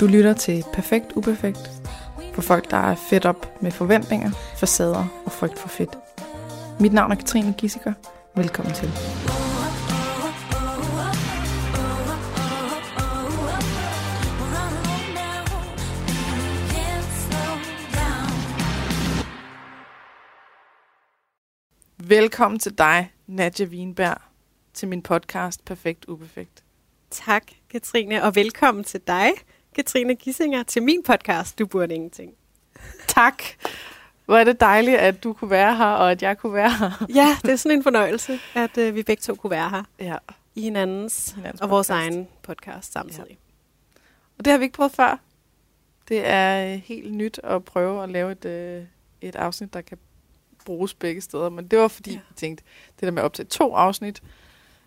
Du 0.00 0.06
lytter 0.06 0.32
til 0.32 0.64
Perfekt 0.72 1.12
Uperfekt 1.16 1.70
for 2.34 2.42
folk, 2.42 2.70
der 2.70 2.76
er 2.76 2.94
fedt 2.94 3.26
op 3.26 3.62
med 3.62 3.70
forventninger, 3.70 4.30
facader 4.56 5.22
og 5.24 5.32
frygt 5.32 5.58
for 5.58 5.68
fedt. 5.68 5.98
Mit 6.80 6.92
navn 6.92 7.12
er 7.12 7.16
Katrine 7.16 7.54
Gissiker. 7.58 7.92
Velkommen 8.36 8.74
til. 8.74 8.88
Velkommen 22.08 22.58
til 22.58 22.78
dig, 22.78 23.12
Nadja 23.26 23.66
Wienberg, 23.66 24.20
til 24.74 24.88
min 24.88 25.02
podcast 25.02 25.64
Perfekt 25.64 26.04
Uperfekt. 26.04 26.64
Tak, 27.10 27.42
Katrine, 27.70 28.24
og 28.24 28.34
velkommen 28.34 28.84
til 28.84 29.00
dig, 29.06 29.30
Katrine 29.74 30.14
Gissinger, 30.14 30.62
til 30.62 30.82
min 30.82 31.02
podcast, 31.02 31.58
Du 31.58 31.66
burde 31.66 31.94
ingenting. 31.94 32.32
Tak. 33.08 33.42
Hvor 34.24 34.36
er 34.36 34.44
det 34.44 34.60
dejligt, 34.60 34.96
at 34.98 35.24
du 35.24 35.32
kunne 35.32 35.50
være 35.50 35.76
her, 35.76 35.86
og 35.86 36.10
at 36.10 36.22
jeg 36.22 36.38
kunne 36.38 36.52
være 36.52 36.70
her. 36.70 37.06
Ja, 37.14 37.36
det 37.42 37.50
er 37.50 37.56
sådan 37.56 37.78
en 37.78 37.82
fornøjelse, 37.82 38.38
at 38.54 38.78
uh, 38.78 38.94
vi 38.94 39.02
begge 39.02 39.20
to 39.20 39.34
kunne 39.34 39.50
være 39.50 39.70
her 39.70 39.82
Ja. 39.98 40.16
i 40.54 40.60
hinandens, 40.60 41.30
Hinandens 41.30 41.60
og 41.60 41.70
vores 41.70 41.86
podcast. 41.88 42.06
egen 42.14 42.28
podcast 42.42 42.92
samtidig. 42.92 43.38
Og 44.38 44.44
det 44.44 44.50
har 44.50 44.58
vi 44.58 44.64
ikke 44.64 44.76
prøvet 44.76 44.92
før. 44.92 45.20
Det 46.08 46.22
er 46.26 46.72
øh, 46.74 46.80
helt 46.84 47.14
nyt 47.14 47.40
at 47.44 47.64
prøve 47.64 48.02
at 48.02 48.08
lave 48.08 48.32
et, 48.32 48.44
øh, 48.44 48.84
et 49.20 49.36
afsnit, 49.36 49.74
der 49.74 49.80
kan 49.80 49.98
bruges 50.64 50.94
begge 50.94 51.20
steder. 51.20 51.48
Men 51.48 51.68
det 51.68 51.78
var 51.78 51.88
fordi, 51.88 52.10
Ja. 52.10 52.16
ja. 52.16 52.20
vi 52.28 52.34
tænkte, 52.36 52.64
det 53.00 53.02
der 53.06 53.10
med 53.10 53.22
op 53.22 53.32
til 53.34 53.46
to 53.46 53.74
afsnit, 53.74 54.22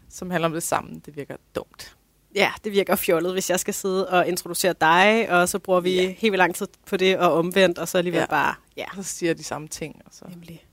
som 0.09 0.29
handler 0.32 0.45
om 0.48 0.54
det 0.54 0.63
sammen, 0.63 0.99
det 0.99 1.16
virker 1.16 1.35
dumt. 1.55 1.95
Ja, 2.35 2.52
det 2.63 2.71
virker 2.71 2.95
fjollet, 2.95 3.34
hvis 3.34 3.49
jeg 3.49 3.59
skal 3.59 3.73
sidde 3.73 4.09
og 4.09 4.27
introducere 4.27 4.73
dig, 4.81 5.27
og 5.30 5.49
så 5.49 5.59
bruger 5.59 5.80
vi 5.80 5.95
Ja. 5.95 6.02
helt 6.02 6.21
vildt 6.23 6.38
lang 6.38 6.55
tid 6.55 6.67
på 6.85 6.98
det, 6.98 7.17
og 7.17 7.34
omvendt, 7.34 7.77
og 7.80 7.87
så 7.87 7.98
alligevel 7.98 8.20
Ja. 8.20 8.26
bare, 8.26 8.55
ja, 8.77 8.85
så 8.96 9.04
siger 9.04 9.34
de 9.34 9.43
samme 9.43 9.68
ting. 9.68 10.01
Og 10.05 10.12
så. 10.13 10.26
nemlig. 10.29 10.65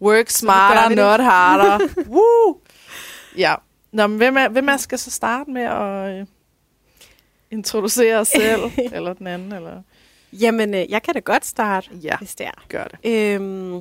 Work 0.00 0.16
gør 0.16 0.24
smarter, 0.28 0.88
not 0.96 1.20
harder. 1.20 1.88
Woo! 2.14 2.60
Ja. 3.36 3.54
Nå, 3.92 4.06
men 4.06 4.16
hvem 4.16 4.36
er, 4.36 4.48
hvem 4.48 4.68
er 4.68 4.76
skal 4.76 4.98
så 4.98 5.10
starte 5.10 5.50
med 5.50 5.62
at 5.62 6.20
øh, 6.20 6.26
introducere 7.50 8.16
os 8.18 8.28
selv, 8.28 8.60
eller 8.92 9.12
den 9.12 9.26
anden, 9.26 9.52
eller 9.52 9.82
Jamen, 10.32 10.74
øh, 10.74 10.90
jeg 10.90 11.02
kan 11.02 11.14
da 11.14 11.20
godt 11.20 11.46
starte, 11.46 11.88
Ja. 12.02 12.16
hvis 12.18 12.34
det 12.34 12.46
er. 12.46 12.64
gør 12.68 12.84
det? 12.84 12.98
Øhm, 13.04 13.80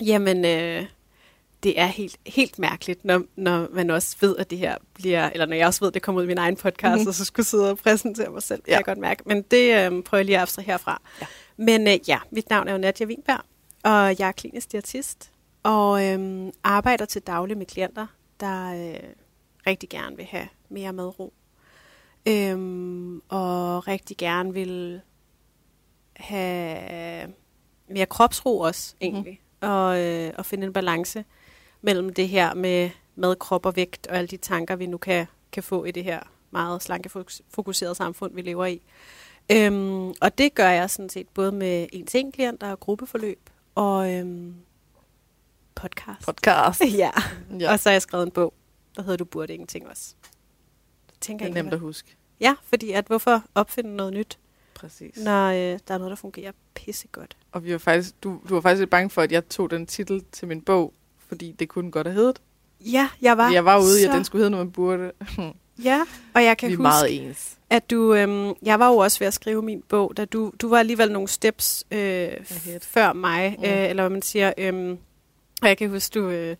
jamen, 0.00 0.44
øh, 0.44 0.84
det 1.66 1.80
er 1.80 1.86
helt, 1.86 2.16
helt 2.26 2.58
mærkeligt, 2.58 3.04
når, 3.04 3.22
når 3.36 3.68
man 3.72 3.90
også 3.90 4.16
ved, 4.20 4.36
at 4.36 4.50
det 4.50 4.58
her 4.58 4.76
bliver, 4.94 5.30
eller 5.30 5.46
når 5.46 5.56
jeg 5.56 5.66
også 5.66 5.80
ved, 5.80 5.88
at 5.88 5.94
det 5.94 6.02
kommer 6.02 6.20
ud 6.20 6.24
i 6.24 6.28
min 6.28 6.38
egen 6.38 6.56
podcast, 6.56 6.82
Mhm. 6.90 6.92
mm-hmm. 6.98 7.08
og 7.08 7.14
så 7.14 7.24
skulle 7.24 7.46
sidde 7.46 7.70
og 7.70 7.78
præsentere 7.78 8.30
mig 8.30 8.42
selv, 8.42 8.62
ja. 8.66 8.70
kan 8.72 8.76
jeg 8.76 8.84
godt 8.84 8.98
mærke. 8.98 9.22
Men 9.26 9.42
det 9.42 9.70
øh, 9.92 10.02
prøver 10.02 10.18
jeg 10.18 10.24
lige 10.24 10.36
at 10.36 10.42
abstrahere 10.42 10.72
herfra. 10.72 11.02
Ja. 11.20 11.26
Men 11.56 11.88
øh, 11.88 12.08
ja, 12.08 12.18
mit 12.30 12.50
navn 12.50 12.68
er 12.68 12.72
jo 12.72 12.78
Nadia 12.78 13.06
Wienberg, 13.06 13.40
og 13.84 14.18
jeg 14.18 14.28
er 14.28 14.32
klinisk 14.32 14.72
diætist, 14.72 15.30
og 15.62 16.04
øh, 16.04 16.46
arbejder 16.64 17.04
til 17.04 17.22
daglig 17.22 17.58
med 17.58 17.66
klienter, 17.66 18.06
der 18.40 18.88
øh, 18.88 19.00
rigtig 19.66 19.88
gerne 19.88 20.16
vil 20.16 20.24
have 20.24 20.48
mere 20.68 20.92
madro. 20.92 21.32
Øhm, 22.28 23.22
og 23.28 23.88
rigtig 23.88 24.16
gerne 24.16 24.52
vil 24.52 25.00
have 26.16 27.32
mere 27.90 28.06
kropsro 28.06 28.58
også, 28.58 28.94
egentlig. 29.00 29.40
Mm. 29.62 29.68
Og, 29.68 30.00
øh, 30.00 30.32
og 30.38 30.46
finde 30.46 30.66
en 30.66 30.72
balance 30.72 31.24
mellem 31.86 32.14
det 32.14 32.28
her 32.28 32.54
med 32.54 32.90
mad, 33.16 33.36
krop 33.36 33.66
og 33.66 33.76
vægt, 33.76 34.06
og 34.06 34.16
alle 34.16 34.28
de 34.28 34.36
tanker, 34.36 34.76
vi 34.76 34.86
nu 34.86 34.98
kan, 34.98 35.26
kan 35.52 35.62
få 35.62 35.84
i 35.84 35.90
det 35.90 36.04
her 36.04 36.20
meget 36.50 36.82
slanke 36.82 37.08
fokus- 37.08 37.42
fokuserede 37.50 37.94
samfund, 37.94 38.34
vi 38.34 38.42
lever 38.42 38.66
i. 38.66 38.82
Øhm, 39.52 40.08
og 40.08 40.38
det 40.38 40.54
gør 40.54 40.68
jeg 40.68 40.90
sådan 40.90 41.08
set 41.08 41.28
både 41.28 41.52
med 41.52 41.86
en 41.92 42.06
til 42.06 42.20
en 42.20 42.32
klienter 42.32 42.70
og 42.70 42.80
gruppeforløb 42.80 43.50
og 43.74 44.12
øhm, 44.14 44.54
podcast. 45.74 46.26
Podcast. 46.26 46.82
ja. 47.02 47.10
Ja. 47.60 47.72
Og 47.72 47.80
så 47.80 47.88
har 47.88 47.94
jeg 47.94 48.02
skrevet 48.02 48.26
en 48.26 48.30
bog, 48.32 48.54
der 48.96 49.02
hedder 49.02 49.16
Du 49.16 49.24
burde 49.24 49.54
ingenting 49.54 49.88
også. 49.88 50.14
Det 51.06 51.20
tænker 51.20 51.44
Det 51.44 51.52
er 51.52 51.54
jeg 51.56 51.62
nemt 51.62 51.74
at 51.74 51.80
huske. 51.80 52.16
Ja, 52.40 52.54
fordi 52.62 52.92
at 52.92 53.06
hvorfor 53.06 53.42
opfinde 53.54 53.96
noget 53.96 54.12
nyt, 54.12 54.38
Præcis. 54.74 55.16
når 55.16 55.46
øh, 55.48 55.78
der 55.88 55.94
er 55.94 55.98
noget, 55.98 56.10
der 56.10 56.16
fungerer 56.16 56.52
pissegodt. 56.74 57.36
Og 57.52 57.64
vi 57.64 57.72
var 57.72 57.78
faktisk, 57.78 58.22
du, 58.22 58.40
du 58.48 58.54
var 58.54 58.60
faktisk 58.60 58.80
lidt 58.80 58.90
bange 58.90 59.10
for, 59.10 59.22
at 59.22 59.32
jeg 59.32 59.48
tog 59.48 59.70
den 59.70 59.86
titel 59.86 60.24
til 60.32 60.48
min 60.48 60.62
bog, 60.62 60.92
fordi 61.28 61.52
det 61.52 61.68
kunne 61.68 61.90
godt 61.90 62.06
have 62.06 62.14
heddet. 62.14 62.40
Ja, 62.80 63.08
jeg 63.22 63.36
var, 63.38 63.50
Jeg 63.50 63.64
var 63.64 63.78
ude 63.78 64.00
i, 64.00 64.02
så, 64.04 64.08
at 64.08 64.14
den 64.14 64.24
skulle 64.24 64.40
hedde 64.40 64.50
noget, 64.50 64.66
man 64.66 64.72
burde. 64.72 65.12
Ja, 65.84 66.00
og 66.34 66.44
jeg 66.44 66.58
kan 66.58 66.68
vi 66.68 66.72
er 66.72 66.76
huske, 66.76 66.82
meget 66.82 67.26
ens. 67.28 67.56
at 67.70 67.90
du... 67.90 68.14
Øhm, 68.14 68.52
jeg 68.62 68.78
var 68.80 68.88
jo 68.88 68.96
også 68.96 69.18
ved 69.18 69.26
at 69.26 69.34
skrive 69.34 69.62
min 69.62 69.82
bog, 69.88 70.12
da 70.16 70.24
du, 70.24 70.52
du 70.60 70.68
var 70.68 70.78
alligevel 70.78 71.12
nogle 71.12 71.28
steps 71.28 71.84
øh, 71.90 71.98
Ahead. 71.98 72.80
før 72.80 73.12
mig, 73.12 73.56
Mm. 73.58 73.64
øh, 73.64 73.90
eller 73.90 74.02
hvad 74.02 74.10
man 74.10 74.22
siger. 74.22 74.52
Øhm, 74.58 74.98
og 75.62 75.68
jeg 75.68 75.78
kan 75.78 75.90
huske, 75.90 76.20
du, 76.20 76.28
øh, 76.28 76.56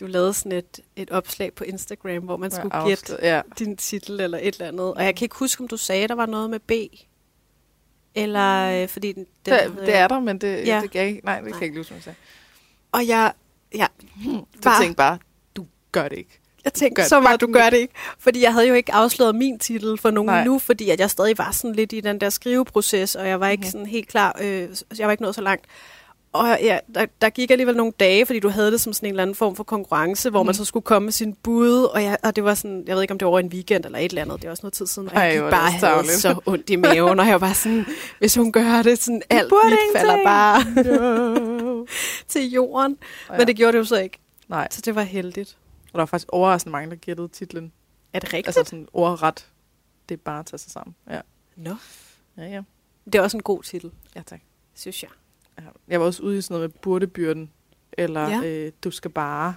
du 0.00 0.06
lavede 0.06 0.32
sådan 0.34 0.52
et, 0.52 0.80
et 0.96 1.10
opslag 1.10 1.52
på 1.54 1.64
Instagram, 1.64 2.22
hvor 2.24 2.36
man 2.36 2.50
skulle 2.50 2.84
gætte 2.88 3.16
Ja. 3.22 3.40
din 3.58 3.76
titel 3.76 4.20
eller 4.20 4.38
et 4.42 4.54
eller 4.54 4.68
andet. 4.68 4.94
Og 4.94 5.04
jeg 5.04 5.14
kan 5.16 5.24
ikke 5.24 5.36
huske, 5.36 5.60
om 5.62 5.68
du 5.68 5.76
sagde, 5.76 6.08
der 6.08 6.14
var 6.14 6.26
noget 6.26 6.50
med 6.50 6.58
B. 6.60 6.72
Eller 8.14 8.82
øh, 8.82 8.88
fordi 8.88 9.12
den, 9.12 9.26
den 9.46 9.54
Det, 9.54 9.86
det 9.86 9.94
er 9.94 10.08
der, 10.08 10.20
men 10.20 10.38
det, 10.38 10.66
Ja. 10.66 10.80
det 10.82 10.90
kan 10.90 11.00
jeg 11.00 11.08
ikke, 11.08 11.24
nej, 11.24 11.34
det 11.34 11.44
kan 11.44 11.50
Nej. 11.52 11.58
jeg 11.60 11.66
ikke 11.66 11.78
huske, 11.78 11.92
hvad 11.92 12.02
sagde. 12.02 12.16
Og 12.92 13.06
jeg, 13.06 13.32
ja, 13.74 13.86
Du 14.24 14.46
Bare- 14.64 14.82
tænkte 14.82 14.96
bare, 14.96 15.18
du 15.56 15.66
gør 15.92 16.08
det 16.08 16.18
ikke. 16.18 16.40
Jeg 16.64 16.72
tænkte 16.72 17.02
Gør- 17.02 17.08
så 17.08 17.20
meget, 17.20 17.40
du 17.40 17.52
gør 17.52 17.70
det 17.70 17.76
ikke. 17.76 17.94
Fordi 18.18 18.42
jeg 18.42 18.52
havde 18.52 18.68
jo 18.68 18.74
ikke 18.74 18.94
afsløret 18.94 19.34
min 19.34 19.58
titel 19.58 19.98
for 19.98 20.10
nogen 20.10 20.26
Nej. 20.26 20.44
nu, 20.44 20.58
fordi 20.58 20.90
at 20.90 21.00
jeg 21.00 21.10
stadig 21.10 21.38
var 21.38 21.50
sådan 21.50 21.74
lidt 21.74 21.92
i 21.92 22.00
den 22.00 22.20
der 22.20 22.30
skriveproces, 22.30 23.14
og 23.14 23.28
jeg 23.28 23.40
var 23.40 23.48
ikke 23.48 23.60
Mhm. 23.60 23.70
sådan 23.70 23.86
helt 23.86 24.08
klar, 24.08 24.36
øh, 24.40 24.68
jeg 24.98 25.06
var 25.06 25.10
ikke 25.10 25.22
nået 25.22 25.34
så 25.34 25.40
langt. 25.40 25.64
Og 26.38 26.58
ja, 26.62 26.78
der, 26.94 27.06
der 27.20 27.30
gik 27.30 27.50
alligevel 27.50 27.76
nogle 27.76 27.92
dage, 28.00 28.26
fordi 28.26 28.40
du 28.40 28.48
havde 28.48 28.72
det 28.72 28.80
som 28.80 28.92
sådan 28.92 29.06
en 29.06 29.10
eller 29.12 29.22
anden 29.22 29.34
form 29.36 29.56
for 29.56 29.64
konkurrence, 29.64 30.30
hvor 30.30 30.42
man 30.42 30.46
Mhm. 30.52 30.54
så 30.54 30.64
skulle 30.64 30.84
komme 30.84 31.06
med 31.06 31.12
sin 31.12 31.34
bud, 31.34 31.82
og, 31.82 32.02
jeg, 32.02 32.18
og 32.22 32.36
det 32.36 32.44
var 32.44 32.54
sådan, 32.54 32.84
jeg 32.86 32.94
ved 32.94 33.02
ikke 33.02 33.12
om 33.12 33.18
det 33.18 33.26
var 33.26 33.30
over 33.30 33.40
en 33.40 33.46
weekend 33.48 33.84
eller 33.84 33.98
et 33.98 34.04
eller 34.04 34.22
andet, 34.22 34.36
det 34.36 34.44
var 34.44 34.50
også 34.50 34.62
noget 34.62 34.72
tid 34.74 34.86
siden, 34.86 35.08
og 35.08 35.14
Ej, 35.14 35.22
jeg 35.22 35.36
er 35.36 35.50
bare 35.50 35.70
havde 35.70 36.06
så 36.08 36.40
ondt 36.46 36.70
i 36.70 36.76
maven, 36.76 37.20
og 37.20 37.26
jeg 37.26 37.40
var 37.40 37.52
sådan, 37.52 37.86
hvis 38.18 38.34
hun 38.34 38.52
gør 38.52 38.82
det, 38.82 38.98
sådan 38.98 39.22
alt 39.30 39.52
mit 39.64 39.78
falder 39.96 40.24
bare 40.24 40.64
til 42.28 42.50
jorden. 42.50 42.96
Ja. 43.30 43.36
Men 43.38 43.46
det 43.46 43.56
gjorde 43.56 43.72
det 43.72 43.78
jo 43.78 43.84
så 43.84 43.96
ikke, 43.96 44.18
Nej, 44.48 44.68
så 44.70 44.80
det 44.80 44.94
var 44.94 45.02
heldigt. 45.02 45.56
og 45.86 45.92
der 45.92 45.98
var 45.98 46.06
faktisk 46.06 46.28
overraskende 46.32 46.72
mange, 46.72 46.90
der 46.90 46.96
gættede 46.96 47.28
titlen. 47.28 47.72
Er 48.12 48.18
det 48.20 48.32
rigtigt? 48.32 48.46
Altså 48.58 48.64
sådan 48.70 48.88
ordret. 48.92 49.46
Det 50.08 50.14
er 50.14 50.18
bare 50.24 50.38
at 50.40 50.46
tage 50.46 50.58
sig 50.58 50.72
sammen. 50.72 50.94
Ja, 51.10 51.20
Nå. 51.56 51.76
ja, 52.36 52.44
ja. 52.44 52.62
Det 53.04 53.14
er 53.14 53.22
også 53.22 53.36
en 53.36 53.42
god 53.42 53.62
titel, 53.62 53.90
ja 54.16 54.22
tak. 54.26 54.40
synes 54.74 55.02
jeg. 55.02 55.10
Jeg 55.88 56.00
var 56.00 56.06
også 56.06 56.22
ude 56.22 56.38
i 56.38 56.40
sådan 56.40 56.54
noget 56.54 56.70
med 56.70 56.78
burdebyrden, 56.82 57.50
eller 57.92 58.28
Ja. 58.28 58.48
øh, 58.48 58.72
du 58.84 58.90
skal 58.90 59.10
bare, 59.10 59.54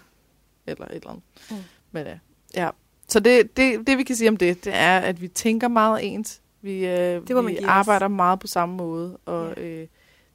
eller 0.68 0.86
et 0.86 0.96
eller 0.96 1.10
andet. 1.10 1.24
Mm. 1.52 1.56
Men 1.92 2.06
ja, 2.06 2.18
ja. 2.56 2.70
Så 3.08 3.20
det, 3.20 3.58
det, 3.58 3.88
det, 3.88 3.98
vi 3.98 4.04
kan 4.04 4.16
sige 4.16 4.30
om 4.30 4.38
det, 4.38 4.66
det 4.66 4.74
er, 4.76 4.98
at 5.00 5.22
vi 5.22 5.28
tænker 5.28 5.68
meget 5.68 6.00
ens. 6.14 6.42
Vi, 6.62 6.86
øh, 6.88 6.92
Det 6.92 7.30
vi 7.30 7.34
give 7.52 7.60
os. 7.60 7.66
arbejder 7.66 8.08
meget 8.08 8.40
på 8.40 8.48
samme 8.48 8.76
måde, 8.76 9.18
og 9.26 9.54
Ja. 9.58 9.62
øh, 9.64 9.88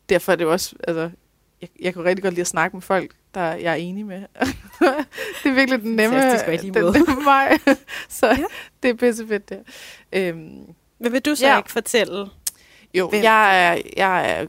derfor 0.08 0.32
er 0.32 0.36
det 0.36 0.46
også, 0.46 0.76
altså, 0.88 1.10
jeg, 1.60 1.68
jeg 1.80 1.92
kan 1.94 2.04
rigtig 2.04 2.22
godt 2.22 2.34
lide 2.34 2.40
at 2.40 2.46
snakke 2.46 2.76
med 2.76 2.82
folk, 2.82 3.14
der 3.34 3.40
jeg 3.54 3.72
er 3.72 3.76
enig 3.76 4.06
med. 4.06 4.16
det 5.42 5.50
er 5.50 5.54
virkelig 5.54 5.82
den 5.82 5.96
nemme, 5.96 6.16
den 6.32 6.92
nemme 6.92 7.24
vej. 7.24 7.58
Så 8.08 8.26
Ja. 8.26 8.44
det 8.82 8.90
er 8.90 8.94
pissefedt, 8.94 9.48
det. 9.48 9.58
Øhm, 10.12 10.60
Men 10.98 11.12
vil 11.12 11.20
du 11.20 11.34
så 11.34 11.46
Ja. 11.46 11.56
ikke 11.58 11.72
fortælle? 11.72 12.26
jo, 12.94 13.08
Hvem? 13.08 13.22
jeg, 13.22 13.68
er, 13.72 13.80
jeg 13.96 14.30
er, 14.40 14.46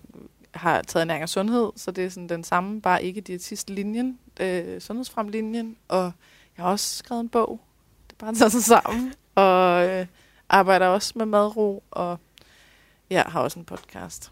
har 0.57 0.81
taget 0.81 1.01
ernæring 1.01 1.23
og 1.23 1.29
sundhed, 1.29 1.71
så 1.75 1.91
det 1.91 2.05
er 2.05 2.09
sådan 2.09 2.29
den 2.29 2.43
samme, 2.43 2.81
bare 2.81 3.03
ikke 3.03 3.21
diætistlinjen, 3.21 4.19
øh, 4.39 4.81
sundhedsfremlinjen, 4.81 5.77
og 5.87 6.11
jeg 6.57 6.65
har 6.65 6.71
også 6.71 6.97
skrevet 6.97 7.21
en 7.21 7.29
bog. 7.29 7.59
Det 8.07 8.13
er 8.13 8.25
bare 8.25 8.35
tage 8.35 8.49
sig 8.49 8.63
sammen, 8.63 9.13
og 9.35 9.87
øh, 9.89 10.05
arbejder 10.49 10.87
også 10.87 11.13
med 11.15 11.25
madro, 11.25 11.83
og 11.91 12.19
jeg 13.09 13.23
har 13.23 13.41
også 13.41 13.59
en 13.59 13.65
podcast. 13.65 14.31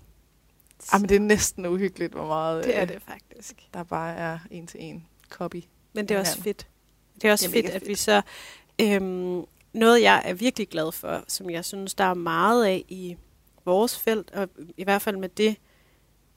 Ah, 0.91 1.01
men 1.01 1.09
det 1.09 1.15
er 1.15 1.19
næsten 1.19 1.65
uhyggeligt, 1.65 2.13
hvor 2.13 2.27
meget 2.27 2.63
Det 2.63 2.77
er 2.77 2.81
øh, 2.81 2.87
det 2.87 3.01
faktisk. 3.07 3.67
der 3.73 3.83
bare 3.83 4.13
er 4.15 4.39
en 4.51 4.67
til 4.67 4.83
en 4.83 5.05
copy. 5.29 5.63
Men 5.93 6.07
det 6.07 6.15
er 6.15 6.19
også 6.19 6.37
Ja. 6.37 6.49
fedt. 6.49 6.67
Det 7.21 7.27
er 7.27 7.31
også 7.31 7.47
Det 7.47 7.57
er 7.57 7.61
fedt, 7.61 7.65
mega 7.65 7.75
at 7.75 7.87
vi 7.87 7.95
så... 7.95 8.21
Øhm, 8.81 9.43
noget, 9.73 10.01
jeg 10.01 10.21
er 10.25 10.33
virkelig 10.33 10.69
glad 10.69 10.91
for, 10.91 11.23
som 11.27 11.49
jeg 11.49 11.65
synes, 11.65 11.93
der 11.95 12.03
er 12.03 12.13
meget 12.13 12.65
af 12.65 12.85
i 12.89 13.17
vores 13.65 13.99
felt, 13.99 14.31
og 14.31 14.49
i 14.77 14.83
hvert 14.83 15.01
fald 15.01 15.17
med 15.17 15.29
det, 15.29 15.55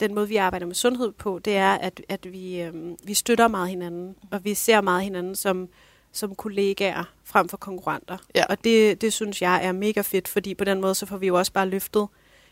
den 0.00 0.14
måde, 0.14 0.28
vi 0.28 0.36
arbejder 0.36 0.66
med 0.66 0.74
sundhed 0.74 1.12
på, 1.12 1.38
det 1.44 1.56
er, 1.56 1.74
at, 1.74 2.00
at 2.08 2.32
vi, 2.32 2.60
øhm, 2.60 2.96
vi 3.04 3.14
støtter 3.14 3.48
meget 3.48 3.68
hinanden, 3.68 4.14
og 4.30 4.44
vi 4.44 4.54
ser 4.54 4.80
meget 4.80 5.02
hinanden 5.04 5.34
som, 5.36 5.68
som 6.12 6.34
kollegaer 6.34 7.04
frem 7.24 7.48
for 7.48 7.56
konkurrenter. 7.56 8.16
Ja. 8.34 8.44
Og 8.48 8.64
det, 8.64 9.00
det 9.00 9.12
synes 9.12 9.42
jeg 9.42 9.64
er 9.64 9.72
mega 9.72 10.00
fedt, 10.00 10.28
fordi 10.28 10.54
på 10.54 10.64
den 10.64 10.80
måde, 10.80 10.94
så 10.94 11.06
får 11.06 11.16
vi 11.16 11.26
jo 11.26 11.38
også 11.38 11.52
bare 11.52 11.68
løftet 11.68 12.06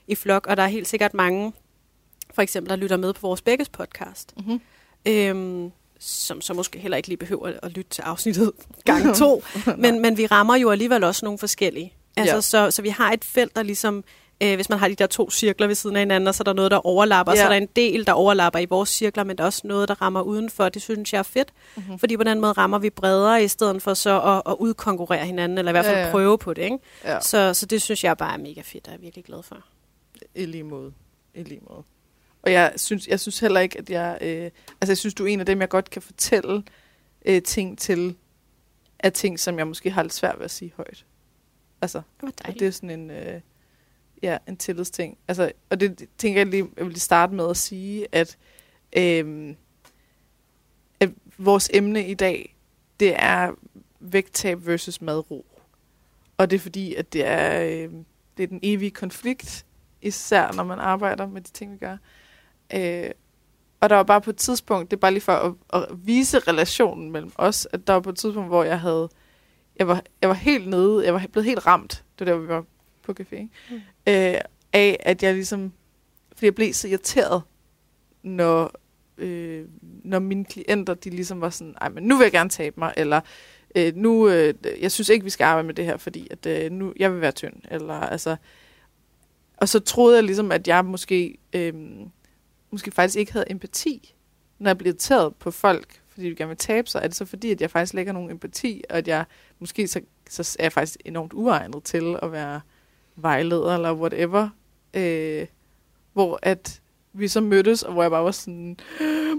i 0.07 0.15
flok, 0.15 0.47
og 0.47 0.57
der 0.57 0.63
er 0.63 0.67
helt 0.69 0.89
sikkert 0.89 1.15
mange, 1.15 1.53
for 2.35 2.43
eksempel, 2.43 2.71
der 2.71 2.77
lytter 2.77 2.97
med 2.97 3.13
på 3.13 3.21
vores 3.21 3.43
begges 3.43 3.69
podcast, 3.69 4.35
Mm-hmm. 4.37 4.61
øhm, 5.07 5.71
som 5.99 6.41
så 6.41 6.55
måske 6.55 6.79
heller 6.79 6.97
ikke 6.97 7.09
lige 7.09 7.17
behøver 7.19 7.53
at 7.63 7.71
lytte 7.73 7.91
til 7.91 8.03
afsnittet 8.03 8.53
gang 8.85 9.15
to. 9.17 9.43
men, 9.79 10.03
men 10.03 10.17
vi 10.17 10.27
rammer 10.27 10.57
jo 10.57 10.71
alligevel 10.71 11.05
også 11.05 11.25
nogle 11.27 11.39
forskellige. 11.39 11.93
Altså, 12.17 12.35
Ja. 12.35 12.41
så, 12.41 12.71
så 12.71 12.83
vi 12.83 12.89
har 12.89 13.13
et 13.13 13.25
felt, 13.25 13.57
der 13.57 13.63
ligesom, 13.63 14.05
øh, 14.43 14.55
hvis 14.55 14.69
man 14.69 14.79
har 14.79 14.89
de 14.89 14.95
der 14.95 15.07
to 15.07 15.31
cirkler 15.31 15.67
ved 15.67 15.75
siden 15.75 15.97
af 15.97 16.01
hinanden, 16.01 16.29
og 16.29 16.35
så 16.35 16.43
er 16.43 16.45
der 16.45 16.53
noget, 16.53 16.71
der 16.71 16.87
overlapper, 16.87 17.33
ja. 17.33 17.39
så 17.39 17.45
er 17.45 17.49
der 17.49 17.57
en 17.57 17.69
del, 17.77 18.07
der 18.07 18.13
overlapper 18.13 18.59
i 18.59 18.65
vores 18.65 18.89
cirkler, 18.89 19.25
men 19.25 19.37
der 19.39 19.43
er 19.45 19.47
også 19.47 19.61
noget, 19.65 19.89
der 19.89 20.03
rammer 20.03 20.23
udenfor. 20.23 20.69
Det 20.69 20.83
synes 20.83 21.13
jeg 21.13 21.19
er 21.19 21.23
fedt, 21.23 21.53
Mhm. 21.77 21.85
mm-hmm. 21.85 21.99
fordi 21.99 22.17
på 22.17 22.25
den 22.25 22.41
måde 22.41 22.53
rammer 22.53 22.79
vi 22.79 22.91
bredere, 22.91 23.45
i 23.45 23.49
stedet 23.49 23.83
for 23.83 23.95
så 23.95 24.21
at, 24.23 24.53
at 24.53 24.57
udkonkurrere 24.59 25.27
hinanden, 25.27 25.59
eller 25.59 25.71
i 25.71 25.73
hvert 25.73 25.85
fald 25.85 25.97
Ja, 25.97 26.05
ja, 26.07 26.11
prøve 26.11 26.39
på 26.39 26.55
det. 26.55 26.63
Ikke? 26.63 26.79
Ja. 27.05 27.21
Så, 27.21 27.55
så 27.55 27.67
det 27.67 27.83
synes 27.83 28.05
jeg 28.05 28.17
bare 28.17 28.35
er 28.35 28.39
mega 28.39 28.61
fedt, 28.61 28.87
og 28.87 28.93
jeg 28.93 28.99
er 28.99 29.01
virkelig 29.01 29.25
glad 29.25 29.43
for. 29.43 29.57
I 30.35 30.45
lige 30.47 30.65
måde. 30.65 30.93
I 31.35 31.43
lige 31.43 31.61
måde. 31.71 31.83
Og 32.43 32.53
jeg 32.53 32.73
synes, 32.77 33.07
jeg 33.09 33.21
synes 33.21 33.39
heller 33.39 33.61
ikke, 33.61 33.79
at 33.79 33.91
jeg... 33.91 34.19
Øh, 34.21 34.51
altså, 34.81 34.91
jeg 34.93 34.99
synes, 34.99 35.15
du 35.15 35.25
er 35.25 35.29
en 35.29 35.41
af 35.41 35.47
dem, 35.47 35.61
jeg 35.61 35.69
godt 35.69 35.91
kan 35.91 36.03
fortælle 36.03 36.63
øh, 37.25 37.43
ting 37.43 37.79
til, 37.79 38.15
af 39.01 39.13
ting, 39.13 39.41
som 39.41 39.59
jeg 39.59 39.67
måske 39.67 39.91
har 39.91 40.03
lidt 40.03 40.15
svært 40.15 40.39
ved 40.39 40.45
at 40.45 40.51
sige 40.51 40.73
højt. 40.77 41.05
Altså, 41.83 42.03
Det 42.21 42.61
det 42.61 42.67
er 42.69 42.71
sådan 42.71 42.91
en... 42.91 43.11
Øh, 43.11 43.41
ja, 44.23 44.39
en 44.49 44.57
tillidsting. 44.57 45.19
Altså, 45.29 45.53
og 45.71 45.81
det 45.81 45.99
det 45.99 46.09
tænker 46.19 46.41
jeg 46.41 46.47
lige, 46.47 46.69
jeg 46.77 46.87
vil 46.87 47.01
starte 47.01 47.35
med 47.35 47.51
at 47.51 47.57
sige, 47.57 48.07
at, 48.13 48.39
øh, 48.97 49.55
at 51.01 51.11
vores 51.39 51.71
emne 51.75 52.09
i 52.09 52.15
dag, 52.15 52.57
det 53.01 53.15
er 53.19 53.53
vægttab 54.01 54.67
versus 54.67 55.01
madro. 55.01 55.47
Og 56.37 56.51
det 56.51 56.57
er 56.57 56.61
fordi, 56.61 56.95
at 56.95 57.13
det 57.13 57.27
er, 57.27 57.63
øh, 57.63 57.93
det 58.37 58.43
er 58.43 58.47
den 58.47 58.61
evige 58.63 58.91
konflikt, 58.91 59.67
især 60.03 60.53
når 60.53 60.65
man 60.65 60.79
arbejder 60.79 61.27
med 61.27 61.41
de 61.41 61.51
ting, 61.51 61.73
vi 61.73 61.79
gør. 61.79 61.97
Øh, 62.75 63.11
og 63.81 63.91
der 63.91 63.97
var 63.97 64.03
bare 64.03 64.21
på 64.21 64.31
et 64.31 64.37
tidspunkt, 64.37 64.91
det 64.91 64.97
er 64.97 65.01
bare 65.01 65.13
lige 65.13 65.21
for 65.21 65.33
at, 65.33 65.83
at 65.83 65.89
vise 66.07 66.39
relationen 66.39 67.11
mellem 67.11 67.33
os, 67.35 67.69
at 67.73 67.87
der 67.87 67.93
var 67.93 68.01
på 68.01 68.11
et 68.11 68.17
tidspunkt, 68.17 68.49
hvor 68.49 68.65
jeg 68.65 68.81
havde, 68.81 69.09
jeg 69.77 69.89
var, 69.89 70.03
jeg 70.21 70.29
var 70.29 70.35
helt 70.35 70.69
nede, 70.69 71.05
jeg 71.05 71.15
var 71.15 71.27
blevet 71.33 71.47
helt 71.47 71.67
ramt, 71.67 72.05
det 72.19 72.27
var 72.27 72.33
der, 72.33 72.41
vi 72.41 72.49
var 72.49 72.65
på 73.07 73.15
café, 73.21 73.35
ikke? 73.35 73.51
Mm. 73.71 73.77
øh, 74.07 74.41
af 74.73 74.97
at 75.01 75.23
jeg 75.23 75.35
ligesom, 75.35 75.73
fordi 76.33 76.47
jeg 76.47 76.55
blev 76.55 76.73
så 76.73 76.89
irriteret, 76.89 77.43
når, 78.23 78.73
øh, 79.19 79.65
når 80.05 80.19
mine 80.19 80.45
klienter, 80.45 80.95
de 80.95 81.11
ligesom 81.11 81.41
var 81.41 81.51
sådan, 81.51 81.75
ej, 81.81 81.89
men 81.89 82.05
nu 82.05 82.17
vil 82.17 82.25
jeg 82.25 82.33
gerne 82.33 82.51
tabe 82.51 82.81
mig, 82.81 82.95
eller 82.97 83.21
øh, 83.75 83.97
nu, 83.97 84.29
øh, 84.29 84.55
jeg 84.81 84.93
synes 84.93 85.09
ikke, 85.09 85.25
vi 85.25 85.31
skal 85.31 85.45
arbejde 85.45 85.67
med 85.67 85.75
det 85.75 85.85
her, 85.85 85.97
fordi 85.97 86.29
at, 86.31 86.47
øh, 86.47 86.73
nu, 86.73 86.93
jeg 86.97 87.13
vil 87.13 87.21
være 87.21 87.33
tynd, 87.33 87.55
eller 87.71 87.95
altså, 87.95 88.37
og 89.57 89.69
så 89.69 89.81
troede 89.81 90.17
jeg 90.17 90.25
ligesom, 90.25 90.53
at 90.53 90.69
jeg 90.69 90.85
måske, 90.85 91.39
øh, 91.53 91.75
måske 92.71 92.91
faktisk 92.91 93.19
ikke 93.19 93.33
havde 93.33 93.51
empati, 93.51 94.15
når 94.59 94.71
jeg 94.71 94.79
blev 94.79 94.91
irriteret 94.91 95.35
på 95.35 95.51
folk, 95.51 96.01
fordi 96.09 96.31
de 96.31 96.35
gerne 96.35 96.49
vil 96.49 96.57
tabe 96.57 96.89
sig, 96.89 97.01
er 97.03 97.07
det 97.07 97.17
så 97.17 97.25
fordi, 97.25 97.51
at 97.51 97.61
jeg 97.61 97.71
faktisk 97.71 97.95
lægger 97.95 98.13
nogen 98.13 98.31
empati, 98.31 98.83
og 98.91 98.99
at 98.99 99.09
jeg 99.09 99.25
måske 99.59 99.89
så, 99.89 100.01
så 100.29 100.57
er 100.59 100.65
jeg 100.65 100.73
faktisk 100.73 100.97
enormt 101.05 101.33
uegnet 101.33 101.85
til 101.85 102.17
at 102.23 102.33
være 102.33 102.61
vejleder 103.17 103.75
eller 103.75 103.93
whatever, 103.93 104.49
øh, 104.95 105.47
hvor 106.13 106.39
at 106.43 106.81
vi 107.13 107.29
så 107.29 107.41
mødtes, 107.41 107.83
og 107.83 107.93
hvor 107.93 108.03
jeg 108.03 108.11
bare 108.11 108.25
var 108.25 108.31
sådan, 108.31 108.79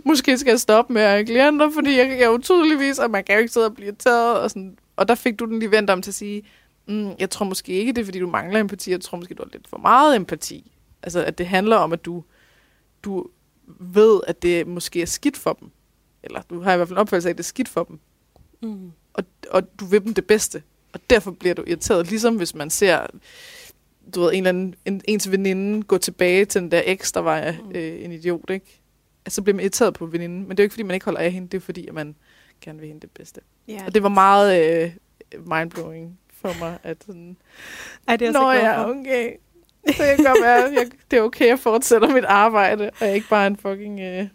måske 0.05 0.37
skal 0.37 0.51
jeg 0.51 0.59
stoppe 0.59 0.93
med 0.93 1.01
at 1.01 1.25
klienter, 1.25 1.69
fordi 1.71 1.97
jeg, 1.97 2.19
er 2.19 2.27
jo 2.27 2.37
tydeligvis, 2.37 2.99
og 2.99 3.11
man 3.11 3.23
kan 3.23 3.35
jo 3.35 3.39
ikke 3.39 3.53
sidde 3.53 3.65
og 3.65 3.73
blive 3.73 3.87
irriteret, 3.87 4.39
og, 4.39 4.49
sådan, 4.49 4.77
og 4.95 5.07
der 5.07 5.15
fik 5.15 5.39
du 5.39 5.45
den 5.45 5.59
lige 5.59 5.71
vendt 5.71 5.89
om 5.89 6.01
til 6.01 6.11
at 6.11 6.15
sige, 6.15 6.43
mm, 6.87 7.11
jeg 7.19 7.29
tror 7.29 7.45
måske 7.45 7.73
ikke, 7.73 7.93
det 7.93 8.01
er, 8.01 8.05
fordi 8.05 8.19
du 8.19 8.29
mangler 8.29 8.59
empati, 8.59 8.91
jeg 8.91 9.01
tror 9.01 9.17
måske, 9.17 9.33
du 9.33 9.43
har 9.43 9.49
lidt 9.53 9.67
for 9.67 9.77
meget 9.77 10.15
empati. 10.15 10.71
Altså, 11.03 11.23
at 11.23 11.37
det 11.37 11.47
handler 11.47 11.75
om, 11.75 11.93
at 11.93 12.05
du, 12.05 12.23
du 13.03 13.27
ved, 13.79 14.19
at 14.27 14.41
det 14.41 14.67
måske 14.67 15.01
er 15.01 15.05
skidt 15.05 15.37
for 15.37 15.53
dem. 15.53 15.71
Eller 16.23 16.41
du 16.41 16.61
har 16.61 16.73
i 16.73 16.75
hvert 16.75 16.87
fald 16.87 16.97
en 16.97 17.01
opfattelse 17.01 17.29
af, 17.29 17.33
at 17.33 17.37
det 17.37 17.43
er 17.43 17.47
skidt 17.47 17.69
for 17.69 17.83
dem. 17.83 17.99
Mm. 18.61 18.91
Og, 19.13 19.23
og 19.51 19.79
du 19.79 19.85
vil 19.85 20.03
dem 20.03 20.13
det 20.13 20.25
bedste. 20.25 20.63
Og 20.93 20.99
derfor 21.09 21.31
bliver 21.31 21.55
du 21.55 21.63
irriteret. 21.67 22.09
Ligesom 22.09 22.35
hvis 22.35 22.55
man 22.55 22.69
ser 22.69 23.07
du 24.15 24.21
ved, 24.21 24.29
en 24.31 24.37
eller 24.37 24.49
anden, 24.49 24.75
en, 24.85 25.01
ens 25.07 25.31
veninde 25.31 25.83
gå 25.83 25.97
tilbage 25.97 26.45
til 26.45 26.61
den 26.61 26.71
der 26.71 26.81
eks, 26.85 27.11
der 27.11 27.19
var 27.19 27.51
Mm. 27.63 27.71
øh, 27.75 28.03
en 28.05 28.11
idiot, 28.11 28.49
ikke? 28.49 28.81
Altså, 29.25 29.35
så 29.35 29.41
bliver 29.41 29.55
man 29.55 29.63
irriteret 29.63 29.93
på 29.93 30.05
veninden. 30.05 30.39
Men 30.39 30.49
det 30.49 30.59
er 30.59 30.63
jo 30.63 30.65
ikke, 30.65 30.73
fordi 30.73 30.83
man 30.83 30.93
ikke 30.93 31.05
holder 31.05 31.19
af 31.19 31.31
hende. 31.31 31.47
Det 31.47 31.57
er 31.57 31.61
fordi, 31.61 31.87
at 31.87 31.93
man 31.93 32.15
gerne 32.61 32.79
vil 32.79 32.87
hende 32.87 33.01
det 33.01 33.11
bedste. 33.11 33.41
Ja, 33.67 33.85
Og 33.85 33.93
det 33.93 34.03
var 34.03 34.09
meget 34.09 34.83
øh, 34.83 34.91
mindblowing 35.47 36.19
for 36.33 36.59
mig, 36.59 36.77
at 36.83 36.97
sådan, 37.05 37.37
Ej, 38.07 38.15
det 38.15 38.25
er 38.27 38.31
jeg 38.31 38.33
Nå 38.33 38.39
så 38.39 38.51
ja, 38.51 38.89
okay. 38.89 39.31
Så 39.87 39.93
kan 39.97 40.17
godt 40.25 40.43
være, 40.43 40.63
jeg, 40.73 40.87
det 41.11 41.19
er 41.19 41.23
okay, 41.23 41.47
jeg 41.47 41.59
fortsætter 41.59 42.13
mit 42.13 42.25
arbejde, 42.25 42.89
og 43.01 43.07
jeg 43.07 43.15
ikke 43.15 43.29
bare 43.29 43.47
en 43.47 43.57
fucking... 43.57 43.99
Øh, 43.99 44.27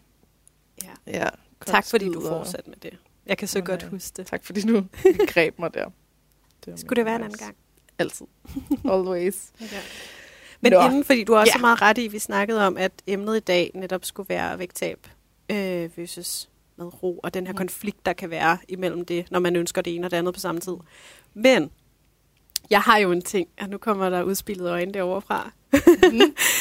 Ja. 0.83 1.13
ja, 1.19 1.29
Tak 1.67 1.87
fordi 1.87 2.05
du 2.05 2.21
fortsatte 2.21 2.71
med 2.71 2.77
det. 2.83 2.97
Jeg 3.27 3.39
kan 3.39 3.49
så 3.49 3.59
Åh, 3.59 3.65
godt 3.65 3.83
huske 3.83 4.13
det. 4.17 4.27
Tak 4.27 4.45
fordi 4.45 4.61
du 4.61 4.85
greb 5.33 5.59
mig 5.59 5.75
der. 5.75 5.87
var 6.67 6.77
Skulle 6.77 6.97
det 6.97 7.05
være 7.05 7.17
en 7.17 7.23
anden 7.23 7.39
gang? 7.39 7.57
Altid. 8.03 8.27
Always. 8.93 9.53
Ja. 9.61 9.67
Men 10.61 10.73
Nå. 10.73 10.81
inden, 10.81 11.05
fordi 11.05 11.25
du 11.25 11.33
har 11.33 11.41
også 11.41 11.53
Ja. 11.57 11.61
meget 11.61 11.83
ret 11.83 11.99
i, 11.99 12.09
vi 12.09 12.19
snakkede 12.19 12.67
om, 12.67 12.77
at 12.77 12.93
emnet 13.07 13.37
i 13.37 13.41
dag 13.41 13.71
netop 13.75 14.05
skulle 14.05 14.29
være 14.29 14.59
vægttab 14.59 15.07
øh, 15.51 15.99
versus 15.99 16.49
med 16.77 17.03
ro, 17.03 17.19
og 17.23 17.35
den 17.35 17.47
her 17.47 17.53
Mm. 17.53 17.55
mm. 17.55 17.59
konflikt, 17.59 18.07
der 18.07 18.13
kan 18.13 18.31
være 18.31 18.59
imellem 18.69 19.05
det, 19.05 19.27
når 19.31 19.39
man 19.41 19.57
ønsker 19.57 19.83
det 19.83 19.95
ene 19.95 20.07
og 20.07 20.11
det 20.11 20.17
andet 20.17 20.35
på 20.35 20.41
samme 20.41 20.61
tid. 20.61 20.77
Men 21.35 21.71
jeg 22.71 22.81
har 22.81 22.99
jo 22.99 23.13
en 23.13 23.23
ting, 23.23 23.49
og 23.61 23.69
nu 23.69 23.79
kommer 23.79 24.11
der 24.11 24.23
udspillet 24.23 24.71
øjne 24.71 24.93
derovre 24.93 25.23
fra. 25.23 25.51
Jeg 25.73 25.81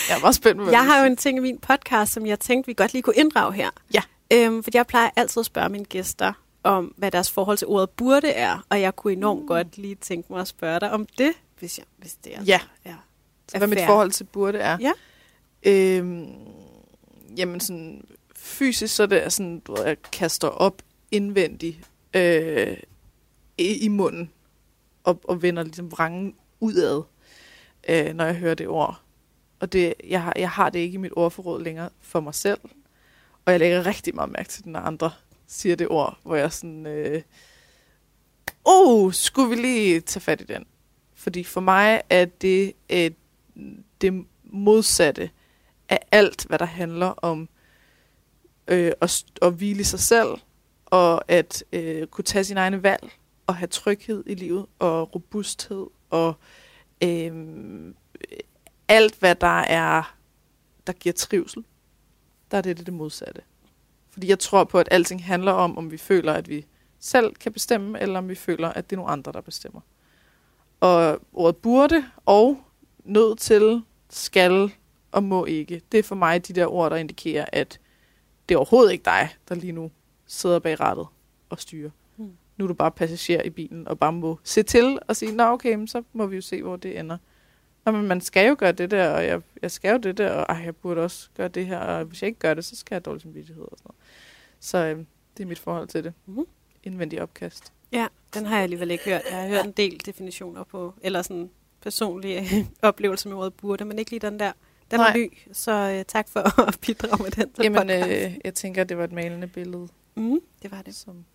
er 0.10 0.20
meget 0.22 0.36
spændt 0.36 0.62
på, 0.62 0.70
Jeg 0.78 0.86
har 0.86 1.00
jo 1.00 1.06
en 1.06 1.18
ting 1.18 1.38
i 1.38 1.42
min 1.42 1.58
podcast, 1.58 2.14
som 2.14 2.26
jeg 2.26 2.40
tænkte, 2.40 2.68
vi 2.68 2.74
godt 2.74 2.94
lige 2.94 3.02
kunne 3.02 3.16
inddrage 3.16 3.54
her. 3.54 3.70
Ja. 3.94 4.02
Øhm, 4.34 4.64
for 4.64 4.72
jeg 4.74 4.88
plejer 4.88 5.10
altid 5.16 5.40
at 5.40 5.46
spørge 5.46 5.70
mine 5.70 5.86
gæster 5.86 6.34
om, 6.64 6.94
hvad 6.98 7.12
deres 7.12 7.32
forhold 7.32 7.58
til 7.58 7.68
ordet 7.68 7.90
burde 7.90 8.30
er, 8.30 8.66
og 8.70 8.82
jeg 8.82 8.96
kunne 8.96 9.14
enormt 9.14 9.42
Mm. 9.42 9.48
godt 9.48 9.78
lige 9.78 9.96
tænke 9.96 10.34
mig 10.34 10.42
at 10.42 10.48
spørge 10.48 10.80
dig 10.80 10.92
om 10.92 11.06
det, 11.18 11.34
hvis, 11.60 11.78
jeg, 11.78 11.86
hvis 11.98 12.16
det 12.16 12.36
er 12.36 12.44
Ja. 12.44 12.60
ja. 12.86 12.96
Så 13.48 13.58
hvad 13.58 13.68
mit 13.68 13.80
forhold 13.86 14.12
til 14.12 14.24
burde 14.24 14.58
er? 14.58 14.78
Ja. 14.82 14.92
Øhm, 15.64 16.28
jamen 17.38 17.60
sådan, 17.60 18.06
fysisk 18.36 18.96
så 18.96 19.04
er 19.04 19.08
det 19.08 19.34
sådan, 19.34 19.60
du 19.60 19.76
ved, 19.76 19.86
jeg 19.86 20.02
kaster 20.02 20.48
op 20.48 20.82
indvendigt 21.12 21.90
øh, 22.14 22.78
i, 23.58 23.78
i 23.78 23.88
munden, 23.88 24.32
og, 25.04 25.20
og 25.24 25.42
vender 25.42 25.64
ligesom 25.64 25.92
vrangen 25.92 26.36
udad, 26.60 27.02
øh, 27.90 28.14
når 28.14 28.26
jeg 28.26 28.36
hører 28.36 28.56
det 28.56 28.68
ord. 28.68 29.02
Og 29.60 29.74
det, 29.74 29.94
jeg, 30.08 30.24
har, 30.24 30.34
jeg 30.38 30.50
har 30.50 30.70
det 30.70 30.80
ikke 30.80 30.94
i 30.96 30.98
mit 30.98 31.12
ordforråd 31.16 31.64
længere 31.64 31.90
for 32.02 32.20
mig 32.20 32.36
selv. 32.36 32.60
Og 33.46 33.52
jeg 33.52 33.60
lægger 33.60 33.86
rigtig 33.86 34.16
meget 34.16 34.32
mærke 34.32 34.50
til, 34.50 34.64
det, 34.64 34.72
når 34.72 34.80
andre 34.80 35.12
siger 35.52 35.76
det 35.76 35.88
ord, 35.90 36.18
hvor 36.24 36.36
jeg 36.36 36.54
sådan, 36.54 36.86
øh, 36.86 37.22
oh, 38.66 39.14
skulle 39.14 39.50
vi 39.50 39.56
lige 39.56 40.02
tage 40.02 40.22
fat 40.22 40.42
i 40.42 40.44
den? 40.44 40.66
Fordi 41.14 41.44
for 41.44 41.62
mig 41.62 42.02
er 42.10 42.26
det 42.26 42.74
øh, 42.90 43.12
det 44.02 44.26
modsatte 44.44 45.30
af 45.90 46.00
alt, 46.12 46.46
hvad 46.46 46.60
der 46.60 46.66
handler 46.66 47.08
om 47.08 47.50
øh, 48.68 48.92
at, 49.02 49.24
at 49.42 49.54
hvile 49.54 49.84
sig 49.84 50.00
selv, 50.00 50.30
og 50.86 51.32
at 51.32 51.64
øh, 51.74 52.08
kunne 52.08 52.26
tage 52.26 52.44
sine 52.44 52.60
egne 52.60 52.84
valg, 52.84 53.12
og 53.48 53.56
have 53.56 53.68
tryghed 53.68 54.24
i 54.28 54.36
livet, 54.36 54.66
og 54.80 55.16
robusthed, 55.16 55.88
og 56.10 56.34
øh, 57.04 57.34
alt, 58.88 59.20
hvad 59.20 59.36
der 59.36 59.60
er, 59.60 60.16
der 60.88 60.94
giver 60.94 61.14
trivsel, 61.14 61.66
der 62.52 62.58
er 62.58 62.62
det 62.62 62.78
det, 62.78 62.86
det 62.86 62.94
modsatte. 62.94 63.42
Fordi 64.12 64.28
jeg 64.28 64.40
tror 64.40 64.64
på, 64.64 64.80
at 64.80 64.88
alting 64.92 65.26
handler 65.26 65.52
om, 65.52 65.78
om 65.78 65.92
vi 65.92 65.98
føler, 65.98 66.34
at 66.34 66.50
vi 66.50 66.66
selv 67.00 67.36
kan 67.36 67.52
bestemme, 67.54 68.02
eller 68.02 68.18
om 68.18 68.30
vi 68.30 68.36
føler, 68.36 68.70
at 68.70 68.90
det 68.90 68.96
er 68.96 68.98
nogle 68.98 69.12
andre, 69.12 69.32
der 69.32 69.42
bestemmer. 69.42 69.82
Og 70.80 71.20
ordet 71.34 71.58
burde 71.58 72.06
og 72.26 72.58
nødt 73.04 73.40
til, 73.40 73.82
skal 74.10 74.72
og 75.12 75.24
må 75.24 75.46
ikke, 75.46 75.82
det 75.92 75.98
er 75.98 76.04
for 76.04 76.16
mig 76.16 76.48
de 76.48 76.54
der 76.54 76.66
ord, 76.66 76.92
der 76.92 76.98
indikerer, 76.98 77.46
at 77.54 77.80
det 78.50 78.56
er 78.56 78.60
overhovedet 78.60 78.92
ikke 78.92 79.06
dig, 79.06 79.30
der 79.50 79.56
lige 79.56 79.72
nu 79.72 79.92
sidder 80.28 80.60
bag 80.60 80.80
rattet 80.80 81.08
og 81.50 81.60
styrer. 81.60 81.90
Hmm. 82.16 82.32
Nu 82.58 82.66
er 82.66 82.68
du 82.68 82.74
bare 82.74 82.92
passager 82.92 83.42
i 83.42 83.50
bilen 83.50 83.88
og 83.88 84.00
bare 84.00 84.14
må 84.14 84.40
se 84.44 84.64
til 84.64 85.00
og 85.08 85.16
sige, 85.16 85.32
nå 85.32 85.44
okay, 85.44 85.86
så 85.88 86.04
må 86.14 86.26
vi 86.26 86.36
jo 86.36 86.42
se, 86.42 86.64
hvor 86.64 86.76
det 86.76 87.00
ender. 87.00 87.18
Nå, 87.86 87.92
men 87.92 88.08
man 88.08 88.22
skal 88.22 88.48
jo 88.48 88.56
gøre 88.60 88.72
det 88.72 88.92
der, 88.92 89.10
og 89.10 89.26
jeg, 89.26 89.42
jeg 89.62 89.72
skal 89.72 89.92
jo 89.92 89.98
det 89.98 90.18
der, 90.18 90.32
og 90.32 90.56
ej, 90.56 90.62
jeg 90.66 90.76
burde 90.76 91.02
også 91.04 91.30
gøre 91.38 91.48
det 91.48 91.66
her, 91.66 91.80
og 91.80 92.04
hvis 92.06 92.22
jeg 92.22 92.28
ikke 92.28 92.40
gør 92.40 92.54
det, 92.54 92.66
så 92.66 92.76
skal 92.76 92.96
jeg 92.96 92.96
have 92.96 93.04
dårlig 93.04 93.22
samvittighed 93.22 93.64
og 93.64 93.78
sådan 93.78 93.84
noget. 93.86 93.98
Så 94.60 94.78
øh, 94.78 95.06
det 95.38 95.44
er 95.44 95.48
mit 95.48 95.60
forhold 95.60 95.88
til 95.88 96.04
det. 96.04 96.14
Mhm. 96.26 96.46
Indvendig 96.84 97.22
opkast. 97.22 97.74
Ja, 97.92 98.08
den 98.34 98.46
har 98.46 98.56
jeg 98.56 98.64
alligevel 98.64 98.92
ikke 98.92 99.04
hørt. 99.04 99.22
Jeg 99.32 99.42
har 99.42 99.48
hørt 99.48 99.66
en 99.66 99.72
del 99.72 100.02
definitioner 100.06 100.64
på, 100.64 100.94
eller 101.02 101.22
sådan 101.22 101.50
personlige 101.82 102.68
oplevelser 102.82 103.30
med 103.30 103.38
ordet 103.38 103.54
burde, 103.54 103.86
men 103.86 104.00
ikke 104.00 104.12
lige 104.12 104.20
den 104.20 104.40
der. 104.40 104.52
Den 104.92 105.00
er 105.00 105.04
Nej. 105.04 105.18
ny, 105.18 105.38
så 105.52 105.72
øh, 105.72 106.06
tak 106.06 106.28
for 106.30 106.60
at 106.68 106.78
bidrage 106.82 107.24
med 107.24 107.32
den 107.32 107.54
til 107.54 107.64
Jamen, 107.64 107.82
podcast. 107.82 108.10
øh, 108.10 108.38
jeg 108.44 108.54
tænker, 108.54 108.84
det 108.84 108.98
var 108.98 109.04
et 109.04 109.12
malende 109.12 109.48
billede, 109.48 109.88
mm, 110.16 110.40
det 110.62 110.72
var 110.72 110.82
det. 110.82 110.96
som 110.96 111.26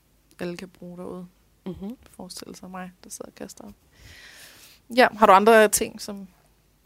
alle 0.41 0.57
kan 0.57 0.69
bruge 0.69 0.99
derude. 0.99 1.27
Mm-hmm. 1.67 1.97
Forestille 2.17 2.57
sig 2.57 2.71
mig, 2.71 2.93
der 3.05 3.11
sidder 3.11 3.31
og 3.31 3.35
kaster 3.35 3.65
op. 3.65 3.73
Ja, 4.97 5.09
har 5.17 5.27
du 5.27 5.33
andre 5.33 5.69
ting, 5.69 6.01
som 6.01 6.29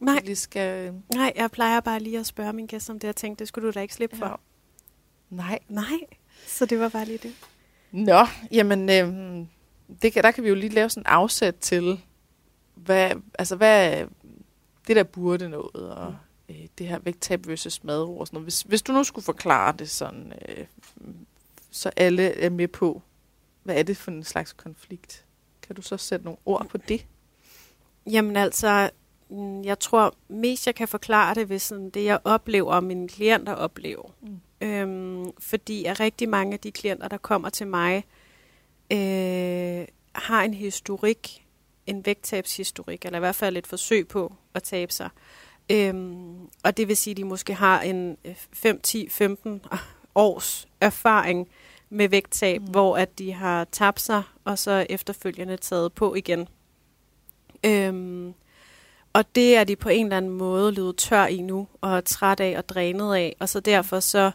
Nej, 0.01 0.21
lige 0.25 0.37
skal... 0.37 0.89
øh, 0.89 0.95
nej, 1.15 1.33
jeg 1.37 1.51
plejer 1.51 1.81
bare 1.81 2.01
lige 2.01 2.19
at 2.19 2.27
spørge 2.27 2.53
min 2.53 2.67
gæst 2.67 2.91
om 2.91 2.99
det, 2.99 3.07
jeg 3.07 3.17
tænkte, 3.17 3.41
det 3.41 3.49
skulle 3.49 3.67
du 3.67 3.73
da 3.73 3.81
ikke 3.81 3.95
slippe 3.95 4.17
for. 4.17 4.27
Ja. 4.27 4.35
Nej. 5.31 5.59
Nej, 5.69 6.01
så 6.47 6.67
det 6.67 6.79
var 6.79 6.89
bare 6.89 7.05
lige 7.05 7.19
det. 7.19 7.35
Nå, 7.93 8.27
jamen, 8.53 8.91
øh, 8.91 9.47
det 10.03 10.13
kan, 10.13 10.25
der 10.25 10.31
kan 10.31 10.45
vi 10.45 10.49
jo 10.49 10.55
lige 10.55 10.75
lave 10.75 10.91
sådan 10.91 11.03
en 11.03 11.07
afsæt 11.07 11.55
til, 11.55 12.01
hvad, 12.75 13.13
altså 13.39 13.57
hvad, 13.57 14.07
det 14.87 14.97
der 14.97 15.03
burde 15.03 15.49
noget, 15.49 15.95
og 15.95 16.17
øh, 16.49 16.67
det 16.79 16.89
her 16.89 16.99
vægttab 16.99 17.47
versus 17.47 17.85
madro 17.85 18.19
og 18.19 18.27
sådan 18.27 18.37
noget. 18.37 18.45
Hvis, 18.45 18.63
hvis 18.63 18.83
du 18.83 18.93
nu 18.93 19.05
skulle 19.05 19.25
forklare 19.25 19.75
det 19.79 19.91
sådan, 19.91 20.33
øh, 20.49 20.67
så 21.71 21.91
alle 21.97 22.23
er 22.23 22.51
med 22.51 22.69
på, 22.69 23.03
hvad 23.63 23.77
er 23.77 23.83
det 23.83 23.97
for 23.97 24.11
en 24.11 24.25
slags 24.25 24.53
konflikt? 24.53 25.25
Kan 25.63 25.77
du 25.77 25.83
så 25.83 25.97
sætte 25.97 26.25
nogle 26.25 26.39
ord 26.45 26.67
på 26.69 26.79
det? 26.79 27.07
Jamen 28.07 28.37
altså, 28.37 28.91
mm, 28.95 29.00
jeg 29.65 29.79
tror 29.79 30.15
mest, 30.29 30.67
jeg 30.67 30.75
kan 30.75 30.89
forklare 30.89 31.35
det 31.35 31.49
ved 31.49 31.59
sådan 31.59 31.91
det, 31.91 32.05
jeg 32.05 32.19
oplever, 32.25 32.75
og 32.75 32.85
mine 32.85 33.09
klienter 33.09 33.53
oplever. 33.53 34.11
Mm. 34.23 34.41
Øhm, 34.61 35.31
fordi 35.39 35.85
at 35.85 36.01
rigtig 36.01 36.29
mange 36.29 36.53
af 36.53 36.61
de 36.61 36.73
klienter, 36.73 37.09
der 37.09 37.17
kommer 37.17 37.49
til 37.49 37.67
mig, 37.67 38.05
øh, 38.93 39.87
har 40.13 40.43
en 40.43 40.55
historik, 40.55 41.47
en 41.87 42.07
vægttabshistorik, 42.07 43.05
eller 43.05 43.19
i 43.19 43.21
hvert 43.21 43.35
fald 43.35 43.57
et 43.57 43.67
forsøg 43.67 44.09
på 44.09 44.33
at 44.55 44.63
tabe 44.63 44.93
sig. 44.93 45.11
Øhm, 45.73 46.49
og 46.65 46.77
det 46.77 46.89
vil 46.89 46.97
sige, 46.97 47.13
at 47.13 47.17
de 47.17 47.25
måske 47.25 47.55
har 47.55 47.81
en 47.81 48.17
5, 48.53 48.81
10, 48.81 49.09
15 49.09 49.63
års 50.15 50.69
erfaring 50.81 51.49
med 51.91 52.09
vægttab, 52.09 52.61
mm. 52.61 52.67
hvor 52.67 52.97
at 52.97 53.19
de 53.19 53.33
har 53.33 53.65
tabt 53.65 54.01
sig, 54.01 54.23
og 54.45 54.59
så 54.59 54.87
efterfølgende 54.91 55.57
taget 55.57 55.93
på 55.93 56.15
igen. 56.15 56.49
Øhm, 57.65 58.35
og 59.13 59.35
det 59.35 59.57
er 59.57 59.65
de 59.65 59.77
på 59.77 59.89
en 59.89 60.07
eller 60.07 60.17
anden 60.17 60.31
måde 60.31 60.73
løbet 60.73 60.97
tør 60.97 61.27
i 61.27 61.41
nu, 61.41 61.69
og 61.81 61.97
er 61.97 62.01
træt 62.01 62.41
af 62.41 62.55
og 62.59 62.69
drænet 62.69 63.15
af, 63.15 63.37
og 63.41 63.49
så 63.49 63.61
derfor 63.61 64.01
så 64.01 64.31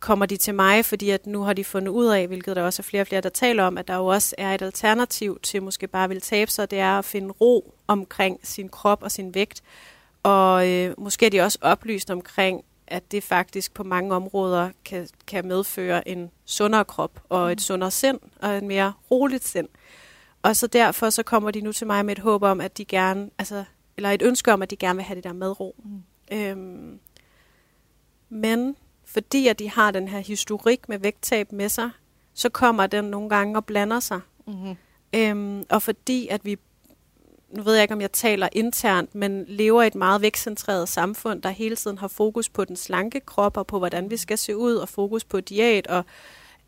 kommer 0.00 0.26
de 0.26 0.36
til 0.36 0.54
mig, 0.54 0.84
fordi 0.84 1.10
at 1.10 1.26
nu 1.26 1.42
har 1.42 1.52
de 1.52 1.64
fundet 1.64 1.92
ud 1.92 2.06
af, 2.06 2.26
hvilket 2.26 2.56
der 2.56 2.62
også 2.62 2.82
er 2.82 2.84
flere 2.84 3.02
og 3.02 3.06
flere, 3.06 3.20
der 3.20 3.28
taler 3.28 3.64
om, 3.64 3.78
at 3.78 3.88
der 3.88 3.96
jo 3.96 4.06
også 4.06 4.34
er 4.38 4.54
et 4.54 4.62
alternativ 4.62 5.38
til 5.42 5.62
måske 5.62 5.86
bare 5.86 6.08
vil 6.08 6.20
tabe 6.20 6.50
sig, 6.50 6.70
det 6.70 6.78
er 6.78 6.98
at 6.98 7.04
finde 7.04 7.30
ro 7.40 7.74
omkring 7.86 8.40
sin 8.42 8.68
krop 8.68 9.02
og 9.02 9.10
sin 9.10 9.34
vægt. 9.34 9.62
Og 10.22 10.68
øh, 10.68 10.94
måske 10.98 11.26
er 11.26 11.30
de 11.30 11.40
også 11.40 11.58
oplyst 11.60 12.10
omkring, 12.10 12.64
at 12.86 13.12
det 13.12 13.22
faktisk 13.22 13.74
på 13.74 13.82
mange 13.84 14.14
områder 14.14 14.70
kan, 14.84 15.08
kan 15.26 15.46
medføre 15.46 16.08
en 16.08 16.30
sundere 16.44 16.84
krop 16.84 17.22
og 17.28 17.52
et 17.52 17.56
mm. 17.56 17.60
sundere 17.60 17.90
sind 17.90 18.18
og 18.42 18.50
et 18.50 18.62
mere 18.62 18.92
roligt 19.10 19.48
sind. 19.48 19.68
Og 20.42 20.56
så 20.56 20.66
derfor 20.66 21.10
så 21.10 21.22
kommer 21.22 21.50
de 21.50 21.60
nu 21.60 21.72
til 21.72 21.86
mig 21.86 22.04
med 22.06 22.16
et 22.16 22.22
håb 22.22 22.42
om, 22.42 22.60
at 22.60 22.78
de 22.78 22.84
gerne, 22.84 23.30
altså, 23.38 23.64
eller 23.96 24.10
et 24.10 24.22
ønske 24.22 24.52
om, 24.52 24.62
at 24.62 24.70
de 24.70 24.76
gerne 24.76 24.96
vil 24.96 25.04
have 25.04 25.16
det 25.16 25.24
der 25.24 25.32
med 25.32 25.60
ro. 25.60 25.76
Mm. 25.84 26.02
Øhm, 26.32 27.00
men 28.28 28.76
fordi 29.04 29.48
at 29.48 29.58
de 29.58 29.70
har 29.70 29.90
den 29.90 30.08
her 30.08 30.18
historik 30.18 30.88
med 30.88 30.98
vægttab 30.98 31.52
med 31.52 31.68
sig, 31.68 31.90
så 32.34 32.48
kommer 32.48 32.86
den 32.86 33.04
nogle 33.04 33.28
gange 33.28 33.56
og 33.56 33.64
blander 33.64 34.00
sig. 34.00 34.20
Mm-hmm. 34.46 34.76
Øhm, 35.14 35.64
og 35.70 35.82
fordi 35.82 36.28
at 36.28 36.44
vi, 36.44 36.58
nu 37.50 37.62
ved 37.62 37.74
jeg 37.74 37.82
ikke 37.82 37.94
om 37.94 38.00
jeg 38.00 38.12
taler 38.12 38.48
internt, 38.52 39.14
men 39.14 39.44
lever 39.48 39.82
i 39.82 39.86
et 39.86 39.94
meget 39.94 40.22
vægtcentreret 40.22 40.88
samfund, 40.88 41.42
der 41.42 41.50
hele 41.50 41.76
tiden 41.76 41.98
har 41.98 42.08
fokus 42.08 42.48
på 42.48 42.64
den 42.64 42.76
slanke 42.76 43.20
krop 43.20 43.56
og 43.56 43.66
på 43.66 43.78
hvordan 43.78 44.10
vi 44.10 44.16
skal 44.16 44.38
se 44.38 44.56
ud 44.56 44.74
og 44.74 44.88
fokus 44.88 45.24
på 45.24 45.40
diæt 45.40 45.86
og 45.86 46.04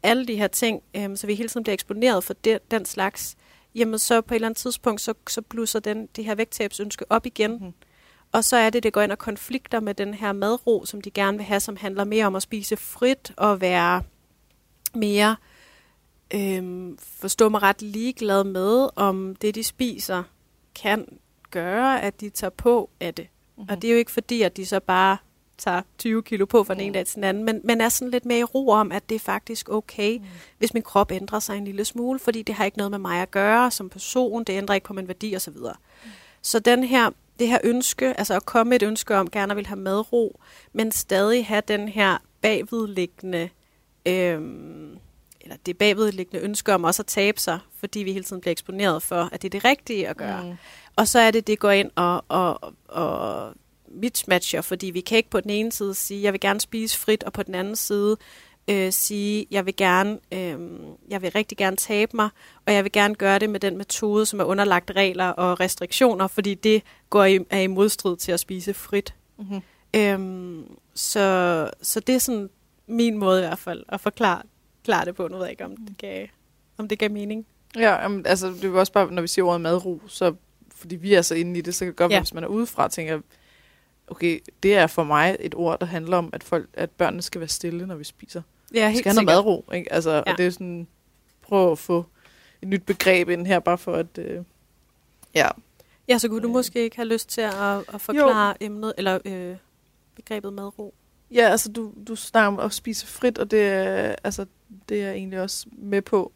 alle 0.02 0.26
de 0.26 0.37
her 0.37 0.49
ting, 0.49 0.83
øhm, 0.97 1.16
så 1.16 1.26
vi 1.26 1.35
hele 1.35 1.49
tiden 1.49 1.64
bliver 1.64 1.75
eksponeret 1.75 2.25
for 2.25 2.35
det, 2.35 2.71
den 2.71 2.85
slags, 2.85 3.37
jamen 3.75 3.99
så 3.99 4.21
på 4.21 4.35
et 4.35 4.37
eller 4.37 4.49
andet 4.49 4.59
tidspunkt, 4.59 5.00
så, 5.00 5.14
så 5.28 5.43
blusser 5.43 5.81
den, 5.81 6.09
det 6.16 6.25
her 6.25 6.35
vægttabsønske 6.35 7.04
op 7.11 7.26
igen. 7.26 7.50
Mm-hmm. 7.50 7.75
Og 8.33 8.45
så 8.45 8.57
er 8.57 8.71
det, 8.71 8.83
det 8.83 8.93
går 8.93 9.00
ind 9.00 9.12
og 9.12 9.19
konflikter 9.19 9.81
med 9.81 9.95
den 9.95 10.14
her 10.14 10.33
madro, 10.33 10.85
som 10.85 11.00
de 11.00 11.11
gerne 11.11 11.37
vil 11.37 11.47
have, 11.47 11.61
som 11.61 11.76
handler 11.76 12.04
mere 12.04 12.26
om 12.26 12.37
at 12.37 12.43
spise 12.43 12.76
frit 12.76 13.33
og 13.37 13.61
være 13.61 14.02
mere, 14.95 15.37
øhm, 16.35 16.99
forstå 16.99 17.49
mig 17.49 17.62
ret, 17.62 17.83
ligeglad 17.83 18.45
med, 18.45 18.88
om 18.97 19.37
det, 19.37 19.54
de 19.54 19.64
spiser, 19.64 20.23
kan 20.75 21.19
gøre, 21.50 22.02
at 22.02 22.21
de 22.21 22.31
tager 22.31 22.50
på 22.50 22.90
af 23.00 23.14
det. 23.14 23.28
Mm-hmm. 23.57 23.71
Og 23.71 23.83
det 23.83 23.88
er 23.88 23.93
jo 23.93 23.99
ikke 23.99 24.11
fordi, 24.11 24.43
at 24.43 24.57
de 24.57 24.66
så 24.66 24.81
bare 24.81 25.16
tager 25.58 25.82
20 25.99 26.23
kilo 26.23 26.46
på 26.46 26.64
fra 26.64 26.75
den 26.75 26.82
ene 26.82 26.94
dag 26.94 27.06
til 27.06 27.14
den 27.14 27.25
anden, 27.25 27.44
men, 27.44 27.61
men 27.64 27.80
er 27.80 27.88
sådan 27.88 28.11
lidt 28.11 28.25
mere 28.25 28.38
i 28.38 28.44
ro 28.44 28.68
om, 28.68 28.92
at 28.92 29.08
det 29.08 29.14
er 29.14 29.18
faktisk 29.18 29.68
okay, 29.68 30.18
mm. 30.18 30.25
hvis 30.58 30.75
min 30.75 30.82
krop 30.82 31.12
ændrer 31.12 31.38
sig 31.38 31.56
en 31.56 31.64
lille 31.64 31.84
smule, 31.84 32.18
fordi 32.18 32.42
det 32.42 32.54
har 32.54 32.64
ikke 32.64 32.78
noget 32.78 32.90
med 32.90 32.99
mig 32.99 33.23
at 33.23 33.30
gøre 33.30 33.70
som 33.70 33.88
person, 33.88 34.44
det 34.44 34.52
ændrer 34.52 34.75
ikke 34.75 34.87
på 34.87 34.92
min 34.92 35.08
værdi 35.08 35.37
osv. 35.37 35.56
Mm. 35.56 36.11
Så 36.42 36.58
den 36.58 36.84
her 36.84 37.11
det 37.38 37.49
her 37.49 37.58
ønske, 37.64 38.18
altså 38.18 38.34
at 38.34 38.46
komme 38.46 38.76
et 38.76 38.82
ønske 38.82 39.16
om 39.16 39.30
gerne 39.30 39.54
vil 39.54 39.66
have 39.66 39.80
madro, 39.80 40.40
men 40.73 40.92
stadig 40.92 41.46
have 41.46 41.62
den 41.68 41.88
her 41.88 42.18
bagvedliggende, 42.40 43.49
øhm, 44.06 44.99
eller 45.40 45.56
det 45.66 45.78
bagvedliggende 45.78 46.44
ønske 46.44 46.75
om 46.75 46.84
også 46.84 47.02
at 47.02 47.06
tabe 47.06 47.40
sig, 47.40 47.58
fordi 47.80 48.00
vi 48.00 48.12
hele 48.12 48.25
tiden 48.25 48.40
bliver 48.40 48.52
eksponeret 48.52 49.02
for, 49.02 49.28
at 49.32 49.42
det 49.42 49.49
er 49.49 49.50
det 49.50 49.64
rigtige 49.64 50.08
at 50.08 50.16
gøre. 50.16 50.44
Mm. 50.44 50.56
Og 50.96 51.08
så 51.08 51.18
er 51.18 51.30
det, 51.30 51.46
det 51.46 51.58
går 51.58 51.70
ind 51.70 51.90
og, 51.94 52.25
og, 52.28 52.75
og 52.88 53.54
mismatcher, 53.88 54.61
fordi 54.61 54.87
vi 54.87 55.00
kan 55.00 55.17
ikke 55.17 55.31
på 55.31 55.41
den 55.41 55.50
ene 55.50 55.73
side 55.73 55.95
sige, 55.95 56.23
jeg 56.23 56.33
vil 56.33 56.41
gerne 56.41 56.61
spise 56.61 56.99
frit, 56.99 57.23
og 57.23 57.33
på 57.33 57.43
den 57.43 57.55
anden 57.55 57.76
side 57.76 58.17
øh, 58.69 58.93
sige, 58.93 59.47
jeg 59.50 59.67
vil 59.67 59.76
gerne, 59.76 60.19
øh, 60.33 60.59
jeg 61.09 61.23
vil 61.23 61.31
rigtig 61.31 61.59
gerne 61.59 61.76
tabe 61.76 62.11
mig, 62.14 62.29
og 62.67 62.73
jeg 62.73 62.85
vil 62.85 62.93
gerne 62.93 63.14
gøre 63.14 63.38
det 63.38 63.50
med 63.50 63.61
den 63.61 63.76
metode, 63.76 64.26
som 64.26 64.41
er 64.41 64.45
underlagt 64.45 64.91
regler 64.91 65.29
og 65.29 65.61
restriktioner, 65.61 66.26
fordi 66.26 66.55
det 66.55 66.83
går 67.11 67.25
i, 67.25 67.38
er 67.50 67.61
i 67.61 67.67
modstrid 67.67 68.17
til 68.17 68.33
at 68.33 68.41
spise 68.41 68.75
frit. 68.75 69.14
Mm-hmm. 69.38 69.61
Øhm, 69.97 70.76
så, 70.95 71.71
så 71.83 72.00
det 72.00 72.14
er 72.14 72.19
sådan 72.19 72.50
min 72.87 73.19
måde 73.19 73.38
i 73.38 73.47
hvert 73.47 73.59
fald 73.59 73.85
at 73.88 74.00
forklare 74.00 74.43
klare 74.85 75.05
det 75.05 75.14
på. 75.14 75.29
Nu 75.29 75.37
ved 75.37 75.45
jeg 75.45 75.50
ikke, 75.50 75.64
om 75.64 75.76
det 75.76 75.99
gav, 75.99 76.26
om 76.79 76.88
det 76.88 76.99
gav 76.99 77.11
mening. 77.11 77.47
Ja, 77.76 78.07
um, 78.07 78.23
altså 78.26 78.49
det 78.49 78.64
er 78.64 78.69
jo 78.69 78.79
også 78.79 78.93
bare, 78.93 79.12
når 79.12 79.23
vi 79.23 79.29
siger 79.29 79.45
ordet 79.45 79.61
madro, 79.61 80.00
så 80.07 80.35
fordi 80.76 80.97
vi 80.97 81.14
er 81.14 81.23
så 81.23 81.35
inde 81.35 81.59
i 81.59 81.61
det, 81.61 81.75
så 81.75 81.85
kan 81.85 81.93
det 81.93 81.97
godt 81.97 82.11
ja. 82.11 82.14
være, 82.14 82.23
hvis 82.23 82.35
man 82.35 82.45
er 82.45 82.49
udefra, 82.49 82.88
tænker 82.88 83.21
okay, 84.08 84.40
det 84.62 84.75
er 84.75 84.87
for 84.87 85.04
mig 85.04 85.37
et 85.40 85.54
ord, 85.54 85.80
der 85.80 85.87
handler 85.87 86.16
om, 86.16 86.30
at, 86.32 86.42
folk, 86.42 86.68
at 86.75 86.90
børnene 86.90 87.23
skal 87.23 87.40
være 87.40 87.49
stille, 87.49 87.87
når 87.87 87.94
vi 87.94 88.04
spiser. 88.04 88.42
Ja, 88.75 88.88
helt 88.88 88.99
skal 88.99 89.12
have 89.12 89.25
noget 89.25 89.44
madro, 89.44 89.64
ikke? 89.75 89.92
Altså, 89.92 90.11
ja. 90.11 90.32
og 90.32 90.38
det 90.38 90.46
er 90.46 90.50
sådan, 90.50 90.87
prøv 91.42 91.73
at 91.73 91.78
få 91.78 92.04
et 92.62 92.68
nyt 92.68 92.82
begreb 92.82 93.28
ind 93.28 93.46
her, 93.46 93.58
bare 93.58 93.78
for 93.78 93.92
at, 93.92 94.18
øh, 94.18 94.44
ja. 95.34 95.49
Ja, 96.08 96.18
så 96.18 96.28
kunne 96.28 96.42
du 96.42 96.49
øh. 96.49 96.52
måske 96.52 96.82
ikke 96.82 96.96
have 96.96 97.08
lyst 97.08 97.28
til 97.28 97.40
at, 97.40 97.78
at 97.94 98.00
forklare 98.00 98.49
jo. 98.61 98.66
emnet, 98.66 98.92
eller 98.99 99.18
øh, 99.25 99.56
begrebet 100.16 100.52
madro? 100.52 100.94
Ja, 101.30 101.49
altså 101.49 101.73
du, 101.73 101.92
du 102.08 102.16
snakker 102.16 102.49
om 102.49 102.66
at 102.66 102.73
spise 102.73 103.06
frit, 103.06 103.38
og 103.38 103.50
det 103.50 103.62
er, 103.62 104.14
altså, 104.25 104.46
det 104.88 105.02
er 105.02 105.06
jeg 105.06 105.14
egentlig 105.14 105.40
også 105.40 105.66
med 105.73 106.02
på. 106.02 106.32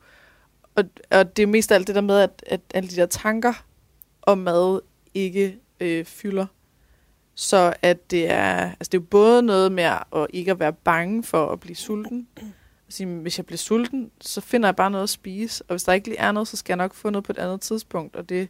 Og, 0.75 0.85
og 1.11 1.37
det 1.37 1.43
er 1.43 1.47
mest 1.47 1.73
alt 1.73 1.87
det 1.87 1.95
der 1.95 2.01
med, 2.01 2.21
at, 2.21 2.45
at 2.47 2.61
alle 2.75 2.89
de 2.89 2.97
der 2.97 3.07
tanker 3.07 3.65
om 4.23 4.39
mad 4.39 4.81
ikke 5.15 5.59
øh, 5.81 6.05
fylder. 6.05 6.47
Så 7.41 7.75
at 7.83 8.11
det 8.11 8.31
er, 8.31 8.71
altså 8.71 8.89
det 8.93 8.95
er 8.95 9.03
både 9.03 9.43
noget 9.43 9.73
med 9.73 9.85
at 9.85 10.27
ikke 10.31 10.51
at 10.51 10.61
være 10.61 10.73
bange 10.73 11.23
for 11.23 11.47
at 11.47 11.61
blive 11.61 11.77
sulten. 11.77 12.29
At 12.89 12.95
sige, 12.95 13.07
hvis 13.07 13.39
jeg 13.39 13.47
bliver 13.47 13.59
sulten, 13.59 14.11
så 14.21 14.41
finder 14.41 14.69
jeg 14.69 14.77
bare 14.77 14.91
noget 14.91 15.03
at 15.03 15.11
spise. 15.11 15.65
Og 15.69 15.73
hvis 15.73 15.85
der 15.85 15.93
ikke 15.93 16.09
lige 16.09 16.19
er 16.19 16.33
noget, 16.33 16.49
så 16.49 16.57
skal 16.57 16.73
jeg 16.73 16.77
nok 16.77 16.95
få 16.95 17.11
noget 17.11 17.25
på 17.25 17.33
et 17.33 17.39
andet 17.39 17.61
tidspunkt. 17.61 18.17
Og 18.17 18.29
det, 18.29 18.49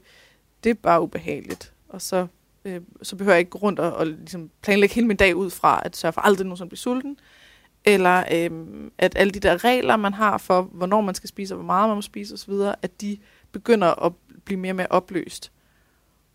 det 0.65 0.71
er 0.71 0.75
bare 0.75 1.03
ubehageligt. 1.03 1.73
Og 1.89 2.03
så, 2.03 2.27
øh, 2.65 2.81
så 3.03 3.17
behøver 3.17 3.35
jeg 3.35 3.39
ikke 3.39 3.51
gå 3.51 3.59
rundt 3.59 3.79
og, 3.79 3.93
og 3.93 4.07
ligesom 4.07 4.51
planlægge 4.63 4.95
hele 4.95 5.07
min 5.07 5.17
dag 5.17 5.37
ud 5.37 5.51
fra, 5.51 5.83
at 5.85 5.97
sørge 5.97 6.13
for 6.13 6.21
aldrig 6.21 6.47
nogen, 6.47 6.57
som 6.57 6.69
bliver 6.69 6.79
sulten. 6.79 7.19
Eller 7.85 8.25
øh, 8.33 8.51
at 8.99 9.13
alle 9.17 9.31
de 9.31 9.41
der 9.41 9.65
regler, 9.65 9.97
man 9.97 10.15
har 10.15 10.39
for, 10.39 10.63
hvornår 10.63 11.01
man 11.01 11.15
skal 11.15 11.29
spise, 11.29 11.55
og 11.55 11.57
hvor 11.57 11.67
meget 11.67 11.89
man 11.89 11.97
må 11.97 12.03
spise 12.03 12.35
osv., 12.35 12.53
at 12.83 13.01
de 13.01 13.19
begynder 13.53 14.05
at 14.05 14.13
blive 14.45 14.61
mere 14.61 14.73
og 14.73 14.77
mere 14.77 14.87
opløst. 14.91 15.53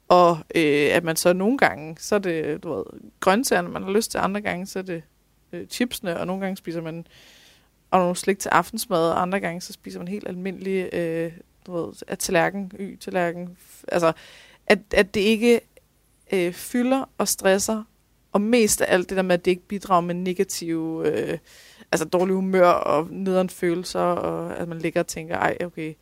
Og 0.08 0.38
øh, 0.56 0.90
at 0.96 1.04
man 1.04 1.16
så 1.16 1.34
nogle 1.34 1.58
gange, 1.58 1.96
så 2.00 2.16
er 2.16 2.20
det 2.20 2.64
du 2.64 2.74
ved, 2.74 2.84
grøntsagerne, 3.20 3.70
man 3.70 3.84
har 3.84 3.92
lyst 3.92 4.12
til, 4.12 4.18
andre 4.18 4.42
gange, 4.42 4.66
så 4.66 4.80
er 4.80 4.84
det 4.84 5.04
øh, 5.54 5.68
chipsene, 5.68 6.20
og 6.20 6.28
nogle 6.28 6.42
gange 6.42 6.58
spiser 6.58 6.82
man 6.82 7.08
og 7.92 8.00
nogle 8.00 8.16
slik 8.16 8.40
til 8.40 8.50
aftensmad, 8.50 9.10
og 9.10 9.22
andre 9.22 9.40
gange, 9.40 9.62
så 9.62 9.74
spiser 9.74 10.00
man 10.00 10.08
helt 10.08 10.28
almindelig 10.28 10.94
øh, 10.94 11.32
du 11.68 11.74
ved, 11.74 11.94
at 12.08 12.20
tallerken, 12.20 12.72
y, 12.80 13.00
tallerken. 13.00 13.58
Altså, 13.88 14.14
at, 14.68 14.80
at 14.94 15.14
det 15.14 15.22
ikke 15.22 15.62
øh, 16.34 16.54
fylder 16.54 17.10
og 17.18 17.28
stresser, 17.28 17.84
og 18.32 18.42
mest 18.42 18.82
af 18.82 18.94
alt 18.94 19.10
det 19.10 19.18
der 19.18 19.24
med, 19.24 19.34
at 19.34 19.46
det 19.46 19.52
ikke 19.52 19.68
bidrager 19.68 20.02
med 20.02 20.16
negative, 20.16 21.08
øh, 21.08 21.38
altså 21.92 22.06
dårlig 22.06 22.36
humør 22.36 22.68
og 22.68 23.08
nederen 23.12 23.50
følelser, 23.50 24.00
og 24.00 24.58
at 24.58 24.68
man 24.68 24.80
ligger 24.80 25.00
og 25.00 25.08
tænker, 25.08 25.38
ej, 25.38 25.58
okay, 25.66 25.94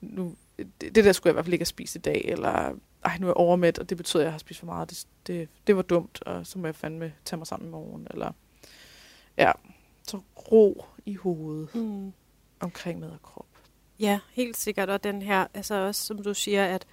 nu, 0.00 0.34
det, 0.58 0.94
det 0.94 1.04
der 1.04 1.12
skulle 1.12 1.30
jeg 1.30 1.32
i 1.32 1.36
hvert 1.36 1.44
fald 1.44 1.52
ikke 1.52 1.62
have 1.62 1.66
spist 1.66 1.94
i 1.94 1.98
dag, 1.98 2.24
eller 2.28 2.72
ej, 3.04 3.18
nu 3.18 3.26
er 3.26 3.30
jeg 3.30 3.36
overmæt, 3.36 3.78
og 3.78 3.88
det 3.88 3.96
betyder, 3.96 4.22
at 4.22 4.24
jeg 4.24 4.32
har 4.32 4.38
spist 4.38 4.58
for 4.60 4.66
meget. 4.66 4.90
Det, 4.90 5.06
det, 5.26 5.48
det 5.66 5.76
var 5.76 5.82
dumt, 5.82 6.22
og 6.22 6.46
så 6.46 6.58
må 6.58 6.66
jeg 6.66 6.74
fandme 6.74 7.12
tage 7.24 7.38
mig 7.38 7.46
sammen 7.46 7.68
i 7.68 7.70
morgen. 7.70 8.06
Eller, 8.10 8.32
ja, 9.36 9.52
så 10.02 10.20
ro 10.52 10.84
i 11.06 11.14
hovedet 11.14 11.74
mm. 11.74 12.12
omkring 12.60 13.00
mad 13.00 13.10
og 13.10 13.22
krop. 13.22 13.46
Ja, 13.98 14.18
helt 14.32 14.56
sikkert. 14.56 14.90
Og 14.90 15.04
den 15.04 15.22
her, 15.22 15.46
altså 15.54 15.74
også 15.74 16.06
som 16.06 16.22
du 16.22 16.34
siger, 16.34 16.64
at 16.64 16.86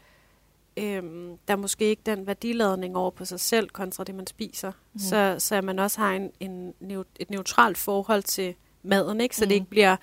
øhm, 0.78 1.38
der 1.48 1.54
er 1.54 1.58
måske 1.58 1.86
ikke 1.86 2.02
den 2.06 2.28
værdiladning 2.28 2.98
over 2.98 3.12
på 3.12 3.26
sig 3.26 3.40
selv 3.40 3.70
kontra 3.70 4.04
det, 4.04 4.16
man 4.16 4.28
spiser. 4.28 4.72
Mm. 4.94 5.00
Så, 5.00 5.36
så 5.40 5.62
man 5.62 5.80
også 5.80 6.00
har 6.00 6.14
en, 6.14 6.32
en, 6.40 6.74
et 7.20 7.30
neutralt 7.30 7.78
forhold 7.78 8.24
til 8.24 8.56
maden, 8.84 9.22
ikke? 9.22 9.36
så 9.36 9.46
mm. 9.46 9.50
det 9.50 9.56
ikke 9.56 9.70
bliver 9.70 9.98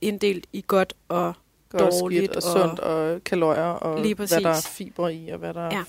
inddelt 0.00 0.46
i 0.52 0.64
godt 0.66 0.94
og 1.08 1.34
Og 1.72 1.78
dårligt. 1.80 2.20
skidt 2.24 2.36
og 2.36 2.42
sundt 2.42 2.80
og 2.80 3.24
kalorier 3.24 3.62
og 3.62 4.02
Lige 4.02 4.14
hvad 4.14 4.26
der 4.28 4.48
er 4.50 4.60
fiber 4.72 5.08
i 5.08 5.28
og 5.28 5.38
hvad 5.38 5.54
der 5.54 5.60
er 5.60 5.76
Ja. 5.76 5.84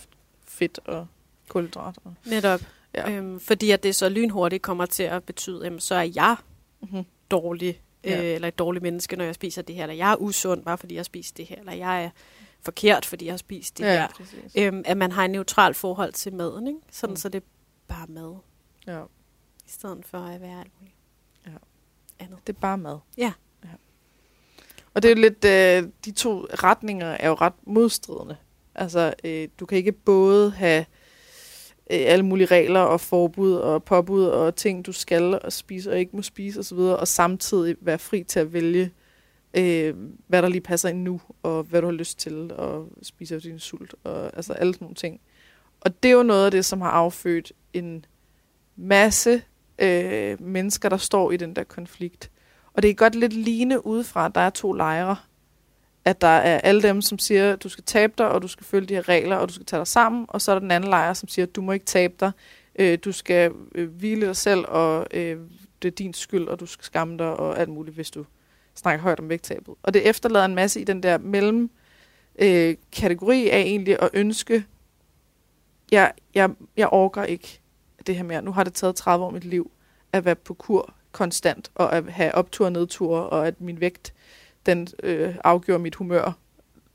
fedt 0.48 0.80
og 0.86 1.08
kulhydrater. 1.50 2.02
Netop. 2.26 2.60
Ja. 2.94 3.12
Øhm, 3.12 3.40
fordi 3.40 3.72
at 3.72 3.84
det 3.84 3.96
så 3.96 4.10
lynhurtigt 4.10 4.64
kommer 4.64 4.86
til 4.86 5.04
at 5.04 5.24
betyde, 5.24 5.64
jamen, 5.64 5.80
så 5.80 5.96
er 5.96 6.12
jeg 6.16 6.36
Mm-hmm. 6.82 7.04
dårlig, 7.32 7.82
Ja. 8.04 8.20
øh, 8.20 8.36
eller 8.36 8.48
et 8.48 8.60
dårligt 8.60 8.84
menneske, 8.84 9.16
når 9.16 9.26
jeg 9.26 9.36
spiser 9.36 9.62
det 9.62 9.76
her, 9.76 9.84
eller 9.84 9.94
jeg 9.96 10.12
er 10.12 10.16
usund, 10.16 10.64
bare 10.64 10.78
fordi 10.78 10.96
jeg 10.96 11.06
spist 11.06 11.38
det 11.38 11.46
her, 11.46 11.56
eller 11.60 11.74
jeg 11.74 12.04
er 12.04 12.10
forkert, 12.62 13.06
fordi 13.06 13.26
jeg 13.26 13.32
har 13.34 13.38
spist 13.38 13.78
det 13.78 13.84
Ja, 13.86 13.92
her. 13.92 14.08
præcis. 14.08 14.52
Øhm, 14.58 14.84
at 14.86 14.98
man 14.98 15.12
har 15.12 15.24
et 15.26 15.30
neutralt 15.32 15.76
forhold 15.78 16.14
til 16.14 16.34
maden, 16.34 16.68
ikke? 16.68 16.80
Sådan 16.92 17.12
mm. 17.12 17.18
så 17.18 17.30
det 17.30 17.42
er 17.44 17.46
bare 17.88 18.08
mad, 18.08 18.36
Ja. 18.88 19.02
i 19.66 19.70
stedet 19.70 20.06
for 20.06 20.18
at 20.18 20.42
være 20.42 20.60
alt 20.60 20.72
muligt 20.80 20.96
Ja. 21.46 21.52
andet. 22.20 22.38
Det 22.48 22.56
er 22.56 22.60
bare 22.60 22.78
mad. 22.78 22.98
Ja. 23.18 23.32
Og 24.94 25.04
det 25.04 25.12
er 25.12 25.16
jo 25.16 25.22
lidt, 25.22 25.46
øh, 25.46 25.92
de 26.06 26.12
to 26.12 26.46
retninger 26.64 27.08
er 27.08 27.28
jo 27.28 27.34
ret 27.34 27.54
modstridende. 27.68 28.36
Altså, 28.76 29.14
øh, 29.24 29.48
du 29.60 29.66
kan 29.66 29.78
ikke 29.78 29.92
både 29.92 30.52
have 30.52 30.86
øh, 31.92 32.00
alle 32.06 32.26
mulige 32.26 32.48
regler 32.48 32.80
og 32.80 33.02
forbud 33.02 33.54
og 33.54 33.84
påbud 33.84 34.26
og 34.26 34.56
ting, 34.56 34.86
du 34.86 34.92
skal 34.92 35.40
og 35.44 35.54
spise 35.54 35.92
og 35.92 36.00
ikke 36.00 36.16
må 36.16 36.22
spise 36.22 36.60
osv., 36.60 36.78
og 36.78 37.08
samtidig 37.08 37.76
være 37.82 38.00
fri 38.00 38.24
til 38.24 38.40
at 38.40 38.54
vælge, 38.54 38.92
øh, 39.54 39.96
hvad 40.28 40.42
der 40.42 40.50
lige 40.50 40.62
passer 40.62 40.90
ind 40.90 41.04
nu, 41.04 41.22
og 41.44 41.64
hvad 41.64 41.82
du 41.82 41.88
har 41.88 41.94
lyst 41.94 42.20
til, 42.20 42.52
og 42.54 42.88
spise 43.02 43.36
af 43.36 43.42
din 43.42 43.60
sult, 43.60 43.96
og 44.04 44.38
altså 44.38 44.54
alle 44.54 44.74
sådan 44.74 44.86
nogle 44.86 44.96
ting. 44.96 45.22
Og 45.82 46.04
det 46.04 46.12
er 46.12 46.16
jo 46.16 46.24
noget 46.24 46.46
af 46.46 46.52
det, 46.52 46.66
som 46.66 46.82
har 46.82 46.92
affødt 46.92 47.52
en 47.74 48.06
masse 48.76 49.42
øh, 49.80 50.42
mennesker, 50.42 50.90
der 50.90 50.98
står 50.98 51.32
i 51.32 51.38
den 51.38 51.56
der 51.56 51.64
konflikt. 51.64 52.32
Og 52.80 52.84
det 52.84 52.90
er 52.90 52.94
godt 52.94 53.16
lidt 53.16 53.34
ligne 53.34 53.86
udefra, 53.86 54.26
at 54.26 54.36
der 54.36 54.42
er 54.42 54.50
to 54.50 54.74
lejre. 54.74 55.16
At 56.06 56.22
der 56.22 56.28
er 56.28 56.60
alle 56.60 56.82
dem, 56.82 57.02
som 57.02 57.20
siger, 57.20 57.54
at 57.54 57.64
du 57.64 57.70
skal 57.70 57.84
tabe 57.84 58.14
dig, 58.18 58.30
og 58.30 58.42
du 58.42 58.48
skal 58.48 58.66
følge 58.66 58.88
de 58.88 58.94
her 58.94 59.10
regler, 59.10 59.36
og 59.36 59.50
du 59.50 59.54
skal 59.54 59.66
tage 59.66 59.78
dig 59.78 59.88
sammen. 59.88 60.26
Og 60.28 60.42
så 60.42 60.52
er 60.52 60.56
der 60.56 60.60
den 60.60 60.72
anden 60.72 60.90
lejr, 60.90 61.14
som 61.14 61.30
siger, 61.30 61.46
at 61.46 61.56
du 61.56 61.62
må 61.62 61.72
ikke 61.72 61.86
tabe 61.86 62.14
dig. 62.20 62.32
Øh, 62.76 62.98
du 63.06 63.12
skal 63.12 63.52
øh, 63.76 63.90
hvile 63.90 64.28
dig 64.28 64.36
selv, 64.36 64.66
og 64.68 65.08
øh, 65.12 65.38
det 65.82 65.88
er 65.88 65.96
din 65.96 66.14
skyld, 66.14 66.48
og 66.48 66.60
du 66.60 66.66
skal 66.66 66.86
skamme 66.86 67.18
dig, 67.18 67.28
og 67.28 67.60
alt 67.60 67.70
muligt, 67.70 67.96
hvis 67.96 68.12
du 68.12 68.26
snakker 68.76 69.04
højt 69.04 69.20
om 69.20 69.30
vægttabet. 69.30 69.76
Og 69.84 69.94
det 69.94 70.10
efterlader 70.10 70.46
en 70.46 70.56
masse 70.56 70.82
i 70.82 70.84
den 70.84 71.04
der 71.04 71.18
mellem 71.18 71.70
øh, 72.40 72.76
kategori 72.92 73.50
af 73.50 73.60
egentlig 73.60 74.02
at 74.02 74.10
ønske, 74.14 74.66
jeg, 75.92 76.12
jeg, 76.36 76.50
jeg 76.78 76.90
orker 76.92 77.24
ikke 77.24 77.60
det 78.08 78.16
her 78.16 78.24
mere. 78.24 78.42
Nu 78.42 78.52
har 78.52 78.64
det 78.64 78.74
taget 78.74 78.96
30 78.96 79.26
år 79.26 79.30
af 79.30 79.34
mit 79.34 79.46
liv 79.46 79.72
at 80.14 80.26
være 80.26 80.36
på 80.36 80.54
kur 80.54 80.94
konstant, 81.12 81.72
og 81.76 81.96
at 81.96 82.12
have 82.12 82.36
optur 82.36 82.66
og 82.66 82.72
nedtur, 82.72 83.20
og 83.20 83.48
at 83.48 83.62
min 83.62 83.80
vægt, 83.80 84.14
den 84.66 84.88
øh, 85.04 85.36
afgjorde 85.44 85.84
mit 85.84 85.96
humør. 85.96 86.38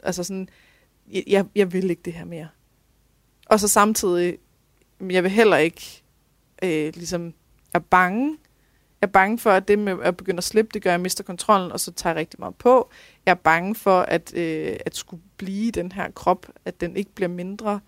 Altså 0.03 0.25
sådan, 0.25 0.49
jeg, 1.27 1.47
jeg 1.55 1.73
vil 1.73 1.91
ikke 1.91 2.03
det 2.05 2.13
her 2.13 2.25
mere. 2.25 2.49
Og 3.47 3.61
så 3.61 3.69
samtidig, 3.69 4.39
jeg 5.11 5.23
vil 5.23 5.31
heller 5.31 5.57
ikke, 5.57 6.03
øh, 6.63 6.93
ligesom, 6.95 7.35
er 7.75 7.79
bange. 7.79 8.39
Jeg 9.01 9.09
er 9.09 9.13
bange 9.13 9.39
for, 9.39 9.51
at 9.51 9.69
det 9.69 9.79
med 9.79 9.97
at 10.03 10.17
begynde 10.17 10.39
at 10.39 10.45
slippe, 10.45 10.71
det 10.75 10.83
gør, 10.83 10.91
at 10.91 10.93
jeg 10.93 11.01
mister 11.01 11.25
kontrollen, 11.25 11.73
og 11.73 11.81
så 11.81 11.93
tager 11.93 12.15
jeg 12.15 12.21
rigtig 12.21 12.41
meget 12.41 12.55
på. 12.55 12.91
Jeg 13.27 13.31
er 13.31 13.35
bange 13.35 13.75
for, 13.75 14.01
at, 14.01 14.35
øh, 14.35 14.77
at 14.87 14.97
skulle 14.97 15.23
blive 15.37 15.71
den 15.71 15.93
her 15.93 16.11
krop, 16.11 16.47
at 16.65 16.81
den 16.81 16.97
ikke 16.97 17.11
bliver 17.15 17.29
mindre. 17.29 17.81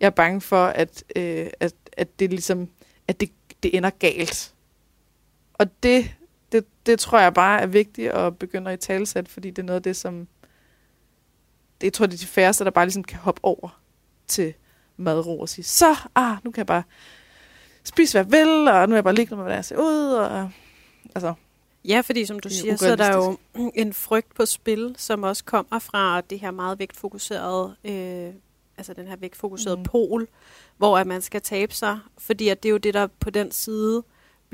Jeg 0.00 0.06
er 0.06 0.10
bange 0.10 0.40
for, 0.40 0.66
at, 0.66 1.04
øh, 1.16 1.46
at, 1.60 1.74
at 1.92 2.18
det 2.18 2.30
ligesom, 2.30 2.68
at 3.08 3.20
det, 3.20 3.30
det 3.62 3.76
ender 3.76 3.90
galt. 3.90 4.53
Og 5.54 5.82
det, 5.82 6.14
det, 6.52 6.64
det 6.86 6.98
tror 6.98 7.18
jeg 7.18 7.34
bare 7.34 7.60
er 7.60 7.66
vigtigt 7.66 8.10
at 8.10 8.38
begynde 8.38 8.70
at 8.70 8.84
i 8.84 8.86
talesætte, 8.86 9.30
fordi 9.30 9.50
det 9.50 9.58
er 9.58 9.66
noget 9.66 9.76
af 9.76 9.82
det, 9.82 9.96
som 9.96 10.28
det 11.80 11.86
jeg 11.86 11.92
tror 11.92 12.06
det 12.06 12.14
er 12.14 12.18
de 12.18 12.26
færreste, 12.26 12.64
der 12.64 12.70
bare 12.70 12.86
ligesom 12.86 13.04
kan 13.04 13.18
hoppe 13.18 13.40
over 13.44 13.80
til 14.26 14.54
madro 14.96 15.40
og 15.40 15.48
sige, 15.48 15.64
så, 15.64 15.96
ah, 16.14 16.36
nu 16.44 16.50
kan 16.50 16.58
jeg 16.58 16.66
bare 16.66 16.82
spise, 17.84 18.22
hvad 18.22 18.38
jeg 18.38 18.46
vil, 18.46 18.68
og 18.68 18.88
nu 18.88 18.94
er 18.94 18.96
jeg 18.96 19.04
bare 19.04 19.14
ligeglad 19.14 19.36
med, 19.36 19.44
hvordan 19.44 19.56
jeg 19.56 19.64
ser 19.64 19.76
ud, 19.76 20.12
og 20.12 20.50
altså, 21.14 21.34
Ja, 21.84 22.00
fordi 22.00 22.24
som 22.24 22.38
du 22.38 22.48
er 22.48 22.52
siger, 22.52 22.76
så 22.76 22.92
er 22.92 22.96
der 22.96 23.16
jo 23.16 23.38
en 23.74 23.92
frygt 23.92 24.34
på 24.34 24.46
spil, 24.46 24.94
som 24.98 25.22
også 25.22 25.44
kommer 25.44 25.78
fra 25.78 26.20
det 26.20 26.40
her 26.40 26.50
meget 26.50 26.78
vægtfokuserede, 26.78 27.76
øh, 27.84 28.34
altså 28.76 28.94
den 28.94 29.06
her 29.06 29.16
vægtfokuserede 29.16 29.76
mm. 29.76 29.82
pol, 29.82 30.28
hvor 30.76 30.98
at 30.98 31.06
man 31.06 31.22
skal 31.22 31.40
tabe 31.40 31.74
sig, 31.74 31.98
fordi 32.18 32.48
at 32.48 32.62
det 32.62 32.68
er 32.68 32.70
jo 32.70 32.78
det, 32.78 32.94
der 32.94 33.06
på 33.20 33.30
den 33.30 33.50
side 33.50 34.02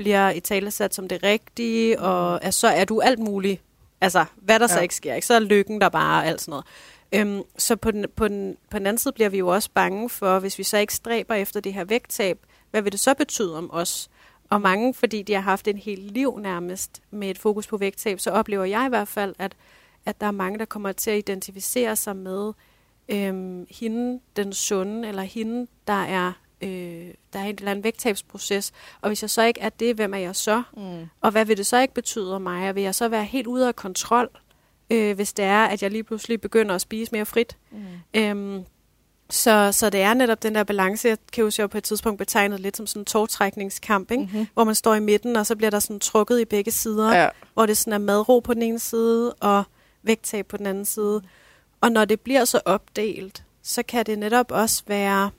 bliver 0.01 0.29
i 0.29 0.39
talesat 0.39 0.95
som 0.95 1.07
det 1.07 1.23
rigtige, 1.23 1.99
og 1.99 2.43
at 2.43 2.53
så 2.53 2.67
er 2.67 2.85
du 2.85 3.01
alt 3.01 3.19
muligt. 3.19 3.61
Altså, 4.01 4.25
hvad 4.35 4.59
der 4.59 4.67
ja. 4.69 4.75
så 4.75 4.79
ikke 4.81 4.95
sker, 4.95 5.13
ikke? 5.15 5.27
så 5.27 5.33
er 5.33 5.39
lykken 5.39 5.81
der 5.81 5.89
bare 5.89 6.21
og 6.21 6.27
alt 6.27 6.41
sådan 6.41 6.51
noget. 6.51 6.65
Øhm, 7.11 7.43
så 7.57 7.75
på 7.75 7.91
den, 7.91 8.05
på, 8.15 8.27
den, 8.27 8.57
på 8.69 8.77
den 8.79 8.87
anden 8.87 8.97
side 8.97 9.13
bliver 9.13 9.29
vi 9.29 9.37
jo 9.37 9.47
også 9.47 9.69
bange 9.73 10.09
for, 10.09 10.39
hvis 10.39 10.57
vi 10.57 10.63
så 10.63 10.77
ikke 10.77 10.93
stræber 10.93 11.35
efter 11.35 11.59
det 11.59 11.73
her 11.73 11.83
vægttab, 11.83 12.39
hvad 12.71 12.81
vil 12.81 12.91
det 12.91 12.99
så 12.99 13.13
betyde 13.13 13.57
om 13.57 13.69
os? 13.73 14.09
Og 14.49 14.61
mange, 14.61 14.93
fordi 14.93 15.21
de 15.21 15.33
har 15.33 15.41
haft 15.41 15.67
en 15.67 15.77
hel 15.77 15.99
liv 15.99 16.39
nærmest 16.39 17.01
med 17.11 17.29
et 17.29 17.37
fokus 17.37 17.67
på 17.67 17.77
vægttab, 17.77 18.19
så 18.19 18.31
oplever 18.31 18.65
jeg 18.65 18.85
i 18.85 18.89
hvert 18.89 19.07
fald, 19.07 19.35
at, 19.39 19.55
at 20.05 20.21
der 20.21 20.27
er 20.27 20.31
mange, 20.31 20.59
der 20.59 20.65
kommer 20.65 20.91
til 20.91 21.11
at 21.11 21.17
identificere 21.17 21.95
sig 21.95 22.15
med 22.15 22.53
øhm, 23.09 23.67
hende, 23.69 24.19
den 24.35 24.53
sunde, 24.53 25.07
eller 25.07 25.23
hende, 25.23 25.67
der 25.87 26.03
er, 26.03 26.33
øh, 26.61 27.07
der 27.33 27.39
er 27.39 27.43
en 27.43 27.55
eller 27.55 27.71
anden 27.71 27.83
vægttabsproces. 27.83 28.71
Og 29.01 29.09
hvis 29.09 29.21
jeg 29.21 29.29
så 29.29 29.41
ikke 29.43 29.59
er 29.59 29.69
det, 29.69 29.95
hvem 29.95 30.13
er 30.13 30.17
jeg 30.17 30.35
så? 30.35 30.63
mm, 30.77 31.09
Og 31.21 31.31
hvad 31.31 31.45
vil 31.45 31.57
det 31.57 31.65
så 31.65 31.81
ikke 31.81 31.93
betyde 31.93 32.35
om 32.35 32.41
mig? 32.41 32.69
Og 32.69 32.75
vil 32.75 32.83
jeg 32.83 32.95
så 32.95 33.07
være 33.07 33.23
helt 33.23 33.47
ude 33.47 33.67
af 33.67 33.75
kontrol, 33.75 34.29
øh, 34.89 35.15
hvis 35.15 35.33
det 35.33 35.45
er, 35.45 35.65
at 35.65 35.83
jeg 35.83 35.91
lige 35.91 36.03
pludselig 36.03 36.41
begynder 36.41 36.75
at 36.75 36.81
spise 36.81 37.11
mere 37.11 37.25
frit? 37.25 37.57
mm, 37.71 37.79
Øhm, 38.13 38.63
så, 39.29 39.71
så 39.71 39.89
det 39.89 40.01
er 40.01 40.13
netop 40.13 40.43
den 40.43 40.55
der 40.55 40.63
balance, 40.63 41.07
jeg 41.07 41.17
kan 41.33 41.43
jo 41.59 41.67
på 41.67 41.77
et 41.77 41.83
tidspunkt 41.83 42.17
betegnet 42.17 42.59
lidt 42.59 42.77
som 42.77 42.87
sådan 42.87 43.01
en 43.01 43.05
togtrækningskamp, 43.05 44.11
ikke? 44.11 44.23
mm-hmm. 44.23 44.47
hvor 44.53 44.63
man 44.63 44.75
står 44.75 44.95
i 44.95 44.99
midten, 44.99 45.35
og 45.35 45.45
så 45.45 45.55
bliver 45.55 45.69
der 45.69 45.79
sådan 45.79 45.99
trukket 45.99 46.39
i 46.41 46.45
begge 46.45 46.71
sider, 46.71 47.13
ja, 47.21 47.29
hvor 47.53 47.65
det 47.65 47.77
sådan 47.77 47.93
er 47.93 47.97
madro 47.97 48.39
på 48.39 48.53
den 48.53 48.61
ene 48.61 48.79
side, 48.79 49.33
og 49.33 49.63
vægttab 50.03 50.45
på 50.47 50.57
den 50.57 50.65
anden 50.65 50.85
side. 50.85 51.21
Og 51.81 51.91
når 51.91 52.05
det 52.05 52.19
bliver 52.21 52.45
så 52.45 52.61
opdelt, 52.65 53.43
så 53.63 53.83
kan 53.83 54.05
det 54.05 54.19
netop 54.19 54.51
også 54.51 54.83
være, 54.87 55.29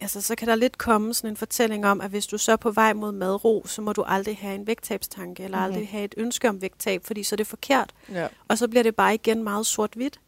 altså 0.00 0.20
så 0.20 0.34
kan 0.36 0.48
der 0.48 0.54
lidt 0.54 0.78
komme 0.78 1.14
sådan 1.14 1.30
en 1.30 1.36
fortælling 1.36 1.86
om, 1.86 2.00
at 2.00 2.10
hvis 2.10 2.26
du 2.26 2.38
så 2.38 2.52
er 2.52 2.56
på 2.56 2.70
vej 2.70 2.92
mod 2.92 3.12
madro, 3.12 3.62
så 3.66 3.82
må 3.82 3.92
du 3.92 4.02
aldrig 4.02 4.36
have 4.36 4.54
en 4.54 4.66
vægttabstanke, 4.66 5.42
eller 5.44 5.58
Mhm. 5.58 5.64
aldrig 5.64 5.88
have 5.88 6.04
et 6.04 6.14
ønske 6.16 6.48
om 6.48 6.62
vægttab, 6.62 7.04
fordi 7.06 7.22
så 7.22 7.34
er 7.34 7.36
det 7.36 7.46
forkert. 7.46 7.90
ja, 8.12 8.28
Og 8.48 8.58
så 8.58 8.68
bliver 8.68 8.82
det 8.82 8.96
bare 8.96 9.14
igen 9.14 9.42
meget 9.44 9.66
sort-hvidt. 9.66 10.20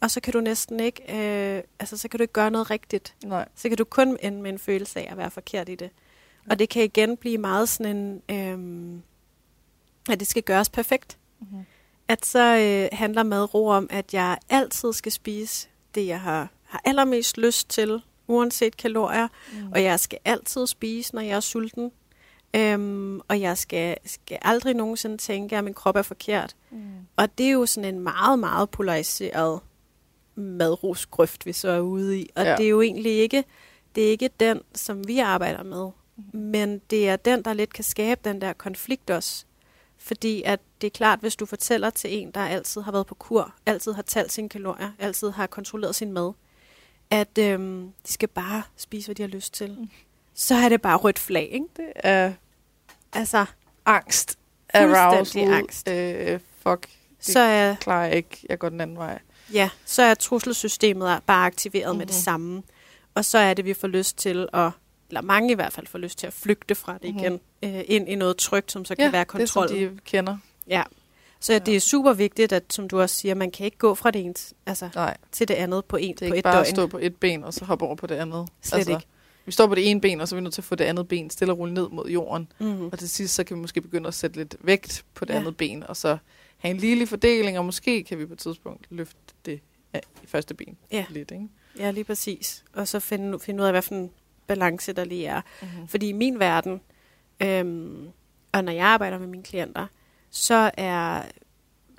Og 0.00 0.10
så 0.10 0.20
kan 0.20 0.32
du 0.32 0.40
næsten 0.40 0.80
ikke, 0.80 1.02
øh, 1.02 1.62
altså 1.80 1.96
så 1.96 2.08
kan 2.08 2.18
du 2.18 2.22
ikke 2.22 2.32
gøre 2.32 2.50
noget 2.50 2.70
rigtigt. 2.70 3.14
nej, 3.24 3.48
Så 3.54 3.68
kan 3.68 3.78
du 3.78 3.84
kun 3.84 4.18
ende 4.22 4.42
med 4.42 4.50
en 4.52 4.58
følelse 4.58 5.00
af 5.00 5.08
at 5.10 5.16
være 5.16 5.30
forkert 5.30 5.68
i 5.68 5.74
det. 5.74 5.90
Og 6.50 6.58
det 6.58 6.68
kan 6.68 6.82
igen 6.84 7.16
blive 7.16 7.38
meget 7.38 7.68
sådan 7.68 7.96
en, 8.28 8.36
øh, 8.36 9.00
at 10.12 10.20
det 10.20 10.28
skal 10.28 10.42
gøres 10.42 10.70
perfekt. 10.70 11.18
mm-hmm. 11.40 11.64
At 12.08 12.26
så 12.26 12.56
øh, 12.56 12.98
handler 12.98 13.22
madro 13.22 13.66
om, 13.66 13.86
at 13.90 14.14
jeg 14.14 14.38
altid 14.48 14.92
skal 14.92 15.12
spise 15.12 15.68
det, 15.94 16.06
jeg 16.06 16.20
har, 16.20 16.48
har 16.64 16.80
allermest 16.84 17.38
lyst 17.38 17.68
til, 17.68 18.02
uanset 18.30 18.76
kalorier. 18.76 19.28
mm. 19.52 19.72
Og 19.72 19.82
jeg 19.82 20.00
skal 20.00 20.18
altid 20.24 20.66
spise, 20.66 21.14
når 21.14 21.22
jeg 21.22 21.36
er 21.36 21.40
sulten. 21.40 21.92
Øhm, 22.56 23.20
og 23.28 23.40
jeg 23.40 23.58
skal, 23.58 23.96
skal 24.04 24.38
aldrig 24.42 24.74
nogensinde 24.74 25.16
tænke, 25.16 25.56
at 25.56 25.64
min 25.64 25.74
krop 25.74 25.96
er 25.96 26.02
forkert. 26.02 26.56
mm. 26.70 26.80
Og 27.16 27.38
det 27.38 27.46
er 27.46 27.50
jo 27.50 27.66
sådan 27.66 27.94
en 27.94 28.00
meget, 28.00 28.38
meget 28.38 28.70
polariseret 28.70 29.60
madrosgrøft, 30.34 31.46
vi 31.46 31.52
så 31.52 31.68
er 31.70 31.80
ude 31.80 32.18
i. 32.20 32.30
Og 32.36 32.44
Ja. 32.44 32.56
det 32.56 32.64
er 32.64 32.68
jo 32.70 32.80
egentlig 32.80 33.12
ikke, 33.12 33.44
det 33.94 34.06
er 34.06 34.10
ikke 34.10 34.30
den, 34.40 34.60
som 34.74 35.08
vi 35.08 35.18
arbejder 35.18 35.62
med. 35.62 35.90
Men 36.40 36.78
det 36.90 37.08
er 37.08 37.16
den, 37.16 37.42
der 37.42 37.52
lidt 37.52 37.72
kan 37.72 37.84
skabe 37.84 38.20
den 38.24 38.40
der 38.40 38.52
konflikt 38.52 39.10
også. 39.10 39.44
Fordi 39.98 40.42
at 40.42 40.60
det 40.80 40.86
er 40.86 40.90
klart, 40.90 41.18
hvis 41.20 41.36
du 41.36 41.46
fortæller 41.46 41.90
til 41.90 42.18
en, 42.18 42.30
der 42.30 42.40
altid 42.40 42.80
har 42.80 42.92
været 42.92 43.06
på 43.06 43.14
kur, 43.14 43.54
altid 43.66 43.92
har 43.92 44.02
talt 44.02 44.32
sine 44.32 44.48
kalorier, 44.48 44.90
altid 44.98 45.30
har 45.30 45.46
kontrolleret 45.46 45.94
sin 45.94 46.12
mad, 46.12 46.32
at 47.10 47.38
øhm, 47.38 47.92
de 48.06 48.12
skal 48.12 48.28
bare 48.28 48.62
spise, 48.76 49.06
hvad 49.06 49.14
de 49.14 49.22
har 49.22 49.28
lyst 49.28 49.54
til. 49.54 49.70
Mm. 49.78 49.88
Så 50.34 50.54
er 50.54 50.68
det 50.68 50.82
bare 50.82 50.96
rødt 50.96 51.18
flag, 51.18 51.48
ikke? 51.52 51.66
det 51.76 51.92
er 51.94 52.32
Altså, 53.12 53.44
angst, 53.86 54.38
Fuldstændig 54.76 54.96
arousal, 54.98 55.52
angst. 55.52 55.88
Øh, 55.88 56.40
fuck, 56.62 56.82
Det- 56.82 57.34
så 57.34 57.40
er, 57.40 57.74
klarer 57.74 58.06
jeg 58.06 58.16
ikke, 58.16 58.46
jeg 58.48 58.58
går 58.58 58.68
den 58.68 58.80
anden 58.80 58.96
vej. 58.96 59.18
Ja, 59.52 59.70
så 59.84 60.02
er 60.02 60.14
trusselsystemet 60.14 61.20
bare 61.26 61.46
aktiveret 61.46 61.86
mm-hmm. 61.86 61.98
med 61.98 62.06
det 62.06 62.14
Mhm. 62.14 62.22
samme. 62.22 62.62
Og 63.14 63.24
så 63.24 63.38
er 63.38 63.54
det, 63.54 63.64
vi 63.64 63.74
får 63.74 63.88
lyst 63.88 64.16
til 64.18 64.48
at, 64.52 64.70
eller 65.08 65.22
mange 65.22 65.50
i 65.52 65.54
hvert 65.54 65.72
fald 65.72 65.86
får 65.86 65.98
lyst 65.98 66.18
til 66.18 66.26
at 66.26 66.32
flygte 66.32 66.74
fra 66.74 66.98
det 67.02 67.10
Mhm. 67.14 67.18
igen, 67.18 67.40
øh, 67.62 67.82
ind 67.86 68.08
i 68.08 68.14
noget 68.14 68.36
trygt, 68.36 68.72
som 68.72 68.84
så 68.84 68.94
kan 68.96 69.12
være 69.12 69.24
kontrol. 69.24 69.68
det 69.68 69.88
som 69.88 69.96
de 69.96 70.00
kender. 70.04 70.36
Ja. 70.68 70.82
Så 71.40 71.52
ja. 71.52 71.58
det 71.58 71.76
er 71.76 71.80
super 71.80 72.12
vigtigt, 72.12 72.52
at 72.52 72.72
som 72.72 72.88
du 72.88 73.00
også 73.00 73.16
siger, 73.16 73.34
man 73.34 73.50
kan 73.50 73.64
ikke 73.64 73.78
gå 73.78 73.94
fra 73.94 74.10
det 74.10 74.24
ene 74.24 74.34
altså, 74.66 74.88
Nej, 74.94 75.16
til 75.32 75.48
det 75.48 75.54
andet 75.54 75.84
på, 75.84 75.96
en, 75.96 76.14
det 76.14 76.22
er 76.22 76.28
på 76.28 76.34
ikke 76.34 76.38
et 76.38 76.42
bare 76.44 76.54
døgn. 76.54 76.60
at 76.62 76.68
stå 76.68 76.86
på 76.86 76.98
et 77.02 77.16
ben, 77.16 77.44
og 77.44 77.54
så 77.54 77.64
hoppe 77.64 77.84
over 77.84 77.94
på 77.94 78.06
det 78.06 78.14
andet. 78.14 78.48
Slet 78.62 78.88
ikke. 78.88 79.06
Vi 79.46 79.52
står 79.52 79.66
på 79.66 79.74
det 79.74 79.90
ene 79.90 80.00
ben, 80.00 80.20
og 80.20 80.28
så 80.28 80.34
er 80.34 80.40
vi 80.40 80.42
nødt 80.42 80.54
til 80.54 80.60
at 80.60 80.64
få 80.64 80.74
det 80.74 80.84
andet 80.84 81.08
ben 81.08 81.30
stille 81.30 81.52
og 81.52 81.58
rulle 81.58 81.74
ned 81.74 81.88
mod 81.88 82.06
jorden. 82.08 82.52
Mm-hmm. 82.60 82.86
Og 82.92 82.98
til 82.98 83.10
sidst, 83.10 83.34
så 83.34 83.44
kan 83.44 83.56
vi 83.56 83.60
måske 83.60 83.80
begynde 83.80 84.08
at 84.08 84.14
sætte 84.14 84.36
lidt 84.36 84.56
vægt 84.60 85.04
på 85.14 85.24
det 85.24 85.32
Ja. 85.34 85.38
andet 85.38 85.56
ben, 85.56 85.82
og 85.82 85.96
så 85.96 86.18
have 86.58 86.70
en 86.70 86.76
ligelig 86.76 87.08
fordeling, 87.08 87.58
og 87.58 87.64
måske 87.64 88.02
kan 88.04 88.18
vi 88.18 88.26
på 88.26 88.32
et 88.32 88.38
tidspunkt 88.38 88.86
løfte 88.90 89.16
det 89.46 89.60
af, 89.92 90.00
i 90.22 90.26
første 90.26 90.54
ben 90.54 90.76
Ja. 90.92 91.04
lidt, 91.10 91.30
ikke? 91.30 91.48
Ja, 91.78 91.90
lige 91.90 92.04
præcis. 92.04 92.64
Og 92.72 92.88
så 92.88 93.00
finde, 93.00 93.38
finde 93.38 93.60
ud 93.62 93.66
af, 93.66 93.72
hvad 93.72 93.82
for 93.82 93.94
en 93.94 94.10
balance 94.46 94.92
der 94.92 95.04
lige 95.04 95.26
er. 95.26 95.40
Mm-hmm. 95.62 95.88
Fordi 95.88 96.08
i 96.08 96.12
min 96.12 96.38
verden, 96.38 96.80
øhm, 97.42 98.08
og 98.52 98.64
når 98.64 98.72
jeg 98.72 98.86
arbejder 98.86 99.18
med 99.18 99.26
mine 99.26 99.42
klienter, 99.42 99.86
så 100.30 100.70
er, 100.74 101.22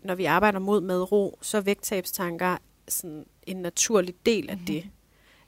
når 0.04 0.16
vi 0.16 0.26
arbejder 0.26 0.60
mod 0.60 0.82
med 0.82 1.12
ro, 1.12 1.40
så 1.42 1.58
er 1.58 1.62
vægttabstanker 1.62 2.58
sådan 2.88 3.26
en 3.44 3.58
naturlig 3.58 4.16
del 4.26 4.50
af 4.50 4.58
Mhm. 4.58 4.66
det. 4.66 4.86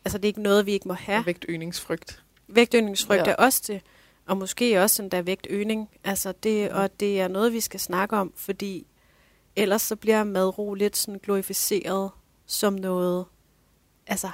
Altså 0.05 0.17
det 0.17 0.25
er 0.25 0.29
ikke 0.29 0.41
noget, 0.41 0.65
vi 0.65 0.71
ikke 0.71 0.87
må 0.87 0.93
have. 0.93 1.17
Ja. 1.17 1.23
Vægtøgningsfrygt. 1.23 2.23
Vægtøgningsfrygt 2.47 3.17
Ja. 3.19 3.23
ja. 3.29 3.31
er 3.31 3.35
også 3.35 3.63
det, 3.67 3.81
og 4.25 4.37
måske 4.37 4.81
også 4.81 4.95
sådan 4.95 5.09
der 5.09 5.21
vægtøgning. 5.21 5.89
Altså 6.03 6.31
det, 6.43 6.69
Mhm. 6.71 6.79
og 6.79 6.99
det 6.99 7.21
er 7.21 7.27
noget, 7.27 7.53
vi 7.53 7.59
skal 7.59 7.79
snakke 7.79 8.17
om, 8.17 8.33
fordi 8.35 8.87
ellers 9.55 9.81
så 9.81 9.95
bliver 9.95 10.23
madro 10.23 10.73
lidt 10.73 10.97
sådan 10.97 11.19
glorificeret 11.23 12.11
som 12.45 12.73
noget, 12.73 13.25
altså 14.07 14.29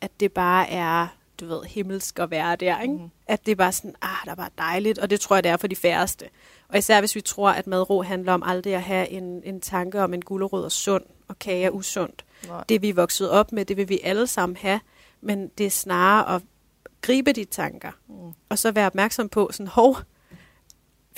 at 0.00 0.20
det 0.20 0.32
bare 0.32 0.70
er, 0.70 1.06
du 1.40 1.46
ved, 1.46 1.62
himmelsk 1.64 2.18
at 2.18 2.30
være 2.30 2.56
der, 2.56 2.80
ikke? 2.80 2.94
Mhm. 2.94 3.10
At 3.26 3.46
det 3.46 3.52
er 3.52 3.56
bare 3.56 3.72
sådan, 3.72 3.94
ah, 4.02 4.16
der 4.24 4.30
er 4.30 4.34
bare 4.34 4.50
dejligt, 4.58 4.98
og 4.98 5.10
det 5.10 5.20
tror 5.20 5.36
jeg, 5.36 5.44
det 5.44 5.50
er 5.52 5.56
for 5.56 5.66
de 5.66 5.76
færreste. 5.76 6.24
Og 6.68 6.78
især 6.78 7.00
hvis 7.00 7.14
vi 7.14 7.20
tror, 7.20 7.50
at 7.50 7.66
madro 7.66 8.02
handler 8.02 8.32
om 8.32 8.42
aldrig 8.46 8.74
at 8.74 8.82
have 8.82 9.08
en, 9.08 9.42
en 9.44 9.60
tanke 9.60 10.02
om 10.02 10.14
en 10.14 10.22
gulerod 10.24 10.64
er 10.64 10.68
sund, 10.68 11.04
og 11.28 11.38
kage 11.38 11.64
er 11.64 11.70
usundt. 11.70 12.24
Nej. 12.48 12.64
Det 12.68 12.82
vi 12.82 12.88
er 12.88 12.94
vokset 12.94 13.30
op 13.30 13.52
med, 13.52 13.64
det 13.64 13.76
vil 13.76 13.88
vi 13.88 14.00
alle 14.04 14.26
sammen 14.26 14.56
have, 14.56 14.80
men 15.20 15.48
det 15.58 15.66
er 15.66 15.70
snarere 15.70 16.34
at 16.34 16.42
gribe 17.02 17.32
de 17.32 17.44
tanker, 17.44 17.90
Mm. 18.08 18.14
og 18.48 18.58
så 18.58 18.70
være 18.72 18.86
opmærksom 18.86 19.28
på 19.28 19.48
sådan, 19.52 19.66
hov, 19.66 19.96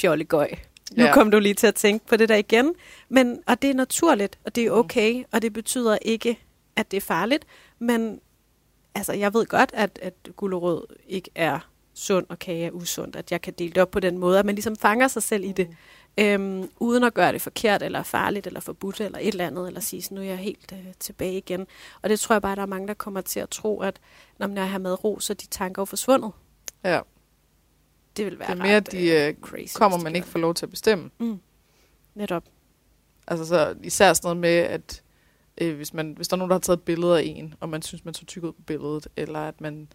fjollegøj. 0.01 0.51
Nu 0.97 1.05
Ja. 1.05 1.13
kom 1.15 1.31
du 1.31 1.39
lige 1.39 1.55
til 1.55 1.67
at 1.67 1.75
tænke 1.75 2.07
på 2.07 2.17
det 2.17 2.29
der 2.29 2.37
igen. 2.37 2.75
Men, 3.09 3.43
og 3.47 3.63
det 3.63 3.71
er 3.71 3.75
naturligt, 3.75 4.39
og 4.45 4.55
det 4.55 4.67
er 4.67 4.73
Mm. 4.73 4.79
okay, 4.79 5.25
og 5.33 5.43
det 5.43 5.53
betyder 5.53 5.99
ikke, 6.03 6.39
at 6.77 6.91
det 6.91 6.97
er 6.97 7.01
farligt. 7.01 7.45
Men 7.79 8.21
altså, 8.95 9.13
jeg 9.13 9.35
ved 9.35 9.47
godt, 9.47 9.71
at, 9.75 9.99
at 10.03 10.15
gulerod 10.37 10.97
ikke 11.07 11.31
er 11.35 11.59
sund, 11.95 12.27
og 12.29 12.39
kage 12.39 12.67
er 12.67 12.71
usundt. 12.71 13.17
At 13.17 13.33
jeg 13.33 13.41
kan 13.41 13.53
dele 13.53 13.71
det 13.71 13.83
op 13.83 13.91
på 13.91 14.01
den 14.01 14.19
måde, 14.19 14.39
at 14.39 14.47
man 14.47 14.55
ligesom 14.55 14.77
fanger 14.77 15.09
sig 15.09 15.23
selv 15.23 15.45
i 15.45 15.53
det. 15.53 15.69
Øhm, 16.21 16.71
uden 16.81 17.05
at 17.05 17.15
gøre 17.15 17.33
det 17.33 17.43
forkert, 17.43 17.83
eller 17.83 18.03
farligt, 18.03 18.47
eller 18.47 18.61
forbudt, 18.61 19.01
eller 19.01 19.19
et 19.19 19.29
eller 19.29 19.47
andet, 19.47 19.67
eller 19.67 19.81
sige, 19.81 20.15
nu 20.15 20.21
er 20.21 20.25
jeg 20.25 20.37
helt 20.37 20.73
øh, 20.73 20.93
tilbage 21.01 21.37
igen. 21.37 21.67
Og 22.03 22.09
det 22.09 22.21
tror 22.21 22.35
jeg 22.35 22.43
bare, 22.43 22.57
der 22.57 22.63
er 22.63 22.67
mange, 22.67 22.89
der 22.89 22.95
kommer 22.95 23.21
til 23.21 23.41
at 23.41 23.49
tro, 23.49 23.81
at 23.81 24.01
når 24.39 24.49
jeg 24.55 24.71
har 24.71 24.79
med 24.79 25.05
ro, 25.05 25.21
så 25.21 25.33
er 25.33 25.35
de 25.35 25.47
tanker 25.47 25.83
jo 25.83 25.85
forsvundet. 25.85 26.33
Ja. 26.85 27.01
Det 28.17 28.27
vil 28.27 28.39
være 28.39 28.49
Det 28.49 28.59
er 28.59 28.63
mere, 28.63 28.77
at 28.77 28.87
ret, 28.87 28.93
de 28.93 29.11
øh, 29.11 29.35
crazy, 29.41 29.77
kommer 29.77 29.99
man 29.99 30.17
ikke 30.17 30.29
får 30.29 30.39
lov 30.39 30.55
til 30.55 30.67
at 30.67 30.71
bestemme. 30.71 31.11
Mm. 31.19 31.41
Netop. 32.15 32.45
Altså 33.27 33.47
så 33.47 33.75
især 33.83 34.13
sådan 34.13 34.27
noget 34.27 34.37
med, 34.37 34.51
at 34.51 35.03
øh, 35.61 35.77
hvis, 35.77 35.95
man, 35.95 36.13
hvis 36.17 36.29
der 36.29 36.35
er 36.35 36.39
nogen, 36.39 36.51
der 36.51 36.55
har 36.55 36.61
taget 36.61 36.77
et 36.77 36.83
billede 36.83 37.19
af 37.19 37.23
en, 37.27 37.55
og 37.61 37.69
man 37.69 37.83
synes, 37.83 38.05
man 38.05 38.15
så 38.15 38.25
tyk 38.25 38.45
ud 38.45 38.53
på 38.53 38.63
billedet, 38.63 39.09
eller 39.17 39.41
at 39.41 39.61
man 39.61 39.89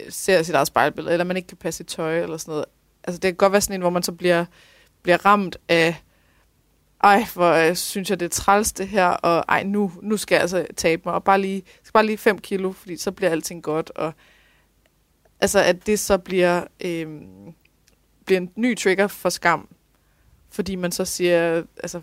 øh, 0.00 0.06
ser 0.12 0.42
sit 0.42 0.54
eget 0.54 0.66
spejlbillede, 0.66 1.12
eller 1.12 1.24
man 1.24 1.36
ikke 1.36 1.46
kan 1.46 1.56
passe 1.56 1.78
sit 1.78 1.86
tøj, 1.86 2.20
eller 2.20 2.36
sådan 2.36 2.52
noget. 2.52 2.64
Altså 3.04 3.18
det 3.18 3.28
kan 3.28 3.36
godt 3.36 3.52
være 3.52 3.60
sådan 3.60 3.74
en, 3.74 3.80
hvor 3.80 3.90
man 3.90 4.02
så 4.02 4.12
bliver, 4.12 4.44
bliver 5.02 5.26
ramt 5.26 5.56
af, 5.68 6.02
ej, 7.02 7.24
hvor 7.34 7.52
øh, 7.52 7.76
synes 7.76 8.10
jeg, 8.10 8.20
det 8.20 8.26
er 8.26 8.30
træls 8.30 8.72
det 8.72 8.88
her, 8.88 9.06
og 9.06 9.44
ej, 9.48 9.62
nu, 9.62 9.92
nu 10.02 10.16
skal 10.16 10.34
jeg 10.34 10.42
altså 10.42 10.66
tabe 10.76 11.02
mig, 11.04 11.14
og 11.14 11.24
bare 11.24 11.40
lige, 11.40 11.62
skal 11.82 11.92
bare 11.92 12.06
lige 12.06 12.18
5 12.18 12.38
kilo, 12.38 12.72
fordi 12.72 12.96
så 12.96 13.12
bliver 13.12 13.30
alting 13.30 13.62
godt, 13.62 13.90
og 13.90 14.12
altså 15.40 15.62
at 15.62 15.86
det 15.86 16.00
så 16.00 16.18
bliver, 16.18 16.64
øh, 16.80 17.06
bliver 18.24 18.40
en 18.40 18.50
ny 18.56 18.76
trigger 18.76 19.06
for 19.06 19.28
skam, 19.28 19.68
fordi 20.50 20.76
man 20.76 20.92
så 20.92 21.04
siger, 21.04 21.62
altså, 21.82 22.00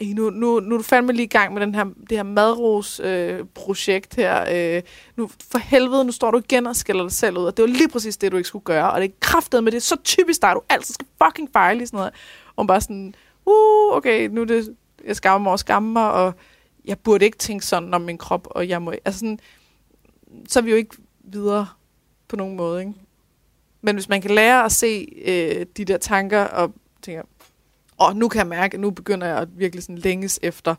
Hey, 0.00 0.12
nu, 0.12 0.30
nu, 0.30 0.60
nu 0.60 0.74
er 0.74 0.78
du 0.78 0.82
fandme 0.82 1.12
lige 1.12 1.24
i 1.24 1.28
gang 1.28 1.54
med 1.54 1.62
den 1.62 1.74
her, 1.74 1.84
det 1.84 2.18
her 2.18 2.22
madros-projekt 2.22 4.18
øh, 4.18 4.24
her. 4.24 4.76
Øh, 4.76 4.82
nu, 5.16 5.30
for 5.50 5.58
helvede, 5.58 6.04
nu 6.04 6.12
står 6.12 6.30
du 6.30 6.38
igen 6.38 6.66
og 6.66 6.76
skælder 6.76 7.02
dig 7.02 7.12
selv 7.12 7.38
ud, 7.38 7.44
og 7.44 7.56
det 7.56 7.62
var 7.62 7.68
lige 7.68 7.88
præcis 7.88 8.16
det, 8.16 8.32
du 8.32 8.36
ikke 8.36 8.48
skulle 8.48 8.64
gøre, 8.64 8.90
og 8.90 9.00
det 9.00 9.08
er 9.10 9.14
kraftet 9.20 9.64
med 9.64 9.72
det 9.72 9.76
er 9.76 9.82
så 9.82 9.96
typisk 10.04 10.42
dig, 10.42 10.52
du 10.54 10.60
altid 10.68 10.94
skal 10.94 11.06
fucking 11.24 11.48
fejle 11.52 11.82
i 11.82 11.86
sådan 11.86 11.96
noget. 11.96 12.12
Og 12.56 12.66
bare 12.66 12.80
sådan, 12.80 13.14
uh, 13.46 13.96
okay, 13.96 14.28
nu 14.28 14.40
er 14.40 14.44
det, 14.44 14.76
jeg 15.04 15.16
skammer 15.16 15.42
mig 15.42 15.52
og 15.52 15.58
skammer 15.58 15.92
mig, 15.92 16.12
og 16.12 16.34
jeg 16.84 16.98
burde 16.98 17.24
ikke 17.24 17.38
tænke 17.38 17.66
sådan 17.66 17.94
om 17.94 18.00
min 18.00 18.18
krop, 18.18 18.48
og 18.50 18.68
jeg 18.68 18.82
må, 18.82 18.92
altså 19.04 19.18
sådan, 19.18 19.38
så 20.48 20.58
er 20.58 20.62
vi 20.62 20.70
jo 20.70 20.76
ikke 20.76 20.96
videre 21.24 21.68
på 22.28 22.36
nogen 22.36 22.56
måde, 22.56 22.80
ikke? 22.80 22.92
Men 23.82 23.96
hvis 23.96 24.08
man 24.08 24.20
kan 24.22 24.30
lære 24.30 24.64
at 24.64 24.72
se 24.72 25.08
øh, 25.24 25.66
de 25.76 25.84
der 25.84 25.98
tanker, 25.98 26.44
og 26.44 26.72
tænker, 27.02 27.22
åh, 28.00 28.16
nu 28.16 28.28
kan 28.28 28.38
jeg 28.38 28.46
mærke, 28.46 28.74
at 28.74 28.80
nu 28.80 28.90
begynder 28.90 29.26
jeg 29.26 29.38
at 29.38 29.48
virkelig 29.58 29.82
sådan 29.82 29.98
længes 29.98 30.40
efter 30.42 30.74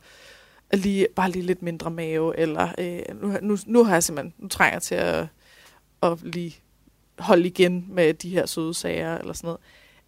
at 0.69 0.79
lige, 0.79 1.08
bare 1.15 1.32
lige 1.32 1.45
lidt 1.45 1.62
mindre 1.62 1.91
mave, 1.91 2.39
eller 2.39 2.69
øh, 2.77 3.21
nu, 3.21 3.38
nu, 3.41 3.58
nu 3.65 3.84
har 3.84 3.93
jeg 3.93 4.03
simpelthen, 4.03 4.34
nu 4.38 4.47
trænger 4.47 4.75
jeg 4.75 4.82
til 4.82 4.95
at, 4.95 5.27
at 6.03 6.23
lige 6.23 6.55
holde 7.19 7.47
igen 7.47 7.86
med 7.89 8.13
de 8.13 8.29
her 8.29 8.45
søde 8.45 8.73
sager, 8.73 9.17
eller 9.17 9.34
sådan 9.34 9.47
noget. 9.47 9.60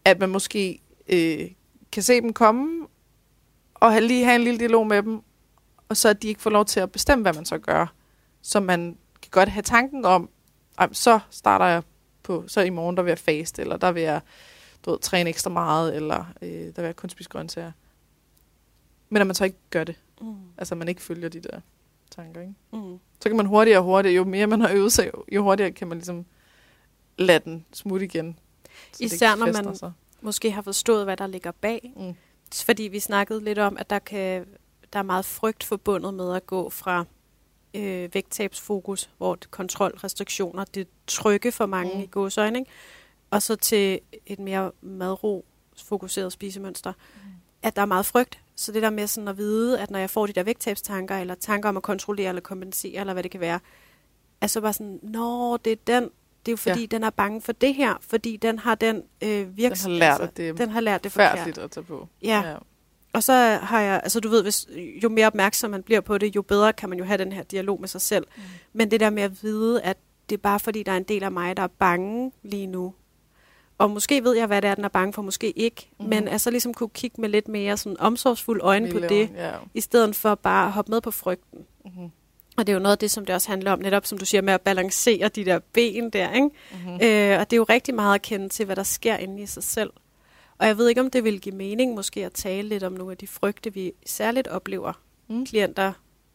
At 0.05 0.19
man 0.19 0.29
måske 0.29 0.81
øh, 1.07 1.51
kan 1.91 2.03
se 2.03 2.21
dem 2.21 2.33
komme, 2.33 2.87
og 3.73 3.91
have, 3.91 4.07
lige 4.07 4.25
have 4.25 4.35
en 4.35 4.43
lille 4.43 4.59
dialog 4.59 4.87
med 4.87 5.03
dem, 5.03 5.21
og 5.89 5.97
så 5.97 6.09
at 6.09 6.21
de 6.21 6.27
ikke 6.27 6.41
får 6.41 6.49
lov 6.49 6.65
til 6.65 6.79
at 6.79 6.91
bestemme, 6.91 7.21
hvad 7.21 7.33
man 7.33 7.45
så 7.45 7.57
gør. 7.57 7.93
Så 8.41 8.59
man 8.59 8.97
kan 9.21 9.29
godt 9.31 9.49
have 9.49 9.63
tanken 9.63 10.05
om, 10.05 10.29
så 10.91 11.19
starter 11.29 11.65
jeg 11.65 11.83
på, 12.23 12.43
så 12.47 12.61
i 12.61 12.69
morgen 12.69 12.97
der 12.97 13.03
vil 13.03 13.11
jeg 13.11 13.19
faste, 13.19 13.61
eller 13.61 13.77
der 13.77 13.91
vil 13.91 14.03
jeg 14.03 14.21
du 14.85 14.91
ved, 14.91 14.99
træne 14.99 15.29
ekstra 15.29 15.49
meget, 15.49 15.95
eller 15.95 16.25
øh, 16.41 16.49
der 16.51 16.71
vil 16.75 16.83
jeg 16.83 16.95
kun 16.95 17.09
spise 17.09 17.29
grøntsager. 17.29 17.71
Men 19.09 19.21
at 19.21 19.27
man 19.27 19.35
så 19.35 19.43
ikke 19.45 19.57
gør 19.69 19.83
det. 19.83 19.95
Mm. 20.21 20.35
Altså, 20.57 20.75
man 20.75 20.87
ikke 20.87 21.01
følger 21.01 21.29
de 21.29 21.39
der 21.39 21.59
tanker, 22.11 22.41
ikke? 22.41 22.53
Mm. 22.73 22.99
Så 23.21 23.29
kan 23.29 23.37
man 23.37 23.45
hurtigere 23.45 23.79
og 23.79 23.83
hurtigere, 23.83 24.15
jo 24.15 24.23
mere 24.23 24.47
man 24.47 24.61
har 24.61 24.69
øvet 24.73 24.93
sig, 24.93 25.11
jo, 25.31 25.43
hurtigere 25.43 25.71
kan 25.71 25.87
man 25.87 25.97
ligesom 25.97 26.25
lade 27.17 27.39
den 27.39 27.65
smutte 27.73 28.05
igen. 28.05 28.39
Især 28.99 29.35
når 29.35 29.45
man- 29.63 29.75
sig. 29.75 29.91
Måske 30.21 30.51
har 30.51 30.61
forstået, 30.61 31.03
hvad 31.05 31.17
der 31.17 31.27
ligger 31.27 31.51
bag. 31.51 31.93
Mm. 31.95 32.15
Fordi 32.65 32.83
vi 32.83 32.99
snakkede 32.99 33.43
lidt 33.43 33.59
om, 33.59 33.77
at 33.77 33.89
der, 33.89 33.99
kan, 33.99 34.45
der 34.93 34.99
er 34.99 35.03
meget 35.03 35.25
frygt 35.25 35.63
forbundet 35.63 36.13
med 36.13 36.35
at 36.35 36.47
gå 36.47 36.69
fra 36.69 37.05
øh, 37.73 38.09
vægttabsfokus, 38.13 39.09
hvor 39.17 39.37
kontrol, 39.51 39.91
restriktioner, 40.03 40.63
det 40.65 40.87
trygge 41.07 41.51
for 41.51 41.65
mange 41.65 41.95
Mm. 41.95 42.01
i 42.01 42.05
gåsøjne, 42.05 42.59
ikke? 42.59 42.71
Og 43.31 43.41
så 43.41 43.55
til 43.55 43.99
et 44.25 44.39
mere 44.39 44.71
madro 44.81 45.45
fokuseret 45.83 46.31
spisemønster, 46.33 46.93
mm. 46.93 47.19
at 47.61 47.75
der 47.75 47.81
er 47.81 47.85
meget 47.85 48.05
frygt. 48.05 48.39
Så 48.55 48.71
det 48.71 48.81
der 48.81 48.89
med 48.89 49.07
sådan 49.07 49.27
at 49.27 49.37
vide, 49.37 49.79
at 49.79 49.91
når 49.91 49.99
jeg 49.99 50.09
får 50.09 50.25
de 50.27 50.33
der 50.33 50.43
vægttabstanker, 50.43 51.17
eller 51.17 51.35
tanker 51.35 51.69
om 51.69 51.77
at 51.77 51.83
kontrollere 51.83 52.29
eller 52.29 52.41
kompensere, 52.41 52.99
eller 52.99 53.13
hvad 53.13 53.23
det 53.23 53.31
kan 53.31 53.41
være, 53.41 53.59
er 54.41 54.47
så 54.47 54.61
bare 54.61 54.73
sådan, 54.73 54.99
nå, 55.03 55.57
det 55.57 55.71
er 55.71 55.75
den, 55.87 56.03
det 56.03 56.47
er 56.47 56.51
jo 56.51 56.55
fordi, 56.57 56.79
Ja. 56.79 56.85
den 56.85 57.03
er 57.03 57.09
bange 57.09 57.41
for 57.41 57.51
det 57.51 57.75
her, 57.75 57.95
fordi 58.01 58.37
den 58.37 58.59
har 58.59 58.75
den 58.75 59.03
øh, 59.23 59.57
virks... 59.57 59.81
Den 59.81 59.91
har 59.91 59.99
lært, 59.99 60.21
at 60.21 60.37
det 60.37 60.57
den 60.57 60.69
har 60.69 60.81
lært 60.81 61.03
det 61.03 61.11
forkert. 61.11 61.37
Færdigt 61.37 61.57
at 61.57 61.71
tage 61.71 61.83
på. 61.83 62.07
Ja. 62.23 62.41
ja. 62.45 62.55
Og 63.13 63.23
så 63.23 63.33
har 63.61 63.81
jeg, 63.81 64.01
altså 64.03 64.19
du 64.19 64.29
ved, 64.29 64.43
hvis, 64.43 64.67
jo 65.03 65.09
mere 65.09 65.27
opmærksom 65.27 65.71
man 65.71 65.83
bliver 65.83 66.01
på 66.01 66.17
det, 66.17 66.35
jo 66.35 66.41
bedre 66.41 66.73
kan 66.73 66.89
man 66.89 66.97
jo 66.97 67.05
have 67.05 67.17
den 67.17 67.31
her 67.31 67.43
dialog 67.43 67.79
med 67.79 67.87
sig 67.87 68.01
selv. 68.01 68.27
Mm. 68.35 68.41
Men 68.73 68.91
det 68.91 68.99
der 68.99 69.09
med 69.09 69.23
at 69.23 69.43
vide, 69.43 69.81
at 69.81 69.97
det 70.29 70.37
er 70.37 70.41
bare 70.41 70.59
fordi, 70.59 70.83
der 70.83 70.91
er 70.91 70.97
en 70.97 71.03
del 71.03 71.23
af 71.23 71.31
mig, 71.31 71.57
der 71.57 71.63
er 71.63 71.67
bange 71.67 72.31
lige 72.43 72.67
nu. 72.67 72.93
Og 73.81 73.91
måske 73.91 74.23
ved 74.23 74.35
jeg, 74.35 74.47
hvad 74.47 74.61
det 74.61 74.69
er, 74.69 74.75
den 74.75 74.83
er 74.85 74.89
bange 74.89 75.13
for, 75.13 75.21
måske 75.21 75.51
ikke. 75.51 75.89
Mm. 75.99 76.05
Men 76.05 76.27
altså 76.27 76.51
ligesom 76.51 76.73
kunne 76.73 76.89
kigge 76.89 77.21
med 77.21 77.29
lidt 77.29 77.47
mere 77.47 77.77
sådan 77.77 77.99
omsorgsfuld 77.99 78.61
øjne 78.63 78.87
på 78.91 78.93
Lille 78.99 79.09
det, 79.09 79.29
øjne, 79.29 79.47
Ja. 79.47 79.51
i 79.73 79.81
stedet 79.81 80.15
for 80.15 80.35
bare 80.35 80.65
at 80.65 80.71
hoppe 80.71 80.91
med 80.91 81.01
på 81.01 81.11
frygten. 81.11 81.59
Mm-hmm. 81.85 82.09
Og 82.57 82.67
det 82.67 82.69
er 82.69 82.73
jo 82.73 82.79
noget 82.79 82.91
af 82.95 82.97
det, 82.99 83.11
som 83.11 83.25
det 83.25 83.35
også 83.35 83.49
handler 83.49 83.71
om, 83.71 83.79
netop 83.79 84.05
som 84.05 84.17
du 84.17 84.25
siger, 84.25 84.41
med 84.41 84.53
at 84.53 84.61
balancere 84.61 85.27
de 85.27 85.45
der 85.45 85.59
ben 85.73 86.09
der, 86.09 86.33
ikke? 86.33 86.49
Mm-hmm. 86.71 86.93
Øh, 86.93 87.39
og 87.39 87.49
det 87.49 87.53
er 87.53 87.57
jo 87.57 87.63
rigtig 87.69 87.95
meget 87.95 88.15
at 88.15 88.21
kende 88.21 88.49
til, 88.49 88.65
hvad 88.65 88.75
der 88.75 88.83
sker 88.83 89.17
inde 89.17 89.41
i 89.43 89.45
sig 89.45 89.63
selv. 89.63 89.89
Og 90.57 90.67
jeg 90.67 90.77
ved 90.77 90.89
ikke, 90.89 91.01
om 91.01 91.09
det 91.09 91.23
vil 91.23 91.41
give 91.41 91.55
mening 91.55 91.93
måske 91.95 92.25
at 92.25 92.33
tale 92.33 92.69
lidt 92.69 92.83
om 92.83 92.91
nogle 92.93 93.11
af 93.11 93.17
de 93.17 93.27
frygte, 93.27 93.73
vi 93.73 93.93
særligt 94.05 94.47
oplever 94.47 94.93
Mm. 95.27 95.45
klienter 95.45 95.93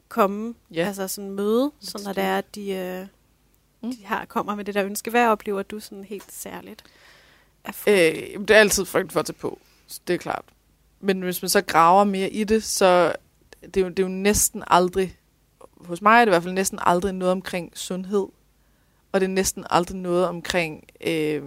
komme, 0.09 0.55
Ja. 0.75 0.87
altså 0.87 1.09
sådan 1.09 1.31
møde, 1.31 1.73
så 1.81 2.03
når 2.05 2.13
det 2.13 2.25
er, 2.25 2.39
at 2.39 2.55
de, 2.55 2.71
øh, 2.71 3.07
Mm. 3.83 3.91
de 3.93 4.05
har, 4.05 4.25
kommer 4.25 4.55
med 4.55 4.65
det 4.65 4.75
der 4.75 4.85
ønske. 4.85 5.11
Hvad 5.11 5.27
oplever 5.29 5.63
du 5.63 5.81
sådan 5.81 6.05
helt 6.05 6.33
særligt? 6.33 6.85
Øh, 7.89 8.41
det 8.41 8.51
er 8.51 8.61
altid 8.61 8.85
frygt 8.85 9.13
for 9.13 9.21
at 9.21 9.27
tage 9.27 9.37
på. 9.41 9.59
Så 9.87 10.01
det 10.07 10.15
er 10.15 10.19
klart. 10.19 10.45
Men 11.01 11.21
hvis 11.21 11.43
man 11.43 11.49
så 11.49 11.61
graver 11.61 12.05
mere 12.05 12.31
i 12.31 12.45
det, 12.45 12.65
så 12.65 13.13
det 13.61 13.77
er 13.77 13.81
jo, 13.81 13.89
det 13.89 13.99
er 13.99 14.03
jo 14.03 14.09
næsten 14.09 14.65
aldrig, 14.67 15.17
hos 15.81 16.03
mig 16.03 16.21
er 16.21 16.25
det 16.25 16.27
i 16.27 16.31
hvert 16.33 16.43
fald 16.43 16.55
næsten 16.55 16.79
aldrig 16.83 17.13
noget 17.13 17.33
omkring 17.33 17.73
sundhed. 17.75 18.27
Og 19.13 19.21
det 19.21 19.27
er 19.27 19.31
næsten 19.31 19.67
aldrig 19.71 19.97
noget 19.97 20.27
omkring 20.27 20.85
øh, 21.07 21.43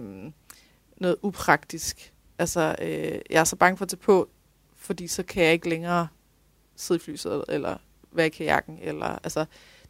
noget 0.96 1.16
upraktisk. 1.22 2.12
Altså, 2.38 2.76
øh, 2.82 3.20
jeg 3.30 3.40
er 3.40 3.44
så 3.44 3.56
bange 3.56 3.76
for 3.76 3.84
at 3.84 3.88
tage 3.88 3.98
på, 3.98 4.28
fordi 4.76 5.06
så 5.06 5.22
kan 5.22 5.44
jeg 5.44 5.52
ikke 5.52 5.68
længere 5.68 6.08
sidde 6.76 7.00
i 7.00 7.04
flysædet, 7.04 7.44
eller 7.48 7.76
være 8.12 8.26
i 8.26 8.30
kajakken, 8.30 8.78
eller 8.82 9.06
altså, 9.06 9.44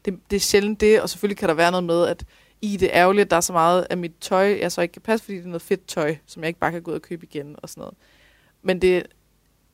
det, 0.05 0.21
det 0.31 0.37
er 0.37 0.41
sjældent 0.41 0.81
det, 0.81 1.03
og 1.03 1.11
selvfølgelig 1.11 1.39
kan 1.39 1.49
der 1.49 1.55
være 1.55 1.71
noget 1.71 1.85
med, 1.85 2.07
at 2.07 2.25
i 2.63 2.77
det 2.77 2.89
er 2.89 3.01
ærgerligt, 3.01 3.25
at 3.25 3.31
der 3.31 3.37
er 3.37 3.41
så 3.41 3.53
meget 3.53 3.87
af 3.91 3.97
mit 3.97 4.13
tøj, 4.21 4.59
jeg 4.61 4.73
så 4.73 4.81
ikke 4.81 4.93
kan 4.93 5.03
passe, 5.03 5.25
fordi 5.25 5.37
det 5.37 5.45
er 5.45 5.49
noget 5.49 5.63
fedt 5.63 5.87
tøj, 5.87 6.17
som 6.27 6.43
jeg 6.43 6.49
ikke 6.49 6.61
bare 6.61 6.73
kan 6.73 6.83
gå 6.83 6.91
ud 6.91 6.97
og 6.97 7.03
købe 7.03 7.27
igen 7.27 7.57
og 7.59 7.69
sådan 7.69 7.81
noget. 7.81 7.95
Men 8.63 8.83
det, 8.83 9.07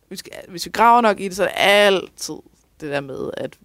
vi 0.09 0.17
skal, 0.17 0.33
hvis 0.49 0.67
vi 0.67 0.71
graver 0.71 1.01
nok 1.01 1.21
i 1.21 1.25
det, 1.25 1.37
så 1.37 1.45
er 1.45 1.91
det 1.91 1.97
altid 1.97 2.35
det 2.81 2.91
der 2.91 3.01
med, 3.01 3.31
at 3.37 3.59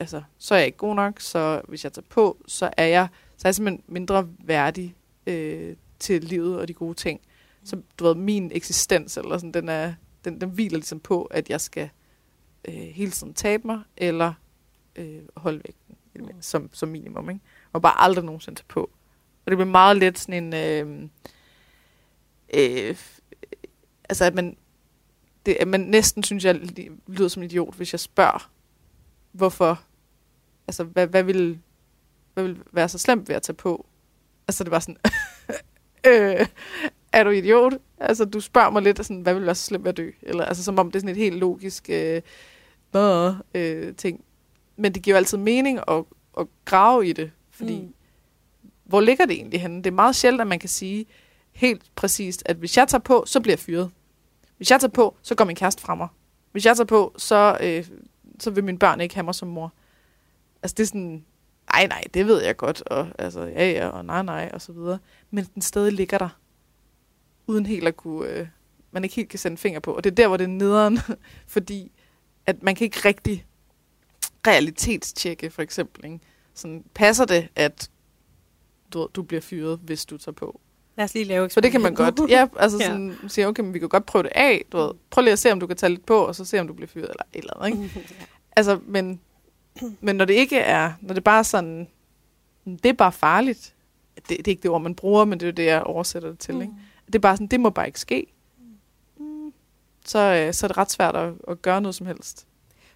altså, 0.00 0.22
så 0.38 0.54
er 0.54 0.58
jeg 0.58 0.66
ikke 0.66 0.78
god 0.78 0.94
nok, 0.94 1.20
så 1.20 1.62
hvis 1.68 1.84
jeg 1.84 1.92
tager 1.92 2.06
på, 2.08 2.36
så 2.46 2.70
er 2.76 2.86
jeg, 2.86 3.08
så 3.36 3.48
er 3.48 3.48
jeg 3.48 3.54
simpelthen 3.54 3.84
mindre 3.88 4.28
værdig 4.38 4.94
øh, 5.26 5.76
til 5.98 6.24
livet 6.24 6.58
og 6.58 6.68
de 6.68 6.74
gode 6.74 6.94
ting. 6.94 7.20
Så 7.64 7.82
du 7.98 8.04
ved, 8.04 8.14
min 8.14 8.50
eksistens, 8.54 9.16
eller 9.16 9.38
sådan, 9.38 9.52
den, 9.52 9.68
er, 9.68 9.94
den, 10.24 10.40
den 10.40 10.50
hviler 10.50 10.76
ligesom 10.76 11.00
på, 11.00 11.24
at 11.24 11.50
jeg 11.50 11.60
skal 11.60 11.88
øh, 12.68 12.74
hele 12.74 13.10
tiden 13.10 13.34
tabe 13.34 13.66
mig, 13.66 13.80
eller 13.96 14.32
øh, 14.96 15.22
holde 15.36 15.62
vægten, 15.64 15.96
mm. 16.14 16.28
som, 16.40 16.70
som 16.72 16.88
minimum. 16.88 17.30
Ikke? 17.30 17.40
Og 17.74 17.82
bare 17.82 18.00
aldrig 18.00 18.24
nogensinde 18.24 18.58
tage 18.58 18.66
på. 18.68 18.80
Og 19.46 19.50
det 19.50 19.56
blev 19.56 19.66
meget 19.66 19.96
let 19.96 20.18
sådan 20.18 20.44
en... 20.44 20.54
Øh, 20.54 21.08
øh, 22.54 22.88
øh, 22.88 22.96
altså, 24.08 24.24
at 24.24 24.34
man, 24.34 24.56
det, 25.46 25.56
at 25.60 25.68
man 25.68 25.80
næsten 25.80 26.22
synes, 26.22 26.44
jeg 26.44 26.60
lyder 27.06 27.28
som 27.28 27.42
en 27.42 27.50
idiot, 27.50 27.74
hvis 27.74 27.92
jeg 27.92 28.00
spørger, 28.00 28.50
hvorfor, 29.32 29.82
altså, 30.68 30.84
hvad, 30.84 31.06
hvad, 31.06 31.22
vil, 31.22 31.58
hvad 32.34 32.44
vil 32.44 32.58
være 32.72 32.88
så 32.88 32.98
slemt 32.98 33.28
ved 33.28 33.36
at 33.36 33.42
tage 33.42 33.56
på? 33.56 33.86
Altså, 34.48 34.64
det 34.64 34.70
var 34.70 34.78
sådan, 34.78 34.98
øh, 36.08 36.46
er 37.12 37.24
du 37.24 37.30
idiot? 37.30 37.72
Altså, 37.98 38.24
du 38.24 38.40
spørger 38.40 38.70
mig 38.70 38.82
lidt, 38.82 39.06
sådan, 39.06 39.22
hvad 39.22 39.34
vil 39.34 39.46
være 39.46 39.54
så 39.54 39.64
slemt 39.64 39.84
ved 39.84 39.88
at 39.88 39.96
dø? 39.96 40.10
Eller, 40.22 40.44
altså, 40.44 40.64
som 40.64 40.78
om 40.78 40.90
det 40.90 40.96
er 40.96 41.00
sådan 41.00 41.16
et 41.16 41.22
helt 41.22 41.36
logisk 41.36 41.90
øh, 41.90 42.22
øh, 43.54 43.94
ting. 43.94 44.24
Men 44.76 44.94
det 44.94 45.02
giver 45.02 45.16
altid 45.16 45.38
mening 45.38 45.80
at, 45.88 46.04
at 46.38 46.46
grave 46.64 47.08
i 47.08 47.12
det, 47.12 47.30
fordi 47.54 47.80
mm. 47.80 47.94
hvor 48.84 49.00
ligger 49.00 49.26
det 49.26 49.34
egentlig 49.34 49.60
henne? 49.60 49.76
Det 49.76 49.86
er 49.86 49.94
meget 49.94 50.16
sjældent, 50.16 50.40
at 50.40 50.46
man 50.46 50.58
kan 50.58 50.68
sige 50.68 51.06
helt 51.52 51.82
præcist, 51.94 52.42
at 52.46 52.56
hvis 52.56 52.76
jeg 52.76 52.88
tager 52.88 53.02
på, 53.02 53.24
så 53.26 53.40
bliver 53.40 53.52
jeg 53.52 53.58
fyret. 53.58 53.90
Hvis 54.56 54.70
jeg 54.70 54.80
tager 54.80 54.90
på, 54.90 55.16
så 55.22 55.34
går 55.34 55.44
min 55.44 55.56
kæreste 55.56 55.82
fra 55.82 55.94
mig. 55.94 56.08
Hvis 56.52 56.66
jeg 56.66 56.76
tager 56.76 56.86
på, 56.86 57.14
så, 57.16 57.58
øh, 57.60 57.86
så 58.40 58.50
vil 58.50 58.64
mine 58.64 58.78
børn 58.78 59.00
ikke 59.00 59.14
have 59.14 59.24
mig 59.24 59.34
som 59.34 59.48
mor. 59.48 59.72
Altså 60.62 60.74
det 60.74 60.82
er 60.82 60.86
sådan, 60.86 61.24
nej 61.72 61.86
nej, 61.86 62.04
det 62.14 62.26
ved 62.26 62.42
jeg 62.42 62.56
godt, 62.56 62.82
og 62.86 63.08
altså 63.18 63.40
ja 63.40 63.70
ja, 63.70 63.88
og 63.88 64.04
nej 64.04 64.22
nej, 64.22 64.50
og 64.52 64.62
så 64.62 64.72
videre. 64.72 64.98
Men 65.30 65.48
den 65.54 65.62
stadig 65.62 65.92
ligger 65.92 66.18
der, 66.18 66.28
uden 67.46 67.66
helt 67.66 67.88
at 67.88 67.96
kunne, 67.96 68.28
øh, 68.28 68.46
man 68.90 69.04
ikke 69.04 69.16
helt 69.16 69.28
kan 69.28 69.38
sende 69.38 69.56
finger 69.56 69.80
på. 69.80 69.92
Og 69.92 70.04
det 70.04 70.10
er 70.10 70.14
der, 70.14 70.28
hvor 70.28 70.36
det 70.36 70.44
er 70.44 70.48
nederen, 70.48 70.98
fordi 71.46 71.92
at 72.46 72.62
man 72.62 72.74
kan 72.74 72.84
ikke 72.84 73.00
rigtig 73.04 73.46
realitetstjekke, 74.46 75.50
for 75.50 75.62
eksempel. 75.62 76.04
Ikke? 76.04 76.20
Sådan, 76.54 76.84
passer 76.94 77.24
det, 77.24 77.48
at 77.56 77.90
du, 78.92 79.08
du 79.14 79.22
bliver 79.22 79.40
fyret, 79.40 79.80
hvis 79.82 80.06
du 80.06 80.18
tager 80.18 80.34
på? 80.34 80.60
Lad 80.96 81.04
os 81.04 81.14
lige 81.14 81.24
lave 81.24 81.50
Så 81.50 81.60
det 81.60 81.72
kan 81.72 81.80
man 81.80 81.94
godt. 81.94 82.30
Ja, 82.30 82.48
altså 82.56 82.78
sådan, 82.86 83.16
ja. 83.22 83.28
sige, 83.28 83.48
okay, 83.48 83.62
men 83.62 83.74
vi 83.74 83.78
kan 83.78 83.88
godt 83.88 84.06
prøve 84.06 84.22
det 84.22 84.32
af. 84.34 84.64
Du 84.72 84.76
ved. 84.76 84.90
Prøv 85.10 85.22
lige 85.22 85.32
at 85.32 85.38
se, 85.38 85.52
om 85.52 85.60
du 85.60 85.66
kan 85.66 85.76
tage 85.76 85.90
lidt 85.90 86.06
på, 86.06 86.16
og 86.16 86.34
så 86.34 86.44
se, 86.44 86.60
om 86.60 86.66
du 86.66 86.72
bliver 86.72 86.88
fyret, 86.88 87.10
eller 87.10 87.22
et 87.32 87.38
eller 87.38 87.62
andet. 87.62 87.82
Ikke? 87.82 88.00
ja. 88.20 88.24
Altså, 88.56 88.80
men, 88.86 89.20
men 90.00 90.16
når 90.16 90.24
det 90.24 90.34
ikke 90.34 90.58
er, 90.58 90.92
når 91.00 91.14
det 91.14 91.24
bare 91.24 91.38
er 91.38 91.42
sådan, 91.42 91.88
det 92.64 92.86
er 92.86 92.92
bare 92.92 93.12
farligt. 93.12 93.74
Det, 94.14 94.28
det 94.28 94.48
er 94.48 94.50
ikke 94.50 94.62
det 94.62 94.70
ord, 94.70 94.82
man 94.82 94.94
bruger, 94.94 95.24
men 95.24 95.40
det 95.40 95.48
er 95.48 95.52
det, 95.52 95.64
jeg 95.64 95.82
oversætter 95.82 96.28
det 96.28 96.38
til. 96.38 96.54
Mm. 96.54 96.60
Ikke? 96.60 96.74
Det 97.06 97.14
er 97.14 97.18
bare 97.18 97.36
sådan, 97.36 97.46
det 97.46 97.60
må 97.60 97.70
bare 97.70 97.86
ikke 97.86 98.00
ske. 98.00 98.26
Mm. 99.16 99.52
Så, 100.04 100.18
øh, 100.18 100.54
så 100.54 100.66
er 100.66 100.68
det 100.68 100.78
ret 100.78 100.90
svært 100.90 101.16
at, 101.16 101.32
at 101.48 101.62
gøre 101.62 101.80
noget 101.80 101.94
som 101.94 102.06
helst. 102.06 102.46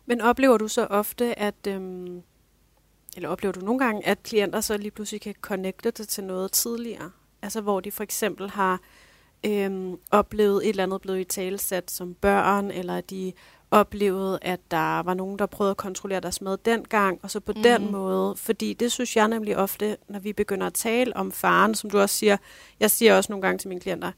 Men 0.07 0.21
oplever 0.21 0.59
du 0.59 0.69
så 0.69 0.85
ofte, 0.85 1.39
at... 1.39 1.67
Øhm, 1.67 2.23
eller 3.17 3.29
oplever 3.29 3.53
du 3.53 3.61
nogle 3.61 3.79
gange, 3.79 4.07
at 4.07 4.23
klienter 4.23 4.61
så 4.61 4.77
lige 4.77 4.91
pludselig 4.91 5.21
kan 5.21 5.35
connecte 5.41 5.91
det 5.91 6.09
til 6.09 6.25
noget 6.25 6.53
tidligere? 6.53 7.11
Altså 7.43 7.61
hvor 7.61 7.81
de 7.81 7.91
for 7.91 8.03
eksempel 8.03 8.51
har 8.51 8.81
øhm, 9.47 9.97
oplevet 10.11 10.63
et 10.65 10.69
eller 10.69 10.83
andet 10.83 11.01
blevet 11.01 11.21
i 11.21 11.25
talesat 11.25 11.91
som 11.91 12.15
børn, 12.15 12.71
eller 12.71 13.01
de 13.01 13.33
oplevede, 13.71 14.39
at 14.43 14.61
der 14.71 15.01
var 15.01 15.15
nogen, 15.15 15.39
der 15.39 15.47
prøvede 15.47 15.71
at 15.71 15.77
kontrollere 15.77 16.21
deres 16.21 16.41
mad 16.41 16.59
dengang, 16.65 17.21
og 17.23 17.31
så 17.31 17.41
på 17.41 17.53
mm. 17.57 17.63
den 17.63 17.93
måde. 17.93 18.37
Fordi 18.37 18.73
det 18.73 18.93
synes 18.93 19.17
jeg 19.17 19.29
nemlig 19.29 19.57
ofte, 19.57 19.97
når 20.09 20.19
vi 20.19 20.33
begynder 20.33 20.67
at 20.67 20.75
tale 20.75 21.17
om 21.17 21.33
faren, 21.33 21.75
som 21.75 21.91
du 21.91 21.99
også 21.99 22.17
siger, 22.17 22.37
jeg 22.81 22.91
siger 22.91 23.17
også 23.17 23.33
nogle 23.33 23.43
gange 23.43 23.59
til 23.59 23.69
mine 23.69 23.81
klienter, 23.81 24.13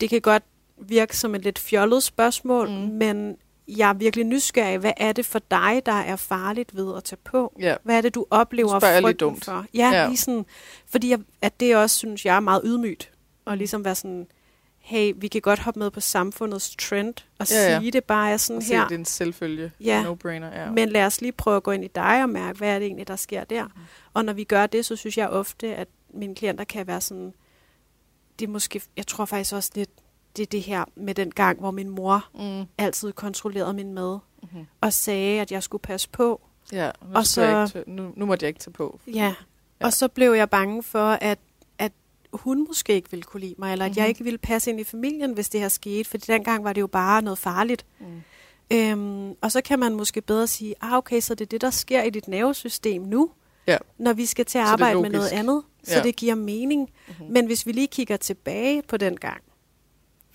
det 0.00 0.10
kan 0.10 0.20
godt 0.20 0.42
virke 0.78 1.16
som 1.16 1.34
et 1.34 1.42
lidt 1.42 1.58
fjollet 1.58 2.02
spørgsmål, 2.02 2.68
mm. 2.68 2.74
men 2.74 3.36
jeg 3.68 3.88
er 3.88 3.94
virkelig 3.94 4.26
nysgerrig. 4.26 4.78
Hvad 4.78 4.92
er 4.96 5.12
det 5.12 5.26
for 5.26 5.38
dig, 5.50 5.82
der 5.86 5.92
er 5.92 6.16
farligt 6.16 6.76
ved 6.76 6.96
at 6.96 7.04
tage 7.04 7.18
på? 7.24 7.52
Ja. 7.58 7.74
Hvad 7.82 7.96
er 7.96 8.00
det, 8.00 8.14
du 8.14 8.26
oplever 8.30 8.80
frygten 8.80 9.16
dumt. 9.16 9.44
for? 9.44 9.66
Ja, 9.74 9.90
ja. 9.90 10.06
Lige 10.06 10.16
sådan, 10.16 10.46
fordi 10.86 11.10
jeg, 11.10 11.18
at 11.42 11.60
det 11.60 11.76
også, 11.76 11.96
synes 11.96 12.26
jeg, 12.26 12.36
er 12.36 12.40
meget 12.40 12.62
ydmygt. 12.64 13.10
Og 13.44 13.56
ligesom 13.56 13.84
være 13.84 13.94
sådan, 13.94 14.26
hey, 14.78 15.12
vi 15.16 15.28
kan 15.28 15.40
godt 15.40 15.58
hoppe 15.58 15.80
med 15.80 15.90
på 15.90 16.00
samfundets 16.00 16.76
trend 16.78 17.14
og 17.38 17.50
ja, 17.50 17.72
ja. 17.72 17.80
sige 17.80 17.90
det 17.90 18.04
bare 18.04 18.30
er 18.30 18.36
sådan 18.36 18.56
og 18.56 18.62
her. 18.62 18.88
det 18.88 18.94
er 18.94 18.98
en 18.98 19.04
selvfølge. 19.04 19.72
Ja. 19.80 20.04
No-brainer. 20.04 20.60
Ja. 20.60 20.70
Men 20.70 20.88
lad 20.88 21.06
os 21.06 21.20
lige 21.20 21.32
prøve 21.32 21.56
at 21.56 21.62
gå 21.62 21.70
ind 21.70 21.84
i 21.84 21.88
dig 21.94 22.22
og 22.22 22.28
mærke, 22.28 22.58
hvad 22.58 22.68
er 22.68 22.78
det 22.78 22.86
egentlig, 22.86 23.08
der 23.08 23.16
sker 23.16 23.44
der. 23.44 23.64
Mm. 23.64 23.70
Og 24.14 24.24
når 24.24 24.32
vi 24.32 24.44
gør 24.44 24.66
det, 24.66 24.86
så 24.86 24.96
synes 24.96 25.18
jeg 25.18 25.28
ofte, 25.28 25.74
at 25.74 25.88
mine 26.14 26.34
klienter 26.34 26.64
kan 26.64 26.86
være 26.86 27.00
sådan, 27.00 27.34
det 28.38 28.46
er 28.46 28.50
måske, 28.50 28.82
jeg 28.96 29.06
tror 29.06 29.24
faktisk 29.24 29.54
også 29.54 29.70
lidt, 29.74 29.90
det 30.36 30.42
er 30.42 30.46
det 30.46 30.62
her 30.62 30.84
med 30.96 31.14
den 31.14 31.30
gang, 31.30 31.58
hvor 31.60 31.70
min 31.70 31.88
mor 31.88 32.28
mm. 32.34 32.66
altid 32.78 33.12
kontrollerede 33.12 33.72
min 33.72 33.94
mad, 33.94 34.18
mm-hmm. 34.42 34.66
og 34.80 34.92
sagde, 34.92 35.40
at 35.40 35.52
jeg 35.52 35.62
skulle 35.62 35.82
passe 35.82 36.08
på. 36.08 36.40
Ja, 36.72 36.90
nu, 37.02 37.14
og 37.14 37.26
så, 37.26 37.70
ikke 37.76 37.90
nu, 37.90 38.12
nu 38.16 38.26
måtte 38.26 38.44
jeg 38.44 38.48
ikke 38.48 38.60
tage 38.60 38.72
på. 38.72 39.00
Ja. 39.06 39.12
ja, 39.12 39.34
og 39.80 39.92
så 39.92 40.08
blev 40.08 40.32
jeg 40.32 40.50
bange 40.50 40.82
for, 40.82 41.10
at, 41.10 41.38
at 41.78 41.92
hun 42.32 42.66
måske 42.66 42.94
ikke 42.94 43.10
ville 43.10 43.22
kunne 43.22 43.40
lide 43.40 43.54
mig, 43.58 43.72
eller 43.72 43.84
at 43.84 43.90
mm-hmm. 43.90 44.00
jeg 44.00 44.08
ikke 44.08 44.24
ville 44.24 44.38
passe 44.38 44.70
ind 44.70 44.80
i 44.80 44.84
familien, 44.84 45.32
hvis 45.32 45.48
det 45.48 45.60
her 45.60 45.68
skete, 45.68 46.04
fordi 46.04 46.32
dengang 46.32 46.64
var 46.64 46.72
det 46.72 46.80
jo 46.80 46.86
bare 46.86 47.22
noget 47.22 47.38
farligt. 47.38 47.86
Mm. 48.00 48.06
Øhm, 48.72 49.34
og 49.40 49.52
så 49.52 49.60
kan 49.60 49.78
man 49.78 49.94
måske 49.94 50.20
bedre 50.20 50.46
sige, 50.46 50.74
ah 50.80 50.92
okay, 50.92 51.20
så 51.20 51.34
det 51.34 51.44
er 51.44 51.48
det, 51.48 51.60
der 51.60 51.70
sker 51.70 52.02
i 52.02 52.10
dit 52.10 52.28
nervesystem 52.28 53.02
nu, 53.02 53.30
ja. 53.66 53.76
når 53.98 54.12
vi 54.12 54.26
skal 54.26 54.44
til 54.44 54.58
at 54.58 54.64
arbejde 54.64 55.02
med 55.02 55.10
noget 55.10 55.32
andet, 55.32 55.62
så 55.84 55.96
ja. 55.96 56.02
det 56.02 56.16
giver 56.16 56.34
mening. 56.34 56.90
Mm-hmm. 57.08 57.26
Men 57.32 57.46
hvis 57.46 57.66
vi 57.66 57.72
lige 57.72 57.86
kigger 57.86 58.16
tilbage 58.16 58.82
på 58.82 58.96
den 58.96 59.16
gang, 59.16 59.42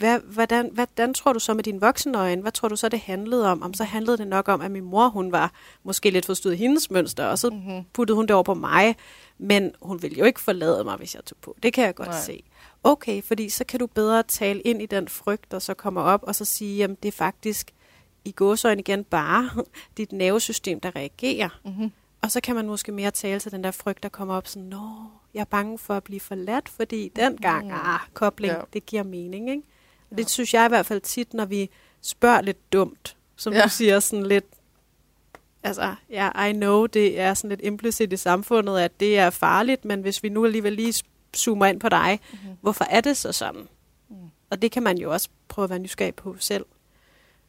hvad, 0.03 0.19
hvordan, 0.19 0.69
hvordan 0.73 1.13
tror 1.13 1.33
du 1.33 1.39
så 1.39 1.53
med 1.53 1.63
din 1.63 1.81
voksenøjen, 1.81 2.39
hvad 2.39 2.51
tror 2.51 2.67
du 2.67 2.75
så, 2.75 2.89
det 2.89 2.99
handlede 2.99 3.51
om? 3.51 3.61
Om 3.61 3.73
så 3.73 3.83
handlede 3.83 4.17
det 4.17 4.27
nok 4.27 4.47
om, 4.47 4.61
at 4.61 4.71
min 4.71 4.83
mor, 4.83 5.07
hun 5.07 5.31
var 5.31 5.51
måske 5.83 6.09
lidt 6.09 6.25
forstået 6.25 6.57
hendes 6.57 6.91
mønster, 6.91 7.25
og 7.25 7.39
så 7.39 7.49
mm-hmm. 7.49 7.83
puttede 7.93 8.15
hun 8.15 8.25
det 8.25 8.33
over 8.33 8.43
på 8.43 8.53
mig. 8.53 8.95
Men 9.37 9.71
hun 9.81 10.01
ville 10.01 10.17
jo 10.17 10.25
ikke 10.25 10.41
forlade 10.41 10.83
mig, 10.83 10.97
hvis 10.97 11.15
jeg 11.15 11.25
tog 11.25 11.37
på. 11.41 11.55
Det 11.63 11.73
kan 11.73 11.85
jeg 11.85 11.95
godt 11.95 12.09
Nej. 12.09 12.19
se. 12.19 12.43
Okay, 12.83 13.23
fordi 13.23 13.49
så 13.49 13.63
kan 13.65 13.79
du 13.79 13.87
bedre 13.87 14.23
tale 14.23 14.61
ind 14.61 14.81
i 14.81 14.85
den 14.85 15.07
frygt, 15.07 15.51
der 15.51 15.59
så 15.59 15.73
kommer 15.73 16.01
op, 16.01 16.23
og 16.23 16.35
så 16.35 16.45
sige, 16.45 16.83
at 16.83 16.89
det 17.03 17.07
er 17.07 17.17
faktisk 17.17 17.71
i 18.25 18.31
gåsøjne 18.31 18.79
igen 18.79 19.03
bare 19.03 19.49
dit 19.97 20.11
nervesystem, 20.11 20.79
der 20.79 20.95
reagerer. 20.95 21.59
Mm-hmm. 21.65 21.91
Og 22.21 22.31
så 22.31 22.41
kan 22.41 22.55
man 22.55 22.67
måske 22.67 22.91
mere 22.91 23.11
tale 23.11 23.39
til 23.39 23.51
den 23.51 23.63
der 23.63 23.71
frygt, 23.71 24.03
der 24.03 24.09
kommer 24.09 24.35
op 24.35 24.47
sådan, 24.47 24.67
Nå, 24.67 24.89
jeg 25.33 25.41
er 25.41 25.45
bange 25.45 25.77
for 25.77 25.93
at 25.93 26.03
blive 26.03 26.19
forladt, 26.19 26.69
fordi 26.69 27.11
den 27.15 27.37
gang, 27.37 27.67
mm. 27.67 27.73
ah, 27.73 27.99
kobling, 28.13 28.53
ja. 28.53 28.61
det 28.73 28.85
giver 28.85 29.03
mening, 29.03 29.49
ikke? 29.49 29.63
Det 30.17 30.29
synes 30.29 30.53
jeg 30.53 30.65
i 30.65 30.69
hvert 30.69 30.85
fald 30.85 31.01
tit, 31.01 31.33
når 31.33 31.45
vi 31.45 31.69
spørger 32.01 32.41
lidt 32.41 32.73
dumt, 32.73 33.17
som 33.35 33.53
ja. 33.53 33.63
du 33.63 33.69
siger 33.69 33.99
sådan 33.99 34.25
lidt, 34.25 34.45
altså, 35.63 35.95
ja, 36.09 36.45
I 36.45 36.53
know, 36.53 36.85
det 36.85 37.19
er 37.19 37.33
sådan 37.33 37.49
lidt 37.49 37.61
implicit 37.63 38.13
i 38.13 38.17
samfundet, 38.17 38.79
at 38.79 38.99
det 38.99 39.17
er 39.19 39.29
farligt, 39.29 39.85
men 39.85 40.01
hvis 40.01 40.23
vi 40.23 40.29
nu 40.29 40.45
alligevel 40.45 40.73
lige 40.73 41.03
zoomer 41.35 41.65
ind 41.65 41.79
på 41.79 41.89
dig, 41.89 42.19
mm-hmm. 42.31 42.57
hvorfor 42.61 42.85
er 42.89 43.01
det 43.01 43.17
så 43.17 43.31
sådan? 43.31 43.67
Mm. 44.09 44.15
Og 44.49 44.61
det 44.61 44.71
kan 44.71 44.83
man 44.83 44.97
jo 44.97 45.11
også 45.11 45.29
prøve 45.47 45.63
at 45.63 45.69
være 45.69 45.79
nysgerrig 45.79 46.15
på 46.15 46.35
selv. 46.39 46.65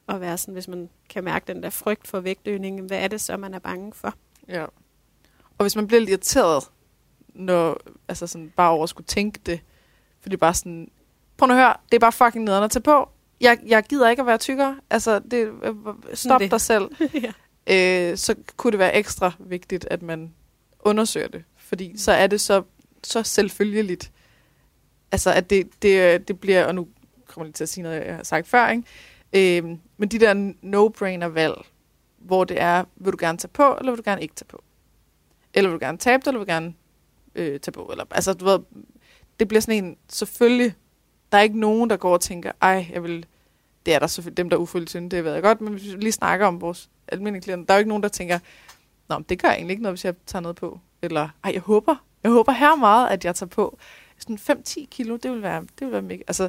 Og 0.07 0.21
være 0.21 0.39
sådan, 0.39 0.55
hvis 0.55 0.69
man 0.69 0.91
kan 1.09 1.25
mærke 1.25 1.53
den 1.53 1.63
der 1.63 1.71
frygt 1.71 2.09
for 2.09 2.21
vægtøgning, 2.21 2.81
hvad 2.81 2.99
er 2.99 3.09
det 3.09 3.21
så, 3.21 3.37
man 3.37 3.55
er 3.55 3.59
bange 3.59 3.93
for? 3.93 4.15
Ja. 4.49 4.65
Og 5.59 5.65
hvis 5.65 5.77
man 5.77 5.87
bliver 5.87 6.01
lidt 6.01 6.11
irriteret, 6.11 6.65
når, 7.29 7.81
altså 8.09 8.27
sådan 8.27 8.53
bare 8.57 8.71
over 8.71 8.83
at 8.83 8.89
skulle 8.89 9.07
tænke 9.07 9.41
det, 9.47 9.61
for 10.21 10.29
det 10.29 10.37
er 10.37 10.41
bare 10.41 10.55
sådan, 10.55 10.91
prøv 11.37 11.51
at 11.51 11.57
høre, 11.57 11.75
det 11.91 11.95
er 11.95 12.01
bare 12.01 12.13
fucking 12.13 12.45
nederen 12.45 12.65
at 12.65 12.71
tage 12.71 12.83
på. 12.83 13.09
Jeg, 13.41 13.59
jeg 13.67 13.85
gider 13.85 14.11
ikke 14.11 14.21
at 14.21 14.27
være 14.27 14.39
tykkere. 14.39 14.81
Altså, 14.91 15.19
det, 15.19 15.51
øh, 15.63 15.75
stop 16.15 16.41
det. 16.41 16.51
dig 16.51 16.61
selv. 16.61 16.91
ja. 17.69 18.11
øh, 18.11 18.17
så 18.17 18.35
kunne 18.57 18.71
det 18.71 18.79
være 18.79 18.95
ekstra 18.95 19.33
vigtigt, 19.39 19.87
at 19.91 20.03
man 20.03 20.35
undersøger 20.81 21.29
det. 21.29 21.45
Fordi 21.57 21.99
så 21.99 22.13
er 22.13 22.27
det 22.27 22.41
så, 22.41 22.63
så 23.03 23.23
selvfølgeligt. 23.23 24.13
Altså, 25.13 25.33
at 25.33 25.51
det, 25.51 25.83
det, 25.83 26.29
det 26.29 26.41
bliver, 26.41 26.65
og 26.65 26.75
nu 26.75 26.89
kommer 27.27 27.45
jeg 27.45 27.49
lige 27.49 27.53
til 27.53 27.65
at 27.65 27.69
sige 27.69 27.83
noget, 27.83 28.07
jeg 28.07 28.17
har 28.17 28.23
sagt 28.23 28.47
før, 28.47 28.69
ikke? 28.69 29.59
Øh, 29.59 29.79
men 29.97 30.09
de 30.09 30.19
der 30.19 30.53
no-brainer 30.63 31.27
valg, 31.27 31.55
hvor 32.19 32.45
det 32.45 32.61
er, 32.61 32.85
vil 32.97 33.13
du 33.13 33.19
gerne 33.21 33.39
tage 33.39 33.49
på, 33.49 33.77
eller 33.79 33.93
vil 33.93 33.99
du 33.99 34.11
gerne 34.11 34.23
ikke 34.23 34.35
tage 34.35 34.47
på? 34.49 34.63
Eller 35.55 35.71
vil 35.71 35.81
du 35.81 35.85
gerne 35.85 35.99
tabe 35.99 36.23
dig, 36.25 36.31
eller 36.31 36.39
vil 36.39 36.47
du 36.47 36.53
gerne 36.53 36.75
øh, 37.35 37.61
tage 37.61 37.73
på? 37.73 37.89
Eller, 37.91 38.05
altså, 38.11 38.33
du 38.33 38.45
ved, 38.45 38.59
det 39.41 39.49
bliver 39.49 39.61
sådan 39.61 39.85
en, 39.85 39.97
selvfølgelig 40.09 40.75
der 41.35 41.39
er 41.39 41.43
ikke 41.43 41.61
nogen, 41.61 41.91
der 41.91 41.97
går 41.97 42.13
og 42.13 42.21
tænker, 42.21 42.53
ej, 42.63 42.87
jeg 42.93 43.03
vil... 43.03 43.27
Det 43.87 43.95
er 43.95 43.99
der 43.99 44.07
selvfølgelig 44.07 44.37
dem, 44.37 44.51
der 44.51 44.57
er 44.57 44.61
ufølge 44.61 45.09
det 45.09 45.25
ved 45.25 45.33
jeg 45.33 45.43
godt, 45.43 45.61
men 45.61 45.73
hvis 45.73 45.95
vi 45.95 46.01
lige 46.01 46.13
snakker 46.13 46.47
om 46.47 46.61
vores 46.61 46.91
almindelige 47.09 47.43
klienter, 47.43 47.67
der 47.67 47.75
er 47.75 47.79
jo 47.79 47.81
ikke 47.81 47.89
nogen, 47.89 48.03
der 48.03 48.09
tænker, 48.09 48.39
Nå, 49.09 49.19
det 49.29 49.43
gør 49.43 49.49
egentlig 49.49 49.71
ikke 49.71 49.83
noget, 49.83 49.93
hvis 49.93 50.05
jeg 50.05 50.15
tager 50.27 50.41
noget 50.41 50.57
på. 50.57 50.81
Eller, 51.03 51.29
ej, 51.45 51.51
jeg 51.55 51.61
håber, 51.61 51.97
jeg 52.23 52.31
håber 52.31 52.53
her 52.53 52.77
meget, 52.77 53.09
at 53.09 53.25
jeg 53.25 53.35
tager 53.35 53.49
på. 53.49 53.79
Sådan 54.19 54.39
5-10 54.69 54.87
kilo, 54.91 55.17
det 55.17 55.31
vil 55.31 55.43
være, 55.43 55.61
det 55.61 55.81
vil 55.81 55.93
være 55.93 56.03
mega. 56.03 56.23
Altså, 56.27 56.49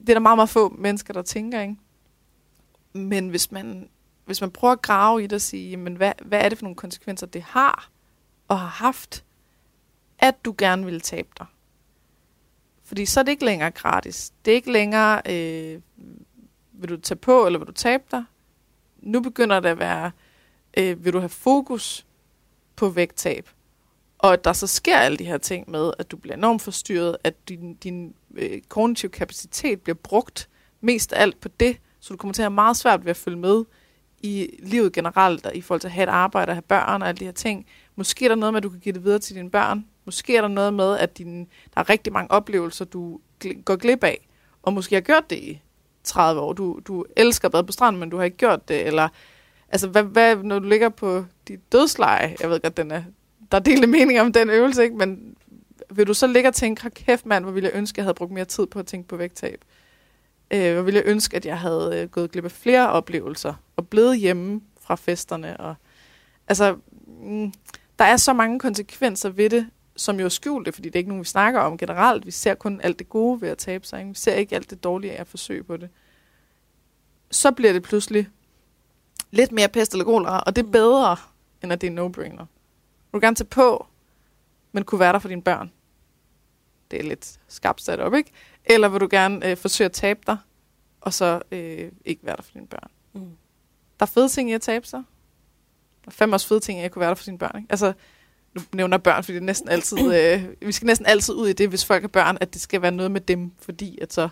det 0.00 0.08
er 0.08 0.14
der 0.14 0.20
meget, 0.20 0.38
meget 0.38 0.48
få 0.48 0.68
mennesker, 0.78 1.14
der 1.14 1.22
tænker, 1.22 1.60
ikke? 1.60 1.76
Men 2.92 3.28
hvis 3.28 3.52
man, 3.52 3.88
hvis 4.24 4.40
man 4.40 4.50
prøver 4.50 4.72
at 4.72 4.82
grave 4.82 5.24
i 5.24 5.26
det 5.26 5.32
og 5.32 5.40
sige, 5.40 5.70
jamen, 5.70 5.96
hvad, 5.96 6.12
hvad 6.24 6.40
er 6.40 6.48
det 6.48 6.58
for 6.58 6.64
nogle 6.64 6.76
konsekvenser, 6.76 7.26
det 7.26 7.42
har 7.42 7.90
og 8.48 8.60
har 8.60 8.66
haft, 8.66 9.24
at 10.18 10.44
du 10.44 10.54
gerne 10.58 10.84
vil 10.84 11.00
tabe 11.00 11.28
dig. 11.38 11.46
Fordi 12.84 13.06
så 13.06 13.20
er 13.20 13.24
det 13.24 13.32
ikke 13.32 13.44
længere 13.44 13.70
gratis. 13.70 14.32
Det 14.44 14.50
er 14.50 14.54
ikke 14.54 14.72
længere, 14.72 15.22
øh, 15.30 15.80
vil 16.72 16.88
du 16.88 16.96
tage 16.96 17.18
på, 17.18 17.46
eller 17.46 17.58
vil 17.58 17.68
du 17.68 17.72
tabe 17.72 18.02
dig? 18.10 18.24
Nu 19.02 19.20
begynder 19.20 19.60
det 19.60 19.68
at 19.68 19.78
være, 19.78 20.10
øh, 20.76 21.04
vil 21.04 21.12
du 21.12 21.18
have 21.18 21.28
fokus 21.28 22.06
på 22.76 22.88
vægttab? 22.88 23.48
Og 24.18 24.32
at 24.32 24.44
der 24.44 24.52
så 24.52 24.66
sker 24.66 24.96
alle 24.96 25.16
de 25.16 25.24
her 25.24 25.38
ting 25.38 25.70
med, 25.70 25.92
at 25.98 26.10
du 26.10 26.16
bliver 26.16 26.36
enormt 26.36 26.62
forstyrret, 26.62 27.16
at 27.24 27.48
din, 27.48 27.74
din 27.74 28.14
øh, 28.34 28.60
kognitive 28.68 29.10
kapacitet 29.10 29.80
bliver 29.80 29.96
brugt 29.96 30.48
mest 30.80 31.12
af 31.12 31.22
alt 31.22 31.40
på 31.40 31.48
det, 31.48 31.76
så 32.00 32.14
du 32.14 32.16
kommer 32.16 32.32
til 32.32 32.42
at 32.42 32.44
have 32.44 32.54
meget 32.54 32.76
svært 32.76 33.04
ved 33.04 33.10
at 33.10 33.16
følge 33.16 33.38
med 33.38 33.64
i 34.22 34.50
livet 34.58 34.92
generelt, 34.92 35.46
og 35.46 35.56
i 35.56 35.60
forhold 35.60 35.80
til 35.80 35.88
at 35.88 35.92
have 35.92 36.02
et 36.02 36.08
arbejde 36.08 36.50
og 36.50 36.54
have 36.54 36.62
børn 36.62 37.02
og 37.02 37.08
alle 37.08 37.18
de 37.18 37.24
her 37.24 37.32
ting. 37.32 37.66
Måske 37.96 38.24
er 38.24 38.28
der 38.28 38.34
noget 38.34 38.52
med, 38.52 38.58
at 38.58 38.62
du 38.62 38.68
kan 38.68 38.80
give 38.80 38.92
det 38.92 39.04
videre 39.04 39.18
til 39.18 39.36
dine 39.36 39.50
børn. 39.50 39.86
Måske 40.04 40.36
er 40.36 40.40
der 40.40 40.48
noget 40.48 40.74
med, 40.74 40.98
at 40.98 41.18
din, 41.18 41.48
der 41.74 41.80
er 41.80 41.88
rigtig 41.88 42.12
mange 42.12 42.30
oplevelser, 42.30 42.84
du 42.84 43.20
gl- 43.44 43.62
går 43.62 43.76
glip 43.76 44.04
af, 44.04 44.28
og 44.62 44.72
måske 44.72 44.94
har 44.94 45.00
gjort 45.00 45.30
det 45.30 45.36
i 45.36 45.62
30 46.04 46.40
år. 46.40 46.52
Du, 46.52 46.80
du 46.86 47.04
elsker 47.16 47.48
at 47.48 47.52
bade 47.52 47.64
på 47.64 47.72
stranden, 47.72 48.00
men 48.00 48.10
du 48.10 48.16
har 48.16 48.24
ikke 48.24 48.36
gjort 48.36 48.68
det. 48.68 48.86
Eller, 48.86 49.08
altså, 49.68 49.88
hvad, 49.88 50.02
hvad, 50.02 50.36
når 50.36 50.58
du 50.58 50.68
ligger 50.68 50.88
på 50.88 51.24
dit 51.48 51.72
dødsleje, 51.72 52.36
jeg 52.40 52.50
ved 52.50 52.60
godt, 52.60 52.76
den 52.76 52.90
er, 52.90 53.02
der 53.52 53.58
er 53.58 53.62
delte 53.62 53.86
mening 53.86 54.20
om 54.20 54.32
den 54.32 54.50
øvelse, 54.50 54.82
ikke? 54.82 54.96
men 54.96 55.36
vil 55.90 56.06
du 56.06 56.14
så 56.14 56.26
ligge 56.26 56.48
og 56.48 56.54
tænke, 56.54 56.90
kæft 56.90 57.26
mand, 57.26 57.44
hvor 57.44 57.52
ville 57.52 57.68
jeg 57.68 57.78
ønske, 57.78 57.94
at 57.94 57.96
jeg 57.98 58.04
havde 58.04 58.14
brugt 58.14 58.32
mere 58.32 58.44
tid 58.44 58.66
på 58.66 58.78
at 58.78 58.86
tænke 58.86 59.08
på 59.08 59.16
vægttab? 59.16 59.64
Øh, 60.50 60.74
hvor 60.74 60.82
ville 60.82 61.00
jeg 61.00 61.06
ønske, 61.06 61.36
at 61.36 61.46
jeg 61.46 61.58
havde 61.58 61.90
øh, 61.94 62.08
gået 62.08 62.30
glip 62.32 62.44
af 62.44 62.52
flere 62.52 62.90
oplevelser, 62.90 63.54
og 63.76 63.88
blevet 63.88 64.18
hjemme 64.18 64.60
fra 64.80 64.94
festerne. 64.94 65.56
Og, 65.56 65.74
altså, 66.48 66.76
mm, 67.06 67.52
der 67.98 68.04
er 68.04 68.16
så 68.16 68.32
mange 68.32 68.58
konsekvenser 68.58 69.28
ved 69.28 69.50
det, 69.50 69.66
som 69.96 70.20
jo 70.20 70.24
er 70.24 70.28
skjulte, 70.28 70.72
fordi 70.72 70.88
det 70.88 70.96
er 70.96 71.00
ikke 71.00 71.08
nogen, 71.08 71.22
vi 71.22 71.28
snakker 71.28 71.60
om 71.60 71.78
generelt. 71.78 72.26
Vi 72.26 72.30
ser 72.30 72.54
kun 72.54 72.80
alt 72.80 72.98
det 72.98 73.08
gode 73.08 73.40
ved 73.40 73.48
at 73.48 73.58
tabe 73.58 73.86
sig. 73.86 73.98
Ikke? 73.98 74.08
Vi 74.08 74.14
ser 74.14 74.34
ikke 74.34 74.54
alt 74.54 74.70
det 74.70 74.84
dårlige 74.84 75.12
af 75.12 75.20
at 75.20 75.26
forsøge 75.26 75.64
på 75.64 75.76
det. 75.76 75.90
Så 77.30 77.52
bliver 77.52 77.72
det 77.72 77.82
pludselig 77.82 78.28
lidt 79.30 79.52
mere 79.52 79.68
pest 79.68 79.92
eller 79.92 80.04
kolera, 80.04 80.42
og 80.46 80.56
det 80.56 80.66
er 80.66 80.70
bedre, 80.70 81.16
end 81.62 81.72
at 81.72 81.80
det 81.80 81.86
er 81.86 81.90
no-brainer. 81.90 82.44
Du 83.12 83.16
vil 83.16 83.20
gerne 83.20 83.36
tage 83.36 83.46
på, 83.46 83.86
men 84.72 84.84
kunne 84.84 84.98
være 84.98 85.12
der 85.12 85.18
for 85.18 85.28
dine 85.28 85.42
børn. 85.42 85.72
Det 86.90 86.98
er 86.98 87.02
lidt 87.02 87.40
skarpt 87.48 87.82
sat 87.82 88.00
op, 88.00 88.14
ikke? 88.14 88.30
Eller 88.64 88.88
vil 88.88 89.00
du 89.00 89.08
gerne 89.10 89.50
øh, 89.50 89.56
forsøge 89.56 89.86
at 89.86 89.92
tabe 89.92 90.20
dig, 90.26 90.38
og 91.00 91.12
så 91.12 91.42
øh, 91.50 91.92
ikke 92.04 92.26
være 92.26 92.36
der 92.36 92.42
for 92.42 92.52
dine 92.52 92.66
børn. 92.66 92.90
Mm. 93.12 93.20
Der 94.00 94.06
er 94.06 94.10
fede 94.10 94.28
ting 94.28 94.50
i 94.50 94.52
at 94.52 94.60
tabe 94.60 94.86
sig. 94.86 95.02
Der 96.04 96.10
er 96.10 96.12
fem 96.12 96.32
også 96.32 96.48
fede 96.48 96.60
ting 96.60 96.80
i 96.80 96.82
at 96.82 96.90
kunne 96.90 97.00
være 97.00 97.08
der 97.08 97.14
for 97.14 97.24
dine 97.24 97.38
børn. 97.38 97.56
Ikke? 97.56 97.66
Altså, 97.70 97.92
nu 98.54 98.62
nævner 98.72 98.98
børn, 98.98 99.24
fordi 99.24 99.34
det 99.34 99.40
er 99.40 99.46
næsten 99.46 99.68
altid, 99.68 99.98
øh, 100.18 100.44
vi 100.60 100.72
skal 100.72 100.86
næsten 100.86 101.06
altid 101.06 101.34
ud 101.34 101.48
i 101.48 101.52
det, 101.52 101.68
hvis 101.68 101.84
folk 101.84 102.02
har 102.02 102.08
børn, 102.08 102.38
at 102.40 102.54
det 102.54 102.60
skal 102.60 102.82
være 102.82 102.92
noget 102.92 103.10
med 103.10 103.20
dem, 103.20 103.52
fordi 103.58 103.98
at 104.02 104.12
så, 104.12 104.28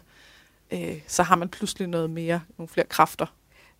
øh, 0.72 0.98
så 1.06 1.22
har 1.22 1.36
man 1.36 1.48
pludselig 1.48 1.88
noget 1.88 2.10
mere, 2.10 2.40
nogle 2.58 2.68
flere 2.68 2.86
kræfter. 2.86 3.26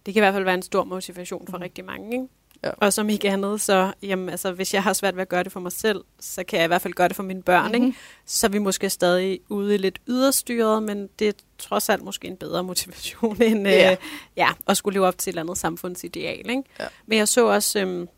Det 0.06 0.14
kan 0.14 0.20
i 0.20 0.24
hvert 0.24 0.34
fald 0.34 0.44
være 0.44 0.54
en 0.54 0.62
stor 0.62 0.84
motivation 0.84 1.46
for 1.50 1.56
mm. 1.56 1.62
rigtig 1.62 1.84
mange, 1.84 2.12
ikke? 2.12 2.28
Ja. 2.64 2.70
Og 2.76 2.92
som 2.92 3.08
ikke 3.08 3.30
andet, 3.30 3.60
så 3.60 3.92
jamen, 4.02 4.28
altså, 4.28 4.52
hvis 4.52 4.74
jeg 4.74 4.82
har 4.82 4.92
svært 4.92 5.16
ved 5.16 5.22
at 5.22 5.28
gøre 5.28 5.44
det 5.44 5.52
for 5.52 5.60
mig 5.60 5.72
selv, 5.72 6.04
så 6.20 6.44
kan 6.44 6.58
jeg 6.58 6.64
i 6.64 6.66
hvert 6.66 6.82
fald 6.82 6.94
gøre 6.94 7.08
det 7.08 7.16
for 7.16 7.22
mine 7.22 7.42
børn. 7.42 7.72
Mm-hmm. 7.72 7.86
Ikke? 7.86 7.98
Så 8.26 8.46
er 8.46 8.50
vi 8.50 8.58
måske 8.58 8.90
stadig 8.90 9.40
ude 9.48 9.74
i 9.74 9.78
lidt 9.78 9.98
yderstyret, 10.08 10.82
men 10.82 11.08
det 11.18 11.28
er 11.28 11.32
trods 11.58 11.88
alt 11.88 12.02
måske 12.02 12.28
en 12.28 12.36
bedre 12.36 12.64
motivation 12.64 13.42
end 13.42 13.68
ja. 13.68 13.90
Øh, 13.90 13.96
ja, 14.36 14.48
at 14.68 14.76
skulle 14.76 14.94
leve 14.94 15.06
op 15.06 15.18
til 15.18 15.30
et 15.30 15.32
eller 15.32 15.42
andet 15.42 15.58
samfundsideal. 15.58 16.50
Ikke? 16.50 16.62
Ja. 16.80 16.86
Men 17.06 17.18
jeg 17.18 17.28
så 17.28 17.46
også, 17.46 17.80
øhm, 17.80 18.08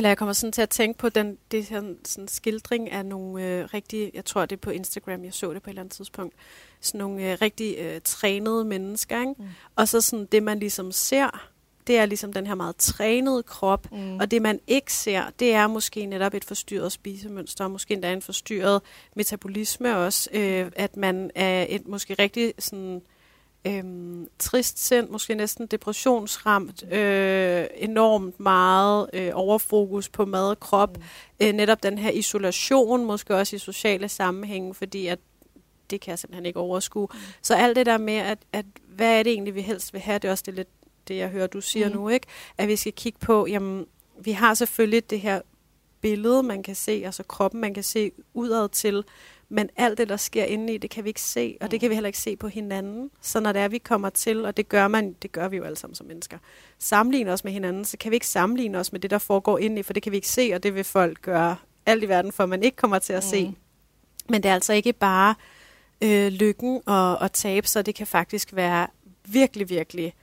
eller 0.00 0.10
jeg 0.10 0.18
kommer 0.18 0.32
sådan 0.32 0.52
til 0.52 0.62
at 0.62 0.68
tænke 0.68 0.98
på 0.98 1.08
den 1.08 1.38
det 1.50 1.64
her 1.64 1.82
sådan 2.04 2.28
skildring 2.28 2.90
af 2.90 3.06
nogle 3.06 3.44
øh, 3.44 3.64
rigtig, 3.74 4.10
jeg 4.14 4.24
tror 4.24 4.46
det 4.46 4.56
er 4.56 4.60
på 4.60 4.70
Instagram, 4.70 5.24
jeg 5.24 5.34
så 5.34 5.52
det 5.52 5.62
på 5.62 5.70
et 5.70 5.72
eller 5.72 5.82
andet 5.82 5.94
tidspunkt, 5.94 6.34
sådan 6.80 6.98
nogle 6.98 7.32
øh, 7.32 7.38
rigtig 7.42 7.76
øh, 7.78 8.00
trænede 8.04 8.64
mennesker. 8.64 9.20
Ikke? 9.20 9.34
Mm. 9.38 9.48
Og 9.76 9.88
så 9.88 10.00
sådan 10.00 10.28
det, 10.32 10.42
man 10.42 10.58
ligesom 10.58 10.92
ser 10.92 11.50
det 11.86 11.98
er 11.98 12.06
ligesom 12.06 12.32
den 12.32 12.46
her 12.46 12.54
meget 12.54 12.76
trænede 12.76 13.42
krop, 13.42 13.92
mm. 13.92 14.16
og 14.16 14.30
det 14.30 14.42
man 14.42 14.60
ikke 14.66 14.92
ser, 14.92 15.24
det 15.38 15.54
er 15.54 15.66
måske 15.66 16.06
netop 16.06 16.34
et 16.34 16.44
forstyrret 16.44 16.92
spisemønster, 16.92 17.64
og 17.64 17.70
måske 17.70 17.94
endda 17.94 18.12
en 18.12 18.22
forstyrret 18.22 18.82
metabolisme 19.16 19.96
også, 19.96 20.30
øh, 20.32 20.70
at 20.76 20.96
man 20.96 21.30
er 21.34 21.66
et 21.68 21.88
måske 21.88 22.14
rigtig 22.14 22.54
sådan 22.58 23.02
øhm, 23.64 24.28
trist 24.38 24.86
sind, 24.86 25.08
måske 25.08 25.34
næsten 25.34 25.66
depressionsramt, 25.66 26.92
øh, 26.92 27.66
enormt 27.76 28.40
meget 28.40 29.10
øh, 29.12 29.30
overfokus 29.34 30.08
på 30.08 30.24
mad 30.24 30.50
og 30.50 30.60
krop, 30.60 30.96
mm. 30.96 31.02
øh, 31.42 31.52
netop 31.52 31.82
den 31.82 31.98
her 31.98 32.10
isolation, 32.10 33.04
måske 33.04 33.36
også 33.36 33.56
i 33.56 33.58
sociale 33.58 34.08
sammenhænge, 34.08 34.74
fordi 34.74 35.06
at 35.06 35.18
det 35.90 36.00
kan 36.00 36.10
jeg 36.10 36.18
simpelthen 36.18 36.46
ikke 36.46 36.60
overskue. 36.60 37.08
Mm. 37.12 37.18
Så 37.42 37.54
alt 37.54 37.76
det 37.76 37.86
der 37.86 37.98
med, 37.98 38.14
at, 38.14 38.38
at 38.52 38.66
hvad 38.88 39.18
er 39.18 39.22
det 39.22 39.32
egentlig, 39.32 39.54
vi 39.54 39.60
helst 39.60 39.92
vil 39.92 40.00
have, 40.00 40.18
det 40.18 40.28
er 40.28 40.32
også 40.32 40.44
det 40.46 40.54
lidt 40.54 40.68
det, 41.08 41.16
jeg 41.16 41.28
hører, 41.28 41.46
du 41.46 41.60
siger 41.60 41.88
mm. 41.88 41.94
nu, 41.94 42.08
ikke? 42.08 42.26
At 42.58 42.68
vi 42.68 42.76
skal 42.76 42.92
kigge 42.92 43.18
på, 43.18 43.46
jamen, 43.46 43.86
vi 44.20 44.32
har 44.32 44.54
selvfølgelig 44.54 45.10
det 45.10 45.20
her 45.20 45.40
billede, 46.00 46.42
man 46.42 46.62
kan 46.62 46.74
se, 46.74 47.02
altså 47.04 47.22
kroppen, 47.22 47.60
man 47.60 47.74
kan 47.74 47.82
se 47.82 48.12
udad 48.34 48.68
til, 48.68 49.04
men 49.52 49.70
alt 49.76 49.98
det, 49.98 50.08
der 50.08 50.16
sker 50.16 50.44
inde 50.44 50.74
i, 50.74 50.78
det 50.78 50.90
kan 50.90 51.04
vi 51.04 51.08
ikke 51.08 51.20
se, 51.20 51.56
og 51.60 51.70
det 51.70 51.76
mm. 51.76 51.80
kan 51.80 51.90
vi 51.90 51.94
heller 51.94 52.08
ikke 52.08 52.18
se 52.18 52.36
på 52.36 52.48
hinanden. 52.48 53.10
Så 53.20 53.40
når 53.40 53.52
det 53.52 53.62
er, 53.62 53.68
vi 53.68 53.78
kommer 53.78 54.10
til, 54.10 54.44
og 54.44 54.56
det 54.56 54.68
gør 54.68 54.88
man, 54.88 55.16
det 55.22 55.32
gør 55.32 55.48
vi 55.48 55.56
jo 55.56 55.64
alle 55.64 55.76
sammen 55.76 55.94
som 55.94 56.06
mennesker, 56.06 56.38
sammenligne 56.78 57.32
os 57.32 57.44
med 57.44 57.52
hinanden, 57.52 57.84
så 57.84 57.96
kan 57.96 58.10
vi 58.10 58.16
ikke 58.16 58.26
sammenligne 58.26 58.78
os 58.78 58.92
med 58.92 59.00
det, 59.00 59.10
der 59.10 59.18
foregår 59.18 59.58
inde 59.58 59.80
i, 59.80 59.82
for 59.82 59.92
det 59.92 60.02
kan 60.02 60.12
vi 60.12 60.16
ikke 60.16 60.28
se, 60.28 60.52
og 60.54 60.62
det 60.62 60.74
vil 60.74 60.84
folk 60.84 61.22
gøre 61.22 61.56
alt 61.86 62.04
i 62.04 62.08
verden, 62.08 62.32
for 62.32 62.46
man 62.46 62.62
ikke 62.62 62.76
kommer 62.76 62.98
til 62.98 63.12
at 63.12 63.24
mm. 63.24 63.30
se. 63.30 63.54
Men 64.28 64.42
det 64.42 64.48
er 64.48 64.54
altså 64.54 64.72
ikke 64.72 64.92
bare 64.92 65.34
øh, 66.00 66.32
lykken 66.32 66.80
og, 66.86 67.18
og 67.18 67.32
tabe 67.32 67.66
sig, 67.66 67.86
det 67.86 67.94
kan 67.94 68.06
faktisk 68.06 68.56
være 68.56 68.86
virkelig, 69.24 69.70
virkelig 69.70 70.14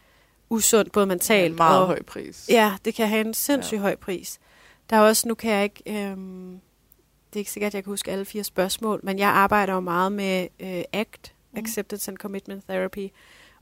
usundt, 0.50 0.92
både 0.92 1.06
mentalt 1.06 1.52
en 1.52 1.56
meget 1.56 1.82
og... 1.82 1.88
høj 1.88 2.04
pris. 2.04 2.46
Ja, 2.50 2.74
det 2.86 2.96
kan 2.96 3.08
have 3.08 3.26
en 3.26 3.34
sindssygt 3.34 3.78
ja. 3.78 3.82
høj 3.82 3.96
pris. 3.96 4.40
Der 4.90 4.98
er 4.98 5.02
også, 5.02 5.28
nu 5.28 5.34
kan 5.34 5.52
jeg 5.52 5.64
ikke... 5.64 5.84
Øhm, 5.88 6.60
det 7.30 7.36
er 7.36 7.42
ikke 7.42 7.52
sikkert, 7.52 7.70
at 7.70 7.74
jeg 7.74 7.84
kan 7.84 7.92
huske 7.92 8.12
alle 8.12 8.26
fire 8.26 8.44
spørgsmål, 8.44 9.00
men 9.04 9.20
jeg 9.20 9.30
arbejder 9.30 9.74
jo 9.74 9.80
meget 9.80 10.12
med 10.12 10.48
øh, 10.60 10.84
ACT, 10.94 11.34
mm. 11.52 11.60
Acceptance 11.60 12.12
and 12.12 12.18
Commitment 12.18 12.64
Therapy, 12.70 13.10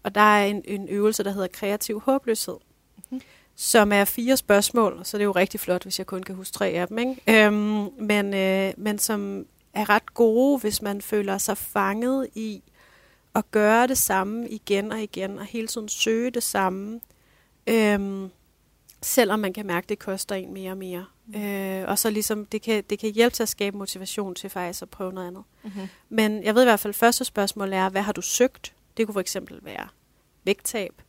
og 0.04 0.16
der 0.16 0.22
er 0.22 0.46
en, 0.46 0.62
en 0.66 0.90
øvelse, 0.90 1.24
der 1.24 1.32
hedder 1.32 1.48
kreativ 1.48 2.00
håbløshed, 2.00 2.56
mm. 3.10 3.22
som 3.56 3.92
er 3.92 4.06
fire 4.06 4.38
spørgsmål, 4.38 5.00
så 5.04 5.18
det 5.18 5.22
er 5.22 5.26
jo 5.26 5.32
rigtig 5.32 5.60
flot, 5.60 5.84
hvis 5.84 6.00
jeg 6.00 6.08
kun 6.08 6.24
kan 6.24 6.36
huske 6.36 6.54
tre 6.54 6.68
af 6.68 6.88
dem, 6.88 6.98
ikke? 6.98 7.46
Øhm, 7.46 7.90
men, 8.00 8.34
øh, 8.34 8.74
men 8.78 9.00
som 9.00 9.46
er 9.74 9.90
ret 9.90 10.14
gode, 10.14 10.60
hvis 10.60 10.82
man 10.82 11.02
føler 11.02 11.38
sig 11.38 11.58
fanget 11.58 12.28
i 12.36 12.64
at 13.36 13.52
gøre 13.52 13.88
det 13.88 13.98
samme 13.98 14.50
igen 14.50 14.92
og 14.92 15.02
igen, 15.02 15.40
og 15.40 15.46
hele 15.46 15.68
tiden 15.68 15.90
søge 15.90 16.32
det 16.32 16.44
samme, 16.44 17.00
øhm, 17.68 18.30
selvom 19.06 19.40
man 19.40 19.54
kan 19.54 19.66
mærke, 19.66 19.86
at 19.86 19.90
det 19.90 20.00
koster 20.00 20.36
en 20.36 20.54
mere 20.54 20.72
og 20.72 20.78
mere. 20.78 21.06
Mm. 21.26 21.42
Øh, 21.42 21.90
og 21.90 22.00
så 22.00 22.10
ligesom, 22.10 22.46
det 22.46 22.62
kan, 22.62 22.84
det 22.90 23.00
kan 23.00 23.12
hjælpe 23.12 23.36
til 23.36 23.44
at 23.44 23.50
skabe 23.50 23.78
motivation 23.78 24.36
til 24.36 24.50
faktisk 24.50 24.82
at 24.82 24.90
prøve 24.90 25.14
noget 25.14 25.28
andet. 25.28 25.44
Mm-hmm. 25.64 25.88
Men 26.10 26.44
jeg 26.44 26.56
ved 26.56 26.62
i 26.62 26.66
hvert 26.66 26.80
fald, 26.80 26.94
første 26.94 27.26
spørgsmål 27.26 27.74
er, 27.74 27.90
hvad 27.90 28.02
har 28.02 28.12
du 28.12 28.22
søgt? 28.22 28.74
Det 28.98 29.06
kunne 29.06 29.14
for 29.14 29.20
eksempel 29.20 29.60
være 29.62 29.88
vægttab. 30.44 31.02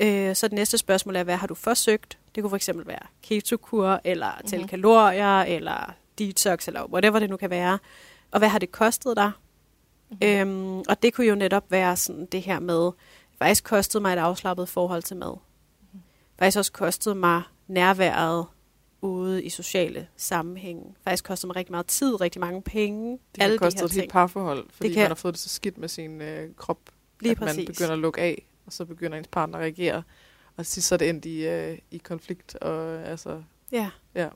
Øh, 0.00 0.36
så 0.36 0.48
det 0.48 0.54
næste 0.54 0.78
spørgsmål 0.78 1.16
er, 1.16 1.22
hvad 1.22 1.36
har 1.36 1.46
du 1.46 1.54
forsøgt? 1.54 2.18
Det 2.34 2.42
kunne 2.42 2.50
for 2.50 2.56
eksempel 2.56 2.86
være 2.86 3.06
ketokur, 3.22 4.00
eller 4.04 4.30
tælle 4.46 4.62
mm-hmm. 4.62 4.68
kalorier, 4.68 5.40
eller 5.40 5.94
detox, 6.18 6.68
eller 6.68 6.84
whatever 6.84 7.18
det 7.18 7.30
nu 7.30 7.36
kan 7.36 7.50
være. 7.50 7.78
Og 8.30 8.38
hvad 8.38 8.48
har 8.48 8.58
det 8.58 8.72
kostet 8.72 9.16
dig? 9.16 9.30
Mm-hmm. 10.10 10.28
Øhm, 10.28 10.78
og 10.88 11.02
det 11.02 11.14
kunne 11.14 11.26
jo 11.26 11.34
netop 11.34 11.70
være 11.70 11.96
sådan 11.96 12.26
det 12.26 12.42
her 12.42 12.60
med, 12.60 12.90
faktisk 13.38 13.64
kostede 13.64 14.02
mig 14.02 14.12
et 14.12 14.18
afslappet 14.18 14.68
forhold 14.68 15.02
til 15.02 15.16
mad. 15.16 15.36
Faktisk 16.38 16.58
også 16.58 16.72
kostede 16.72 17.14
mig 17.14 17.42
nærværet 17.66 18.46
ude 19.00 19.44
i 19.44 19.48
sociale 19.48 20.08
sammenhænge. 20.16 20.94
Faktisk 21.04 21.24
kostede 21.24 21.48
mig 21.48 21.56
rigtig 21.56 21.72
meget 21.72 21.86
tid, 21.86 22.20
rigtig 22.20 22.40
mange 22.40 22.62
penge. 22.62 23.18
Det 23.34 23.42
har 23.42 23.56
kostet 23.56 23.84
et 23.84 23.92
helt 23.92 24.12
parforhold, 24.12 24.66
fordi 24.70 24.88
det 24.88 24.94
kan... 24.94 25.02
man 25.02 25.10
har 25.10 25.14
fået 25.14 25.34
det 25.34 25.40
så 25.40 25.48
skidt 25.48 25.78
med 25.78 25.88
sin 25.88 26.22
øh, 26.22 26.54
krop, 26.56 26.78
Lige 27.20 27.30
at 27.30 27.38
præcis. 27.38 27.56
man 27.56 27.66
begynder 27.66 27.92
at 27.92 27.98
lukke 27.98 28.20
af, 28.20 28.46
og 28.66 28.72
så 28.72 28.84
begynder 28.84 29.18
ens 29.18 29.28
partner 29.28 29.58
at 29.58 29.62
reagere. 29.62 30.02
Og 30.56 30.66
til 30.66 30.82
så 30.82 30.94
er 30.94 30.96
det 30.96 31.08
endt 31.08 31.24
i, 31.24 31.46
øh, 31.46 31.78
i 31.90 31.98
konflikt. 31.98 32.54
Og, 32.54 33.02
altså, 33.02 33.42
ja, 33.72 33.90
ja, 34.14 34.28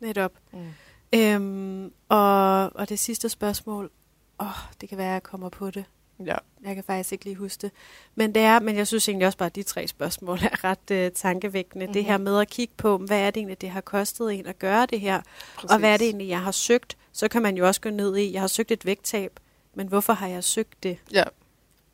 netop. 0.00 0.32
Mm. 0.52 0.72
Øhm, 1.14 1.92
og, 2.08 2.76
og 2.76 2.88
det 2.88 2.98
sidste 2.98 3.28
spørgsmål, 3.28 3.90
åh, 4.40 4.46
oh, 4.46 4.72
det 4.80 4.88
kan 4.88 4.98
være, 4.98 5.08
at 5.08 5.12
jeg 5.12 5.22
kommer 5.22 5.48
på 5.48 5.70
det. 5.70 5.84
Ja. 6.26 6.36
Jeg 6.64 6.74
kan 6.74 6.84
faktisk 6.84 7.12
ikke 7.12 7.24
lige 7.24 7.36
huske 7.36 7.62
det. 7.62 7.70
Men 8.14 8.34
det 8.34 8.42
er, 8.42 8.60
men 8.60 8.76
jeg 8.76 8.86
synes 8.86 9.08
egentlig 9.08 9.26
også 9.26 9.38
bare, 9.38 9.46
at 9.46 9.54
de 9.54 9.62
tre 9.62 9.86
spørgsmål 9.86 10.38
er 10.42 10.64
ret 10.64 11.06
uh, 11.06 11.12
tankevækkende. 11.14 11.86
Mm-hmm. 11.86 11.92
Det 11.92 12.04
her 12.04 12.18
med 12.18 12.40
at 12.40 12.50
kigge 12.50 12.74
på, 12.76 12.98
hvad 12.98 13.18
er 13.20 13.30
det 13.30 13.36
egentlig, 13.36 13.60
det 13.60 13.70
har 13.70 13.80
kostet 13.80 14.32
en 14.32 14.46
at 14.46 14.58
gøre 14.58 14.86
det 14.86 15.00
her? 15.00 15.20
Præcis. 15.54 15.70
Og 15.70 15.78
hvad 15.78 15.92
er 15.92 15.96
det 15.96 16.04
egentlig, 16.04 16.28
jeg 16.28 16.40
har 16.40 16.52
søgt? 16.52 16.96
Så 17.12 17.28
kan 17.28 17.42
man 17.42 17.56
jo 17.56 17.66
også 17.66 17.80
gå 17.80 17.90
ned 17.90 18.16
i, 18.16 18.32
jeg 18.32 18.40
har 18.40 18.48
søgt 18.48 18.70
et 18.70 18.86
vægttab, 18.86 19.40
men 19.74 19.88
hvorfor 19.88 20.12
har 20.12 20.26
jeg 20.26 20.44
søgt 20.44 20.82
det? 20.82 20.98
Ja. 21.12 21.24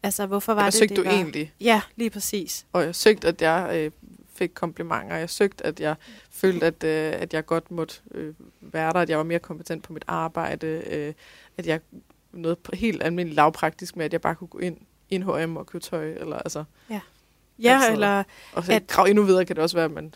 Altså, 0.02 0.26
hvorfor 0.26 0.54
var 0.54 0.62
Hvad 0.62 0.72
det, 0.72 0.78
søgte 0.78 0.94
det 0.94 1.04
du 1.04 1.08
var? 1.08 1.16
egentlig? 1.16 1.52
Ja, 1.60 1.80
lige 1.96 2.10
præcis. 2.10 2.66
Og 2.72 2.84
jeg 2.84 2.94
søgte, 2.94 3.28
at 3.28 3.42
jeg 3.42 3.70
øh, 3.74 3.90
fik 4.34 4.50
komplimenter. 4.54 5.16
Jeg 5.16 5.30
søgte, 5.30 5.66
at 5.66 5.80
jeg 5.80 5.94
følte, 6.30 6.66
at, 6.66 6.84
øh, 6.84 7.22
at 7.22 7.34
jeg 7.34 7.46
godt 7.46 7.70
måtte 7.70 7.94
øh, 8.10 8.34
være 8.60 8.92
der, 8.92 9.00
at 9.00 9.10
jeg 9.10 9.18
var 9.18 9.24
mere 9.24 9.38
kompetent 9.38 9.84
på 9.84 9.92
mit 9.92 10.04
arbejde, 10.06 10.66
øh, 10.66 11.14
at 11.56 11.66
jeg 11.66 11.80
noget 12.32 12.58
helt 12.74 13.02
almindeligt 13.02 13.36
lavpraktisk 13.36 13.96
med, 13.96 14.04
at 14.04 14.12
jeg 14.12 14.20
bare 14.20 14.34
kunne 14.34 14.48
gå 14.48 14.58
ind 14.58 14.76
i 15.10 15.14
en 15.14 15.22
H&M 15.22 15.56
og 15.56 15.66
købe 15.66 15.84
tøj, 15.84 16.10
eller 16.12 16.36
altså, 16.36 16.64
Ja, 16.90 17.00
Altså, 17.74 17.92
eller 17.92 18.22
og 18.52 18.64
så 18.64 18.72
At- 18.72 18.86
grav 18.86 19.04
endnu 19.06 19.24
videre 19.24 19.44
kan 19.44 19.56
det 19.56 19.62
også 19.62 19.76
være, 19.76 19.84
at 19.84 19.90
man, 19.90 20.14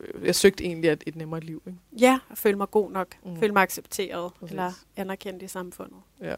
øh, 0.00 0.24
jeg 0.26 0.34
søgte 0.34 0.64
egentlig 0.64 0.90
et, 0.90 1.04
et 1.06 1.16
nemmere 1.16 1.40
liv, 1.40 1.62
ikke? 1.66 1.78
ja, 2.00 2.18
at 2.30 2.38
føle 2.38 2.56
mig 2.56 2.70
god 2.70 2.90
nok. 2.90 3.14
Mm. 3.24 3.30
Mm. 3.30 3.38
Føle 3.40 3.52
mig 3.52 3.62
accepteret 3.62 4.32
Præcis. 4.34 4.50
eller 4.50 4.72
anerkendt 4.96 5.42
i 5.42 5.48
samfundet. 5.48 5.98
Ja. 6.20 6.34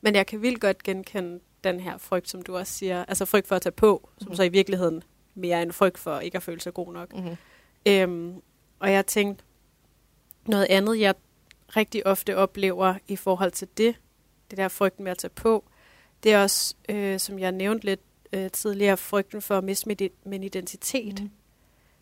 Men 0.00 0.14
jeg 0.14 0.26
kan 0.26 0.42
vildt 0.42 0.60
godt 0.60 0.82
genkende 0.82 1.40
den 1.64 1.80
her 1.80 1.98
frygt, 1.98 2.28
som 2.30 2.42
du 2.42 2.56
også 2.56 2.72
siger. 2.72 3.04
Altså 3.04 3.24
frygt 3.24 3.48
for 3.48 3.56
at 3.56 3.62
tage 3.62 3.72
på, 3.72 4.08
som 4.18 4.28
Mhm. 4.28 4.36
så 4.36 4.42
i 4.42 4.48
virkeligheden 4.48 5.02
mere 5.34 5.58
er 5.58 5.62
en 5.62 5.72
frygt 5.72 5.98
for 5.98 6.18
ikke 6.20 6.36
at 6.36 6.42
føle 6.42 6.60
sig 6.60 6.74
god 6.74 6.92
nok. 6.92 7.14
Mm-hmm. 7.14 7.36
Øhm, 7.86 8.34
og 8.78 8.92
jeg 8.92 9.06
tænkte, 9.06 9.44
noget 10.46 10.66
andet, 10.70 11.00
jeg 11.00 11.14
rigtig 11.76 12.06
ofte 12.06 12.36
oplever 12.36 12.94
i 13.08 13.16
forhold 13.16 13.50
til 13.50 13.68
det, 13.78 13.94
det 14.52 14.58
der 14.58 14.68
frygten 14.68 15.04
med 15.04 15.12
at 15.12 15.18
tage 15.18 15.30
på, 15.34 15.64
det 16.22 16.32
er 16.32 16.42
også, 16.42 16.74
øh, 16.88 17.18
som 17.18 17.38
jeg 17.38 17.52
nævnte 17.52 17.84
lidt 17.84 18.00
øh, 18.32 18.50
tidligere, 18.50 18.96
frygten 18.96 19.42
for 19.42 19.58
at 19.58 19.64
miste 19.64 19.88
min, 19.88 20.10
min 20.24 20.42
identitet. 20.42 21.22
Mm. 21.22 21.30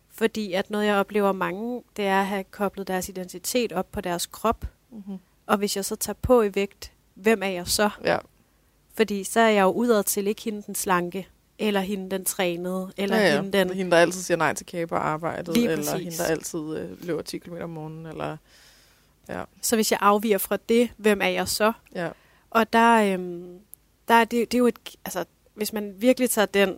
Fordi 0.09 0.53
at 0.53 0.69
noget, 0.69 0.85
jeg 0.85 0.95
oplever 0.95 1.31
mange, 1.31 1.83
det 1.97 2.05
er 2.05 2.19
at 2.19 2.25
have 2.25 2.43
koblet 2.43 2.87
deres 2.87 3.09
identitet 3.09 3.73
op 3.73 3.91
på 3.91 4.01
deres 4.01 4.25
krop. 4.25 4.65
Mm-hmm. 4.91 5.17
Og 5.45 5.57
hvis 5.57 5.75
jeg 5.75 5.85
så 5.85 5.95
tager 5.95 6.17
på 6.21 6.41
i 6.41 6.55
vægt, 6.55 6.91
hvem 7.13 7.43
er 7.43 7.47
jeg 7.47 7.67
så? 7.67 7.89
Ja, 8.03 8.17
Fordi 8.93 9.23
så 9.23 9.39
er 9.39 9.49
jeg 9.49 9.61
jo 9.61 9.71
udad 9.71 10.03
til 10.03 10.27
ikke 10.27 10.41
hende 10.41 10.61
den 10.61 10.75
slanke, 10.75 11.27
eller 11.59 11.79
hende 11.79 12.11
den 12.11 12.25
trænede, 12.25 12.91
eller 12.97 13.17
ja, 13.17 13.27
ja. 13.27 13.41
hende 13.41 13.57
den... 13.57 13.73
hende, 13.73 13.91
der 13.91 13.97
altid 13.97 14.21
siger 14.21 14.37
nej 14.37 14.53
til 14.53 14.65
kage 14.65 14.87
på 14.87 14.95
arbejdet, 14.95 15.55
Lige 15.55 15.71
eller 15.71 15.91
præcis. 15.91 16.03
hende, 16.03 16.17
der 16.17 16.23
altid 16.23 16.77
øh, 16.77 17.05
løber 17.05 17.21
10 17.21 17.37
km 17.37 17.55
om 17.61 17.69
morgenen, 17.69 18.05
eller 18.05 18.37
ja, 19.29 19.43
Så 19.61 19.75
hvis 19.75 19.91
jeg 19.91 19.99
afviger 20.01 20.37
fra 20.37 20.57
det, 20.69 20.89
hvem 20.97 21.21
er 21.21 21.27
jeg 21.27 21.47
så? 21.47 21.73
ja. 21.95 22.09
Og 22.51 22.73
der, 22.73 23.13
øhm, 23.13 23.59
der 24.07 24.13
er 24.13 24.23
det, 24.25 24.51
det 24.51 24.57
er 24.57 24.59
jo 24.59 24.67
et, 24.67 24.79
altså, 25.05 25.25
hvis 25.53 25.73
man 25.73 25.93
virkelig 25.97 26.29
tager 26.29 26.45
den 26.45 26.77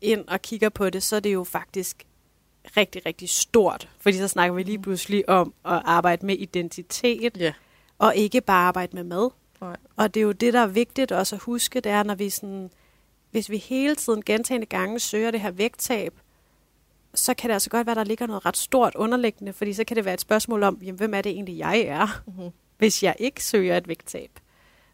ind 0.00 0.28
og 0.28 0.42
kigger 0.42 0.68
på 0.68 0.90
det, 0.90 1.02
så 1.02 1.16
er 1.16 1.20
det 1.20 1.32
jo 1.34 1.44
faktisk 1.44 2.04
rigtig, 2.76 3.06
rigtig 3.06 3.28
stort. 3.28 3.88
Fordi 4.00 4.16
så 4.18 4.28
snakker 4.28 4.54
vi 4.54 4.62
lige 4.62 4.78
pludselig 4.78 5.28
om 5.28 5.54
at 5.64 5.82
arbejde 5.84 6.26
med 6.26 6.34
identitet, 6.36 7.36
Ja. 7.36 7.52
og 7.98 8.16
ikke 8.16 8.40
bare 8.40 8.66
arbejde 8.68 8.96
med 8.96 9.04
mad. 9.04 9.30
Nej. 9.60 9.76
Og 9.96 10.14
det 10.14 10.20
er 10.20 10.24
jo 10.24 10.32
det, 10.32 10.52
der 10.52 10.60
er 10.60 10.66
vigtigt 10.66 11.12
også 11.12 11.36
at 11.36 11.42
huske, 11.42 11.80
det 11.80 11.92
er, 11.92 12.02
når 12.02 12.14
vi 12.14 12.30
sådan, 12.30 12.70
hvis 13.30 13.50
vi 13.50 13.56
hele 13.56 13.94
tiden 13.94 14.22
gentagende 14.24 14.66
gange 14.66 14.98
søger 15.00 15.30
det 15.30 15.40
her 15.40 15.50
vægttab, 15.50 16.14
så 17.14 17.34
kan 17.34 17.48
det 17.50 17.54
altså 17.54 17.70
godt 17.70 17.86
være, 17.86 17.94
der 17.96 18.04
ligger 18.04 18.26
noget 18.26 18.46
ret 18.46 18.56
stort 18.56 18.94
underliggende, 18.94 19.52
fordi 19.52 19.72
så 19.72 19.84
kan 19.84 19.96
det 19.96 20.04
være 20.04 20.14
et 20.14 20.20
spørgsmål 20.20 20.62
om, 20.62 20.78
jamen, 20.82 20.96
hvem 20.98 21.14
er 21.14 21.20
det 21.22 21.32
egentlig, 21.32 21.58
jeg 21.58 21.80
er, 21.80 22.22
Mm-hmm. 22.26 22.50
hvis 22.78 23.02
jeg 23.02 23.16
ikke 23.18 23.44
søger 23.44 23.76
et 23.76 23.88
vægttab. 23.88 24.30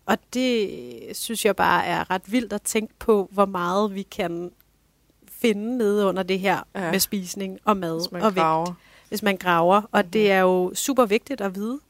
Og 0.06 0.18
det 0.34 0.70
synes 1.16 1.44
jeg 1.44 1.56
bare 1.56 1.84
er 1.86 2.10
ret 2.10 2.32
vildt 2.32 2.52
at 2.52 2.62
tænke 2.62 2.94
på, 2.98 3.28
hvor 3.32 3.44
meget 3.46 3.94
vi 3.94 4.02
kan 4.02 4.50
finde 5.28 5.78
nede 5.78 6.06
under 6.06 6.22
det 6.22 6.38
her 6.40 6.62
Ja. 6.74 6.90
med 6.90 6.98
spisning 7.00 7.58
og 7.64 7.76
mad 7.76 8.12
og 8.12 8.22
vægt 8.22 8.34
graver. 8.36 8.72
hvis 9.08 9.22
man 9.22 9.36
graver. 9.36 9.82
Og 9.92 10.00
Mhm. 10.00 10.10
det 10.10 10.30
er 10.30 10.40
jo 10.40 10.72
super 10.74 11.06
vigtigt 11.06 11.40
at 11.40 11.54
vide, 11.54 11.80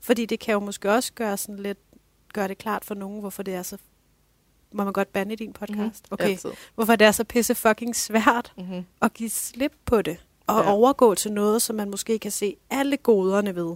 fordi 0.00 0.26
det 0.26 0.40
kan 0.40 0.52
jo 0.52 0.60
måske 0.60 0.90
også 0.92 1.12
gøre 1.14 1.36
sådan 1.36 1.56
lidt, 1.56 1.78
gøre 2.34 2.48
det 2.48 2.58
klart 2.58 2.84
for 2.84 2.94
nogen, 2.94 3.20
hvorfor 3.20 3.42
det 3.42 3.54
er 3.54 3.62
så, 3.62 3.76
må 4.72 4.84
man 4.84 4.92
godt 4.92 5.12
bande 5.12 5.32
i 5.32 5.36
din 5.36 5.52
podcast? 5.52 5.78
Mhm. 5.80 6.12
Okay, 6.12 6.24
Altid. 6.24 6.50
hvorfor 6.74 6.96
det 6.96 7.06
er 7.06 7.12
så 7.12 7.24
pisse 7.24 7.54
fucking 7.54 7.96
svært 7.96 8.52
Mm-hmm. 8.56 8.84
at 9.02 9.14
give 9.14 9.30
slip 9.30 9.72
på 9.84 10.02
det, 10.02 10.16
og 10.46 10.64
ja. 10.64 10.72
overgå 10.72 11.14
til 11.14 11.32
noget, 11.32 11.62
som 11.62 11.76
man 11.76 11.90
måske 11.90 12.18
kan 12.18 12.30
se 12.30 12.56
alle 12.70 12.96
goderne 12.96 13.54
ved. 13.54 13.74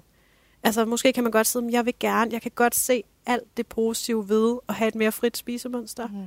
Altså 0.62 0.84
måske 0.84 1.12
kan 1.12 1.22
man 1.22 1.32
godt 1.32 1.46
sige, 1.46 1.66
at 1.66 1.72
jeg 1.72 1.86
vil 1.86 1.94
gerne, 2.00 2.32
jeg 2.32 2.42
kan 2.42 2.50
godt 2.54 2.74
se 2.74 3.02
alt 3.26 3.56
det 3.56 3.66
positive 3.66 4.28
ved 4.28 4.58
at 4.68 4.74
have 4.74 4.88
et 4.88 4.94
mere 4.94 5.12
frit 5.12 5.36
spisemønster. 5.36 6.06
Mm-hmm. 6.06 6.26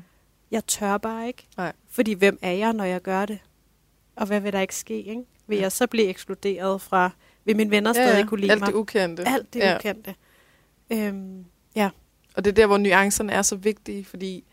Jeg 0.51 0.65
tør 0.67 0.97
bare 0.97 1.27
ikke. 1.27 1.47
Nej. 1.57 1.73
Fordi 1.89 2.13
hvem 2.13 2.39
er 2.41 2.51
jeg, 2.51 2.73
når 2.73 2.83
jeg 2.83 3.01
gør 3.01 3.25
det? 3.25 3.39
Og 4.15 4.27
hvad 4.27 4.39
vil 4.39 4.53
der 4.53 4.59
ikke 4.59 4.75
ske? 4.75 4.97
Ikke? 4.97 5.23
Vil 5.47 5.55
Ja. 5.55 5.61
jeg 5.61 5.71
så 5.71 5.87
blive 5.87 6.07
ekskluderet 6.07 6.81
fra, 6.81 7.11
vil 7.45 7.55
mine 7.55 7.71
venner 7.71 7.93
stadig 7.93 8.27
kunne 8.27 8.39
lide 8.41 8.51
alt 8.51 8.59
mig? 8.59 8.67
det 8.67 8.73
ukendte. 8.73 9.27
alt 9.27 9.53
det 9.53 9.59
ja. 9.59 9.75
ukendte. 9.75 10.15
Øhm, 10.89 11.45
ja. 11.75 11.89
Og 12.35 12.45
det 12.45 12.51
er 12.51 12.55
der, 12.55 12.67
hvor 12.67 12.77
nuancerne 12.77 13.33
er 13.33 13.41
så 13.41 13.55
vigtige, 13.55 14.05
fordi 14.05 14.43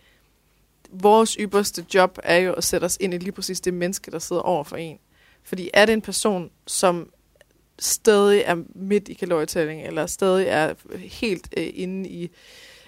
vores 0.91 1.37
ypperste 1.41 1.87
job 1.95 2.19
er 2.23 2.37
jo 2.37 2.53
at 2.53 2.65
sætte 2.65 2.85
os 2.85 2.97
ind 3.01 3.15
i 3.15 3.19
lige 3.19 3.33
præcis 3.33 3.61
det 3.61 3.75
menneske, 3.75 4.11
der 4.11 4.19
sidder 4.19 4.43
over 4.43 4.65
for 4.65 4.77
en. 4.77 4.99
Fordi 5.43 5.71
er 5.75 5.87
det 5.87 5.93
en 5.93 6.03
person, 6.03 6.51
som 6.67 7.11
stadig 7.79 8.43
er 8.47 8.57
midt 8.75 9.09
i 9.09 9.15
kalorietælling, 9.15 9.83
eller 9.83 10.07
stadig 10.07 10.47
er 10.49 10.75
helt 10.99 11.55
øh, 11.57 11.71
inde 11.75 12.09
i 12.09 12.31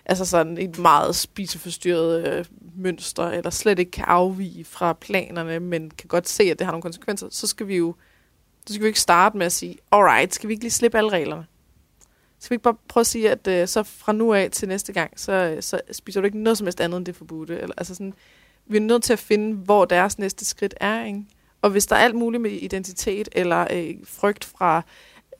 altså 0.04 0.24
sådan 0.24 0.58
et 0.58 0.78
meget 0.78 1.16
spiseforstyrret 1.16 2.26
øh, 2.26 2.44
mønster, 2.76 3.22
eller 3.22 3.50
slet 3.50 3.78
ikke 3.78 3.90
kan 3.90 4.04
afvige 4.04 4.64
fra 4.64 4.92
planerne, 4.92 5.60
men 5.60 5.90
kan 5.90 6.08
godt 6.08 6.28
se, 6.28 6.42
at 6.42 6.58
det 6.58 6.64
har 6.64 6.72
nogle 6.72 6.82
konsekvenser, 6.82 7.28
så 7.30 7.46
skal 7.46 7.68
vi 7.68 7.76
jo 7.76 7.94
så 8.66 8.74
skal 8.74 8.82
vi 8.82 8.88
ikke 8.88 9.00
starte 9.00 9.36
med 9.36 9.46
at 9.46 9.52
sige, 9.52 9.76
alright, 9.92 10.34
skal 10.34 10.48
vi 10.48 10.52
ikke 10.52 10.64
lige 10.64 10.70
slippe 10.70 10.98
alle 10.98 11.10
reglerne? 11.10 11.46
Skal 12.38 12.50
vi 12.50 12.54
ikke 12.54 12.62
bare 12.62 12.76
prøve 12.88 13.02
at 13.02 13.06
sige, 13.06 13.30
at 13.30 13.46
øh, 13.48 13.68
så 13.68 13.82
fra 13.82 14.12
nu 14.12 14.34
af 14.34 14.50
til 14.50 14.68
næste 14.68 14.92
gang, 14.92 15.20
så, 15.20 15.32
øh, 15.32 15.62
så 15.62 15.80
spiser 15.92 16.20
du 16.20 16.24
ikke 16.24 16.38
noget 16.38 16.58
som 16.58 16.66
helst 16.66 16.80
andet 16.80 16.96
end 16.96 17.06
det 17.06 17.16
forbudte? 17.16 17.60
Eller, 17.60 17.74
altså 17.76 17.94
sådan, 17.94 18.14
vi 18.66 18.76
er 18.76 18.80
nødt 18.80 19.02
til 19.02 19.12
at 19.12 19.18
finde, 19.18 19.56
hvor 19.56 19.84
deres 19.84 20.18
næste 20.18 20.44
skridt 20.44 20.74
er. 20.80 21.04
Ikke? 21.04 21.24
Og 21.62 21.70
hvis 21.70 21.86
der 21.86 21.96
er 21.96 22.00
alt 22.00 22.14
muligt 22.14 22.42
med 22.42 22.50
identitet 22.50 23.28
eller 23.32 23.66
øh, 23.70 23.94
frygt 24.04 24.44
fra, 24.44 24.82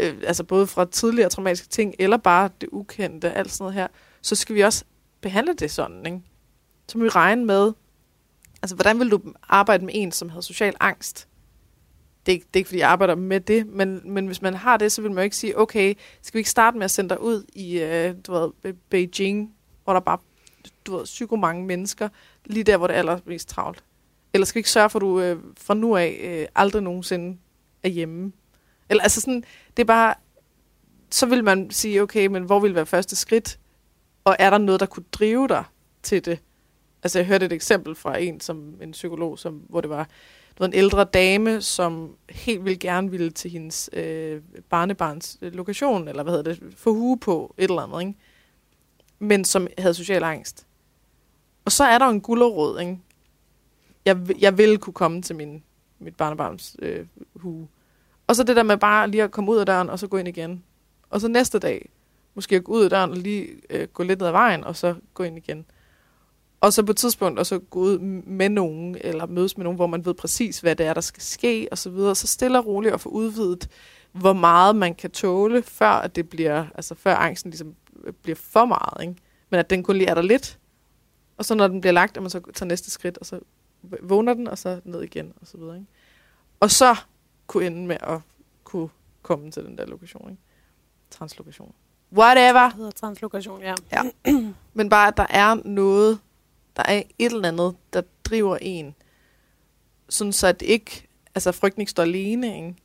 øh, 0.01 0.16
altså 0.27 0.45
både 0.45 0.66
fra 0.66 0.85
tidligere 0.85 1.29
traumatiske 1.29 1.69
ting, 1.69 1.95
eller 1.99 2.16
bare 2.16 2.51
det 2.61 2.69
ukendte, 2.73 3.33
alt 3.33 3.53
sådan 3.53 3.62
noget 3.62 3.75
her, 3.75 3.87
så 4.23 4.35
skal 4.35 4.55
vi 4.55 4.61
også 4.61 4.85
behandle 5.21 5.55
det 5.55 5.71
sådan. 5.71 6.07
Ikke? 6.07 6.21
Så 6.89 6.99
må 6.99 7.05
vi 7.05 7.11
regne 7.11 7.45
med, 7.45 7.73
altså 8.62 8.77
hvordan 8.77 8.99
vil 8.99 9.11
du 9.11 9.21
arbejde 9.49 9.85
med 9.85 9.95
en, 9.97 10.12
som 10.12 10.29
havde 10.29 10.43
social 10.43 10.75
angst? 10.81 11.29
Det 12.27 12.33
er, 12.33 12.35
ikke, 12.35 12.47
det 12.47 12.57
er 12.57 12.61
ikke, 12.61 12.69
fordi 12.69 12.81
jeg 12.81 12.89
arbejder 12.89 13.14
med 13.14 13.41
det, 13.41 13.66
men, 13.66 14.01
men 14.05 14.27
hvis 14.27 14.43
man 14.43 14.55
har 14.55 14.77
det, 14.77 14.93
så 14.93 15.03
vil 15.03 15.11
man 15.11 15.19
jo 15.19 15.25
ikke 15.25 15.37
sige, 15.37 15.59
okay, 15.59 15.95
skal 16.23 16.35
vi 16.35 16.39
ikke 16.39 16.51
starte 16.51 16.77
med 16.79 16.85
at 16.85 16.91
sende 16.91 17.09
dig 17.09 17.21
ud 17.21 17.45
i 17.55 17.79
øh, 17.79 18.14
du 18.27 18.33
ved, 18.33 18.73
Beijing, 18.91 19.55
hvor 19.85 19.93
der 19.93 20.01
bare 20.01 20.19
du 20.87 20.97
ved, 20.97 21.05
psyko 21.05 21.37
mange 21.37 21.66
mennesker, 21.66 22.09
lige 22.45 22.64
der, 22.64 22.77
hvor 22.77 22.87
det 22.87 22.95
er 22.95 22.99
allermest 22.99 23.49
travlt? 23.49 23.85
Eller 24.33 24.45
skal 24.45 24.55
vi 24.55 24.59
ikke 24.59 24.70
sørge 24.70 24.91
for, 24.91 24.99
at 24.99 25.01
du 25.01 25.20
øh, 25.20 25.39
fra 25.57 25.74
nu 25.74 25.97
af 25.97 26.20
øh, 26.22 26.47
aldrig 26.55 26.83
nogensinde 26.83 27.39
er 27.83 27.89
hjemme? 27.89 28.33
Eller 28.89 29.03
altså 29.03 29.20
sådan, 29.20 29.45
det 29.76 29.83
er 29.83 29.87
bare, 29.87 30.14
så 31.11 31.26
vil 31.26 31.45
man 31.45 31.70
sige, 31.70 32.03
okay, 32.03 32.26
men 32.26 32.43
hvor 32.43 32.61
vil 32.61 32.74
være 32.74 32.87
første 32.87 33.16
skridt? 33.16 33.59
Og 34.24 34.37
er 34.39 34.51
der 34.51 34.59
noget, 34.59 34.81
der 34.81 34.87
kunne 34.87 35.05
drive 35.12 35.49
dig 35.49 35.64
til 36.03 36.24
det? 36.24 36.39
Altså 37.03 37.18
jeg 37.18 37.26
hørte 37.26 37.47
et 37.47 37.53
eksempel 37.53 37.95
fra 37.95 38.18
en, 38.18 38.41
som 38.41 38.74
en 38.83 38.91
psykolog, 38.91 39.39
som, 39.39 39.55
hvor 39.68 39.81
det 39.81 39.91
var, 39.91 40.05
det 40.51 40.61
var 40.61 40.66
en 40.66 40.74
ældre 40.74 41.05
dame, 41.05 41.62
som 41.62 42.16
helt 42.31 42.64
vildt 42.64 42.81
gerne 42.81 43.11
ville 43.11 43.31
til 43.31 43.51
hendes 43.51 43.91
øh, 43.93 44.43
barnebarns 44.70 45.39
øh, 45.43 45.53
lokation, 45.53 46.09
eller 46.09 46.22
hvad 46.22 46.33
hedder 46.33 46.55
det, 46.55 46.62
få 46.76 46.95
hue 46.95 47.18
på 47.18 47.55
et 47.59 47.70
eller 47.70 47.83
andet, 47.83 48.01
ikke? 48.01 48.14
men 49.18 49.45
som 49.45 49.66
havde 49.79 49.95
social 49.95 50.24
angst. 50.24 50.66
Og 51.64 51.72
så 51.72 51.85
er 51.85 51.99
der 51.99 52.07
en 52.07 52.20
gulderråd, 52.20 52.81
ikke? 52.81 52.99
Jeg, 54.09 54.41
jeg 54.41 54.59
vil 54.59 54.79
kunne 54.79 54.95
komme 54.95 55.23
til 55.23 55.37
min, 55.37 55.63
mit 55.99 56.17
barnebarns 56.17 56.77
øh, 56.83 57.07
hue. 57.37 57.69
Og 58.27 58.37
så 58.37 58.43
det 58.43 58.57
der 58.57 58.63
med 58.63 58.77
bare 58.77 59.11
lige 59.11 59.23
at 59.23 59.31
komme 59.31 59.51
ud 59.51 59.57
af 59.57 59.67
døren, 59.67 59.91
og 59.91 59.99
så 59.99 60.07
gå 60.07 60.17
ind 60.17 60.29
igen. 60.29 60.65
Og 61.11 61.21
så 61.21 61.29
næste 61.29 61.59
dag, 61.59 61.89
måske 62.35 62.57
at 62.57 62.65
gå 62.65 62.73
ud 62.73 62.85
af 62.85 62.91
døren 62.91 63.11
og 63.11 63.17
lige 63.17 63.49
øh, 63.71 63.89
gå 63.89 64.03
lidt 64.03 64.19
ned 64.19 64.27
ad 64.27 64.33
vejen, 64.33 64.65
og 64.65 64.77
så 64.77 64.95
gå 65.15 65.23
ind 65.23 65.37
igen. 65.37 65.65
Og 66.61 66.73
så 66.73 66.83
på 66.83 66.91
et 66.91 66.97
tidspunkt, 66.97 67.39
og 67.39 67.47
så 67.47 67.59
gå 67.59 67.81
ud 67.81 67.99
med 67.99 68.49
nogen, 68.49 68.97
eller 69.01 69.27
mødes 69.27 69.57
med 69.57 69.65
nogen, 69.65 69.77
hvor 69.77 69.87
man 69.87 70.05
ved 70.05 70.15
præcis, 70.15 70.61
hvad 70.61 70.77
det 70.77 70.87
er, 70.87 70.95
der 70.95 71.01
skal 71.01 71.23
ske, 71.23 71.69
og 71.71 71.79
så 71.79 71.91
videre. 71.91 72.15
Så 72.15 72.27
stille 72.27 72.59
og 72.59 72.67
roligt 72.67 72.95
og 72.95 73.01
få 73.01 73.09
udvidet, 73.09 73.69
hvor 74.13 74.33
meget 74.33 74.77
man 74.77 74.95
kan 74.95 75.11
tåle, 75.11 75.63
før 75.63 75.91
at 75.91 76.17
det 76.17 76.29
bliver, 76.29 76.67
altså 76.75 76.95
før 76.95 77.15
angsten 77.15 77.51
ligesom 77.51 77.75
øh, 78.05 78.13
bliver 78.23 78.37
for 78.37 78.65
meget, 78.65 79.03
ikke? 79.03 79.15
Men 79.51 79.61
at 79.61 79.71
den 79.71 79.83
kun 79.83 79.97
lige 79.97 80.09
er 80.09 80.15
der 80.15 80.23
lidt. 80.23 80.59
Og 81.37 81.45
så 81.45 81.55
når 81.55 81.69
den 81.69 81.81
bliver 81.81 81.93
lagt, 81.93 82.17
at 82.17 82.23
man 82.23 82.31
så 82.31 82.41
tager 82.55 82.69
næste 82.69 82.91
skridt, 82.91 83.19
og 83.19 83.27
så 83.27 83.41
vågner 84.03 84.34
den, 84.34 84.49
og 84.49 84.59
så 84.59 84.80
ned 84.84 85.03
igen, 85.03 85.32
og 85.41 85.47
så 85.47 85.57
videre, 85.59 85.76
ikke? 85.76 85.86
Og 86.61 86.70
så 86.70 86.97
kunne 87.47 87.66
ende 87.66 87.86
med 87.86 87.97
at 88.01 88.20
kunne 88.64 88.89
komme 89.22 89.51
til 89.51 89.64
den 89.64 89.78
der 89.78 89.86
lokation, 89.86 90.30
ikke? 90.30 90.43
Translokation. 91.11 91.72
Whatever. 92.12 92.64
Det 92.64 92.72
hedder 92.72 92.91
translokation, 92.91 93.62
ja. 93.62 93.74
Men 94.74 94.89
bare, 94.89 95.09
at 95.09 95.16
der 95.16 95.26
er 95.30 95.55
noget, 95.64 96.18
der 96.76 96.82
er 96.89 97.03
et 97.18 97.32
eller 97.32 97.49
andet, 97.49 97.76
der 97.93 98.03
driver 98.24 98.59
en, 98.61 98.95
sådan 100.09 100.32
så 100.32 100.47
at 100.47 100.61
det 100.61 100.66
ikke, 100.66 101.09
altså 101.34 101.53
frygten 101.53 101.80
ikke 101.80 101.91
står 101.91 102.03
alene, 102.03 102.57
ikke? 102.57 102.76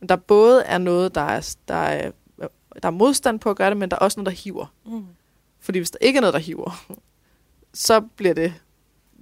Men 0.00 0.08
der 0.08 0.16
både 0.16 0.62
er 0.62 0.78
noget, 0.78 1.14
der 1.14 1.20
er, 1.20 1.54
der 1.68 1.74
er, 1.74 2.10
der 2.82 2.88
er 2.88 2.90
modstand 2.90 3.40
på 3.40 3.50
at 3.50 3.56
gøre 3.56 3.70
det, 3.70 3.76
men 3.76 3.90
der 3.90 3.96
er 3.96 4.00
også 4.00 4.20
noget, 4.20 4.36
der 4.36 4.42
hiver. 4.42 4.74
Mm. 4.86 5.06
Fordi 5.60 5.78
hvis 5.78 5.90
der 5.90 5.98
ikke 6.00 6.16
er 6.16 6.20
noget, 6.20 6.34
der 6.34 6.40
hiver, 6.40 6.84
så 7.74 8.00
bliver 8.00 8.34
det 8.34 8.54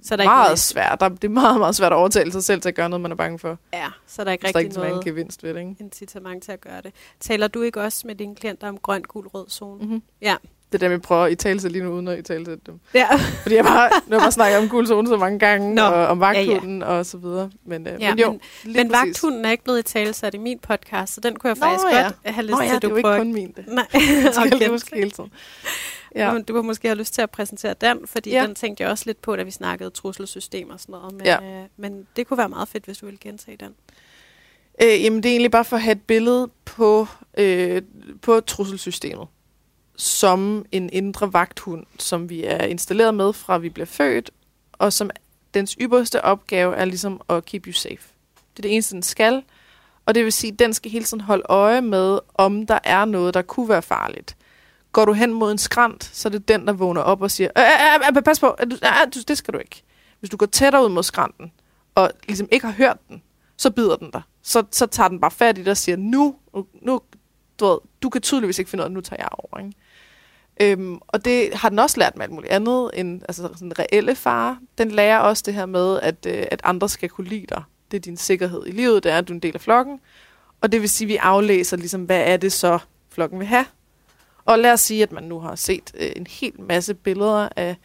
Så 0.03 0.13
er 0.13 0.15
der 0.15 0.23
meget 0.23 0.51
ikke 0.51 0.59
svært. 0.61 0.99
Der, 0.99 1.09
det 1.09 1.23
er 1.23 1.29
meget, 1.29 1.59
meget 1.59 1.75
svært 1.75 1.91
at 1.91 1.95
overtale 1.95 2.31
sig 2.31 2.43
selv 2.43 2.61
til 2.61 2.69
at 2.69 2.75
gøre 2.75 2.89
noget, 2.89 3.01
man 3.01 3.11
er 3.11 3.15
bange 3.15 3.39
for. 3.39 3.57
ja, 3.73 3.87
så 4.07 4.21
er 4.21 4.23
der 4.23 4.31
ikke 4.31 4.41
der 4.41 4.47
rigtig 4.47 4.61
ikke 4.63 4.79
er 4.79 4.83
en 4.83 4.89
noget 4.89 5.05
gevinst 5.05 5.43
ved 5.43 5.53
det, 5.53 5.59
ikke? 5.59 5.75
incitament 5.79 6.43
til 6.43 6.51
at 6.51 6.61
gøre 6.61 6.81
det. 6.83 6.91
Taler 7.19 7.47
du 7.47 7.61
ikke 7.61 7.81
også 7.81 8.07
med 8.07 8.15
dine 8.15 8.35
klienter 8.35 8.67
om 8.69 8.77
grøn, 8.77 9.03
gul, 9.03 9.27
rød 9.27 9.49
zone? 9.49 9.79
Mm-hmm. 9.85 10.01
Ja. 10.21 10.35
Det 10.71 10.77
er 10.77 10.79
dem, 10.87 10.91
jeg 10.91 11.01
prøver 11.01 11.23
at 11.25 11.31
i 11.31 11.35
tale 11.35 11.59
lige 11.69 11.83
nu, 11.83 11.91
uden 11.91 12.07
at 12.07 12.19
i 12.19 12.21
tale 12.21 12.45
dem. 12.65 12.79
Ja. 12.93 13.07
Fordi 13.43 13.55
jeg 13.55 13.63
bare, 13.65 13.89
nu 14.07 14.15
har 14.15 14.19
bare 14.23 14.31
snakket 14.31 14.59
om 14.59 14.69
gul 14.69 14.87
zone 14.87 15.07
så 15.07 15.17
mange 15.17 15.39
gange, 15.39 15.75
Nå. 15.75 15.81
og 15.81 16.07
om 16.07 16.19
vagthunden 16.19 16.83
og 16.83 17.05
så 17.05 17.17
videre. 17.17 17.49
Men, 17.65 17.87
øh, 17.87 18.01
Ja, 18.01 18.09
men 18.09 18.19
jo, 18.19 18.31
men- 18.31 18.39
Men 18.73 18.75
præcis. 18.89 18.91
vagthunden 18.91 19.45
er 19.45 19.51
ikke 19.51 19.63
blevet 19.63 19.79
i 19.79 19.83
talesat 19.83 20.33
i 20.33 20.37
min 20.37 20.59
podcast, 20.59 21.13
så 21.13 21.21
den 21.21 21.35
kunne 21.35 21.47
jeg 21.49 21.57
Nå, 21.57 21.65
faktisk 21.65 21.85
ja. 21.91 22.01
godt 22.03 22.15
have 22.35 22.45
lyst 22.45 22.51
Nå 22.51 22.57
til, 22.57 22.65
ja, 22.67 22.75
at 22.75 22.81
det 22.81 22.81
du 22.81 22.87
er 22.87 22.91
jo 22.91 22.95
ikke 22.97 23.05
prøver. 23.07 23.17
kun 23.17 23.33
min 23.33 23.51
det. 23.55 23.65
Nej, 23.67 23.85
Det 24.43 24.51
skal 24.57 24.69
huske 24.69 24.95
hele 24.95 25.11
tiden. 25.11 25.31
Ja. 26.15 26.33
Men 26.33 26.43
du 26.43 26.53
kunne 26.53 26.67
måske 26.67 26.87
have 26.87 26.97
lyst 26.97 27.13
til 27.13 27.21
at 27.21 27.31
præsentere 27.31 27.75
den, 27.81 28.07
fordi 28.07 28.29
ja. 28.31 28.41
den 28.47 28.55
tænkte 28.55 28.83
jeg 28.83 28.91
også 28.91 29.03
lidt 29.07 29.21
på, 29.21 29.35
da 29.35 29.43
vi 29.43 29.51
snakkede 29.51 29.89
trusselsystem 29.89 30.69
og 30.69 30.79
sådan 30.79 30.93
noget. 30.93 31.13
Men, 31.13 31.25
Ja. 31.25 31.61
øh, 31.61 31.67
men 31.77 32.07
det 32.15 32.27
kunne 32.27 32.37
være 32.37 32.49
meget 32.49 32.67
fedt, 32.67 32.85
hvis 32.85 32.97
du 32.97 33.05
ville 33.05 33.19
gentage 33.21 33.57
den. 33.57 33.75
Øh, 34.83 35.03
jamen, 35.03 35.23
det 35.23 35.29
er 35.29 35.33
egentlig 35.33 35.51
bare 35.51 35.65
for 35.65 35.75
at 35.75 35.81
have 35.81 35.91
et 35.91 36.01
billede 36.01 36.49
på, 36.65 37.07
øh, 37.37 37.81
på 38.21 38.39
trusselsystemet 38.39 39.27
som 39.95 40.65
en 40.71 40.89
indre 40.93 41.33
vagthund, 41.33 41.85
som 41.99 42.29
vi 42.29 42.43
er 42.43 42.63
installeret 42.63 43.13
med 43.13 43.33
fra 43.33 43.57
vi 43.57 43.69
bliver 43.69 43.85
født, 43.85 44.31
og 44.73 44.93
som 44.93 45.09
dens 45.53 45.75
ypperste 45.81 46.23
opgave 46.25 46.75
er 46.75 46.85
ligesom 46.85 47.21
at 47.29 47.45
keep 47.45 47.67
you 47.67 47.73
safe. 47.73 47.97
Det 48.51 48.59
er 48.59 48.61
det 48.61 48.73
eneste, 48.73 48.93
den 48.93 49.03
skal, 49.03 49.43
og 50.05 50.15
det 50.15 50.23
vil 50.23 50.33
sige, 50.33 50.53
at 50.53 50.59
den 50.59 50.73
skal 50.73 50.91
hele 50.91 51.05
tiden 51.05 51.21
holde 51.21 51.43
øje 51.49 51.81
med, 51.81 52.19
om 52.33 52.65
der 52.67 52.79
er 52.83 53.05
noget, 53.05 53.33
der 53.33 53.41
kunne 53.41 53.69
være 53.69 53.81
farligt. 53.81 54.35
Går 54.91 55.05
du 55.05 55.13
hen 55.13 55.33
mod 55.33 55.51
en 55.51 55.57
skrant, 55.57 56.03
så 56.13 56.27
er 56.27 56.31
det 56.31 56.47
den, 56.47 56.67
der 56.67 56.73
vågner 56.73 57.01
op 57.01 57.21
og 57.21 57.31
siger, 57.31 57.49
øh, 57.57 57.63
øh, 57.63 58.17
øh, 58.17 58.23
pas 58.23 58.39
på, 58.39 58.55
du- 58.63 58.75
du- 59.13 59.21
det 59.27 59.37
skal 59.37 59.53
du 59.53 59.59
ikke. 59.59 59.83
Hvis 60.19 60.29
du 60.29 60.37
går 60.37 60.45
tættere 60.45 60.83
ud 60.85 60.89
mod 60.89 61.03
skranten, 61.03 61.51
og 61.95 62.11
ligesom 62.27 62.47
ikke 62.51 62.65
har 62.65 62.73
hørt 62.73 62.97
den, 63.09 63.21
så 63.57 63.71
bider 63.71 63.95
den 63.95 64.11
dig. 64.11 64.21
Så, 64.43 64.63
så 64.71 64.85
tager 64.85 65.07
den 65.07 65.19
bare 65.19 65.31
fat 65.31 65.57
i 65.57 65.63
dig 65.63 65.71
og 65.71 65.77
siger, 65.77 65.95
nu, 65.95 66.35
nu 66.81 67.01
du, 67.59 67.65
ved, 67.65 67.77
du 68.01 68.09
kan 68.09 68.21
tydeligvis 68.21 68.59
ikke 68.59 68.71
finde 68.71 68.81
ud 68.81 68.85
af, 68.85 68.91
nu 68.91 69.01
tager 69.01 69.21
jeg 69.23 69.29
over. 69.31 69.57
Ikke? 69.65 69.73
Øhm, 70.61 70.99
og 71.07 71.25
det 71.25 71.53
har 71.53 71.69
den 71.69 71.79
også 71.79 71.99
lært 71.99 72.15
med 72.15 72.23
alt 72.23 72.31
muligt 72.33 72.51
andet 72.53 72.89
end 72.93 73.21
altså 73.27 73.41
sådan 73.53 73.79
reelle 73.79 74.15
fare. 74.15 74.57
Den 74.77 74.91
lærer 74.91 75.19
også 75.19 75.43
det 75.45 75.53
her 75.53 75.65
med, 75.65 75.99
at, 75.99 76.25
øh, 76.27 76.45
at 76.51 76.61
andre 76.63 76.89
skal 76.89 77.09
kunne 77.09 77.27
lide 77.27 77.45
dig. 77.49 77.63
Det 77.91 77.97
er 77.97 78.01
din 78.01 78.17
sikkerhed 78.17 78.63
i 78.67 78.71
livet, 78.71 79.03
det 79.03 79.11
er, 79.11 79.17
at 79.17 79.27
du 79.27 79.33
er 79.33 79.35
en 79.35 79.41
del 79.41 79.55
af 79.55 79.61
flokken. 79.61 79.99
Og 80.61 80.71
det 80.71 80.81
vil 80.81 80.89
sige, 80.89 81.05
at 81.05 81.09
vi 81.09 81.15
aflæser, 81.15 81.77
ligesom, 81.77 82.03
hvad 82.03 82.21
er 82.25 82.37
det 82.37 82.51
så, 82.53 82.79
flokken 83.11 83.39
vil 83.39 83.47
have. 83.47 83.65
Og 84.51 84.59
lad 84.59 84.73
os 84.73 84.79
sige, 84.79 85.03
at 85.03 85.11
man 85.11 85.23
nu 85.23 85.39
har 85.39 85.55
set 85.55 85.91
øh, 85.97 86.11
en 86.15 86.27
hel 86.27 86.61
masse 86.61 86.93
billeder 86.93 87.49
af 87.55 87.75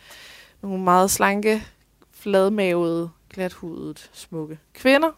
nogle 0.63 0.85
meget 0.85 1.11
slanke, 1.11 1.63
fladmavede, 2.11 3.11
glathudede, 3.31 3.95
smukke 4.13 4.59
kvinder, 4.75 5.11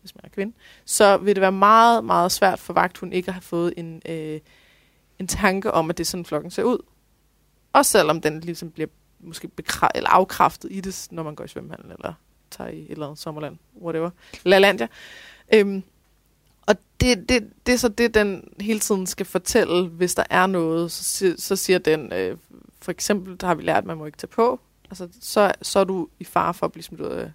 hvis 0.00 0.14
man 0.14 0.24
er 0.24 0.28
kvinde, 0.28 0.56
så 0.84 1.16
vil 1.16 1.34
det 1.34 1.40
være 1.40 1.52
meget, 1.52 2.04
meget 2.04 2.32
svært 2.32 2.58
for 2.58 2.72
vagt, 2.72 2.98
hun 2.98 3.12
ikke 3.12 3.28
at 3.28 3.34
have 3.34 3.42
fået 3.42 3.74
en, 3.76 4.02
øh, 4.08 4.40
en 5.18 5.26
tanke 5.26 5.70
om, 5.72 5.90
at 5.90 5.98
det 5.98 6.04
er 6.04 6.08
sådan, 6.08 6.24
flokken 6.24 6.50
ser 6.50 6.62
ud. 6.62 6.78
Og 7.72 7.86
selvom 7.86 8.20
den 8.20 8.40
ligesom 8.40 8.70
bliver 8.70 8.88
måske 9.20 9.50
bekræ- 9.60 9.90
eller 9.94 10.10
afkræftet 10.10 10.72
i 10.72 10.80
det, 10.80 11.08
når 11.10 11.22
man 11.22 11.34
går 11.34 11.44
i 11.44 11.48
svømmehallen, 11.48 11.92
eller 11.92 12.12
tager 12.50 12.70
i 12.70 12.82
et 12.82 12.90
eller 12.90 13.06
andet 13.06 13.18
sommerland, 13.18 13.58
whatever, 13.82 14.10
LaLandia. 14.44 14.88
Øhm, 15.54 15.82
og 16.70 16.76
det, 17.00 17.28
det, 17.28 17.50
det 17.66 17.72
er 17.72 17.76
så 17.76 17.88
det, 17.88 18.14
den 18.14 18.52
hele 18.60 18.80
tiden 18.80 19.06
skal 19.06 19.26
fortælle, 19.26 19.88
hvis 19.88 20.14
der 20.14 20.24
er 20.30 20.46
noget, 20.46 20.92
så, 20.92 21.34
så 21.38 21.56
siger 21.56 21.78
den, 21.78 22.12
øh, 22.12 22.36
for 22.82 22.90
eksempel, 22.90 23.40
der 23.40 23.46
har 23.46 23.54
vi 23.54 23.62
lært, 23.62 23.76
at 23.76 23.84
man 23.84 23.96
må 23.96 24.06
ikke 24.06 24.18
tage 24.18 24.28
på, 24.28 24.60
altså, 24.90 25.08
så, 25.20 25.52
så 25.62 25.78
er 25.78 25.84
du 25.84 26.08
i 26.20 26.24
fare 26.24 26.54
for 26.54 26.66
at 26.66 26.72
blive 26.72 26.82
smidt 26.82 27.00
ud 27.00 27.06
af, 27.06 27.30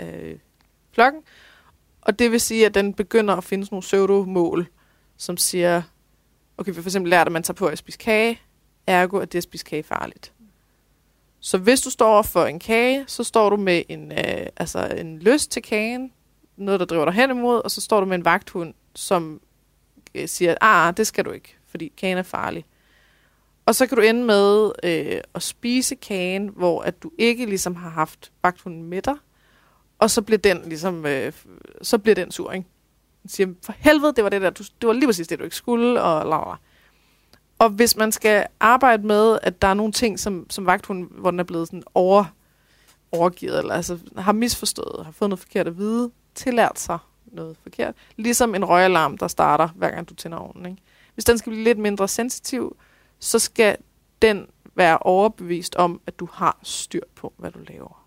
øh, 0.00 0.38
flokken. 0.92 1.22
Og 2.00 2.18
det 2.18 2.32
vil 2.32 2.40
sige, 2.40 2.66
at 2.66 2.74
den 2.74 2.94
begynder 2.94 3.36
at 3.36 3.44
finde 3.44 3.64
sådan 3.64 3.74
nogle 3.74 3.82
pseudo-mål, 3.82 4.66
som 5.16 5.36
siger, 5.36 5.82
okay, 6.58 6.70
vi 6.70 6.82
for 6.82 6.88
eksempel 6.88 7.10
lært, 7.10 7.26
at 7.26 7.32
man 7.32 7.42
tager 7.42 7.54
på 7.54 7.66
at 7.66 7.78
spise 7.78 7.98
kage, 7.98 8.40
ergo 8.86 9.18
at 9.18 9.32
det 9.32 9.38
at 9.38 9.42
spise 9.42 9.64
kage 9.64 9.80
er 9.80 9.84
farligt. 9.84 10.32
Så 11.40 11.58
hvis 11.58 11.80
du 11.80 11.90
står 11.90 12.22
for 12.22 12.44
en 12.44 12.58
kage, 12.58 13.04
så 13.06 13.24
står 13.24 13.50
du 13.50 13.56
med 13.56 13.82
en, 13.88 14.12
øh, 14.12 14.46
altså 14.56 14.86
en 14.86 15.18
lyst 15.18 15.50
til 15.50 15.62
kagen, 15.62 16.12
noget, 16.60 16.80
der 16.80 16.86
driver 16.86 17.04
dig 17.04 17.14
hen 17.14 17.30
imod, 17.30 17.60
og 17.64 17.70
så 17.70 17.80
står 17.80 18.00
du 18.00 18.06
med 18.06 18.16
en 18.16 18.24
vagthund, 18.24 18.74
som 18.94 19.40
øh, 20.14 20.28
siger, 20.28 20.54
ah, 20.60 20.96
det 20.96 21.06
skal 21.06 21.24
du 21.24 21.30
ikke, 21.30 21.56
fordi 21.68 21.92
kagen 21.96 22.18
er 22.18 22.22
farlig. 22.22 22.64
Og 23.66 23.74
så 23.74 23.86
kan 23.86 23.96
du 23.96 24.02
ende 24.02 24.24
med 24.24 24.72
øh, 24.82 25.20
at 25.34 25.42
spise 25.42 25.94
kagen, 25.94 26.48
hvor 26.56 26.82
at 26.82 27.02
du 27.02 27.10
ikke 27.18 27.46
ligesom 27.46 27.76
har 27.76 27.90
haft 27.90 28.32
vagthunden 28.42 28.84
med 28.84 29.02
dig, 29.02 29.14
og 29.98 30.10
så 30.10 30.22
bliver 30.22 30.38
den 30.38 30.62
ligesom, 30.66 31.06
øh, 31.06 31.32
så 31.82 31.98
bliver 31.98 32.14
den 32.14 32.30
sur, 32.30 32.52
ikke? 32.52 32.68
Den 33.22 33.30
siger, 33.30 33.48
for 33.62 33.74
helvede, 33.78 34.12
det 34.12 34.24
var 34.24 34.30
det 34.30 34.42
der, 34.42 34.50
du, 34.50 34.64
det 34.80 34.86
var 34.86 34.92
lige 34.92 35.06
præcis 35.06 35.28
det, 35.28 35.38
du 35.38 35.44
ikke 35.44 35.56
skulle, 35.56 36.02
og 36.02 36.26
la, 36.26 36.36
la. 36.36 36.56
Og 37.58 37.70
hvis 37.70 37.96
man 37.96 38.12
skal 38.12 38.46
arbejde 38.60 39.06
med, 39.06 39.38
at 39.42 39.62
der 39.62 39.68
er 39.68 39.74
nogle 39.74 39.92
ting, 39.92 40.20
som, 40.20 40.46
som 40.50 40.66
vagthunden, 40.66 41.08
hvor 41.10 41.30
den 41.30 41.40
er 41.40 41.44
blevet 41.44 41.68
sådan 41.68 41.82
over, 41.94 42.24
overgivet, 43.12 43.58
eller 43.58 43.74
altså 43.74 43.98
har 44.16 44.32
misforstået, 44.32 45.04
har 45.04 45.12
fået 45.12 45.28
noget 45.28 45.40
forkert 45.40 45.66
at 45.66 45.78
vide, 45.78 46.10
tillært 46.34 46.78
sig 46.78 46.98
noget 47.24 47.56
forkert. 47.62 47.94
Ligesom 48.16 48.54
en 48.54 48.64
røgalarm, 48.64 49.18
der 49.18 49.28
starter, 49.28 49.68
hver 49.68 49.90
gang 49.90 50.08
du 50.08 50.14
tænder 50.14 50.38
ovnen. 50.38 50.66
Ikke? 50.66 50.82
Hvis 51.14 51.24
den 51.24 51.38
skal 51.38 51.50
blive 51.50 51.64
lidt 51.64 51.78
mindre 51.78 52.08
sensitiv, 52.08 52.76
så 53.18 53.38
skal 53.38 53.76
den 54.22 54.46
være 54.74 54.98
overbevist 54.98 55.74
om, 55.76 56.00
at 56.06 56.18
du 56.18 56.28
har 56.32 56.58
styr 56.62 57.02
på, 57.14 57.32
hvad 57.36 57.50
du 57.50 57.58
laver. 57.68 58.06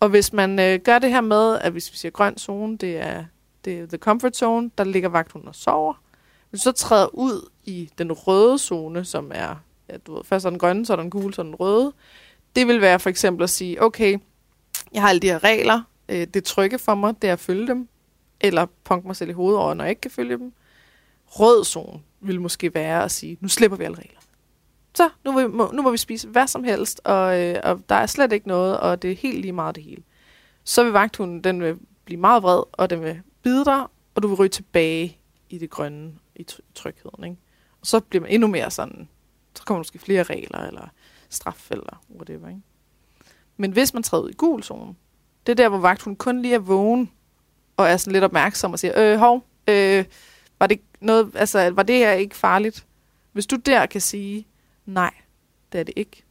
Og 0.00 0.08
hvis 0.08 0.32
man 0.32 0.58
øh, 0.58 0.80
gør 0.80 0.98
det 0.98 1.10
her 1.10 1.20
med, 1.20 1.58
at 1.58 1.72
hvis 1.72 1.92
vi 1.92 1.96
siger 1.96 2.12
grøn 2.12 2.38
zone, 2.38 2.76
det 2.76 2.96
er, 2.96 3.24
det 3.64 3.80
er 3.80 3.86
the 3.86 3.98
comfort 3.98 4.36
zone, 4.36 4.70
der 4.78 4.84
ligger 4.84 5.08
vagthunden 5.08 5.48
og 5.48 5.54
sover. 5.54 5.94
Hvis 6.50 6.60
du 6.60 6.64
så 6.64 6.72
træder 6.72 7.14
ud 7.14 7.48
i 7.64 7.90
den 7.98 8.12
røde 8.12 8.58
zone, 8.58 9.04
som 9.04 9.32
er, 9.34 9.54
ja, 9.88 9.96
du 9.96 10.14
ved, 10.14 10.24
først 10.24 10.46
er 10.46 10.50
den 10.50 10.58
grønne, 10.58 10.86
så 10.86 10.92
er 10.92 10.96
den 10.96 11.10
gule, 11.10 11.34
så 11.34 11.42
er 11.42 11.44
den 11.44 11.54
røde. 11.54 11.92
Det 12.56 12.66
vil 12.66 12.80
være 12.80 12.98
for 12.98 13.10
eksempel 13.10 13.44
at 13.44 13.50
sige, 13.50 13.82
okay, 13.82 14.18
jeg 14.92 15.02
har 15.02 15.08
alle 15.08 15.20
de 15.20 15.26
her 15.26 15.44
regler, 15.44 15.82
øh, 16.08 16.26
det 16.34 16.44
trygge 16.44 16.78
for 16.78 16.94
mig, 16.94 17.22
det 17.22 17.28
er 17.28 17.32
at 17.32 17.40
følge 17.40 17.66
dem, 17.66 17.88
eller 18.40 18.66
punke 18.84 19.06
mig 19.06 19.16
selv 19.16 19.30
i 19.30 19.32
hovedet 19.32 19.60
over, 19.60 19.74
når 19.74 19.84
jeg 19.84 19.90
ikke 19.90 20.00
kan 20.00 20.10
følge 20.10 20.38
dem. 20.38 20.52
Rød 21.26 21.64
zone 21.64 22.02
vil 22.20 22.40
måske 22.40 22.74
være 22.74 23.04
at 23.04 23.10
sige, 23.10 23.38
nu 23.40 23.48
slipper 23.48 23.76
vi 23.76 23.84
alle 23.84 23.98
regler. 23.98 24.20
Så 24.94 25.10
nu, 25.24 25.32
vil, 25.32 25.50
må, 25.50 25.70
nu 25.72 25.82
må 25.82 25.90
vi 25.90 25.96
spise 25.96 26.28
hvad 26.28 26.46
som 26.46 26.64
helst, 26.64 27.00
og, 27.04 27.40
øh, 27.40 27.60
og 27.64 27.82
der 27.88 27.94
er 27.94 28.06
slet 28.06 28.32
ikke 28.32 28.48
noget, 28.48 28.80
og 28.80 29.02
det 29.02 29.12
er 29.12 29.16
helt 29.16 29.40
lige 29.40 29.52
meget 29.52 29.74
det 29.74 29.84
hele. 29.84 30.02
Så 30.64 30.84
vil 30.84 30.92
vagthunden, 30.92 31.44
den 31.44 31.62
vil 31.62 31.78
blive 32.04 32.20
meget 32.20 32.42
vred, 32.42 32.62
og 32.72 32.90
den 32.90 33.02
vil 33.02 33.22
bide 33.42 33.64
dig, 33.64 33.86
og 34.14 34.22
du 34.22 34.28
vil 34.28 34.36
ryge 34.36 34.48
tilbage 34.48 35.18
i 35.50 35.58
det 35.58 35.70
grønne, 35.70 36.14
i 36.36 36.46
trygheden. 36.74 37.24
Ikke? 37.24 37.36
Og 37.80 37.86
så 37.86 38.00
bliver 38.00 38.22
man 38.22 38.30
endnu 38.30 38.48
mere 38.48 38.70
sådan, 38.70 39.08
så 39.54 39.62
kommer 39.64 39.78
der 39.78 39.80
måske 39.80 39.98
flere 39.98 40.22
regler, 40.22 40.58
eller 40.58 40.88
straf, 41.28 41.70
eller 41.70 42.02
whatever. 42.16 42.48
Ikke? 42.48 42.60
Men 43.56 43.72
hvis 43.72 43.94
man 43.94 44.02
træder 44.02 44.24
ud 44.24 44.30
i 44.30 44.34
gul 44.36 44.62
zone, 44.62 44.94
det 45.46 45.52
er 45.52 45.56
der, 45.56 45.68
hvor 45.68 45.78
vagthunden 45.78 46.16
kun 46.16 46.42
lige 46.42 46.54
er 46.54 46.58
vågen, 46.58 47.10
og 47.76 47.88
er 47.88 47.96
sådan 47.96 48.12
lidt 48.12 48.24
opmærksom 48.24 48.72
og 48.72 48.78
siger, 48.78 48.92
øh, 48.96 49.18
hov, 49.18 49.44
øh, 49.68 50.04
var 50.58 50.66
det 50.66 50.80
noget, 51.00 51.30
altså, 51.34 51.70
var 51.70 51.82
det 51.82 51.96
her 51.96 52.12
ikke 52.12 52.36
farligt? 52.36 52.86
Hvis 53.32 53.46
du 53.46 53.56
der 53.56 53.86
kan 53.86 54.00
sige, 54.00 54.46
nej, 54.86 55.14
det 55.72 55.80
er 55.80 55.84
det 55.84 55.94
ikke. 55.96 56.24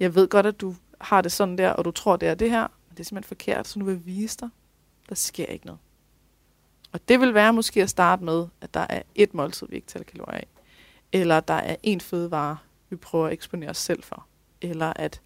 Jeg 0.00 0.14
ved 0.14 0.28
godt, 0.28 0.46
at 0.46 0.60
du 0.60 0.74
har 1.00 1.20
det 1.20 1.32
sådan 1.32 1.58
der, 1.58 1.70
og 1.70 1.84
du 1.84 1.90
tror, 1.90 2.16
det 2.16 2.28
er 2.28 2.34
det 2.34 2.50
her, 2.50 2.60
men 2.60 2.90
det 2.90 3.00
er 3.00 3.04
simpelthen 3.04 3.28
forkert, 3.28 3.68
så 3.68 3.78
nu 3.78 3.84
vil 3.84 3.92
jeg 3.92 4.06
vise 4.06 4.38
dig, 4.40 4.48
der 5.08 5.14
sker 5.14 5.46
ikke 5.46 5.66
noget. 5.66 5.80
Og 6.92 7.08
det 7.08 7.20
vil 7.20 7.34
være 7.34 7.52
måske 7.52 7.82
at 7.82 7.90
starte 7.90 8.24
med, 8.24 8.46
at 8.60 8.74
der 8.74 8.86
er 8.88 9.02
et 9.14 9.34
måltid, 9.34 9.66
vi 9.70 9.76
ikke 9.76 9.86
tæller 9.86 10.04
kalorier 10.04 10.38
af. 10.38 10.46
Eller 11.12 11.40
der 11.40 11.54
er 11.54 11.76
en 11.82 12.00
fødevare, 12.00 12.56
vi 12.90 12.96
prøver 12.96 13.26
at 13.26 13.32
eksponere 13.32 13.70
os 13.70 13.78
selv 13.78 14.02
for. 14.02 14.26
Eller 14.60 14.92
at 14.96 15.20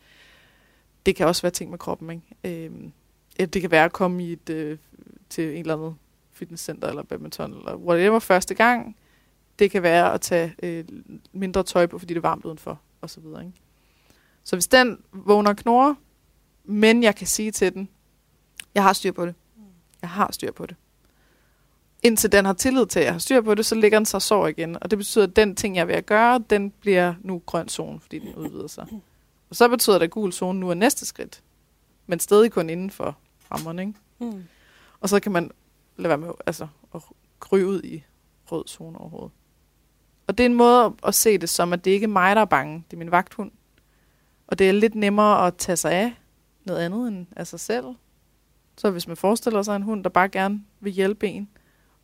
det 1.06 1.16
kan 1.16 1.26
også 1.26 1.42
være 1.42 1.52
ting 1.52 1.70
med 1.70 1.78
kroppen. 1.78 2.10
Ikke? 2.10 2.64
Øh, 2.64 2.90
eller 3.36 3.50
det 3.50 3.62
kan 3.62 3.70
være 3.70 3.84
at 3.84 3.92
komme 3.92 4.24
i 4.24 4.32
et, 4.32 4.50
øh, 4.50 4.78
til 5.28 5.50
en 5.50 5.60
eller 5.60 5.76
anden 5.76 5.98
fitnesscenter 6.32 6.88
eller 6.88 7.02
badminton 7.02 7.52
eller 7.54 7.76
whatever 7.76 8.18
første 8.18 8.54
gang. 8.54 8.96
Det 9.58 9.70
kan 9.70 9.82
være 9.82 10.12
at 10.12 10.20
tage 10.20 10.54
øh, 10.62 10.84
mindre 11.32 11.62
tøj 11.62 11.86
på, 11.86 11.98
fordi 11.98 12.14
det 12.14 12.18
er 12.18 12.28
varmt 12.28 12.44
udenfor 12.44 12.80
og 13.00 13.10
så 13.10 13.20
videre. 13.20 13.44
Ikke? 13.44 13.56
Så 14.44 14.56
hvis 14.56 14.66
den 14.66 14.98
vågner 15.12 15.50
og 15.50 15.56
knurrer, 15.56 15.94
men 16.64 17.02
jeg 17.02 17.16
kan 17.16 17.26
sige 17.26 17.50
til 17.50 17.74
den, 17.74 17.88
jeg 18.74 18.82
har 18.82 18.92
styr 18.92 19.12
på 19.12 19.26
det. 19.26 19.34
Jeg 20.02 20.10
har 20.10 20.32
styr 20.32 20.52
på 20.52 20.66
det. 20.66 20.76
Indtil 22.02 22.32
den 22.32 22.44
har 22.44 22.52
tillid 22.52 22.86
til, 22.86 22.98
at 22.98 23.04
jeg 23.04 23.14
har 23.14 23.18
styr 23.18 23.40
på 23.40 23.54
det, 23.54 23.66
så 23.66 23.74
ligger 23.74 23.98
den 23.98 24.06
sig 24.06 24.18
og 24.18 24.22
sover 24.22 24.48
igen. 24.48 24.76
Og 24.82 24.90
det 24.90 24.98
betyder, 24.98 25.26
at 25.26 25.36
den 25.36 25.56
ting, 25.56 25.76
jeg 25.76 25.80
er 25.82 25.86
ved 25.86 25.94
at 25.94 26.06
gøre, 26.06 26.44
den 26.50 26.70
bliver 26.70 27.14
nu 27.20 27.42
grøn 27.46 27.68
zone, 27.68 28.00
fordi 28.00 28.18
den 28.18 28.34
udvider 28.34 28.66
sig. 28.66 28.86
Og 29.54 29.58
så 29.58 29.68
betyder 29.68 29.98
det, 29.98 30.04
at 30.04 30.10
gul 30.10 30.32
zone 30.32 30.60
nu 30.60 30.70
er 30.70 30.74
næste 30.74 31.06
skridt. 31.06 31.42
Men 32.06 32.20
stadig 32.20 32.52
kun 32.52 32.70
inden 32.70 32.90
for 32.90 33.18
rammerne. 33.52 33.82
Ikke? 33.82 33.94
Mm. 34.18 34.44
Og 35.00 35.08
så 35.08 35.20
kan 35.20 35.32
man 35.32 35.50
lade 35.96 36.08
være 36.08 36.18
med 36.18 36.30
altså, 36.46 36.66
at 36.94 37.02
kryge 37.40 37.66
ud 37.66 37.82
i 37.82 38.04
rød 38.52 38.64
zone 38.68 38.98
overhovedet. 38.98 39.32
Og 40.26 40.38
det 40.38 40.44
er 40.44 40.48
en 40.48 40.54
måde 40.54 40.94
at 41.06 41.14
se 41.14 41.38
det 41.38 41.48
som, 41.48 41.72
at 41.72 41.84
det 41.84 41.90
ikke 41.90 42.04
er 42.04 42.08
mig, 42.08 42.36
der 42.36 42.42
er 42.42 42.46
bange. 42.46 42.84
Det 42.90 42.96
er 42.96 42.98
min 42.98 43.10
vagthund. 43.10 43.50
Og 44.46 44.58
det 44.58 44.68
er 44.68 44.72
lidt 44.72 44.94
nemmere 44.94 45.46
at 45.46 45.56
tage 45.56 45.76
sig 45.76 45.92
af 45.92 46.14
noget 46.64 46.80
andet 46.80 47.08
end 47.08 47.26
af 47.36 47.46
sig 47.46 47.60
selv. 47.60 47.86
Så 48.76 48.90
hvis 48.90 49.06
man 49.06 49.16
forestiller 49.16 49.62
sig 49.62 49.76
en 49.76 49.82
hund, 49.82 50.04
der 50.04 50.10
bare 50.10 50.28
gerne 50.28 50.64
vil 50.80 50.92
hjælpe 50.92 51.28
en, 51.28 51.48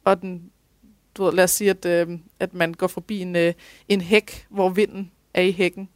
og 0.05 0.23
den, 0.23 0.51
du 1.15 1.25
ved, 1.25 1.33
lad 1.33 1.45
os 1.45 1.51
sige, 1.51 1.71
at, 1.71 1.87
øh, 1.87 2.19
at 2.39 2.55
man 2.55 2.75
går 2.75 2.87
forbi 2.87 3.19
en, 3.19 3.37
øh, 3.37 3.55
en 3.89 4.01
hæk, 4.01 4.47
hvor 4.49 4.69
vinden 4.69 5.13
er 5.35 5.43
i 5.43 5.53
hækken. 5.53 5.89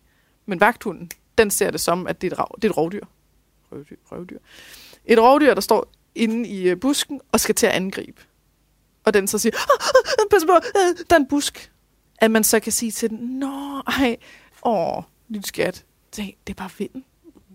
Men 0.47 0.61
vagthunden, 0.61 1.11
den 1.39 1.51
ser 1.51 1.71
det 1.71 1.81
som, 1.81 2.07
at 2.07 2.21
det 2.21 2.27
er 2.27 2.33
et, 2.33 2.39
rav, 2.39 2.55
det 2.57 2.65
er 2.65 2.71
et 2.71 2.77
rovdyr. 2.77 3.05
Røvdyr, 3.73 3.97
røvdyr. 4.13 4.39
Et 5.05 5.19
rovdyr, 5.19 5.55
der 5.55 5.61
står 5.61 5.93
inde 6.15 6.49
i 6.49 6.69
øh, 6.69 6.81
busken 6.81 7.21
og 7.33 7.41
skal 7.41 7.55
til 7.55 7.67
at 7.67 7.73
angribe. 7.73 8.23
Og 9.05 9.15
den 9.15 9.27
så 9.29 9.39
siger, 9.39 9.57
ah, 9.57 9.63
ah, 9.81 10.19
"Ah, 10.19 10.29
pas 10.31 10.45
på, 10.45 10.53
øh, 10.53 11.05
der 11.11 11.17
er 11.17 11.21
en 11.21 11.27
busk. 11.29 11.73
At 12.19 12.31
man 12.31 12.45
så 12.45 12.61
kan 12.61 12.73
sige 12.73 12.91
til 12.93 13.11
den, 13.11 13.19
nå, 13.19 13.83
ej, 13.87 14.17
åh, 14.63 15.03
lille 15.29 15.47
skat, 15.47 15.85
det 16.17 16.35
er 16.51 16.55
bare 16.55 16.71
vinden. 16.79 17.05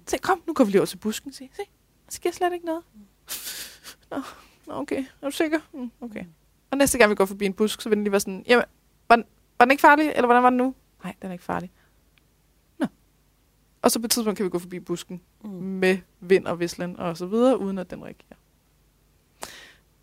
Se, 0.07 0.17
kom, 0.17 0.41
nu 0.47 0.53
går 0.53 0.63
vi 0.63 0.71
lige 0.71 0.81
over 0.81 0.85
til 0.85 0.97
busken. 0.97 1.33
Se, 1.33 1.49
se, 1.55 1.61
der 2.05 2.11
sker 2.11 2.31
slet 2.31 2.53
ikke 2.53 2.65
noget. 2.65 2.83
Nå, 4.11 4.21
nå, 4.67 4.73
okay, 4.73 5.03
er 5.21 5.25
du 5.29 5.31
sikker? 5.31 5.59
Mm, 5.73 5.91
okay. 6.01 6.23
Og 6.71 6.77
næste 6.77 6.97
gang 6.97 7.09
vi 7.09 7.15
går 7.15 7.25
forbi 7.25 7.45
en 7.45 7.53
busk, 7.53 7.81
så 7.81 7.89
vil 7.89 7.95
den 7.95 8.03
lige 8.03 8.11
være 8.11 8.19
sådan, 8.19 8.43
jamen, 8.47 8.65
var 9.09 9.15
den, 9.15 9.25
var 9.59 9.65
den 9.65 9.71
ikke 9.71 9.81
farlig, 9.81 10.09
eller 10.09 10.25
hvordan 10.25 10.43
var 10.43 10.49
den 10.49 10.57
nu? 10.57 10.75
Nej, 11.03 11.15
den 11.21 11.29
er 11.29 11.33
ikke 11.33 11.43
farlig. 11.43 11.71
Og 13.81 13.91
så 13.91 13.99
på 13.99 14.05
et 14.05 14.11
tidspunkt 14.11 14.37
kan 14.37 14.43
vi 14.43 14.49
gå 14.49 14.59
forbi 14.59 14.79
busken 14.79 15.21
Mm. 15.43 15.49
med 15.51 15.97
vind 16.19 16.45
og 16.47 16.59
vislen 16.59 16.99
og 16.99 17.17
så 17.17 17.25
videre, 17.25 17.59
uden 17.59 17.77
at 17.77 17.89
den 17.91 17.99
reagerer. 18.03 18.37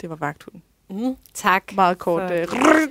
Det 0.00 0.10
var 0.10 0.16
vagthunden. 0.16 0.62
Mm. 0.90 1.16
Tak. 1.34 1.72
Meget 1.74 1.98
kort. 1.98 2.22
For- 2.22 2.82
Øh, 2.82 2.88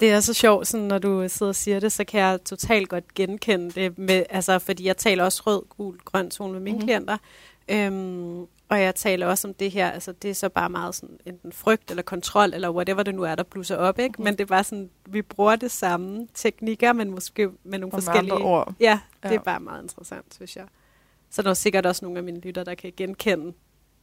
Det 0.00 0.10
er 0.10 0.20
så 0.20 0.34
sjovt, 0.34 0.66
sådan, 0.66 0.86
når 0.86 0.98
du 0.98 1.24
sidder 1.28 1.50
og 1.50 1.54
siger 1.56 1.80
det, 1.80 1.92
så 1.92 2.04
kan 2.04 2.20
jeg 2.20 2.44
totalt 2.44 2.88
godt 2.88 3.14
genkende 3.14 3.70
det, 3.70 3.98
med, 3.98 4.22
altså, 4.30 4.58
fordi 4.58 4.84
jeg 4.86 4.96
taler 4.96 5.24
også 5.24 5.42
rød, 5.46 5.62
gul, 5.68 5.98
grøn 6.04 6.30
tone 6.30 6.52
med 6.52 6.60
mine 6.60 6.74
mm-hmm. 6.76 6.86
klienter. 6.86 7.16
Øhm, 7.68 8.40
og 8.68 8.80
jeg 8.82 8.94
taler 8.94 9.26
også 9.26 9.48
om 9.48 9.54
det 9.54 9.70
her, 9.70 9.90
altså 9.90 10.12
det 10.12 10.30
er 10.30 10.34
så 10.34 10.48
bare 10.48 10.70
meget 10.70 10.94
sådan 10.94 11.18
enten 11.26 11.52
frygt 11.52 11.90
eller 11.90 12.02
kontrol, 12.02 12.54
eller 12.54 12.70
whatever 12.70 13.02
det 13.02 13.14
nu 13.14 13.22
er, 13.22 13.34
der 13.34 13.42
blusser 13.42 13.76
op, 13.76 13.98
ikke? 13.98 14.12
Mhm. 14.18 14.24
Men 14.24 14.32
det 14.34 14.40
er 14.40 14.46
bare 14.46 14.64
sådan, 14.64 14.90
vi 15.06 15.22
bruger 15.22 15.56
det 15.56 15.70
samme 15.70 16.28
teknikker, 16.34 16.92
men 16.92 17.10
måske 17.10 17.48
med 17.64 17.78
nogle 17.78 17.92
og 17.94 17.96
med 17.96 18.02
forskellige... 18.02 18.32
andre 18.34 18.46
ord. 18.46 18.74
Ja, 18.80 19.00
det 19.22 19.32
er 19.34 19.40
bare 19.40 19.60
meget 19.60 19.82
interessant, 19.82 20.34
synes 20.34 20.56
jeg. 20.56 20.64
Så 21.30 21.42
der 21.42 21.50
er 21.50 21.54
sikkert 21.54 21.86
også 21.86 22.04
nogle 22.04 22.18
af 22.18 22.24
mine 22.24 22.40
lytter, 22.40 22.64
der 22.64 22.74
kan 22.74 22.92
genkende 22.96 23.52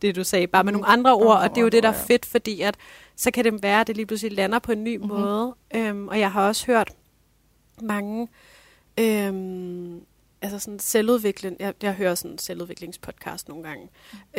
det, 0.01 0.15
du 0.15 0.24
sagde, 0.24 0.47
bare 0.47 0.63
med 0.63 0.74
Mhm. 0.74 0.82
nogle 0.82 0.93
andre 0.93 1.13
ord, 1.13 1.38
og 1.38 1.49
det 1.49 1.57
er 1.57 1.61
jo 1.61 1.68
det, 1.70 1.84
der 1.84 1.89
er 1.89 1.93
fedt, 2.07 2.26
fordi 2.26 2.61
at 2.61 2.76
så 3.15 3.32
kan 3.32 3.43
det 3.45 3.63
være, 3.63 3.82
at 3.82 3.88
det 3.88 3.95
lige 3.95 4.05
pludselig 4.05 4.32
lander 4.38 4.59
på 4.59 4.72
en 4.72 4.84
ny 4.84 4.95
Mhm. 4.97 5.05
mm-hmm. 5.05 5.22
måde. 5.22 5.55
Øhm, 5.76 6.07
og 6.07 6.20
jeg 6.20 6.32
har 6.32 6.47
også 6.47 6.65
hørt 6.65 6.91
mange, 7.82 8.28
øhm, 8.99 10.01
altså 10.41 10.59
sådan 10.59 10.80
selvudvikling, 10.80 11.55
jeg, 11.59 11.74
jeg 11.82 11.93
hører 11.93 12.15
sådan 12.15 12.32
en 12.32 12.38
selvudviklingspodcast 12.38 13.47
nogle 13.49 13.63
gange, 13.63 13.89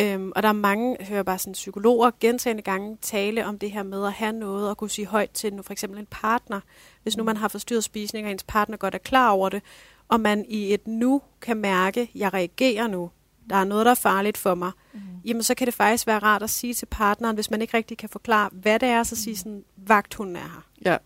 øhm, 0.00 0.32
og 0.36 0.42
der 0.42 0.48
er 0.48 0.52
mange, 0.52 0.96
jeg 1.00 1.06
hører 1.06 1.22
bare 1.22 1.38
sådan 1.38 1.52
psykologer 1.52 2.10
gentagende 2.20 2.62
gange 2.62 2.98
tale 3.02 3.46
om 3.46 3.58
det 3.58 3.70
her 3.70 3.82
med 3.82 4.06
at 4.06 4.12
have 4.12 4.32
noget 4.32 4.68
og 4.70 4.76
kunne 4.76 4.90
sige 4.90 5.06
højt 5.06 5.30
til 5.30 5.54
nu, 5.54 5.62
for 5.62 5.72
eksempel 5.72 5.98
en 6.00 6.06
partner. 6.10 6.60
Hvis 7.02 7.16
nu 7.16 7.24
man 7.24 7.36
har 7.36 7.48
forstyrret 7.48 7.84
spisning, 7.84 8.26
og 8.26 8.32
ens 8.32 8.44
partner 8.44 8.76
godt 8.76 8.94
er 8.94 8.98
klar 8.98 9.30
over 9.30 9.48
det, 9.48 9.62
og 10.08 10.20
man 10.20 10.44
i 10.48 10.74
et 10.74 10.86
nu 10.86 11.22
kan 11.40 11.56
mærke, 11.56 12.00
at 12.00 12.08
jeg 12.14 12.34
reagerer 12.34 12.86
nu, 12.86 13.10
der 13.50 13.56
er 13.56 13.64
noget, 13.64 13.84
der 13.86 13.90
er 13.90 13.94
farligt 13.94 14.38
for 14.38 14.54
mig, 14.54 14.70
Mhm. 14.92 15.00
jamen 15.24 15.42
så 15.42 15.54
kan 15.54 15.66
det 15.66 15.74
faktisk 15.74 16.06
være 16.06 16.18
rart 16.18 16.42
at 16.42 16.50
sige 16.50 16.74
til 16.74 16.86
partneren, 16.86 17.34
hvis 17.34 17.50
man 17.50 17.62
ikke 17.62 17.76
rigtig 17.76 17.98
kan 17.98 18.08
forklare, 18.08 18.48
hvad 18.52 18.78
det 18.78 18.88
er, 18.88 19.02
så 19.02 19.16
sige 19.16 19.36
sådan, 19.36 19.64
vagthunden 19.76 20.36
er 20.36 20.40
her. 20.40 20.66
Ja. 20.92 20.96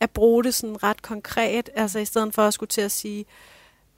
At 0.00 0.10
bruge 0.10 0.44
det 0.44 0.54
sådan 0.54 0.82
ret 0.82 1.02
konkret, 1.02 1.70
altså 1.74 1.98
i 1.98 2.04
stedet 2.04 2.34
for 2.34 2.42
at 2.42 2.54
skulle 2.54 2.68
til 2.68 2.80
at 2.80 2.90
sige, 2.90 3.24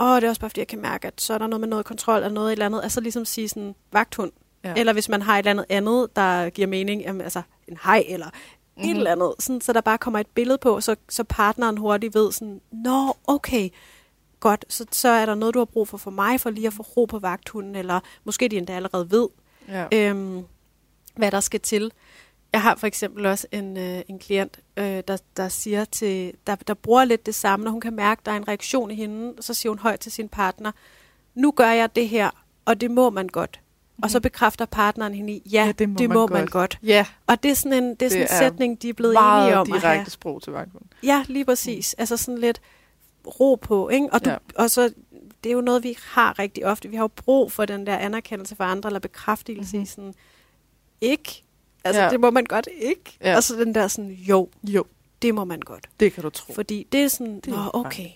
åh, 0.01 0.17
det 0.17 0.25
er 0.25 0.29
også 0.29 0.41
bare 0.41 0.51
fordi, 0.51 0.61
jeg 0.61 0.67
kan 0.69 0.81
mærke, 0.81 1.07
at 1.07 1.21
så 1.21 1.35
er 1.35 1.39
der 1.39 1.47
noget 1.47 1.61
med 1.61 1.69
noget 1.69 1.85
kontrol 1.85 2.17
eller 2.17 2.29
noget 2.29 2.53
eller 2.53 2.67
andet, 2.67 2.83
altså 2.83 3.01
ligesom 3.01 3.25
sige 3.25 3.49
sådan, 3.49 3.75
vagthund. 3.93 4.33
Ja. 4.65 4.69
Ja. 4.69 4.75
Eller 4.77 4.93
hvis 4.93 5.09
man 5.09 5.23
har 5.23 5.35
et 5.35 5.39
eller 5.39 5.51
andet 5.51 5.67
andet, 5.69 6.17
der 6.17 6.51
giver 6.51 6.69
mening, 6.69 7.03
jamen, 7.03 7.21
altså 7.21 7.43
en 7.69 7.79
hej 7.85 8.05
eller 8.09 8.27
mm-hmm. 8.27 8.91
et 8.91 8.97
eller 8.97 9.13
andet, 9.13 9.35
sådan, 9.39 9.61
så 9.61 9.73
der 9.73 9.81
bare 9.81 9.99
kommer 9.99 10.19
et 10.21 10.27
billede 10.27 10.59
på, 10.59 10.81
så, 10.81 10.97
så 11.09 11.25
partneren 11.25 11.77
hurtigt 11.79 12.15
ved 12.15 12.33
sådan, 12.33 12.61
nå, 12.73 13.17
okay, 13.27 13.69
godt, 14.49 14.65
så, 14.69 14.85
så 14.93 15.09
er 15.09 15.27
der 15.27 15.35
noget, 15.35 15.55
du 15.55 15.59
har 15.59 15.65
brug 15.65 15.89
for 15.89 15.97
for 15.97 16.11
mig, 16.11 16.41
for 16.41 16.51
lige 16.51 16.67
at 16.67 16.73
få 16.73 16.83
ro 16.83 17.05
på 17.05 17.19
vagthunden, 17.19 17.75
eller 17.77 18.01
måske 18.25 18.49
de 18.49 18.57
endda 18.57 18.73
allerede 18.73 19.11
ved, 19.11 19.29
Ja. 19.69 19.87
øhm, 19.93 20.43
hvad 21.17 21.31
der 21.31 21.41
skal 21.41 21.61
til. 21.61 21.93
Jeg 22.53 22.63
har 22.63 22.77
for 22.77 22.87
eksempel 22.87 23.27
også 23.27 23.47
en, 23.53 23.77
øh, 23.77 24.03
en 24.09 24.19
klient, 24.19 24.59
øh, 24.77 25.03
der, 25.09 25.17
der 25.37 25.49
siger 25.49 25.85
til, 25.85 26.33
der, 26.47 26.55
der 26.55 26.75
bruger 26.75 27.05
lidt 27.05 27.27
det 27.27 27.35
samme, 27.35 27.65
når 27.65 27.71
hun 27.73 27.81
kan 27.81 27.95
mærke, 27.97 28.21
at 28.21 28.27
der 28.27 28.33
er 28.33 28.37
en 28.37 28.49
reaktion 28.49 28.91
i 28.91 28.95
hende, 28.95 29.43
så 29.43 29.55
siger 29.55 29.71
hun 29.71 29.79
højt 29.79 30.01
til 30.01 30.13
sin 30.13 30.29
partner, 30.29 30.73
nu 31.35 31.51
gør 31.51 31.71
jeg 31.71 31.97
det 31.97 32.09
her, 32.09 32.31
og 32.65 32.81
det 32.81 32.91
må 32.91 33.11
man 33.11 33.27
godt. 33.29 33.61
Og 34.03 34.11
så 34.11 34.21
bekræfter 34.21 34.65
partneren 34.67 35.15
hende 35.15 35.33
i, 35.33 35.43
ja, 35.53 35.65
ja 35.65 35.73
det 35.73 35.89
må, 35.89 35.97
det 35.99 36.09
man, 36.09 36.15
må 36.19 36.27
man 36.27 36.47
godt. 36.47 36.79
Ja, 36.83 37.07
Og 37.27 37.43
det 37.43 37.51
er 37.51 37.55
sådan 37.55 37.85
en, 37.85 37.95
det 37.95 38.03
er 38.03 38.09
sådan 38.11 38.23
Det 38.27 38.31
en 38.33 38.39
sætning, 38.39 38.83
de 38.83 38.89
er 38.89 38.93
blevet 38.93 39.13
meget 39.15 39.43
enige 39.47 39.59
om 39.59 39.73
at 39.73 39.81
have. 39.81 39.93
direkte 39.93 40.11
sprog 40.11 40.43
til 40.43 40.53
vagthunden. 40.53 40.91
Ja, 41.03 41.25
lige 41.29 41.45
præcis. 41.45 41.95
Mm. 41.99 42.01
Altså 42.03 42.17
sådan 42.17 42.39
lidt 42.39 42.61
ro 43.27 43.55
på, 43.55 43.89
ikke? 43.89 44.09
Og, 44.13 44.25
du, 44.25 44.31
Ja. 44.31 44.37
og 44.55 44.71
så, 44.71 44.93
det 45.45 45.51
er 45.51 45.55
jo 45.55 45.61
noget, 45.61 45.83
vi 45.83 45.97
har 46.03 46.39
rigtig 46.39 46.67
ofte. 46.67 46.89
Vi 46.89 46.97
har 46.97 47.03
jo 47.05 47.09
brug 47.09 47.53
for 47.53 47.65
den 47.65 47.87
der 47.87 47.97
anerkendelse 47.97 48.57
fra 48.57 48.71
andre, 48.71 48.89
eller 48.89 49.01
bekræftelse 49.01 49.77
mm-hmm. 49.77 49.83
i 49.83 49.87
sådan, 49.87 50.15
ikke? 51.01 51.43
Altså, 51.85 52.03
Ja. 52.03 52.11
det 52.11 52.21
må 52.21 52.31
man 52.31 52.45
godt 52.45 52.69
ikke. 52.79 53.17
Ja. 53.21 53.37
Og 53.37 53.43
så 53.43 53.55
den 53.57 53.75
der 53.75 53.89
sådan, 53.89 54.11
jo, 54.11 54.49
Jo, 54.63 54.85
det 55.23 55.35
må 55.35 55.45
man 55.45 55.61
godt. 55.61 55.87
det 56.01 56.13
kan 56.13 56.23
du 56.23 56.31
tro. 56.31 56.55
Fordi 56.55 56.87
det 56.93 57.01
er 57.05 57.09
sådan, 57.09 57.41
Det 57.41 57.53
er 57.53 57.71
okay. 57.77 58.09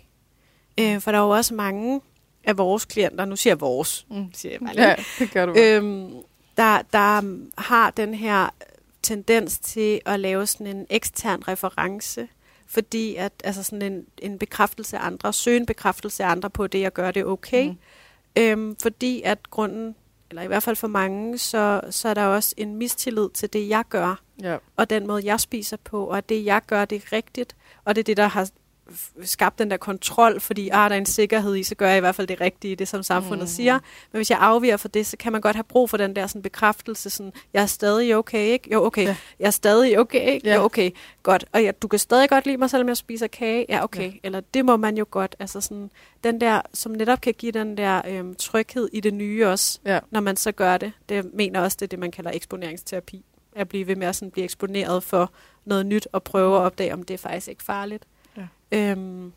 Øh, 0.81 1.01
for 1.01 1.11
der 1.13 1.19
er 1.19 1.23
jo 1.23 1.31
også 1.31 1.55
mange 1.55 2.01
af 2.45 2.59
vores 2.59 2.85
klienter, 2.85 3.25
nu 3.25 3.37
siger 3.37 3.51
jeg 3.51 3.61
vores, 3.61 4.07
Mm. 4.11 4.27
siger 4.35 4.53
jeg 4.53 4.61
bare 4.61 4.75
lige, 4.75 4.89
Ja, 4.89 4.97
det 5.19 5.31
gør 5.31 5.47
du. 5.47 5.55
øhm, 5.59 6.11
der, 6.57 6.83
der 6.93 7.39
har 7.61 7.91
den 7.91 8.15
her 8.15 8.49
tendens 9.03 9.59
til 9.59 10.01
at 10.07 10.21
lave 10.21 10.47
sådan 10.47 10.67
en 10.77 10.87
ekstern 10.91 11.49
reference, 11.49 12.29
fordi 12.69 13.15
at 13.15 13.33
altså 13.45 13.63
sådan 13.63 13.93
en, 13.93 14.07
en 14.23 14.39
bekræftelse 14.39 14.99
af 14.99 15.07
andre, 15.07 15.33
søge 15.33 15.57
en 15.57 15.67
bekræftelse 15.67 16.25
af 16.25 16.31
andre 16.31 16.51
på 16.51 16.67
det, 16.67 16.81
jeg 16.81 16.93
gør 16.93 17.11
det 17.11 17.25
okay. 17.25 17.69
Mm. 17.69 17.79
Øhm, 18.39 18.77
fordi 18.83 19.23
at 19.23 19.51
grunden, 19.51 19.95
eller 20.31 20.43
i 20.43 20.47
hvert 20.47 20.63
fald 20.63 20.77
for 20.77 20.89
mange, 20.89 21.39
så, 21.39 21.81
så 21.91 22.09
er 22.09 22.15
der 22.15 22.25
også 22.25 22.55
en 22.57 22.77
mistillid 22.77 23.29
til 23.35 23.53
det, 23.53 23.69
jeg 23.69 23.85
gør, 23.89 24.23
ja. 24.43 24.57
og 24.77 24.91
den 24.91 25.07
måde, 25.07 25.27
jeg 25.27 25.41
spiser 25.41 25.77
på, 25.77 26.05
og 26.05 26.19
at 26.19 26.29
det, 26.29 26.45
jeg 26.45 26.63
gør, 26.67 26.85
det 26.85 26.97
er 26.97 27.13
rigtigt, 27.13 27.57
og 27.85 27.95
det 27.95 28.03
er 28.03 28.05
det, 28.05 28.17
der 28.17 28.27
har 28.27 28.49
skabt 29.23 29.59
den 29.59 29.71
der 29.71 29.77
kontrol, 29.77 30.41
fordi 30.41 30.69
ah, 30.69 30.91
der 30.91 30.97
er 30.97 31.01
en 31.01 31.07
sikkerhed 31.07 31.57
i, 31.57 31.63
så 31.63 31.75
gør 31.75 31.89
jeg 31.89 31.97
i 31.97 32.01
hvert 32.01 32.15
fald 32.15 32.27
det 32.27 32.41
rigtige, 32.41 32.77
det 32.77 32.89
som 32.89 33.03
samfundet 33.03 33.43
mm. 33.45 33.47
siger. 33.47 33.79
Men 34.13 34.19
hvis 34.19 34.31
jeg 34.31 34.39
afviger 34.41 34.77
fra 34.77 34.89
det, 34.95 35.07
så 35.07 35.17
kan 35.17 35.33
man 35.33 35.41
godt 35.41 35.57
have 35.57 35.65
brug 35.65 35.91
for 35.91 35.97
den 35.97 36.17
der 36.17 36.27
sådan, 36.27 36.43
bekræftelse, 36.43 37.11
sådan, 37.11 37.33
jeg 37.53 37.63
er 37.63 37.67
stadig 37.67 38.17
okay, 38.17 38.47
ikke? 38.47 38.73
Jo, 38.73 38.85
okay. 38.85 39.05
Ja. 39.05 39.17
Jeg 39.39 39.47
er 39.47 39.51
stadig 39.51 39.99
okay, 39.99 40.33
ikke? 40.33 40.49
Ja. 40.49 40.55
Jo, 40.55 40.63
okay. 40.63 40.91
Godt. 41.23 41.45
Og 41.53 41.63
ja, 41.63 41.71
du 41.83 41.89
kan 41.89 41.99
stadig 41.99 42.29
godt 42.29 42.47
lide 42.47 42.57
mig, 42.57 42.71
selvom 42.71 42.89
jeg 42.89 42.97
spiser 42.97 43.27
kage. 43.27 43.67
Ja, 43.69 43.85
okay. 43.85 44.13
Ja. 44.13 44.19
Eller 44.23 44.41
det 44.55 44.65
må 44.65 44.77
man 44.77 44.97
jo 44.97 45.07
godt. 45.11 45.37
Altså 45.39 45.61
sådan, 45.61 45.91
den 46.25 46.41
der, 46.41 46.61
som 46.75 46.93
netop 46.93 47.21
kan 47.21 47.35
give 47.35 47.53
den 47.53 47.77
der 47.77 48.03
øhm, 48.09 48.35
tryghed 48.35 48.89
i 48.93 49.01
det 49.01 49.15
nye 49.15 49.47
også, 49.47 49.79
Ja. 49.85 49.99
når 50.11 50.21
man 50.21 50.37
så 50.37 50.53
gør 50.53 50.77
det. 50.77 50.93
Det 51.09 51.35
mener 51.35 51.61
også, 51.61 51.77
det 51.81 51.87
er 51.87 51.89
det, 51.89 51.99
man 51.99 52.11
kalder 52.11 52.31
eksponeringsterapi. 52.35 53.25
At 53.57 53.69
blive 53.69 53.87
ved 53.87 53.97
med 53.97 54.07
at 54.07 54.17
sådan 54.17 54.31
blive 54.31 54.45
eksponeret 54.45 55.03
for 55.03 55.33
noget 55.65 55.87
nyt, 55.87 56.09
og 56.13 56.23
prøve 56.23 56.57
at 56.57 56.63
opdage, 56.63 56.93
om 56.93 57.03
det 57.03 57.15
er 57.15 57.19
faktisk 57.19 57.49
ikke 57.49 57.63
farligt. 57.63 58.05
Øhm, 58.73 59.33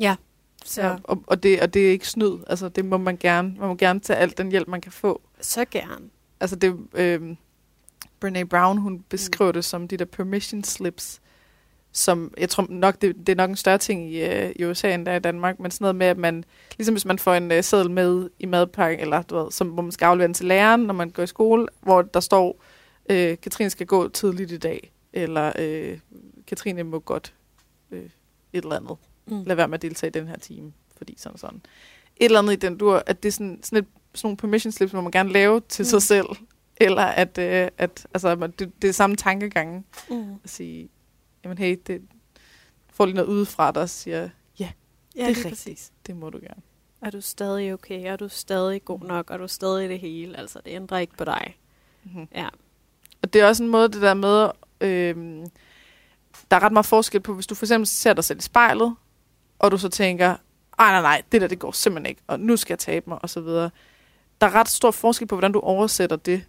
ja. 0.00 0.16
Så, 0.64 0.82
ja. 0.82 0.96
Og, 1.04 1.24
og, 1.26 1.42
det, 1.42 1.60
og 1.60 1.74
det 1.74 1.86
er 1.86 1.90
ikke 1.90 2.08
snyd. 2.08 2.38
Altså, 2.46 2.68
det 2.68 2.84
må 2.84 2.96
man 2.96 3.16
gerne. 3.16 3.54
Man 3.58 3.68
må 3.68 3.74
gerne 3.74 4.00
tage 4.00 4.16
alt 4.16 4.38
den 4.38 4.50
hjælp, 4.50 4.68
man 4.68 4.80
kan 4.80 4.92
få. 4.92 5.22
så 5.40 5.64
gerne. 5.70 6.10
Altså, 6.40 6.56
det, 6.56 6.78
øh, 6.94 7.36
Brene 8.20 8.46
Brown, 8.46 8.78
hun 8.78 9.04
beskriver 9.08 9.52
det 9.52 9.64
som 9.64 9.88
de 9.88 9.96
der 9.96 10.04
permission 10.04 10.64
slips, 10.64 11.20
som, 11.92 12.34
jeg 12.38 12.48
tror 12.48 12.66
nok, 12.68 13.02
det, 13.02 13.16
det 13.16 13.28
er 13.28 13.36
nok 13.36 13.50
en 13.50 13.56
større 13.56 13.78
ting 13.78 14.12
i, 14.12 14.24
øh, 14.24 14.52
i 14.56 14.64
USA 14.64 14.94
end 14.94 15.06
der 15.06 15.14
i 15.14 15.18
Danmark, 15.18 15.60
men 15.60 15.70
sådan 15.70 15.84
noget 15.84 15.96
med, 15.96 16.06
at 16.06 16.18
man, 16.18 16.44
ligesom 16.78 16.94
hvis 16.94 17.04
man 17.04 17.18
får 17.18 17.34
en 17.34 17.52
øh, 17.52 17.62
seddel 17.62 17.90
med 17.90 18.30
i 18.38 18.46
madpakken, 18.46 19.00
eller 19.00 19.22
du 19.22 19.36
ved, 19.36 19.50
som, 19.50 19.68
hvor 19.68 19.82
man 19.82 19.92
skal 19.92 20.06
aflevere 20.06 20.26
den 20.26 20.34
til 20.34 20.46
læreren, 20.46 20.80
når 20.80 20.94
man 20.94 21.10
går 21.10 21.22
i 21.22 21.26
skole, 21.26 21.66
hvor 21.82 22.02
der 22.02 22.20
står, 22.20 22.62
øh, 23.10 23.36
Katrine 23.42 23.70
skal 23.70 23.86
gå 23.86 24.08
tidligt 24.08 24.52
i 24.52 24.58
dag, 24.58 24.92
eller 25.12 25.52
øh, 25.58 25.98
Katrine 26.46 26.82
må 26.82 26.98
godt 26.98 27.34
øh, 27.90 28.10
et 28.54 28.62
eller 28.64 28.76
andet. 28.76 28.96
Mm. 29.26 29.44
Lad 29.44 29.56
være 29.56 29.68
med 29.68 29.74
at 29.74 29.82
deltage 29.82 30.08
i 30.08 30.12
den 30.12 30.28
her 30.28 30.36
time, 30.36 30.72
fordi 30.96 31.14
sådan 31.18 31.38
sådan. 31.38 31.62
Et 32.16 32.24
eller 32.24 32.38
andet 32.38 32.52
i 32.52 32.56
den 32.56 32.78
dur, 32.78 33.02
at 33.06 33.22
det 33.22 33.28
er 33.28 33.32
sådan, 33.32 33.60
sådan, 33.62 33.78
et, 33.78 33.86
sådan 34.14 34.26
nogle 34.26 34.36
permission 34.36 34.72
slips, 34.72 34.92
må 34.92 35.00
man 35.00 35.12
gerne 35.12 35.32
lave 35.32 35.60
til 35.68 35.82
mm. 35.82 35.86
sig 35.86 35.96
Mm. 35.96 36.00
selv, 36.00 36.26
eller 36.76 37.02
at, 37.02 37.38
øh, 37.38 37.68
at 37.78 38.06
altså, 38.14 38.34
man- 38.36 38.50
det, 38.50 38.82
det 38.82 38.88
er 38.88 38.92
samme 38.92 39.16
tankegange 39.16 39.84
Mm. 40.10 40.32
at 40.44 40.50
sige, 40.50 40.88
jamen 41.44 41.58
hey, 41.58 41.76
det 41.86 42.02
får 42.92 43.06
lige 43.06 43.16
noget 43.16 43.28
udefra, 43.28 43.72
der 43.72 43.86
siger, 43.86 44.20
ja, 44.22 44.28
Ja, 44.58 44.68
det 45.20 45.22
er 45.24 45.28
rigtigt. 45.28 45.48
præcis. 45.48 45.92
det 46.06 46.16
må 46.16 46.30
du 46.30 46.38
gerne. 46.38 46.62
Er 47.02 47.10
du 47.10 47.20
stadig 47.20 47.72
okay? 47.72 48.02
Er 48.06 48.16
du 48.16 48.28
stadig 48.28 48.84
god 48.84 49.00
nok? 49.00 49.30
Er 49.30 49.36
du 49.36 49.48
stadig 49.48 49.88
det 49.88 49.98
hele? 49.98 50.36
Altså, 50.38 50.60
det 50.64 50.70
ændrer 50.70 50.98
ikke 50.98 51.16
på 51.16 51.24
dig. 51.24 51.56
Mm-hmm. 52.04 52.28
Ja. 52.34 52.48
Og 53.22 53.32
det 53.32 53.40
er 53.40 53.46
også 53.46 53.62
en 53.62 53.68
måde, 53.68 53.88
det 53.88 54.02
der 54.02 54.14
med, 54.14 54.48
øh, 54.80 55.46
der 56.54 56.60
er 56.60 56.64
ret 56.64 56.72
meget 56.72 56.86
forskel 56.86 57.20
på, 57.20 57.34
hvis 57.34 57.46
du 57.46 57.54
for 57.54 57.66
eksempel 57.66 57.86
ser 57.86 58.12
dig 58.12 58.24
selv 58.24 58.38
i 58.38 58.42
spejlet, 58.42 58.96
og 59.58 59.70
du 59.70 59.78
så 59.78 59.88
tænker, 59.88 60.36
ej 60.78 60.92
nej 60.92 61.02
nej, 61.02 61.22
det 61.32 61.40
der 61.40 61.46
det 61.46 61.58
går 61.58 61.70
simpelthen 61.70 62.06
ikke, 62.06 62.22
og 62.26 62.40
nu 62.40 62.56
skal 62.56 62.72
jeg 62.72 62.78
tabe 62.78 63.10
mig, 63.10 63.18
og 63.22 63.30
så 63.30 63.40
videre. 63.40 63.70
Der 64.40 64.46
er 64.46 64.54
ret 64.54 64.68
stor 64.68 64.90
forskel 64.90 65.26
på, 65.26 65.34
hvordan 65.34 65.52
du 65.52 65.60
oversætter 65.60 66.16
det. 66.16 66.44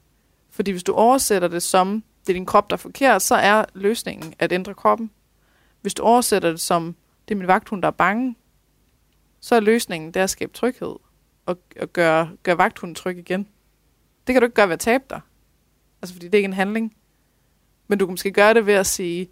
Fordi 0.49 0.71
hvis 0.71 0.83
du 0.83 0.93
oversætter 0.93 1.47
det 1.47 1.63
som, 1.63 2.03
det 2.21 2.29
er 2.29 2.33
din 2.33 2.45
krop, 2.45 2.69
der 2.69 2.73
er 2.73 2.77
forkert, 2.77 3.21
så 3.21 3.35
er 3.35 3.65
løsningen 3.73 4.33
at 4.39 4.51
ændre 4.51 4.73
kroppen. 4.73 5.11
Hvis 5.81 5.93
du 5.93 6.03
oversætter 6.03 6.49
det 6.49 6.61
som, 6.61 6.95
det 7.27 7.35
er 7.35 7.37
min 7.37 7.47
vagthund, 7.47 7.81
der 7.81 7.87
er 7.87 7.91
bange, 7.91 8.35
så 9.39 9.55
er 9.55 9.59
løsningen 9.59 10.11
det 10.13 10.19
er 10.19 10.23
at 10.23 10.29
skabe 10.29 10.53
tryghed 10.53 10.95
og, 11.45 11.59
og 11.81 11.93
gøre, 11.93 12.29
gøre 12.43 12.57
vagthunden 12.57 12.95
tryg 12.95 13.17
igen. 13.17 13.47
Det 14.27 14.33
kan 14.33 14.41
du 14.41 14.45
ikke 14.45 14.55
gøre 14.55 14.67
ved 14.67 14.73
at 14.73 14.79
tabe 14.79 15.03
dig. 15.09 15.21
Altså, 16.01 16.15
fordi 16.15 16.25
det 16.25 16.33
er 16.33 16.39
ikke 16.39 16.47
en 16.47 16.53
handling. 16.53 16.95
Men 17.87 17.99
du 17.99 18.05
kan 18.05 18.13
måske 18.13 18.31
gøre 18.31 18.53
det 18.53 18.65
ved 18.65 18.73
at 18.73 18.87
sige, 18.87 19.29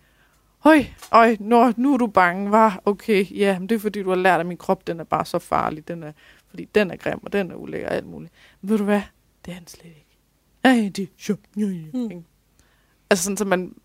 Høj, 0.64 0.86
øj, 1.12 1.38
nu, 1.40 1.74
nu 1.78 1.94
er 1.94 1.98
du 1.98 2.08
bange, 2.08 2.52
var 2.52 2.82
Okay, 2.86 3.26
ja, 3.32 3.60
men 3.60 3.70
det 3.70 3.76
er 3.76 3.80
fordi, 3.80 4.04
du 4.04 4.10
har 4.10 4.16
lært, 4.16 4.40
at 4.40 4.46
min 4.46 4.58
krop, 4.58 4.88
den 4.88 5.00
er 5.00 5.04
bare 5.04 5.26
så 5.26 5.40
farlig. 5.40 5.88
Den 5.88 6.04
er, 6.04 6.12
fordi 6.48 6.66
den 6.66 6.92
er 6.92 6.96
grim, 6.96 7.20
og 7.24 7.34
den 7.34 7.52
er 7.52 7.56
ulækker 7.56 7.88
og 7.88 7.96
alt 7.96 8.06
muligt. 8.06 8.34
Men 8.62 8.70
ved 8.70 8.78
du 8.78 8.84
hvad? 8.84 9.02
Det 9.46 9.52
er 9.52 9.56
han 9.56 9.68
slet 9.68 9.86
ikke. 9.86 10.18
Ej, 10.64 10.92
det 10.96 11.04
er. 11.04 11.08
Mm. 11.94 12.24
Altså 13.10 13.24
sådan, 13.24 13.38
så 13.38 13.46
man, 13.46 13.76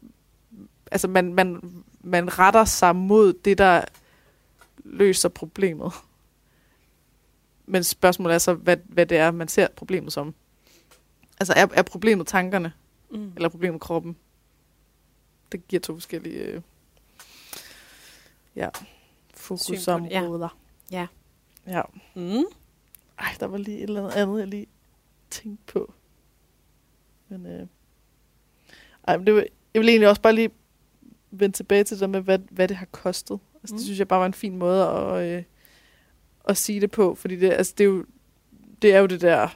altså 0.91 1.09
man, 1.09 1.35
man, 1.35 1.61
man 2.01 2.39
retter 2.39 2.65
sig 2.65 2.97
mod 2.97 3.33
det, 3.33 3.59
der 3.59 3.85
løser 4.85 5.29
problemet. 5.29 5.93
Men 7.67 7.85
spørgsmålet 7.85 8.35
er 8.35 8.39
så, 8.39 8.55
hvad, 8.55 8.77
hvad 8.85 9.07
det 9.07 9.19
er, 9.19 9.31
man 9.31 9.49
ser 9.49 9.69
problemet 9.77 10.13
som. 10.13 10.35
Altså 11.41 11.53
er, 11.57 11.67
er 11.75 11.83
problemet 11.83 12.27
tankerne, 12.27 12.73
mm. 13.11 13.33
eller 13.37 13.49
er 13.49 13.51
problemet 13.51 13.81
kroppen? 13.81 14.17
Det 15.53 15.69
giver 15.69 15.81
to 15.81 15.95
forskellige 15.95 16.39
øh, 16.39 16.61
ja, 18.57 18.69
fokusområder. 19.35 20.59
Ja. 20.91 21.07
ja. 21.67 21.77
ja. 21.77 21.83
Mm. 22.15 22.45
Ej, 23.19 23.35
der 23.41 23.47
var 23.47 23.59
lige 23.59 23.77
et 23.77 23.83
eller 23.83 24.11
andet, 24.11 24.39
jeg 24.39 24.47
lige 24.47 24.67
tænkte 25.31 25.73
på. 25.73 25.95
Men, 27.29 27.47
øh, 27.47 27.67
ej, 29.09 29.17
men 29.17 29.27
det 29.27 29.35
var, 29.35 29.45
jeg 29.75 29.81
vil 29.81 29.89
egentlig 29.89 30.09
også 30.09 30.23
bare 30.23 30.35
lige 30.35 30.51
vende 31.31 31.57
tilbage 31.57 31.85
til 31.85 32.01
det 32.01 32.11
med, 32.11 32.21
hvad, 32.21 32.39
hvad 32.51 32.69
det 32.69 32.77
har 32.77 32.87
kostet. 32.87 33.39
Altså, 33.55 33.75
mm. 33.75 33.77
Det 33.79 33.85
synes 33.85 33.99
jeg 33.99 34.09
bare 34.09 34.21
var 34.21 34.27
en 34.27 34.35
fin 34.35 34.57
måde 34.57 34.89
at, 34.89 35.27
øh, 35.27 35.43
at 36.45 36.57
sige 36.57 36.81
det 36.81 36.91
på, 36.91 37.15
fordi 37.15 37.37
det, 37.37 37.51
altså, 37.51 37.75
det, 37.79 37.85
er, 37.85 37.89
jo, 37.89 38.05
det 38.83 38.95
er 38.95 38.99
jo 38.99 39.07
det 39.07 39.21
der 39.21 39.49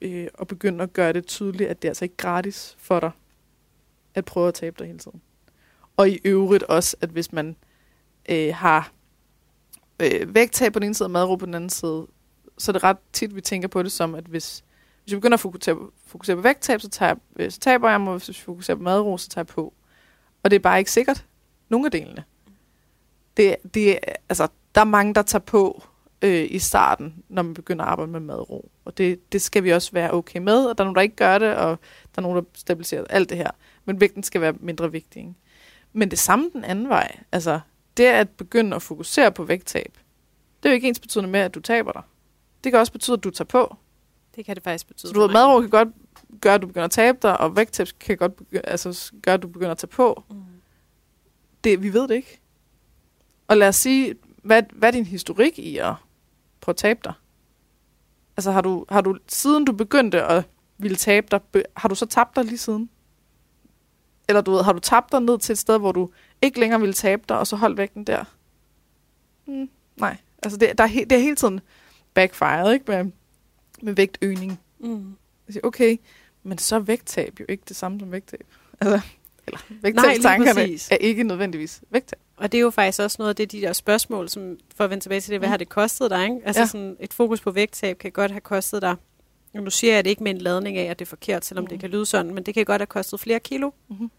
øh, 0.00 0.28
at 0.40 0.46
begynde 0.46 0.82
at 0.82 0.92
gøre 0.92 1.12
det 1.12 1.26
tydeligt, 1.26 1.70
at 1.70 1.82
det 1.82 1.88
er 1.88 1.90
altså 1.90 2.04
ikke 2.04 2.16
gratis 2.16 2.74
for 2.78 3.00
dig 3.00 3.10
at 4.14 4.24
prøve 4.24 4.48
at 4.48 4.54
tabe 4.54 4.76
dig 4.78 4.86
hele 4.86 4.98
tiden. 4.98 5.20
Og 5.96 6.08
i 6.08 6.20
øvrigt 6.24 6.62
også, 6.62 6.96
at 7.00 7.08
hvis 7.08 7.32
man 7.32 7.56
øh, 8.28 8.54
har 8.54 8.92
øh, 10.02 10.34
vægttab 10.34 10.72
på 10.72 10.78
den 10.78 10.86
ene 10.86 10.94
side 10.94 11.06
og 11.06 11.10
madro 11.10 11.36
på 11.36 11.46
den 11.46 11.54
anden 11.54 11.70
side, 11.70 12.06
så 12.58 12.70
er 12.70 12.72
det 12.72 12.84
ret 12.84 12.96
tit, 13.12 13.34
vi 13.34 13.40
tænker 13.40 13.68
på 13.68 13.82
det 13.82 13.92
som, 13.92 14.14
at 14.14 14.24
hvis, 14.24 14.64
hvis 15.02 15.12
jeg 15.12 15.20
begynder 15.20 15.36
at 15.36 15.40
fokusere, 15.40 15.76
fokusere 16.06 16.36
på 16.36 16.42
vægttab, 16.42 16.80
så, 16.80 16.88
tager, 16.88 17.14
øh, 17.36 17.50
så 17.50 17.60
taber 17.60 17.90
jeg 17.90 18.00
mig, 18.00 18.12
og 18.12 18.18
hvis 18.18 18.28
jeg 18.28 18.36
fokuserer 18.36 18.76
på 18.76 18.82
madro, 18.82 19.18
så 19.18 19.28
tager 19.28 19.42
jeg 19.42 19.46
på. 19.46 19.74
Og 20.42 20.50
det 20.50 20.56
er 20.56 20.60
bare 20.60 20.78
ikke 20.78 20.92
sikkert. 20.92 21.26
Nogle 21.68 21.86
af 21.86 21.90
delene. 21.90 22.24
Det, 23.36 23.56
det, 23.74 23.98
altså, 24.28 24.48
der 24.74 24.80
er 24.80 24.84
mange, 24.84 25.14
der 25.14 25.22
tager 25.22 25.44
på 25.44 25.82
øh, 26.22 26.46
i 26.50 26.58
starten, 26.58 27.24
når 27.28 27.42
man 27.42 27.54
begynder 27.54 27.84
at 27.84 27.90
arbejde 27.90 28.12
med 28.12 28.20
madro. 28.20 28.70
Og 28.84 28.98
det, 28.98 29.32
det 29.32 29.42
skal 29.42 29.64
vi 29.64 29.70
også 29.70 29.92
være 29.92 30.14
okay 30.14 30.38
med, 30.38 30.66
og 30.66 30.78
der 30.78 30.84
er 30.84 30.86
nogen, 30.86 30.94
der 30.94 31.02
ikke 31.02 31.16
gør 31.16 31.38
det, 31.38 31.56
og 31.56 31.78
der 32.14 32.18
er 32.18 32.20
nogen, 32.20 32.36
der 32.36 32.44
stabiliserer 32.54 33.04
alt 33.10 33.28
det 33.28 33.38
her. 33.38 33.50
Men 33.84 34.00
vægten 34.00 34.22
skal 34.22 34.40
være 34.40 34.52
mindre 34.60 34.92
vigtig. 34.92 35.20
Ikke? 35.20 35.34
Men 35.92 36.10
det 36.10 36.18
samme 36.18 36.50
den 36.52 36.64
anden 36.64 36.88
vej. 36.88 37.18
Altså, 37.32 37.60
det 37.96 38.04
at 38.04 38.30
begynde 38.30 38.76
at 38.76 38.82
fokusere 38.82 39.32
på 39.32 39.44
vægttab, 39.44 39.98
det 40.62 40.68
er 40.68 40.72
jo 40.72 40.74
ikke 40.74 40.88
ens 40.88 41.00
betydende 41.00 41.30
med, 41.30 41.40
at 41.40 41.54
du 41.54 41.60
taber 41.60 41.92
dig. 41.92 42.02
Det 42.64 42.72
kan 42.72 42.80
også 42.80 42.92
betyde, 42.92 43.16
at 43.16 43.24
du 43.24 43.30
tager 43.30 43.46
på. 43.46 43.76
Det 44.36 44.44
kan 44.44 44.54
det 44.54 44.64
faktisk 44.64 44.86
betyde. 44.86 45.08
Så 45.08 45.12
du 45.12 45.20
ved, 45.20 45.28
madro 45.28 45.60
kan 45.60 45.70
godt 45.70 45.88
gøre, 46.40 46.54
at 46.54 46.62
du 46.62 46.66
begynder 46.66 46.84
at 46.84 46.90
tabe 46.90 47.18
dig, 47.22 47.40
og 47.40 47.56
vægttab 47.56 47.86
kan 48.00 48.16
godt 48.16 48.32
altså, 48.64 49.12
gøre, 49.22 49.34
at 49.34 49.42
du 49.42 49.48
begynder 49.48 49.70
at 49.70 49.78
tage 49.78 49.88
på. 49.88 50.24
Mm. 50.30 50.42
Det, 51.64 51.82
vi 51.82 51.92
ved 51.92 52.08
det 52.08 52.14
ikke. 52.14 52.40
Og 53.48 53.56
lad 53.56 53.68
os 53.68 53.76
sige, 53.76 54.14
hvad, 54.42 54.62
hvad 54.72 54.88
er 54.88 54.92
din 54.92 55.04
historik 55.04 55.58
i 55.58 55.78
at 55.78 55.94
prøve 56.60 56.72
at 56.72 56.76
tabe 56.76 57.00
dig? 57.04 57.12
Altså 58.36 58.50
har 58.50 58.60
du, 58.60 58.84
har 58.88 59.00
du, 59.00 59.18
siden 59.26 59.64
du 59.64 59.72
begyndte 59.72 60.22
at 60.22 60.44
ville 60.78 60.96
tabe 60.96 61.26
dig, 61.30 61.64
har 61.76 61.88
du 61.88 61.94
så 61.94 62.06
tabt 62.06 62.36
dig 62.36 62.44
lige 62.44 62.58
siden? 62.58 62.90
Eller 64.28 64.40
du 64.40 64.50
ved, 64.50 64.62
har 64.62 64.72
du 64.72 64.78
tabt 64.78 65.12
dig 65.12 65.20
ned 65.20 65.38
til 65.38 65.52
et 65.52 65.58
sted, 65.58 65.78
hvor 65.78 65.92
du 65.92 66.10
ikke 66.42 66.60
længere 66.60 66.80
ville 66.80 66.94
tabe 66.94 67.22
dig, 67.28 67.38
og 67.38 67.46
så 67.46 67.56
holdt 67.56 67.78
vægten 67.78 68.04
der? 68.04 68.24
Mm, 69.46 69.68
nej. 69.96 70.16
Altså 70.42 70.58
det, 70.58 70.78
der 70.78 70.84
er 70.84 70.88
det 70.88 71.12
er 71.12 71.18
hele 71.18 71.36
tiden 71.36 71.60
backfired, 72.14 72.72
ikke? 72.72 72.84
Med, 72.88 73.12
med 73.82 73.92
vægtøgning. 73.92 74.60
Mm. 74.78 75.16
Jeg 75.46 75.52
siger, 75.52 75.66
okay, 75.66 75.96
men 76.42 76.58
så 76.58 76.76
er 76.76 76.80
vægttab 76.80 77.40
jo 77.40 77.44
ikke 77.48 77.62
det 77.68 77.76
samme 77.76 78.00
som 78.00 78.12
vægttab. 78.12 78.40
Altså, 78.80 79.00
eller 79.46 79.58
vægttabstankerne 79.82 80.60
er 80.90 80.96
ikke 80.96 81.22
nødvendigvis 81.22 81.82
vægttab. 81.90 82.18
Og 82.36 82.52
det 82.52 82.58
er 82.58 82.62
jo 82.62 82.70
faktisk 82.70 83.02
også 83.02 83.16
noget 83.18 83.28
af 83.28 83.36
det, 83.36 83.52
de 83.52 83.60
der 83.60 83.72
spørgsmål, 83.72 84.28
som 84.28 84.56
for 84.76 84.84
at 84.84 84.90
vende 84.90 85.04
tilbage 85.04 85.20
til 85.20 85.30
det, 85.30 85.40
hvad 85.40 85.48
mm. 85.48 85.50
har 85.50 85.56
det 85.56 85.68
kostet 85.68 86.10
dig? 86.10 86.24
Ikke? 86.24 86.36
Altså 86.44 86.60
ja. 86.60 86.66
sådan 86.66 86.96
et 87.00 87.12
fokus 87.12 87.40
på 87.40 87.50
vægttab 87.50 87.98
kan 87.98 88.12
godt 88.12 88.30
have 88.30 88.40
kostet 88.40 88.82
dig 88.82 88.96
nu 89.62 89.70
siger 89.70 89.94
jeg 89.94 90.04
det 90.04 90.10
ikke 90.10 90.22
med 90.22 90.34
en 90.34 90.38
ladning 90.38 90.76
af, 90.76 90.84
at 90.84 90.98
det 90.98 91.04
er 91.04 91.08
forkert, 91.08 91.44
selvom 91.44 91.64
mm. 91.64 91.68
det 91.68 91.80
kan 91.80 91.90
lyde 91.90 92.06
sådan, 92.06 92.34
men 92.34 92.42
det 92.42 92.54
kan 92.54 92.64
godt 92.64 92.80
have 92.80 92.86
kostet 92.86 93.20
flere 93.20 93.40
kilo. 93.40 93.70
Mm-hmm. 93.88 94.10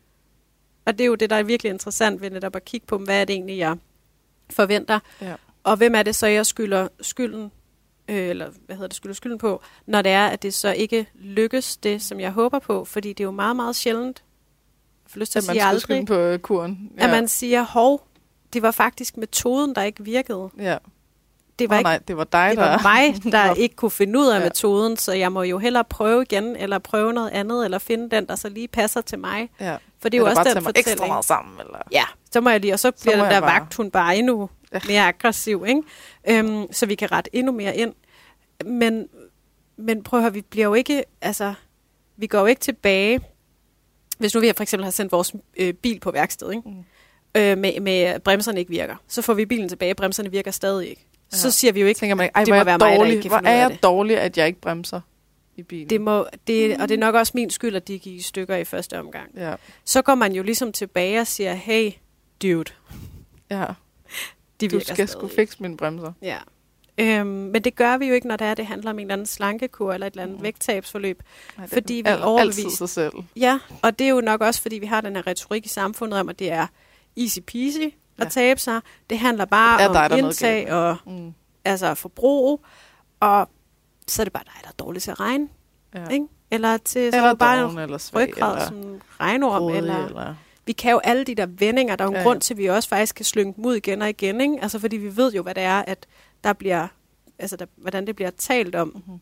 Og 0.86 0.98
det 0.98 1.04
er 1.04 1.08
jo 1.08 1.16
det, 1.16 1.30
der 1.30 1.36
er 1.36 1.44
virkelig 1.44 1.70
interessant 1.70 2.22
ved 2.22 2.30
netop 2.30 2.56
at 2.56 2.66
kigge 2.66 2.88
på, 2.88 2.98
hvad 2.98 3.22
er 3.22 3.26
det 3.26 3.34
egentlig, 3.34 3.58
jeg 3.58 3.78
forventer. 4.50 5.00
Ja. 5.22 5.36
Og 5.64 5.78
hvem 5.78 5.96
er 5.96 6.04
det 6.04 6.16
så, 6.16 6.28
jeg 6.28 6.46
skylder 6.46 6.88
skylden, 7.02 7.52
øh, 8.08 8.16
eller 8.16 8.50
hvad 8.66 8.76
hedder 8.76 8.88
det, 8.88 8.96
skylder 8.96 9.16
skylden 9.16 9.38
på, 9.38 9.62
når 9.86 10.02
det 10.02 10.12
er, 10.12 10.28
at 10.28 10.44
det 10.44 10.54
så 10.54 10.72
ikke 10.72 11.08
lykkes 11.16 11.78
det, 11.78 12.02
som 12.02 12.20
jeg 12.20 12.32
håber 12.32 12.60
på. 12.60 12.86
Fordi 12.86 13.10
det 13.10 13.20
er 13.20 13.26
jo 13.26 13.32
meget, 13.32 13.56
meget 13.56 13.76
sjældent, 13.76 14.24
jeg 15.04 15.12
får 15.12 15.20
lyst 15.20 15.32
til 15.32 15.40
at, 15.40 15.50
at 15.50 15.52
sige 15.52 15.64
aldrig, 15.64 16.06
på 16.06 16.38
kuren. 16.38 16.92
Ja. 16.98 17.04
at 17.04 17.10
man 17.10 17.28
siger, 17.28 17.62
hov, 17.64 18.08
det 18.54 18.62
var 18.62 18.72
faktisk 18.72 19.18
metoden, 19.18 19.76
der 19.76 19.84
ikke 19.84 20.04
virkede. 20.04 20.50
Ja 20.60 20.78
det 21.60 21.70
var, 21.70 21.76
oh, 21.76 21.80
ikke, 21.80 21.88
nej, 21.88 22.00
det 22.08 22.18
var 22.18 22.24
dig, 22.24 22.50
det 22.50 22.58
der... 22.58 22.64
var 22.64 22.82
mig, 22.84 23.16
der 23.34 23.54
ikke 23.54 23.76
kunne 23.76 23.92
finde 23.92 24.20
ud 24.20 24.28
af 24.28 24.40
ja. 24.40 24.44
metoden, 24.44 24.98
så 24.98 25.14
jeg 25.14 25.32
må 25.32 25.44
jo 25.44 25.58
hellere 25.58 25.84
prøve 25.84 26.22
igen, 26.22 26.56
eller 26.56 26.80
prøve 26.80 27.14
noget 27.14 27.30
andet, 27.30 27.66
eller 27.66 27.78
finde 27.78 28.10
den, 28.10 28.28
der 28.28 28.36
så 28.36 28.50
lige 28.50 28.68
passer 28.68 29.02
til 29.02 29.20
mig. 29.20 29.50
Ja. 29.60 29.78
For 30.00 30.10
det 30.10 30.18
er 30.18 30.22
jo 30.22 30.28
også 30.28 30.44
den 30.44 30.64
fortælling. 30.64 30.78
ekstra 30.78 31.08
meget 31.08 31.26
sammen, 31.26 31.60
eller? 31.60 31.80
Ja, 31.92 32.04
så 32.32 32.42
må 32.42 32.50
jeg 32.50 32.60
lige, 32.60 32.74
og 32.74 32.80
så 32.80 32.92
bliver 32.92 33.18
så 33.18 33.24
den 33.24 33.32
der 33.32 33.40
bare... 33.40 33.52
vagt, 33.52 33.74
hun 33.74 33.92
bare 33.92 34.18
endnu 34.18 34.50
ja. 34.74 34.80
mere 34.88 35.08
aggressiv, 35.08 35.66
ikke? 35.68 35.82
Øhm, 36.30 36.74
så 36.74 36.86
vi 36.86 36.96
kan 36.96 37.12
rette 37.12 37.36
endnu 37.36 37.52
mere 37.52 37.78
ind. 37.78 37.94
Men, 38.66 39.08
men 39.78 40.04
prøv 40.04 40.20
at 40.20 40.24
høre, 40.24 40.34
vi 40.34 40.42
bliver 40.42 40.66
jo 40.66 40.74
ikke, 40.74 41.04
altså, 41.22 41.54
vi 42.18 42.28
går 42.28 42.40
jo 42.40 42.46
ikke 42.46 42.62
tilbage, 42.62 43.20
hvis 44.18 44.36
nu 44.36 44.42
vi 44.42 44.54
for 44.56 44.64
eksempel 44.64 44.84
har 44.84 44.92
sendt 44.92 45.12
vores 45.12 45.34
øh, 45.58 45.74
bil 45.74 46.00
på 46.00 46.12
værksted, 46.12 46.52
ikke? 46.52 46.70
Mm. 46.70 46.84
Øh, 47.36 47.58
med, 47.58 47.80
med 47.80 48.20
bremserne 48.20 48.60
ikke 48.60 48.72
virker, 48.72 48.96
så 49.08 49.22
får 49.22 49.34
vi 49.34 49.46
bilen 49.46 49.70
tilbage, 49.70 49.96
bremserne 49.96 50.32
virker 50.32 50.52
stadig 50.52 50.90
ikke 50.90 51.08
ja. 51.36 51.40
så 51.40 51.52
siger 51.52 51.74
vi 51.74 51.82
jo 51.82 51.88
ikke, 51.88 52.00
Tænker 52.00 52.16
man, 52.16 52.30
ej, 52.36 52.44
det 52.44 52.54
må 52.54 52.64
være 52.64 52.78
dårlig, 52.78 53.00
mig, 53.00 53.08
der 53.08 53.14
ikke 53.14 53.28
hvor 53.28 53.42
er 53.46 53.56
jeg 53.56 53.78
dårlig, 53.84 54.20
at 54.20 54.38
jeg 54.38 54.48
ikke 54.48 54.62
bremser 54.62 55.02
i 55.56 55.64
bilen. 55.64 55.90
Det 55.90 56.02
må, 56.02 56.28
det, 56.48 56.82
og 56.82 56.90
det 56.90 56.96
er 56.96 57.00
nok 57.00 57.16
også 57.16 57.32
min 57.36 57.50
skyld, 57.50 57.76
at 57.76 57.88
de 57.88 58.00
gik 58.00 58.14
i 58.14 58.22
stykker 58.22 58.56
i 58.56 58.64
første 58.64 59.00
omgang. 59.00 59.30
Ja. 59.38 59.56
Så 59.86 60.02
går 60.02 60.16
man 60.16 60.34
jo 60.34 60.44
ligesom 60.44 60.72
tilbage 60.72 61.20
og 61.20 61.28
siger, 61.28 61.54
hey, 61.54 61.92
dude. 62.42 62.72
Ja. 63.52 63.66
De 64.62 64.68
du 64.68 64.80
skal 64.80 65.08
sgu 65.08 65.28
fikse 65.28 65.58
mine 65.60 65.78
bremser. 65.78 66.12
Ja. 66.22 66.38
Øhm, 66.98 67.28
men 67.28 67.64
det 67.64 67.76
gør 67.76 67.98
vi 67.98 68.08
jo 68.08 68.14
ikke, 68.14 68.28
når 68.28 68.36
det, 68.36 68.48
er, 68.48 68.54
det 68.54 68.66
handler 68.66 68.90
om 68.90 69.00
en 69.00 69.06
eller 69.06 69.14
anden 69.14 69.28
slankekur 69.28 69.94
eller 69.94 70.08
et 70.08 70.12
eller 70.12 70.24
andet 70.24 70.38
mm. 70.38 70.44
vægttabsforløb. 70.44 71.24
Nej, 71.58 71.68
fordi 71.68 71.94
vi 71.94 72.04
al- 72.06 72.24
overvist... 72.24 72.78
sig 72.78 72.90
selv. 72.90 73.14
Ja, 73.36 73.60
og 73.82 74.00
det 74.00 74.06
er 74.06 74.10
jo 74.10 74.22
nok 74.22 74.42
også, 74.42 74.62
fordi 74.62 74.80
vi 74.80 74.86
har 74.86 75.02
den 75.02 75.16
her 75.16 75.28
retorik 75.28 75.66
i 75.66 75.70
samfundet 75.70 76.20
om, 76.20 76.30
at 76.30 76.40
det 76.40 76.52
er 76.52 76.68
easy 77.18 77.40
peasy 77.40 77.96
at 78.18 78.32
tabe 78.32 78.60
sig. 78.60 78.82
Det 79.10 79.20
handler 79.20 79.46
bare 79.46 79.82
ja, 79.82 80.14
om 80.14 80.18
indtag 80.18 80.74
og 80.74 80.98
mm. 81.06 81.34
altså 81.66 81.94
forbrug, 81.94 82.66
og 83.20 83.50
så 84.08 84.22
er 84.22 84.24
det 84.24 84.34
bare 84.34 84.44
dig, 84.44 84.54
der 84.62 84.68
er 84.68 84.74
dårlig 84.80 85.02
til 85.02 85.12
at 85.12 85.20
regne. 85.20 85.48
Ja. 85.96 86.08
Ikke? 86.08 86.26
Eller 86.52 86.78
til 86.78 87.12
så 87.12 87.18
eller 87.18 87.34
bare 87.34 87.62
doven, 87.62 87.78
eller 87.78 87.98
svag, 87.98 88.28
ryggrad, 88.28 88.68
som 88.68 89.02
regnorm. 89.20 89.64
Rådig, 89.64 89.78
eller, 89.78 90.06
eller... 90.06 90.36
Vi 90.66 90.74
kan 90.74 90.92
jo 90.92 91.02
alle 91.04 91.24
de 91.24 91.36
der 91.36 91.46
vendinger. 91.46 91.96
Der 91.96 92.04
er 92.04 92.08
jo 92.08 92.12
en 92.12 92.18
ja, 92.18 92.24
grund 92.24 92.42
til, 92.42 92.54
at 92.54 92.58
vi 92.58 92.66
også 92.66 92.90
faktisk 92.90 93.16
kan 93.16 93.26
slynge 93.26 93.54
dem 93.56 93.66
ud 93.66 93.76
igen 93.76 94.02
og 94.02 94.10
igen. 94.10 94.42
Ikke? 94.42 94.58
Altså 94.62 94.80
fordi 94.80 94.98
vi 94.98 95.18
ved 95.18 95.34
jo, 95.34 95.44
hvad 95.44 95.56
det 95.56 95.64
er, 95.64 95.84
at 95.88 96.06
der 96.44 96.54
bliver, 96.54 96.88
altså 97.40 97.56
der, 97.56 97.66
hvordan 97.76 98.08
det 98.08 98.16
bliver 98.16 98.32
talt 98.38 98.76
om. 98.76 98.88
Mm-hmm. 98.88 99.20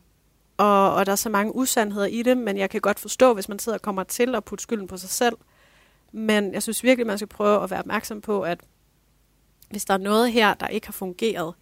Og, 0.56 0.94
og 0.94 1.06
der 1.06 1.12
er 1.12 1.16
så 1.16 1.28
mange 1.28 1.54
usandheder 1.54 2.06
i 2.06 2.22
det, 2.22 2.36
men 2.36 2.58
jeg 2.58 2.70
kan 2.70 2.80
godt 2.80 3.00
forstå, 3.00 3.34
hvis 3.34 3.48
man 3.48 3.58
sidder 3.58 3.78
og 3.78 3.82
kommer 3.82 4.02
til 4.02 4.34
at 4.34 4.44
putte 4.44 4.62
skylden 4.62 4.86
på 4.86 4.96
sig 4.96 5.10
selv. 5.10 5.36
Men 6.12 6.54
jeg 6.54 6.62
synes 6.62 6.82
virkelig, 6.82 7.06
man 7.06 7.18
skal 7.18 7.28
prøve 7.28 7.62
at 7.62 7.70
være 7.70 7.80
opmærksom 7.80 8.20
på, 8.20 8.42
at 8.42 8.58
hvis 9.74 9.84
der 9.84 9.94
er 9.94 9.98
noget 9.98 10.32
her, 10.32 10.54
der 10.54 10.66
ikke 10.66 10.86
har 10.86 10.92
fungeret, 10.92 11.54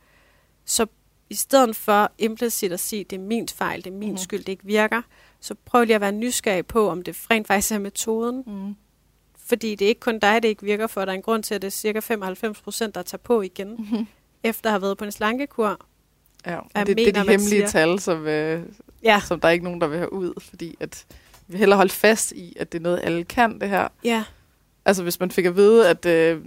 så 0.64 0.86
i 1.30 1.34
stedet 1.34 1.76
for 1.76 2.12
implicit 2.18 2.72
at 2.72 2.80
sige, 2.80 3.04
det 3.04 3.16
er 3.16 3.20
min 3.22 3.48
fejl, 3.48 3.84
det 3.84 3.92
er 3.92 3.96
min 3.96 4.10
mm. 4.10 4.16
skyld, 4.16 4.38
det 4.44 4.48
ikke 4.48 4.64
virker, 4.64 5.02
så 5.40 5.54
prøv 5.64 5.84
lige 5.84 5.94
at 5.94 6.00
være 6.00 6.12
nysgerrig 6.12 6.66
på, 6.66 6.88
om 6.90 7.02
det 7.02 7.16
rent 7.30 7.46
faktisk 7.46 7.72
er 7.72 7.78
metoden. 7.78 8.44
Mm. 8.46 8.74
Fordi 9.46 9.74
det 9.74 9.84
er 9.84 9.88
ikke 9.88 10.00
kun 10.00 10.18
dig, 10.18 10.42
det 10.42 10.48
ikke 10.48 10.62
virker 10.62 10.86
for. 10.86 11.04
Der 11.04 11.12
er 11.12 11.16
en 11.16 11.22
grund 11.22 11.42
til, 11.42 11.54
at 11.54 11.62
det 11.62 11.66
er 11.66 11.70
cirka 11.70 12.00
95 12.00 12.60
procent, 12.60 12.94
der 12.94 13.02
tager 13.02 13.18
på 13.18 13.42
igen. 13.42 13.68
Mm. 13.90 14.06
efter 14.42 14.70
at 14.70 14.72
have 14.72 14.82
været 14.82 14.98
på 14.98 15.04
en 15.04 15.12
slankekur. 15.12 15.80
Ja, 16.46 16.58
det, 16.76 16.86
det 16.86 16.90
er 16.90 16.94
mener, 17.12 17.22
de 17.24 17.30
hemmelige 17.30 17.48
siger- 17.48 17.66
tal, 17.68 18.00
som, 18.00 18.26
øh, 18.26 18.62
Ja, 19.02 19.20
som 19.26 19.40
der 19.40 19.48
er 19.48 19.52
ikke 19.52 19.64
nogen, 19.64 19.80
der 19.80 19.86
vil 19.86 19.98
have 19.98 20.12
ud, 20.12 20.32
fordi 20.40 20.76
at 20.80 21.06
vi 21.46 21.52
vil 21.52 21.58
hellere 21.58 21.76
holde 21.76 21.92
fast 21.92 22.32
i, 22.32 22.56
at 22.60 22.72
det 22.72 22.78
er 22.78 22.82
noget, 22.82 23.00
alle 23.02 23.24
kan, 23.24 23.60
det 23.60 23.68
her. 23.68 23.88
ja, 24.04 24.24
Altså, 24.84 25.02
hvis 25.02 25.20
man 25.20 25.30
fik 25.30 25.44
at 25.46 25.56
vide, 25.56 25.88
at 25.88 26.06
øh, 26.06 26.40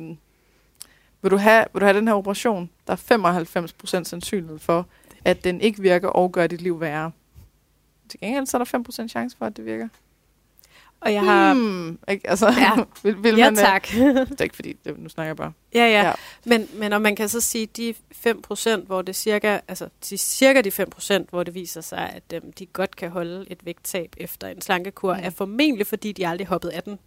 vil, 1.25 1.31
du 1.31 1.37
have, 1.37 1.65
vil 1.73 1.79
du 1.81 1.85
have 1.85 1.97
den 1.97 2.07
her 2.07 2.15
operation, 2.15 2.69
der 2.87 2.93
er 2.93 3.97
95% 3.99 4.03
sandsynlighed 4.03 4.59
for, 4.59 4.87
at 5.25 5.43
den 5.43 5.61
ikke 5.61 5.81
virker 5.81 6.07
og 6.07 6.31
gør 6.31 6.47
dit 6.47 6.61
liv 6.61 6.79
værre. 6.81 7.11
Til 8.09 8.19
gengæld 8.19 8.45
så 8.45 8.57
er 8.57 8.63
der 8.63 9.03
5% 9.05 9.07
chance 9.07 9.37
for, 9.37 9.45
at 9.45 9.57
det 9.57 9.65
virker. 9.65 9.87
og 11.01 11.13
jeg 11.13 11.21
har... 11.21 11.53
Hmm, 11.53 11.99
ikke? 12.09 12.29
Altså, 12.29 12.47
Ja. 12.57 12.71
vil, 13.03 13.23
vil 13.23 13.35
Ja, 13.35 13.43
man, 13.49 13.53
øh, 13.53 13.57
tak. 13.65 13.87
Det 14.29 14.39
er 14.39 14.43
ikke 14.43 14.55
fordi, 14.55 14.73
det, 14.85 14.99
nu 14.99 15.09
snakker 15.09 15.29
jeg 15.29 15.35
bare. 15.35 15.51
Ja, 15.73 15.87
ja. 15.87 16.03
Ja. 16.07 16.11
Men, 16.45 16.67
men 16.73 16.93
og 16.93 17.01
man 17.01 17.15
kan 17.15 17.29
så 17.29 17.41
sige, 17.41 17.65
de 17.65 17.93
5%, 18.27 18.85
hvor 18.85 19.01
det 19.01 19.15
cirka, 19.15 19.59
altså 19.67 19.89
de, 20.09 20.17
cirka 20.17 20.61
de 20.61 20.71
5%, 20.97 21.23
hvor 21.29 21.43
det 21.43 21.53
viser 21.53 21.81
sig, 21.81 22.09
at 22.15 22.23
øhm, 22.33 22.53
de 22.53 22.65
godt 22.65 22.95
kan 22.95 23.09
holde 23.09 23.45
et 23.49 23.65
vægttab 23.65 24.15
efter 24.17 24.47
en 24.47 24.61
slankekur, 24.61 25.13
Mm. 25.13 25.19
er 25.23 25.29
formentlig 25.29 25.87
fordi, 25.87 26.11
de 26.11 26.27
aldrig 26.27 26.47
hoppet 26.47 26.69
af 26.69 26.83
den. 26.83 26.99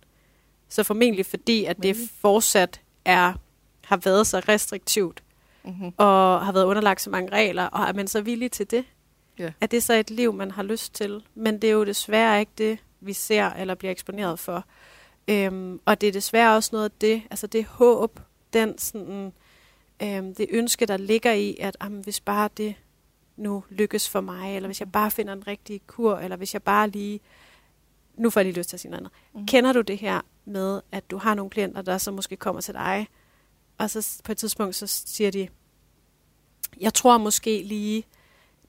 Så 0.68 0.82
formentlig 0.82 1.26
fordi, 1.26 1.64
at 1.64 1.76
det 1.82 1.96
fortsat 2.20 2.80
er, 3.04 3.32
har 3.88 3.96
været 3.96 4.26
så 4.26 4.38
restriktivt, 4.40 5.22
Mm-hmm. 5.64 5.92
og 5.96 6.44
har 6.46 6.52
været 6.52 6.64
underlagt 6.64 7.00
så 7.02 7.10
mange 7.10 7.32
regler, 7.32 7.64
og 7.64 7.84
er 7.88 7.92
man 7.92 8.08
så 8.08 8.20
villig 8.20 8.52
til 8.52 8.70
det? 8.70 8.84
Ja. 9.38 9.52
Er 9.60 9.66
det 9.66 9.82
så 9.82 9.94
et 9.94 10.10
liv, 10.10 10.32
man 10.32 10.50
har 10.50 10.62
lyst 10.62 10.94
til? 10.94 11.22
Men 11.34 11.62
det 11.62 11.70
er 11.70 11.74
jo 11.74 11.84
desværre 11.84 12.40
ikke 12.40 12.52
det, 12.58 12.78
vi 13.00 13.12
ser 13.12 13.50
eller 13.50 13.74
bliver 13.74 13.90
eksponeret 13.92 14.38
for. 14.38 14.64
Øhm, 15.28 15.80
og 15.84 16.00
det 16.00 16.08
er 16.08 16.12
desværre 16.12 16.56
også 16.56 16.70
noget 16.72 16.84
af 16.84 16.90
det, 17.00 17.22
altså 17.30 17.46
det 17.46 17.64
håb, 17.64 18.20
den 18.52 18.78
sådan, 18.78 19.32
øhm, 20.02 20.34
det 20.34 20.46
ønske, 20.50 20.86
der 20.86 20.96
ligger 20.96 21.32
i, 21.32 21.56
at 21.60 21.76
jamen, 21.82 22.00
hvis 22.02 22.20
bare 22.20 22.48
det 22.56 22.74
nu 23.36 23.64
lykkes 23.70 24.08
for 24.08 24.20
mig, 24.20 24.56
eller 24.56 24.68
hvis 24.68 24.80
jeg 24.80 24.92
bare 24.92 25.10
finder 25.10 25.32
en 25.32 25.46
rigtig 25.46 25.80
kur, 25.86 26.16
eller 26.16 26.36
hvis 26.36 26.54
jeg 26.54 26.62
bare 26.62 26.88
lige, 26.88 27.20
nu 28.16 28.30
får 28.30 28.40
jeg 28.40 28.44
lige 28.44 28.58
lyst 28.58 28.68
til 28.68 28.76
at 28.76 28.80
sige 28.80 28.90
noget 28.90 29.00
andet. 29.00 29.12
Mm. 29.34 29.46
Kender 29.46 29.72
du 29.72 29.80
det 29.80 29.98
her 29.98 30.20
med, 30.44 30.80
at 30.92 31.10
du 31.10 31.18
har 31.18 31.34
nogle 31.34 31.50
klienter, 31.50 31.82
der 31.82 31.98
så 31.98 32.10
måske 32.10 32.36
kommer 32.36 32.60
til 32.60 32.74
dig, 32.74 33.08
og 33.78 33.90
så 33.90 34.20
på 34.24 34.32
et 34.32 34.38
tidspunkt, 34.38 34.74
så 34.76 34.86
siger 34.86 35.30
de, 35.30 35.48
jeg 36.80 36.94
tror 36.94 37.18
måske 37.18 37.62
lige, 37.62 38.04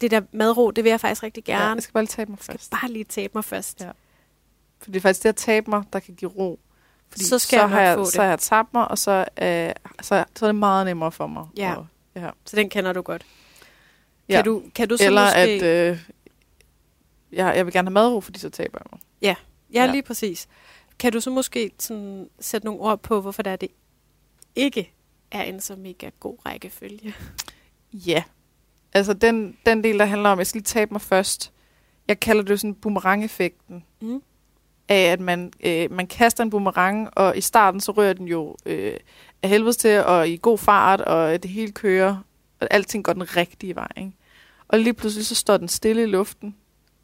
det 0.02 0.12
der 0.12 0.22
madro, 0.32 0.72
det 0.72 0.84
vil 0.84 0.90
jeg 0.90 1.00
faktisk 1.00 1.24
rigtig 1.24 1.44
Ja, 1.48 1.54
gerne. 1.58 1.74
jeg 1.76 1.84
skal 1.84 1.94
bare 1.94 2.04
lige 2.04 2.10
tabe 2.12 2.32
mig 2.32 2.38
Jeg 2.40 2.46
først. 2.46 2.66
skal 2.66 2.78
bare 2.82 2.92
lige 2.92 3.04
tabe 3.04 3.32
mig 3.36 3.46
først. 3.46 3.82
Ja. 3.82 3.92
For 4.80 4.92
det 4.92 4.96
er 4.96 5.02
faktisk 5.02 5.24
det 5.24 5.30
at 5.30 5.36
tabe 5.36 5.70
mig, 5.72 5.84
der 5.94 6.00
kan 6.00 6.16
give 6.16 6.32
ro. 6.32 6.60
Fordi 7.10 7.24
Så 7.24 7.40
skal 7.40 7.58
så 7.58 7.60
jeg 7.62 7.70
har 7.70 7.82
jeg, 7.82 7.96
få 7.98 8.04
det. 8.04 8.14
Så 8.14 8.22
har 8.22 8.30
jeg 8.30 8.40
tabt 8.40 8.74
mig, 8.74 8.88
og 8.88 8.98
så, 8.98 9.26
øh, 9.42 9.72
så, 10.02 10.26
så 10.36 10.46
er 10.46 10.48
det 10.48 10.56
meget 10.56 10.86
nemmere 10.86 11.12
for 11.12 11.28
mig. 11.28 11.46
Ja. 11.58 11.76
Og, 11.76 11.88
ja. 12.16 12.30
Så 12.46 12.56
den 12.56 12.70
kender 12.70 12.94
du 12.94 13.02
godt. 13.02 13.26
Ja. 14.30 14.36
Kan, 14.36 14.46
du, 14.46 14.64
kan 14.76 14.90
du 14.90 14.98
så 14.98 15.06
Eller 15.06 15.26
måske... 15.26 15.38
at 15.40 15.92
øh, 15.92 16.00
jeg, 17.32 17.56
jeg 17.56 17.66
vil 17.66 17.74
gerne 17.74 17.88
have 17.88 17.94
madro, 17.94 18.22
fordi 18.22 18.40
så 18.40 18.50
taber 18.50 18.80
jeg 18.80 18.86
mig. 18.92 19.00
Ja, 19.22 19.36
Ja. 19.74 19.92
lige 19.92 20.04
præcis. 20.04 20.48
Kan 21.00 21.12
du 21.14 21.20
så 21.20 21.30
måske 21.30 21.72
sådan, 21.80 22.30
sætte 22.40 22.66
nogle 22.66 22.82
ord 22.82 23.00
på, 23.00 23.22
hvorfor 23.22 23.42
der 23.44 23.52
er 23.52 23.56
det 23.56 23.70
ikke 24.56 24.94
er 25.32 25.44
en 25.44 25.62
så 25.62 25.76
mega 25.76 26.10
god 26.20 26.38
rækkefølge? 26.46 27.16
Ja. 27.94 28.24
Altså 28.94 29.14
den, 29.14 29.58
den 29.66 29.84
del, 29.84 30.00
der 30.00 30.06
handler 30.06 30.30
om, 30.30 30.40
at 30.40 30.40
jeg 30.40 30.48
skal 30.48 30.60
lige 30.60 30.64
tabe 30.64 30.94
mig 30.94 31.02
først. 31.02 31.54
Jeg 32.08 32.20
kalder 32.20 32.44
det 32.44 32.50
jo 32.50 32.58
sådan 32.58 32.76
boomerang-effekten. 32.76 33.84
Mm. 34.02 34.22
Af 34.90 35.12
at 35.12 35.20
man, 35.20 35.52
øh, 35.64 35.92
man 35.92 36.08
kaster 36.08 36.44
en 36.44 36.50
boomerang, 36.50 37.10
og 37.18 37.38
i 37.38 37.42
starten 37.42 37.82
så 37.82 37.92
rører 37.92 38.14
den 38.14 38.28
jo 38.28 38.56
øh, 38.66 38.98
af 39.44 39.50
helvedes 39.50 39.78
til, 39.78 40.04
og 40.04 40.30
i 40.30 40.40
god 40.42 40.58
fart, 40.58 41.02
og 41.02 41.44
det 41.44 41.52
hele 41.52 41.72
kører. 41.72 42.18
Og 42.60 42.68
alting 42.72 43.04
går 43.04 43.14
den 43.14 43.38
rigtige 43.38 43.76
vej, 43.76 43.88
ikke? 43.98 44.12
Og 44.68 44.80
lige 44.80 44.94
pludselig 44.94 45.26
så 45.26 45.36
står 45.36 45.58
den 45.58 45.68
stille 45.68 46.04
i 46.04 46.06
luften. 46.06 46.56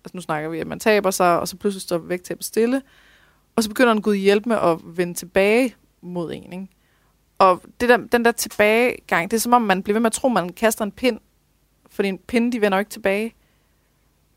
Altså 0.06 0.18
nu 0.18 0.22
snakker 0.22 0.50
vi, 0.50 0.60
at 0.60 0.68
man 0.68 0.80
taber 0.80 1.12
sig, 1.12 1.40
og 1.40 1.48
så 1.48 1.58
pludselig 1.58 1.82
står 1.82 1.98
vægttabet 1.98 2.46
stille. 2.46 2.82
Og 3.56 3.64
så 3.64 3.70
begynder 3.70 3.94
den 3.94 4.02
Gud 4.02 4.16
hjælpe 4.16 4.50
med 4.50 4.58
at 4.58 4.78
vende 4.84 5.14
tilbage 5.14 5.76
mod 6.02 6.34
en, 6.34 6.54
ikke? 6.54 6.68
Og 7.38 7.62
det 7.82 7.90
der, 7.90 7.98
den 7.98 8.26
der 8.26 8.32
tilbagegang, 8.32 9.32
det 9.32 9.38
er 9.38 9.42
som 9.42 9.54
om, 9.54 9.62
man 9.62 9.84
bliver 9.84 9.94
ved 9.94 10.02
med 10.02 10.08
at 10.08 10.14
tro, 10.14 10.30
man 10.30 10.50
kaster 10.50 10.86
en 10.86 10.92
pind. 10.92 11.20
Fordi 11.90 12.10
en 12.10 12.18
pind, 12.18 12.52
de 12.52 12.62
vender 12.62 12.78
jo 12.78 12.80
ikke 12.80 12.92
tilbage. 12.92 13.34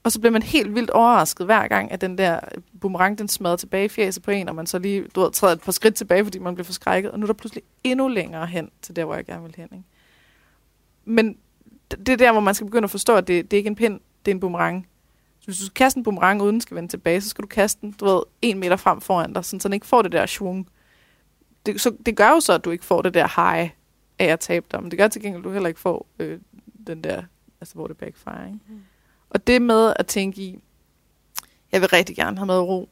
Og 0.03 0.13
så 0.13 0.21
bliver 0.21 0.33
man 0.33 0.43
helt 0.43 0.75
vildt 0.75 0.91
overrasket 0.91 1.47
hver 1.47 1.69
gang, 1.69 1.93
at 1.93 2.01
den 2.01 2.19
der 2.19 2.41
boomerang, 2.81 3.19
den 3.19 3.29
smadrer 3.29 3.57
tilbage 3.57 4.09
i 4.09 4.21
på 4.21 4.31
en, 4.31 4.49
og 4.49 4.55
man 4.55 4.67
så 4.67 4.79
lige 4.79 5.05
du 5.15 5.21
ved, 5.21 5.33
træder 5.33 5.55
et 5.55 5.61
par 5.61 5.73
skridt 5.73 5.95
tilbage, 5.95 6.25
fordi 6.25 6.39
man 6.39 6.55
bliver 6.55 6.65
forskrækket. 6.65 7.11
Og 7.11 7.19
nu 7.19 7.25
er 7.25 7.27
der 7.27 7.35
pludselig 7.35 7.63
endnu 7.85 8.09
længere 8.09 8.47
hen 8.47 8.71
til 8.83 8.97
der, 8.97 9.05
hvor 9.05 9.15
jeg 9.15 9.25
gerne 9.25 9.43
vil 9.43 9.55
hen. 9.57 9.69
Ikke? 9.73 9.85
Men 11.05 11.37
det 11.91 12.07
det 12.07 12.13
er 12.13 12.17
der, 12.17 12.33
hvor 12.33 12.41
man 12.41 12.55
skal 12.55 12.67
begynde 12.67 12.85
at 12.85 12.91
forstå, 12.91 13.17
at 13.17 13.29
det, 13.29 13.51
det 13.51 13.57
er 13.57 13.59
ikke 13.59 13.69
en 13.69 13.77
pind, 13.77 14.01
det 14.25 14.31
er 14.31 14.35
en 14.35 14.41
boomerang. 14.41 14.87
Så 15.41 15.45
hvis 15.45 15.59
du 15.59 15.65
skal 15.65 15.75
kaste 15.75 15.99
en 15.99 16.05
boomerang, 16.05 16.43
uden 16.43 16.53
den 16.53 16.61
skal 16.61 16.75
vende 16.75 16.89
tilbage, 16.89 17.21
så 17.21 17.29
skal 17.29 17.43
du 17.43 17.49
kaste 17.49 17.81
den, 17.81 17.93
du 17.93 18.05
ved, 18.05 18.23
en 18.43 18.59
meter 18.59 18.77
frem 18.77 19.01
foran 19.01 19.33
dig, 19.33 19.45
sådan, 19.45 19.61
så 19.61 19.69
den 19.69 19.73
ikke 19.73 19.87
får 19.87 20.03
det 20.03 20.13
der 20.13 20.27
schwung. 20.27 20.69
Det, 21.69 21.81
så, 21.81 21.97
det 22.07 22.17
gør 22.17 22.29
jo 22.29 22.41
så, 22.41 22.53
at 22.53 22.65
du 22.65 22.71
ikke 22.71 22.85
får 22.85 23.03
det 23.03 23.15
der 23.15 23.43
high 23.43 23.71
af 24.19 24.27
at 24.27 24.41
tabe 24.41 24.67
dig, 24.71 24.83
men 24.83 24.91
det 24.91 24.99
gør 24.99 25.09
til 25.09 25.23
gengæld, 25.23 25.41
at 25.41 25.45
du 25.45 25.53
heller 25.53 25.69
ikke 25.69 25.81
får 25.81 26.07
øh, 26.19 26.41
den 26.87 27.05
der, 27.05 27.23
altså 27.61 27.75
hvor 27.75 27.87
det 27.87 27.97
backfire, 27.97 28.47
ikke? 28.47 28.59
Mm. 28.69 28.81
Og 29.31 29.47
det 29.47 29.63
med 29.63 29.93
at 29.97 30.07
tænke 30.07 30.43
i, 30.43 30.59
jeg 31.73 31.81
vil 31.81 31.89
rigtig 31.89 32.17
gerne 32.17 32.39
have 32.39 32.47
med 32.47 32.59
ro. 32.59 32.89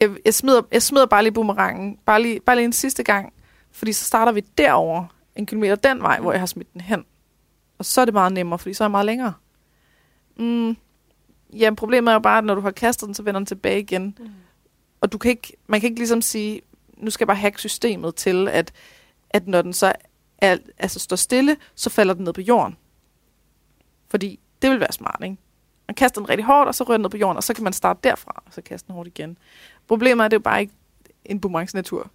Jeg, 0.00 0.10
jeg, 0.24 0.34
smider, 0.34 0.62
jeg 0.72 0.82
smider 0.82 1.06
bare 1.06 1.22
lige 1.22 1.32
boomerangen, 1.32 1.98
bare 2.06 2.22
lige, 2.22 2.40
bare 2.40 2.56
lige 2.56 2.64
en 2.64 2.72
sidste 2.72 3.02
gang, 3.02 3.32
fordi 3.72 3.92
så 3.92 4.04
starter 4.04 4.32
vi 4.32 4.40
derover 4.40 5.04
en 5.36 5.46
kilometer 5.46 5.74
den 5.74 6.02
vej, 6.02 6.20
hvor 6.20 6.32
jeg 6.32 6.40
har 6.40 6.46
smidt 6.46 6.72
den 6.72 6.80
hen. 6.80 7.04
Og 7.78 7.84
så 7.84 8.00
er 8.00 8.04
det 8.04 8.14
meget 8.14 8.32
nemmere, 8.32 8.58
fordi 8.58 8.74
så 8.74 8.84
er 8.84 8.86
jeg 8.86 8.90
meget 8.90 9.06
længere. 9.06 9.32
Mm, 10.36 10.76
ja, 11.52 11.74
problemet 11.76 12.10
er 12.10 12.14
jo 12.14 12.20
bare, 12.20 12.38
at 12.38 12.44
når 12.44 12.54
du 12.54 12.60
har 12.60 12.70
kastet 12.70 13.06
den, 13.06 13.14
så 13.14 13.22
vender 13.22 13.38
den 13.38 13.46
tilbage 13.46 13.80
igen. 13.80 14.18
Mm. 14.20 14.30
Og 15.00 15.12
du 15.12 15.18
kan 15.18 15.30
ikke, 15.30 15.56
man 15.66 15.80
kan 15.80 15.88
ikke 15.90 16.00
ligesom 16.00 16.22
sige, 16.22 16.60
nu 17.04 17.10
skal 17.10 17.24
jeg 17.24 17.28
bare 17.28 17.36
hacke 17.36 17.58
systemet 17.58 18.14
til, 18.14 18.48
at, 18.48 18.72
at 19.30 19.46
når 19.46 19.62
den 19.62 19.72
så 19.72 19.92
er, 20.38 20.56
altså 20.78 20.98
står 20.98 21.16
stille, 21.16 21.56
så 21.74 21.90
falder 21.90 22.14
den 22.14 22.24
ned 22.24 22.32
på 22.32 22.40
jorden. 22.40 22.76
Fordi 24.08 24.40
det 24.62 24.70
vil 24.70 24.80
være 24.80 24.92
smart, 24.92 25.20
ikke? 25.22 25.36
Man 25.88 25.94
kaster 25.94 26.20
den 26.20 26.28
rigtig 26.28 26.44
hårdt, 26.44 26.68
og 26.68 26.74
så 26.74 26.84
rører 26.84 26.96
den 26.96 27.02
ned 27.02 27.10
på 27.10 27.16
jorden, 27.16 27.36
og 27.36 27.42
så 27.42 27.54
kan 27.54 27.64
man 27.64 27.72
starte 27.72 28.00
derfra, 28.04 28.42
og 28.46 28.52
så 28.52 28.62
kaste 28.62 28.86
den 28.86 28.94
hårdt 28.94 29.08
igen. 29.08 29.38
Problemet 29.88 30.22
er, 30.22 30.24
at 30.24 30.30
det 30.30 30.36
er 30.36 30.38
jo 30.38 30.42
bare 30.42 30.60
ikke 30.60 30.72
en 31.24 31.40
boomerangs 31.40 31.74
natur. 31.74 32.10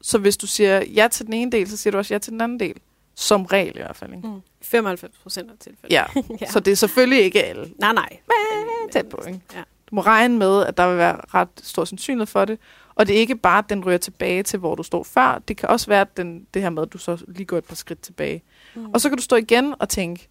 Så 0.00 0.18
hvis 0.18 0.36
du 0.36 0.46
siger 0.46 0.82
ja 0.94 1.08
til 1.10 1.26
den 1.26 1.34
ene 1.34 1.52
del, 1.52 1.70
så 1.70 1.76
siger 1.76 1.92
du 1.92 1.98
også 1.98 2.14
ja 2.14 2.18
til 2.18 2.32
den 2.32 2.40
anden 2.40 2.60
del. 2.60 2.76
Som 3.14 3.44
regel 3.44 3.76
i 3.76 3.78
hvert 3.78 3.96
fald, 3.96 4.14
ikke? 4.14 4.28
Mm. 4.28 4.40
95 4.62 5.18
procent 5.18 5.50
af 5.50 5.58
tilfældet. 5.58 5.94
Ja, 5.94 6.04
ja. 6.40 6.50
så 6.50 6.60
det 6.60 6.72
er 6.72 6.76
selvfølgelig 6.76 7.22
ikke 7.22 7.44
alle. 7.44 7.70
Nej, 7.78 7.92
nej. 7.92 8.18
Men 8.28 8.92
tæt 8.92 9.06
på, 9.06 9.22
ikke? 9.26 9.40
Ja. 9.54 9.62
Du 9.90 9.94
må 9.94 10.00
regne 10.00 10.38
med, 10.38 10.66
at 10.66 10.76
der 10.76 10.88
vil 10.88 10.98
være 10.98 11.20
ret 11.34 11.48
stor 11.62 11.84
sandsynlighed 11.84 12.26
for 12.26 12.44
det. 12.44 12.58
Og 12.96 13.06
det 13.06 13.16
er 13.16 13.20
ikke 13.20 13.36
bare, 13.36 13.58
at 13.58 13.70
den 13.70 13.84
ryger 13.84 13.98
tilbage 13.98 14.42
til, 14.42 14.58
hvor 14.58 14.74
du 14.74 14.82
stod 14.82 15.04
før. 15.04 15.38
Det 15.48 15.56
kan 15.56 15.68
også 15.68 15.86
være, 15.86 16.00
at 16.00 16.16
den, 16.16 16.46
det 16.54 16.62
her 16.62 16.70
med, 16.70 16.82
at 16.82 16.92
du 16.92 16.98
så 16.98 17.24
lige 17.28 17.44
går 17.46 17.58
et 17.58 17.64
par 17.64 17.74
skridt 17.74 18.00
tilbage. 18.00 18.42
Mm. 18.74 18.90
Og 18.90 19.00
så 19.00 19.08
kan 19.08 19.18
du 19.18 19.22
stå 19.24 19.36
igen 19.36 19.74
og 19.78 19.88
tænke, 19.88 20.28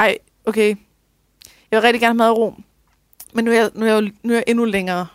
ej, 0.00 0.18
okay, 0.44 0.68
jeg 1.70 1.76
vil 1.76 1.80
rigtig 1.80 2.00
gerne 2.00 2.08
have 2.10 2.16
mad 2.16 2.28
og 2.30 2.38
ro, 2.38 2.54
men 3.34 3.44
nu 3.44 3.50
er, 3.50 3.54
jeg, 3.54 3.70
nu, 3.74 3.86
er 3.86 3.92
jeg, 3.92 4.02
nu 4.22 4.32
er 4.32 4.36
jeg 4.36 4.44
endnu 4.46 4.64
længere 4.64 5.06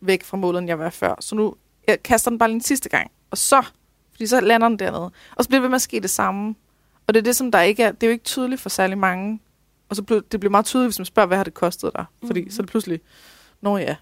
væk 0.00 0.24
fra 0.24 0.36
målet, 0.36 0.58
end 0.58 0.68
jeg 0.68 0.78
var 0.78 0.90
før. 0.90 1.14
Så 1.20 1.34
nu 1.34 1.54
jeg 1.86 2.02
kaster 2.02 2.30
den 2.30 2.38
bare 2.38 2.48
lige 2.48 2.54
en 2.54 2.60
sidste 2.60 2.88
gang, 2.88 3.10
og 3.30 3.38
så, 3.38 3.62
fordi 4.10 4.26
så 4.26 4.40
lander 4.40 4.68
den 4.68 4.78
dernede. 4.78 5.10
Og 5.36 5.44
så 5.44 5.48
bliver 5.48 5.58
det 5.58 5.62
ved 5.62 5.68
med 5.68 5.76
at 5.76 5.82
ske 5.82 6.00
det 6.00 6.10
samme. 6.10 6.54
Og 7.06 7.14
det 7.14 7.20
er 7.20 7.24
det, 7.24 7.36
som 7.36 7.52
der 7.52 7.60
ikke 7.60 7.82
er, 7.82 7.92
det 7.92 8.02
er 8.02 8.06
jo 8.06 8.12
ikke 8.12 8.24
tydeligt 8.24 8.60
for 8.60 8.68
særlig 8.68 8.98
mange. 8.98 9.40
Og 9.88 9.96
så 9.96 10.02
bliver 10.02 10.20
det 10.32 10.40
bliver 10.40 10.50
meget 10.50 10.66
tydeligt, 10.66 10.88
hvis 10.88 10.98
man 10.98 11.04
spørger, 11.06 11.26
hvad 11.26 11.36
har 11.36 11.44
det 11.44 11.54
kostet 11.54 11.90
dig? 11.96 12.04
Fordi 12.26 12.40
Mhm. 12.40 12.50
så 12.50 12.62
er 12.62 12.62
det 12.62 12.70
pludselig, 12.70 13.00
nå 13.60 13.76
ja. 13.78 13.96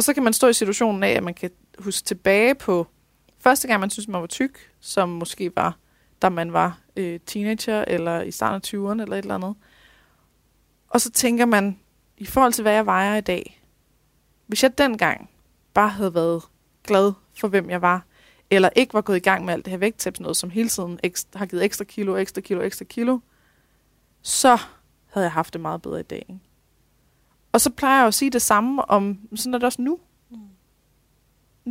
Og 0.00 0.04
så 0.04 0.14
kan 0.14 0.22
man 0.22 0.32
stå 0.32 0.48
i 0.48 0.52
situationen 0.52 1.02
af, 1.02 1.10
at 1.10 1.22
man 1.22 1.34
kan 1.34 1.50
huske 1.78 2.04
tilbage 2.04 2.54
på 2.54 2.86
første 3.38 3.68
gang, 3.68 3.80
man 3.80 3.90
synes, 3.90 4.08
man 4.08 4.20
var 4.20 4.26
tyk, 4.26 4.72
som 4.80 5.08
måske 5.08 5.52
var, 5.56 5.76
da 6.22 6.28
man 6.28 6.52
var 6.52 6.78
øh, 6.96 7.20
teenager, 7.26 7.84
eller 7.88 8.22
i 8.22 8.30
starten 8.30 8.54
af 8.54 8.66
20'erne, 8.66 9.02
eller 9.02 9.16
et 9.16 9.22
eller 9.22 9.34
andet. 9.34 9.54
Og 10.88 11.00
så 11.00 11.10
tænker 11.10 11.46
man, 11.46 11.78
i 12.18 12.26
forhold 12.26 12.52
til, 12.52 12.62
hvad 12.62 12.72
jeg 12.72 12.86
vejer 12.86 13.16
i 13.16 13.20
dag, 13.20 13.62
hvis 14.46 14.62
jeg 14.62 14.78
dengang 14.78 15.30
bare 15.74 15.88
havde 15.88 16.14
været 16.14 16.42
glad 16.84 17.12
for, 17.40 17.48
hvem 17.48 17.70
jeg 17.70 17.82
var, 17.82 18.04
eller 18.50 18.68
ikke 18.76 18.94
var 18.94 19.00
gået 19.00 19.16
i 19.16 19.20
gang 19.20 19.44
med 19.44 19.54
alt 19.54 19.64
det 19.64 19.70
her 19.70 19.78
vægttabs 19.78 20.20
noget, 20.20 20.36
som 20.36 20.50
hele 20.50 20.68
tiden 20.68 21.00
ekstra, 21.02 21.38
har 21.38 21.46
givet 21.46 21.64
ekstra 21.64 21.84
kilo, 21.84 22.16
ekstra 22.16 22.40
kilo, 22.40 22.62
ekstra 22.62 22.84
kilo, 22.84 23.18
så 24.22 24.58
havde 25.10 25.24
jeg 25.24 25.32
haft 25.32 25.52
det 25.52 25.60
meget 25.60 25.82
bedre 25.82 26.00
i 26.00 26.02
dag. 26.02 26.26
Ikke? 26.28 26.49
Og 27.52 27.60
så 27.60 27.70
plejer 27.70 27.96
jeg 27.96 28.02
jo 28.02 28.06
at 28.06 28.14
sige 28.14 28.30
det 28.30 28.42
samme 28.42 28.90
om, 28.90 29.18
sådan 29.34 29.54
er 29.54 29.58
det 29.58 29.66
også 29.66 29.82
nu. 29.82 29.98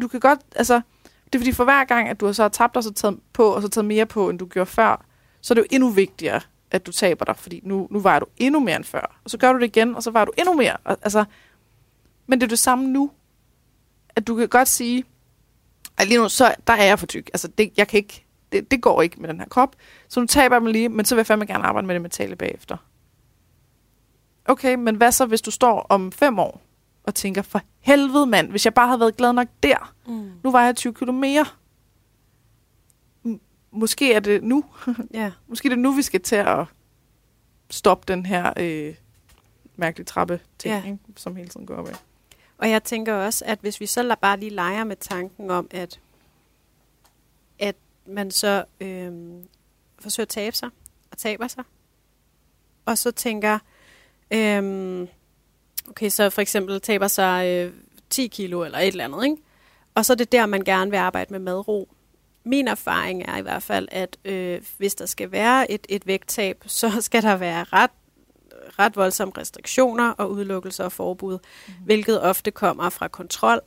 Du 0.02 0.08
kan 0.08 0.20
godt, 0.20 0.40
altså, 0.56 0.82
det 1.26 1.36
er 1.36 1.40
fordi 1.40 1.52
for 1.52 1.64
hver 1.64 1.84
gang, 1.84 2.10
at 2.10 2.20
du 2.20 2.26
har 2.26 2.34
så 2.34 2.50
tabt 2.50 2.76
dig 2.76 2.84
så 2.84 2.94
taget 2.94 3.20
på, 3.34 3.44
og 3.44 3.62
så 3.62 3.68
taget 3.68 3.86
mere 3.86 4.06
på, 4.06 4.30
end 4.30 4.40
du 4.40 4.46
gjorde 4.46 4.70
før, 4.70 5.06
så 5.42 5.54
er 5.54 5.56
det 5.56 5.62
jo 5.62 5.68
endnu 5.72 5.90
vigtigere, 5.90 6.42
at 6.72 6.86
du 6.86 6.92
taber 6.92 7.26
dig, 7.26 7.36
fordi 7.36 7.62
nu, 7.64 7.88
nu 7.92 8.00
vejer 8.00 8.20
du 8.20 8.26
endnu 8.38 8.60
mere 8.60 8.76
end 8.76 8.84
før. 8.84 9.20
Og 9.24 9.30
så 9.30 9.38
gør 9.38 9.54
du 9.54 9.60
det 9.60 9.66
igen, 9.66 9.96
og 9.96 10.04
så 10.04 10.12
vejer 10.12 10.26
du 10.26 10.32
endnu 10.38 10.54
mere. 10.54 10.78
Og, 10.84 10.98
altså, 11.02 11.26
men 12.28 12.42
det 12.42 12.46
er 12.46 12.50
det 12.50 12.60
samme 12.60 12.88
nu. 12.88 13.12
At 14.16 14.28
du 14.28 14.36
kan 14.36 14.48
godt 14.48 14.68
sige, 14.68 15.04
at 15.98 16.08
lige 16.08 16.20
nu, 16.20 16.30
så 16.30 16.56
der 16.68 16.74
er 16.74 16.84
jeg 16.84 17.00
for 17.00 17.06
tyk. 17.06 17.30
Altså, 17.34 17.48
det, 17.48 17.72
jeg 17.78 17.88
kan 17.88 17.98
ikke, 17.98 18.26
det, 18.52 18.72
det 18.72 18.82
går 18.82 19.02
ikke 19.02 19.22
med 19.22 19.30
den 19.30 19.40
her 19.40 19.48
krop, 19.48 19.76
så 20.08 20.20
nu 20.20 20.26
taber 20.26 20.56
jeg 20.56 20.64
mig 20.64 20.72
lige, 20.72 20.90
men 20.90 21.06
så 21.06 21.16
vil 21.16 21.20
jeg 21.20 21.28
fandme 21.28 21.46
gerne 21.46 21.64
arbejde 21.64 21.88
med 21.88 21.96
det 21.96 22.02
mentale 22.02 22.36
bagefter. 22.36 22.78
Okay, 24.50 24.76
men 24.76 24.96
hvad 24.96 25.12
så, 25.12 25.26
hvis 25.26 25.42
du 25.42 25.52
står 25.52 25.86
om 25.90 26.12
fem 26.12 26.40
år 26.40 26.62
og 27.04 27.16
tænker, 27.16 27.42
for 27.42 27.62
helvede 27.80 28.26
mand, 28.26 28.50
hvis 28.50 28.66
jeg 28.66 28.74
bare 28.74 28.88
havde 28.88 29.00
været 29.00 29.18
glad 29.18 29.34
nok 29.34 29.48
der, 29.64 29.94
Mm. 30.08 30.32
nu 30.44 30.52
var 30.52 30.66
jeg 30.66 30.76
20 30.76 30.94
kilo 30.94 31.12
mere. 31.12 31.46
M- 33.26 33.40
måske 33.72 34.14
er 34.14 34.20
det 34.20 34.44
nu. 34.44 34.66
Ja. 35.14 35.32
Måske 35.48 35.66
er 35.68 35.70
det 35.70 35.80
nu, 35.80 35.92
vi 35.92 36.02
skal 36.02 36.22
til 36.22 36.36
at 36.36 36.66
stoppe 37.70 38.14
den 38.14 38.26
her 38.26 38.54
øh, 38.58 38.96
mærkelige 39.76 40.06
trappe 40.06 40.40
ting, 40.60 40.74
Ja. 40.76 40.84
ikke? 40.86 40.98
som 41.16 41.36
hele 41.36 41.50
tiden 41.50 41.66
går 41.66 41.76
opad. 41.76 41.94
Og 42.58 42.70
jeg 42.70 42.84
tænker 42.84 43.14
også, 43.14 43.46
at 43.48 43.60
hvis 43.60 43.80
vi 43.80 43.86
så 43.86 44.16
bare 44.22 44.40
lige 44.40 44.50
leger 44.50 44.84
med 44.84 44.96
tanken 44.96 45.52
om, 45.52 45.68
at, 45.72 46.00
at 47.60 47.76
man 48.06 48.32
så 48.32 48.64
øhm, 48.82 49.44
forsøger 50.00 50.26
at 50.26 50.30
tabe 50.30 50.56
sig, 50.56 50.70
og 51.12 51.18
taber 51.18 51.48
sig, 51.48 51.64
og 52.86 52.98
så 52.98 53.12
tænker, 53.12 53.60
øhm, 54.32 55.08
okay, 55.90 56.10
så 56.10 56.30
for 56.30 56.42
eksempel 56.42 56.82
taber 56.82 57.08
sig 57.08 57.48
øh, 57.48 57.74
10 58.10 58.28
kilo 58.28 58.64
eller 58.64 58.80
et 58.80 58.88
eller 58.88 59.06
andet, 59.06 59.24
ikke? 59.24 59.38
og 59.96 60.06
så 60.06 60.14
er 60.14 60.18
det 60.18 60.32
der, 60.32 60.46
man 60.46 60.62
gerne 60.62 60.92
vil 60.92 60.98
arbejde 60.98 61.34
med 61.34 61.40
madro. 61.40 61.90
Min 62.44 62.68
erfaring 62.68 63.24
er 63.24 63.38
i 63.38 63.42
hvert 63.42 63.64
fald, 63.64 63.88
at 63.92 64.18
øh, 64.26 64.62
hvis 64.78 64.96
der 64.96 65.06
skal 65.06 65.32
være 65.32 65.72
et, 65.72 65.88
et 65.90 66.08
vægttab, 66.08 66.64
så 66.80 67.02
skal 67.02 67.24
der 67.24 67.36
være 67.36 67.64
ret 67.64 67.92
ret 68.80 68.96
voldsomme 68.96 69.34
restriktioner 69.38 70.12
og 70.12 70.32
udelukkelser 70.32 70.84
og 70.84 70.92
forbud, 70.92 71.38
mm. 71.68 71.74
hvilket 71.86 72.22
ofte 72.22 72.52
kommer 72.52 72.90
fra 72.90 73.08
kontrol. 73.08 73.62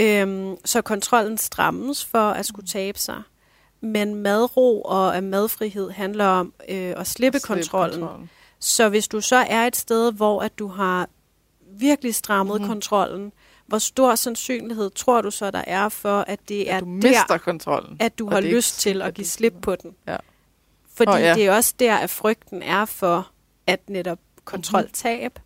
Øhm, 0.00 0.56
så 0.64 0.82
kontrollen 0.82 1.38
strammes 1.38 2.04
for 2.04 2.30
at 2.30 2.46
skulle 2.46 2.66
tabe 2.66 2.98
sig. 2.98 3.22
Men 3.80 4.14
madro 4.14 4.82
og 4.82 5.24
madfrihed 5.24 5.90
handler 5.90 6.24
om 6.24 6.52
øh, 6.68 6.94
at 6.96 7.06
slippe 7.06 7.38
Slip 7.38 7.46
kontrollen. 7.46 8.00
kontrollen. 8.00 8.30
Så 8.58 8.88
hvis 8.88 9.08
du 9.08 9.20
så 9.20 9.36
er 9.36 9.66
et 9.66 9.76
sted, 9.76 10.12
hvor 10.12 10.40
at 10.42 10.58
du 10.58 10.68
har 10.68 11.08
virkelig 11.70 12.14
strammet 12.14 12.54
Mhm. 12.54 12.60
mm-hmm. 12.62 12.70
kontrollen, 12.72 13.32
hvor 13.66 13.78
stor 13.78 14.14
sandsynlighed 14.14 14.90
tror 14.90 15.20
du 15.20 15.30
så, 15.30 15.50
der 15.50 15.64
er 15.66 15.88
for, 15.88 16.20
at 16.20 16.40
det 16.48 16.70
er 16.70 16.76
At 16.76 16.82
du 16.82 16.86
der, 16.86 16.92
mister 16.92 17.38
kontrollen. 17.38 17.96
at 18.00 18.18
du 18.18 18.28
har 18.30 18.40
det 18.40 18.50
er 18.50 18.54
lyst 18.54 18.80
til 18.80 18.88
at 18.90 18.94
sikkert, 18.94 19.14
give 19.14 19.24
du- 19.24 19.28
slip 19.28 19.54
på 19.62 19.76
den? 19.76 19.94
Ja. 20.08 20.16
Fordi 20.94 21.10
Åh, 21.12 21.20
ja. 21.20 21.34
det 21.34 21.46
er 21.46 21.52
også 21.52 21.74
der, 21.78 21.96
at 21.96 22.10
frygten 22.10 22.62
er 22.62 22.84
for 22.84 23.30
at 23.66 23.80
netop 23.88 24.18
kontroltab. 24.44 25.32
Mhm. 25.34 25.42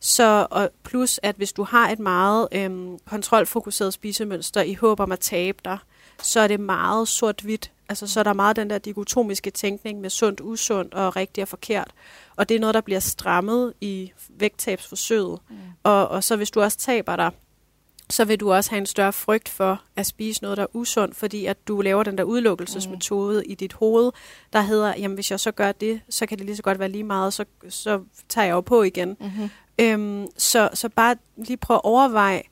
Så 0.00 0.46
og 0.50 0.70
plus, 0.84 1.20
at 1.22 1.36
hvis 1.36 1.52
du 1.52 1.64
har 1.64 1.90
et 1.90 1.98
meget 1.98 2.48
øhm, 2.52 2.98
kontrolfokuseret 3.10 3.92
spisemønster 3.92 4.62
i 4.62 4.74
håb 4.74 5.00
om 5.00 5.12
at 5.12 5.20
tabe 5.20 5.58
dig, 5.64 5.78
så 6.22 6.40
er 6.40 6.48
det 6.48 6.60
meget 6.60 7.08
sort-hvidt. 7.08 7.70
Altså, 7.88 8.06
så 8.06 8.20
er 8.20 8.24
der 8.24 8.32
meget 8.32 8.56
den 8.56 8.70
der 8.70 8.78
dikotomiske 8.78 9.50
tænkning 9.50 10.00
med 10.00 10.10
sundt, 10.10 10.40
usundt 10.40 10.94
og 10.94 11.16
rigtigt 11.16 11.42
og 11.42 11.48
forkert. 11.48 11.90
Og 12.36 12.48
det 12.48 12.54
er 12.54 12.60
noget, 12.60 12.74
der 12.74 12.80
bliver 12.80 13.00
strammet 13.00 13.72
i 13.80 14.12
vægttabsforsøget. 14.28 15.40
Mm. 15.50 15.56
Og, 15.82 16.08
og 16.08 16.24
så 16.24 16.36
hvis 16.36 16.50
du 16.50 16.60
også 16.60 16.78
taber 16.78 17.16
dig, 17.16 17.30
så 18.10 18.24
vil 18.24 18.40
du 18.40 18.52
også 18.52 18.70
have 18.70 18.78
en 18.78 18.86
større 18.86 19.12
frygt 19.12 19.48
for 19.48 19.82
at 19.96 20.06
spise 20.06 20.42
noget, 20.42 20.56
der 20.56 20.62
er 20.62 20.76
usundt, 20.76 21.16
fordi 21.16 21.46
at 21.46 21.68
du 21.68 21.80
laver 21.80 22.02
den 22.02 22.18
der 22.18 22.24
udelukkelsesmetode 22.24 23.38
mm. 23.46 23.50
i 23.50 23.54
dit 23.54 23.72
hoved, 23.72 24.12
der 24.52 24.60
hedder, 24.60 24.94
jamen 24.96 25.14
hvis 25.14 25.30
jeg 25.30 25.40
så 25.40 25.52
gør 25.52 25.72
det, 25.72 26.00
så 26.08 26.26
kan 26.26 26.38
det 26.38 26.46
lige 26.46 26.56
så 26.56 26.62
godt 26.62 26.78
være 26.78 26.88
lige 26.88 27.04
meget, 27.04 27.34
så, 27.34 27.44
så 27.68 28.00
tager 28.28 28.46
jeg 28.46 28.52
jo 28.52 28.60
på 28.60 28.82
igen. 28.82 29.16
Mm-hmm. 29.20 29.50
Øhm, 29.78 30.26
så, 30.36 30.68
så 30.74 30.88
bare 30.88 31.16
lige 31.36 31.56
prøv 31.56 31.76
at 31.76 31.84
overveje, 31.84 32.42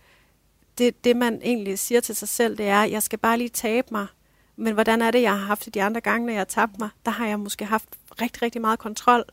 det, 0.79 1.05
det 1.05 1.17
man 1.17 1.41
egentlig 1.43 1.79
siger 1.79 2.01
til 2.01 2.17
sig 2.17 2.29
selv, 2.29 2.59
det 2.59 2.67
er, 2.67 2.83
jeg 2.83 3.03
skal 3.03 3.19
bare 3.19 3.39
lige 3.39 3.49
tabe 3.49 3.89
mig. 3.91 4.07
Men 4.57 4.75
hvordan 4.75 5.03
er 5.03 5.11
det, 5.11 5.23
jeg 5.23 5.31
har 5.31 5.47
haft 5.47 5.65
det 5.65 5.75
de 5.75 5.83
andre 5.83 6.01
gange, 6.01 6.27
når 6.27 6.33
jeg 6.33 6.41
har 6.41 6.45
tabt 6.45 6.79
mig? 6.79 6.89
Der 7.05 7.11
har 7.11 7.27
jeg 7.27 7.41
måske 7.41 7.65
haft 7.65 7.89
rigtig, 8.21 8.43
rigtig 8.43 8.61
meget 8.61 8.79
kontrol. 8.79 9.25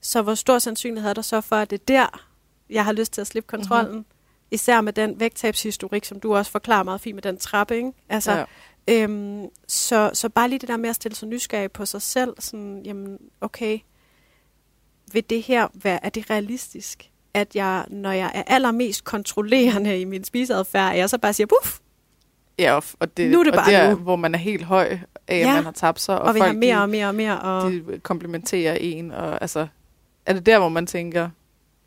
Så 0.00 0.22
hvor 0.22 0.34
stor 0.34 0.58
sandsynlighed 0.58 1.10
er 1.10 1.14
der 1.14 1.22
så 1.22 1.40
for, 1.40 1.56
at 1.56 1.70
det 1.70 1.80
er 1.80 1.84
der, 1.88 2.26
jeg 2.70 2.84
har 2.84 2.92
lyst 2.92 3.12
til 3.12 3.20
at 3.20 3.26
slippe 3.26 3.46
kontrollen? 3.46 3.92
Mm-hmm. 3.92 4.04
Især 4.50 4.80
med 4.80 4.92
den 4.92 5.20
vægttabshistorik, 5.20 6.04
som 6.04 6.20
du 6.20 6.36
også 6.36 6.50
forklarer 6.50 6.82
meget 6.82 7.00
fint 7.00 7.14
med 7.14 7.22
den 7.22 7.38
trappe, 7.38 7.76
ikke? 7.76 7.92
Altså, 8.08 8.32
Ja. 8.32 8.44
Øhm, 8.88 9.46
så, 9.68 10.10
så 10.14 10.28
bare 10.28 10.48
lige 10.48 10.58
det 10.58 10.68
der 10.68 10.76
med 10.76 10.90
at 10.90 10.96
stille 10.96 11.16
sig 11.16 11.28
nysgerrig 11.28 11.72
på 11.72 11.86
sig 11.86 12.02
selv, 12.02 12.34
sådan, 12.38 12.82
jamen, 12.84 13.18
okay, 13.40 13.78
vil 15.12 15.30
det 15.30 15.42
her 15.42 15.68
være, 15.74 16.04
er 16.04 16.08
det 16.08 16.30
realistisk? 16.30 17.10
At 17.34 17.56
jeg, 17.56 17.84
når 17.90 18.12
jeg 18.12 18.30
er 18.34 18.42
allermest 18.46 19.04
kontrollerende 19.04 20.00
i 20.00 20.04
min 20.04 20.24
spiseadfærd, 20.24 20.92
at 20.92 20.98
jeg 20.98 21.10
så 21.10 21.18
bare 21.18 21.32
siger, 21.32 21.46
puff, 21.46 21.78
Ja, 22.58 22.74
og, 22.74 22.84
og 23.00 23.16
det, 23.16 23.30
Nu 23.30 23.40
er 23.40 23.44
det 23.44 23.52
og 23.52 23.56
bare 23.56 23.70
det 23.70 23.74
er, 23.76 23.90
nu. 23.90 23.96
hvor 23.96 24.16
man 24.16 24.34
er 24.34 24.38
helt 24.38 24.64
høj 24.64 24.86
af, 25.28 25.36
at 25.36 25.38
Ja. 25.38 25.54
man 25.54 25.64
har 25.64 25.72
tabt 25.72 26.00
sig, 26.00 26.18
og, 26.20 26.22
og, 26.26 26.34
vil 26.34 26.40
folk 26.40 26.50
have 26.50 26.58
mere 26.58 26.76
de, 26.76 26.82
og 26.82 26.88
mere 26.88 27.06
og 27.08 27.14
mere. 27.14 27.40
Og, 27.40 27.70
de 27.70 28.00
komplimenterer 28.02 28.74
en, 28.74 29.10
og 29.10 29.40
altså, 29.42 29.66
er 30.26 30.32
det 30.32 30.46
der, 30.46 30.58
hvor 30.58 30.68
man 30.68 30.86
tænker, 30.86 31.30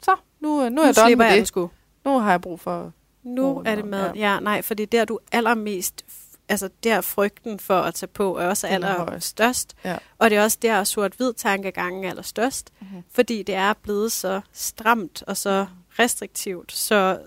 så, 0.01 0.15
nu, 0.39 0.69
nu 0.69 0.81
er 0.81 0.85
jeg 0.85 0.95
done 0.95 1.15
med 1.15 1.37
det. 1.37 1.47
sgu. 1.47 1.69
Nu 2.05 2.19
har 2.19 2.31
jeg 2.31 2.41
brug 2.41 2.59
for... 2.59 2.91
Nu 3.23 3.61
er 3.65 3.75
det 3.75 3.85
med. 3.85 4.11
Ja. 4.15 4.33
ja, 4.33 4.39
nej, 4.39 4.61
for 4.61 4.73
det 4.73 4.83
er 4.83 4.87
der, 4.87 5.05
du 5.05 5.19
allermest, 5.31 6.05
altså 6.49 6.69
der 6.83 7.01
frygten 7.01 7.59
for 7.59 7.79
at 7.81 7.93
tage 7.93 8.07
på 8.07 8.37
er 8.37 8.47
også 8.47 8.67
er 8.67 8.71
allerstørst. 8.71 9.75
Ja. 9.85 9.97
Og 10.17 10.29
det 10.29 10.37
er 10.37 10.43
også 10.43 10.57
der, 10.61 10.83
sort-hvid 10.83 11.33
tankegangen 11.33 12.03
er 12.03 12.09
allerstørst. 12.09 12.71
Mhm. 12.81 13.03
fordi 13.11 13.43
det 13.43 13.55
er 13.55 13.73
blevet 13.73 14.11
så 14.11 14.41
stramt 14.53 15.23
og 15.27 15.37
så 15.37 15.65
restriktivt, 15.99 16.71
så 16.71 17.19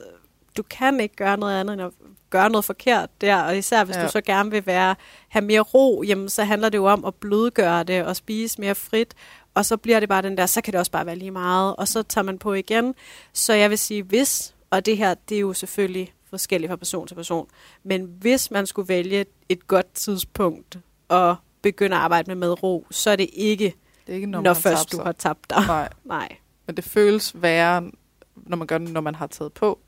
du 0.56 0.62
kan 0.62 1.00
ikke 1.00 1.16
gøre 1.16 1.36
noget 1.36 1.60
andet 1.60 1.72
end 1.72 1.82
at 1.82 1.90
gøre 2.30 2.50
noget 2.50 2.64
forkert 2.64 3.20
der, 3.20 3.42
og 3.42 3.58
især 3.58 3.84
hvis 3.84 3.96
ja. 3.96 4.04
Du 4.04 4.10
så 4.10 4.20
gerne 4.20 4.50
vil 4.50 4.66
være 4.66 4.94
have 5.28 5.44
mere 5.44 5.60
ro, 5.60 6.02
jamen 6.06 6.28
så 6.28 6.44
handler 6.44 6.68
det 6.68 6.78
jo 6.78 6.86
om 6.86 7.04
at 7.04 7.14
blødgøre 7.14 7.84
det 7.84 8.04
og 8.04 8.16
spise 8.16 8.60
mere 8.60 8.74
frit, 8.74 9.14
og 9.54 9.64
så 9.64 9.76
bliver 9.76 10.00
det 10.00 10.08
bare 10.08 10.22
den 10.22 10.36
der, 10.36 10.46
så 10.46 10.60
kan 10.60 10.72
det 10.72 10.78
også 10.78 10.92
bare 10.92 11.06
være 11.06 11.16
lige 11.16 11.30
meget, 11.30 11.76
og 11.76 11.88
så 11.88 12.02
tager 12.02 12.22
man 12.24 12.38
på 12.38 12.52
igen. 12.52 12.94
Så 13.32 13.52
jeg 13.52 13.70
vil 13.70 13.78
sige, 13.78 14.02
hvis, 14.02 14.54
og 14.70 14.86
det 14.86 14.96
her, 14.96 15.14
det 15.14 15.36
er 15.36 15.40
jo 15.40 15.52
selvfølgelig 15.52 16.12
forskelligt 16.30 16.70
fra 16.70 16.76
person 16.76 17.06
til 17.06 17.14
person, 17.14 17.46
men 17.82 18.16
hvis 18.20 18.50
man 18.50 18.66
skulle 18.66 18.88
vælge 18.88 19.24
et 19.48 19.66
godt 19.66 19.94
tidspunkt 19.94 20.78
at 21.10 21.34
begynde 21.62 21.96
at 21.96 22.02
arbejde 22.02 22.30
med 22.30 22.34
madro, 22.34 22.86
så 22.90 23.10
er 23.10 23.16
det 23.16 23.30
ikke, 23.32 23.74
Det 24.06 24.12
er 24.12 24.16
ikke, 24.16 24.26
når, 24.26 24.40
når, 24.40 24.54
først 24.54 24.92
du 24.92 25.02
har 25.02 25.12
tabt 25.12 25.50
dig. 25.50 25.66
Nej, 25.66 25.88
Nej. 26.04 26.36
men 26.66 26.76
det 26.76 26.84
føles 26.84 27.42
værre, 27.42 27.90
når 28.36 28.56
man 28.56 28.66
gør 28.66 28.78
det, 28.78 28.90
når 28.90 29.00
man 29.00 29.14
har 29.14 29.26
taget 29.26 29.52
på. 29.52 29.78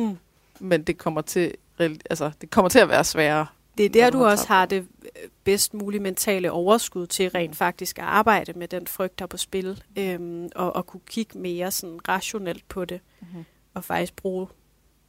Mm. 0.00 0.18
Men 0.60 0.82
det 0.82 0.98
kommer 0.98 1.20
til, 1.20 1.54
altså, 1.78 2.30
det 2.40 2.50
kommer 2.50 2.68
til 2.68 2.78
at 2.78 2.88
være 2.88 3.04
sværere. 3.04 3.46
Det 3.78 3.84
er 3.86 3.90
der, 3.90 4.10
du 4.10 4.24
også 4.24 4.46
har 4.48 4.66
det 4.66 4.86
øh, 5.02 5.28
bedst 5.44 5.74
mulige 5.74 6.00
mentale 6.00 6.52
overskud 6.52 7.06
til 7.06 7.30
rent 7.30 7.56
faktisk 7.56 7.98
at 7.98 8.04
arbejde 8.04 8.52
med 8.52 8.68
den 8.68 8.86
frygt, 8.86 9.18
der 9.18 9.22
er 9.22 9.26
på 9.26 9.36
spil, 9.36 9.82
øhm, 9.98 10.48
og, 10.54 10.76
og 10.76 10.86
kunne 10.86 11.00
kigge 11.06 11.38
mere 11.38 11.70
sådan 11.70 12.08
rationelt 12.08 12.68
på 12.68 12.84
det, 12.84 13.00
Mhm. 13.20 13.44
og 13.74 13.84
faktisk 13.84 14.16
bruge 14.16 14.46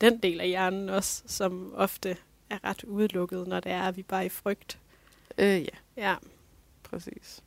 den 0.02 0.18
del 0.18 0.42
af 0.42 0.48
hjernen 0.48 0.90
også, 0.90 1.24
som 1.28 1.74
ofte 1.76 2.18
er 2.50 2.58
ret 2.64 2.84
udelukket, 2.84 3.48
når 3.48 3.60
det 3.60 3.72
er, 3.72 3.82
at 3.82 3.98
vi 3.98 4.04
bare 4.04 4.22
er 4.22 4.26
i 4.26 4.30
frygt. 4.30 4.80
Øh, 5.38 5.62
ja, 5.62 5.68
Ja. 5.98 6.16
præcis. 6.84 7.44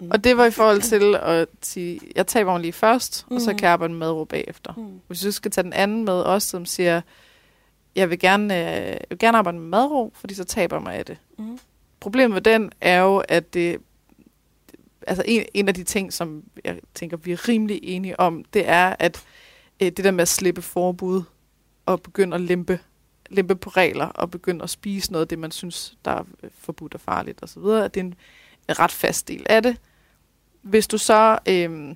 Mm. 0.00 0.10
Og 0.10 0.24
det 0.24 0.36
var 0.36 0.44
i 0.44 0.50
forhold 0.50 0.80
til 0.82 1.16
at 1.22 1.48
sige, 1.62 2.00
jeg 2.16 2.26
taber 2.26 2.52
mig 2.52 2.60
lige 2.60 2.72
først, 2.72 3.26
mm. 3.30 3.36
og 3.36 3.42
så 3.42 3.50
Mhm. 3.50 3.58
kan 3.58 3.64
jeg 3.64 3.72
arbejde 3.72 3.94
med 3.94 4.10
ro 4.10 4.24
bagefter. 4.24 4.72
Mm. 4.76 5.00
Hvis 5.06 5.20
du 5.20 5.32
skal 5.32 5.50
tage 5.50 5.62
den 5.64 5.72
anden 5.72 6.04
med 6.04 6.12
også, 6.14 6.48
som 6.48 6.66
siger, 6.66 7.00
jeg 7.96 8.10
vil 8.10 8.18
gerne, 8.18 8.54
øh, 8.54 8.86
jeg 8.86 9.00
vil 9.10 9.18
gerne 9.18 9.38
arbejde 9.38 9.58
med 9.58 9.66
madro, 9.68 10.12
fordi 10.14 10.34
så 10.34 10.44
taber 10.44 10.76
jeg 10.76 10.82
mig 10.82 10.94
af 10.94 11.04
det. 11.06 11.18
Mm. 11.38 11.58
Problemet 12.00 12.30
med 12.34 12.40
den 12.40 12.72
er 12.80 13.00
jo, 13.00 13.18
at 13.28 13.54
det, 13.54 13.78
altså 15.06 15.22
en, 15.26 15.44
en 15.54 15.68
af 15.68 15.74
de 15.74 15.84
ting, 15.84 16.12
som 16.12 16.42
jeg 16.64 16.78
tænker, 16.94 17.16
vi 17.16 17.32
er 17.32 17.48
rimelig 17.48 17.80
enige 17.82 18.20
om, 18.20 18.44
det 18.54 18.68
er, 18.68 18.96
at 18.98 19.24
øh, 19.82 19.86
det 19.92 20.04
der 20.04 20.10
med 20.10 20.22
at 20.22 20.28
slippe 20.28 20.62
forbud 20.62 21.22
og 21.86 22.02
begynde 22.02 22.34
at 22.34 22.40
lempe, 22.40 22.78
lempe 23.30 23.56
på 23.56 23.70
regler 23.70 24.06
og 24.06 24.30
begynde 24.30 24.62
at 24.62 24.70
spise 24.70 25.12
noget 25.12 25.24
af 25.24 25.28
det, 25.28 25.38
man 25.38 25.50
synes, 25.50 25.96
der 26.04 26.10
er 26.10 26.24
forbudt 26.58 26.94
og 26.94 27.00
farligt 27.00 27.38
osv., 27.42 27.62
at 27.62 27.94
det 27.94 28.00
er 28.00 28.04
en, 28.04 28.14
en 28.68 28.78
ret 28.78 28.92
fast 28.92 29.28
del 29.28 29.46
af 29.48 29.62
det. 29.62 29.76
Hvis 30.62 30.86
du 30.86 30.98
så, 30.98 31.38
øh, 31.48 31.88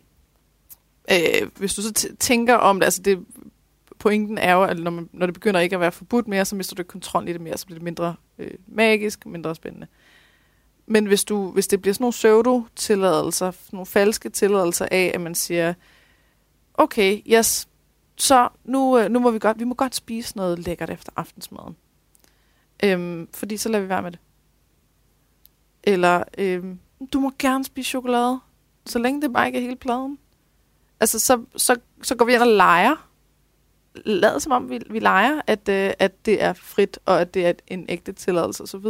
øh, 1.10 1.50
hvis 1.56 1.74
du 1.74 1.82
så 1.82 1.92
t- 1.98 2.16
tænker 2.16 2.54
om 2.54 2.80
det, 2.80 2.84
altså 2.84 3.02
det, 3.02 3.24
pointen 3.98 4.38
er 4.38 4.52
jo, 4.52 4.62
at 4.62 4.78
når, 4.78 4.90
man, 4.90 5.08
når 5.12 5.26
det 5.26 5.34
begynder 5.34 5.60
ikke 5.60 5.76
at 5.76 5.80
være 5.80 5.92
forbudt 5.92 6.28
mere, 6.28 6.44
så 6.44 6.56
mister 6.56 6.74
du 6.74 6.80
ikke 6.80 6.88
kontrol 6.88 7.28
i 7.28 7.32
det 7.32 7.40
mere, 7.40 7.58
så 7.58 7.66
bliver 7.66 7.78
det 7.78 7.84
mindre 7.84 8.14
øh, 8.38 8.50
magisk, 8.66 9.26
mindre 9.26 9.54
spændende. 9.54 9.86
Men 10.86 11.06
hvis, 11.06 11.24
du, 11.24 11.50
hvis 11.50 11.66
det 11.66 11.82
bliver 11.82 11.94
sådan 11.94 12.02
nogle 12.02 12.12
pseudo-tilladelser, 12.12 13.52
nogle 13.72 13.86
falske 13.86 14.28
tilladelser 14.30 14.88
af, 14.90 15.12
at 15.14 15.20
man 15.20 15.34
siger, 15.34 15.74
okay, 16.74 17.22
yes, 17.26 17.68
så 18.16 18.48
nu, 18.64 18.98
øh, 18.98 19.10
nu 19.10 19.18
må 19.18 19.30
vi 19.30 19.38
godt, 19.38 19.58
vi 19.58 19.64
må 19.64 19.74
godt 19.74 19.94
spise 19.94 20.36
noget 20.36 20.58
lækkert 20.58 20.90
efter 20.90 21.12
aftensmaden. 21.16 21.76
Øhm, 22.84 23.28
fordi 23.34 23.56
så 23.56 23.68
lader 23.68 23.82
vi 23.82 23.88
være 23.88 24.02
med 24.02 24.10
det. 24.10 24.20
Eller, 25.82 26.24
øhm, 26.38 26.78
du 27.12 27.20
må 27.20 27.32
gerne 27.38 27.64
spise 27.64 27.88
chokolade, 27.88 28.40
så 28.86 28.98
længe 28.98 29.22
det 29.22 29.32
bare 29.32 29.46
ikke 29.46 29.58
er 29.58 29.62
hele 29.62 29.76
pladen. 29.76 30.18
Altså, 31.00 31.18
så, 31.18 31.44
så, 31.56 31.76
så 32.02 32.14
går 32.14 32.24
vi 32.24 32.34
ind 32.34 32.42
og 32.42 32.48
leger. 32.48 33.08
Lad 33.94 34.40
som 34.40 34.52
om, 34.52 34.70
vi, 34.70 34.80
vi 34.90 34.98
leger, 34.98 35.40
at, 35.46 35.68
øh, 35.68 35.92
at 35.98 36.26
det 36.26 36.42
er 36.42 36.52
frit, 36.52 36.98
og 37.04 37.20
at 37.20 37.34
det 37.34 37.46
er 37.46 37.52
en 37.66 37.86
ægte 37.88 38.12
tilladelse 38.12 38.62
osv. 38.62 38.86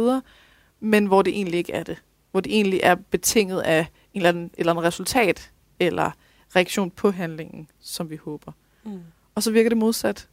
men 0.79 1.05
hvor 1.05 1.21
det 1.21 1.33
egentlig 1.33 1.57
ikke 1.57 1.73
er 1.73 1.83
det. 1.83 1.97
Hvor 2.31 2.41
det 2.41 2.55
egentlig 2.55 2.79
er 2.83 2.95
betinget 2.95 3.61
af 3.61 3.79
en 4.13 4.19
eller 4.19 4.29
anden, 4.29 4.51
eller 4.57 4.71
anden 4.71 4.85
resultat, 4.85 5.51
eller 5.79 6.11
reaktion 6.55 6.91
på 6.91 7.11
handlingen, 7.11 7.69
som 7.79 8.09
vi 8.09 8.15
håber. 8.15 8.51
Mm. 8.83 8.99
Og 9.35 9.43
så 9.43 9.51
virker 9.51 9.69
det 9.69 9.77
modsat. 9.77 10.29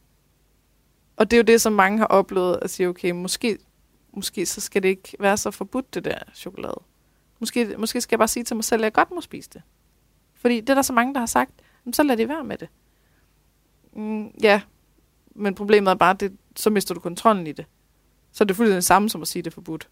Og 1.17 1.31
det 1.31 1.37
er 1.37 1.41
jo 1.41 1.43
det, 1.43 1.61
som 1.61 1.73
mange 1.73 1.97
har 1.97 2.05
oplevet, 2.05 2.59
at 2.61 2.69
sige, 2.69 2.89
okay, 2.89 3.11
måske, 3.11 3.57
måske 4.13 4.45
så 4.45 4.61
skal 4.61 4.83
det 4.83 4.89
ikke 4.89 5.15
være 5.19 5.37
så 5.37 5.51
forbudt, 5.51 5.93
det 5.93 6.05
der 6.05 6.17
chokolade. 6.35 6.81
Måske, 7.43 7.75
måske 7.77 8.01
skal 8.01 8.15
jeg 8.15 8.19
bare 8.19 8.27
sige 8.27 8.43
til 8.43 8.55
mig 8.55 8.63
selv, 8.63 8.81
at 8.81 8.83
jeg 8.83 8.93
godt 8.93 9.11
må 9.11 9.21
spise 9.21 9.49
det. 9.53 9.61
Fordi 10.33 10.59
det 10.59 10.69
er 10.69 10.73
der 10.73 10.81
så 10.81 10.93
mange, 10.93 11.13
der 11.13 11.19
har 11.19 11.25
sagt, 11.25 11.51
"Jamen, 11.85 11.93
så 11.93 12.03
lad 12.03 12.17
det 12.17 12.29
være 12.29 12.43
med 12.43 12.57
det. 12.57 12.67
Mm, 13.93 14.27
ja, 14.41 14.61
men 15.35 15.55
problemet 15.55 15.91
er 15.91 15.95
bare, 15.95 16.13
at 16.13 16.19
det, 16.19 16.37
så 16.55 16.69
mister 16.69 16.93
du 16.93 16.99
kontrollen 16.99 17.47
i 17.47 17.51
det. 17.51 17.65
Så 18.31 18.43
er 18.43 18.45
det 18.45 18.55
fuldstændig 18.55 18.75
det 18.75 18.85
samme 18.85 19.09
som 19.09 19.21
at 19.21 19.27
sige, 19.27 19.41
at 19.41 19.45
det 19.45 19.51
er 19.51 19.53
forbudt. 19.53 19.89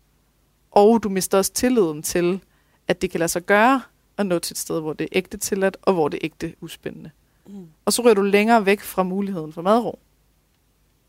Og 0.72 1.04
du 1.04 1.10
mister 1.10 1.38
også 1.38 1.54
tilliden 1.54 2.04
til, 2.04 2.44
at 2.88 3.02
det 3.02 3.12
kan 3.12 3.20
lade 3.20 3.30
sig 3.30 3.46
gøre 3.46 3.82
at 4.18 4.26
nå 4.26 4.40
til 4.40 4.54
et 4.54 4.58
sted, 4.58 4.80
hvor 4.82 4.94
det 4.94 5.06
er 5.06 5.10
ægte 5.12 5.38
tilladt, 5.38 5.78
og 5.82 5.94
hvor 5.94 6.08
det 6.08 6.18
er 6.18 6.26
ægte 6.26 6.56
uspændende. 6.62 7.12
Mm. 7.46 7.68
Og 7.86 7.94
så 7.94 8.02
ryger 8.02 8.14
du 8.14 8.22
længere 8.22 8.66
væk 8.66 8.82
fra 8.82 9.04
muligheden 9.04 9.54
for 9.54 9.62
madro. 9.62 10.00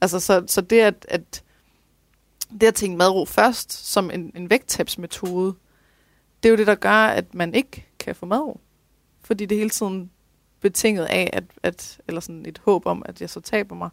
Altså, 0.01 0.21
så, 0.21 0.45
så 0.47 0.61
det 0.61 0.81
at, 0.81 1.07
at 1.09 1.43
det 2.61 2.67
at 2.67 2.75
tænke 2.75 2.97
madro 2.97 3.25
først 3.25 3.73
som 3.73 4.11
en, 4.11 4.33
en 4.37 4.51
vægttabsmetode, 4.51 5.55
det 6.43 6.49
er 6.49 6.51
jo 6.51 6.57
det, 6.57 6.67
der 6.67 6.75
gør, 6.75 6.91
at 6.91 7.35
man 7.35 7.55
ikke 7.55 7.87
kan 7.99 8.15
få 8.15 8.27
madro. 8.27 8.61
Fordi 9.25 9.47
det 9.47 9.55
er 9.55 9.59
hele 9.59 9.71
tiden 9.71 10.11
betinget 10.61 11.05
af, 11.05 11.31
at, 11.33 11.45
at, 11.63 12.01
eller 12.09 12.21
sådan 12.21 12.47
et 12.47 12.61
håb 12.65 12.87
om, 12.87 13.03
at 13.07 13.21
jeg 13.21 13.31
så 13.31 13.41
taber 13.41 13.77
mig. 13.77 13.91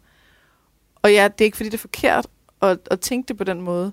Og 1.02 1.12
ja, 1.12 1.28
det 1.28 1.40
er 1.40 1.44
ikke 1.44 1.56
fordi, 1.56 1.68
det 1.68 1.74
er 1.74 1.78
forkert 1.78 2.26
at, 2.62 2.78
at 2.90 3.00
tænke 3.00 3.28
det 3.28 3.36
på 3.36 3.44
den 3.44 3.60
måde. 3.60 3.92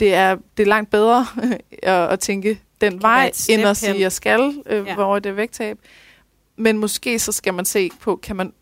Det 0.00 0.14
er, 0.14 0.36
det 0.56 0.62
er 0.62 0.66
langt 0.66 0.90
bedre 0.90 1.26
at, 1.82 2.08
at 2.08 2.20
tænke 2.20 2.60
den 2.80 3.02
vej, 3.02 3.26
end 3.48 3.62
at 3.62 3.76
sige, 3.76 3.90
at 3.90 4.00
jeg 4.00 4.12
skal, 4.12 4.62
øh, 4.66 4.76
Ja. 4.76 4.82
ja. 4.90 4.94
hvor 4.94 5.18
det 5.18 5.30
er 5.30 5.34
vægttab. 5.34 5.78
Men 6.56 6.78
måske 6.78 7.18
så 7.18 7.32
skal 7.32 7.54
man 7.54 7.64
se 7.64 7.90
på, 8.00 8.16
kan 8.16 8.36
man 8.36 8.52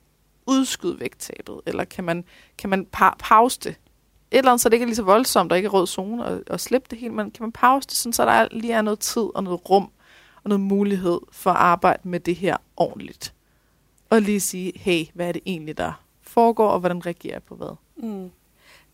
udskyde 0.46 1.00
vægttabet, 1.00 1.60
eller 1.66 1.84
kan 1.84 2.04
man, 2.04 2.24
kan 2.58 2.70
man 2.70 2.86
pa- 2.96 3.16
pause 3.18 3.60
det? 3.64 3.74
Et 4.30 4.38
eller 4.38 4.50
andet, 4.50 4.60
så 4.60 4.68
det 4.68 4.74
ikke 4.74 4.84
er 4.84 4.86
lige 4.86 4.96
så 4.96 5.02
voldsomt, 5.02 5.52
og 5.52 5.58
ikke 5.58 5.66
er 5.66 5.70
rød 5.70 5.86
zone, 5.86 6.24
og, 6.24 6.40
og 6.50 6.60
slippe 6.60 6.86
det 6.90 6.98
helt, 6.98 7.14
men 7.14 7.30
kan 7.30 7.42
man 7.42 7.52
pause 7.52 7.88
det, 7.88 7.96
sådan, 7.96 8.12
så 8.12 8.24
der 8.24 8.32
er- 8.32 8.48
lige 8.50 8.72
er 8.72 8.82
noget 8.82 8.98
tid 8.98 9.26
og 9.34 9.44
noget 9.44 9.70
rum, 9.70 9.90
og 10.44 10.48
noget 10.48 10.60
mulighed 10.60 11.20
for 11.32 11.50
at 11.50 11.56
arbejde 11.56 12.08
med 12.08 12.20
det 12.20 12.36
her 12.36 12.56
ordentligt. 12.76 13.34
Og 14.10 14.22
lige 14.22 14.40
sige, 14.40 14.72
hey, 14.76 15.04
hvad 15.14 15.28
er 15.28 15.32
det 15.32 15.42
egentlig, 15.46 15.78
der 15.78 15.92
foregår, 16.22 16.68
og 16.68 16.80
hvordan 16.80 17.06
reagerer 17.06 17.34
jeg 17.34 17.42
på 17.42 17.54
hvad? 17.54 17.76
Mm. 17.96 18.30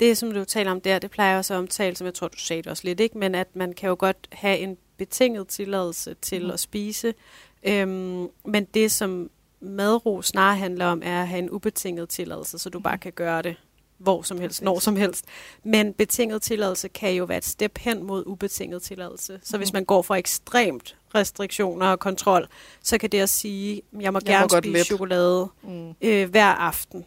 Det, 0.00 0.18
som 0.18 0.30
du 0.32 0.44
taler 0.44 0.70
om 0.70 0.80
der, 0.80 0.98
det 0.98 1.10
plejer 1.10 1.30
jeg 1.30 1.38
også 1.38 1.54
at 1.54 1.58
omtale, 1.58 1.96
som 1.96 2.04
jeg 2.04 2.14
tror, 2.14 2.28
du 2.28 2.38
sagde 2.38 2.62
det 2.62 2.70
også 2.70 2.84
lidt, 2.84 3.00
ikke? 3.00 3.18
men 3.18 3.34
at 3.34 3.56
man 3.56 3.72
kan 3.72 3.88
jo 3.88 3.96
godt 3.98 4.28
have 4.32 4.58
en 4.58 4.76
betinget 4.96 5.48
tilladelse 5.48 6.14
til 6.14 6.44
mm. 6.44 6.50
at 6.50 6.60
spise. 6.60 7.14
Øhm, 7.62 8.28
men 8.44 8.64
det, 8.64 8.90
som 8.92 9.30
madro 9.60 10.22
snarere 10.22 10.56
handler 10.56 10.86
om, 10.86 11.02
er 11.04 11.22
at 11.22 11.28
have 11.28 11.38
en 11.38 11.50
ubetinget 11.50 12.08
tilladelse, 12.08 12.58
så 12.58 12.70
du 12.70 12.80
bare 12.80 12.98
kan 12.98 13.12
gøre 13.12 13.42
det 13.42 13.56
hvor 13.98 14.22
som 14.22 14.38
helst, 14.40 14.62
når 14.62 14.78
som 14.78 14.96
helst. 14.96 15.24
Men 15.64 15.92
betinget 15.92 16.42
tilladelse 16.42 16.88
kan 16.88 17.12
jo 17.14 17.24
være 17.24 17.38
et 17.38 17.44
step 17.44 17.78
hen 17.78 18.02
mod 18.02 18.22
ubetinget 18.26 18.82
tilladelse. 18.82 19.40
Så 19.42 19.56
hvis 19.56 19.68
Mhm. 19.72 19.76
man 19.76 19.84
går 19.84 20.02
fra 20.02 20.16
ekstremt 20.16 20.96
restriktioner 21.14 21.86
og 21.86 22.00
kontrol, 22.00 22.48
så 22.82 22.98
kan 22.98 23.10
det 23.10 23.20
at 23.20 23.28
sige, 23.28 23.74
jeg 23.74 23.82
må 23.92 24.00
Jeg 24.00 24.12
må 24.12 24.20
gerne 24.20 24.48
godt 24.48 24.64
spise 24.64 24.78
let. 24.78 24.86
chokolade 24.86 25.48
Mm. 25.62 25.94
øh, 26.00 26.30
hver 26.30 26.46
aften 26.46 27.04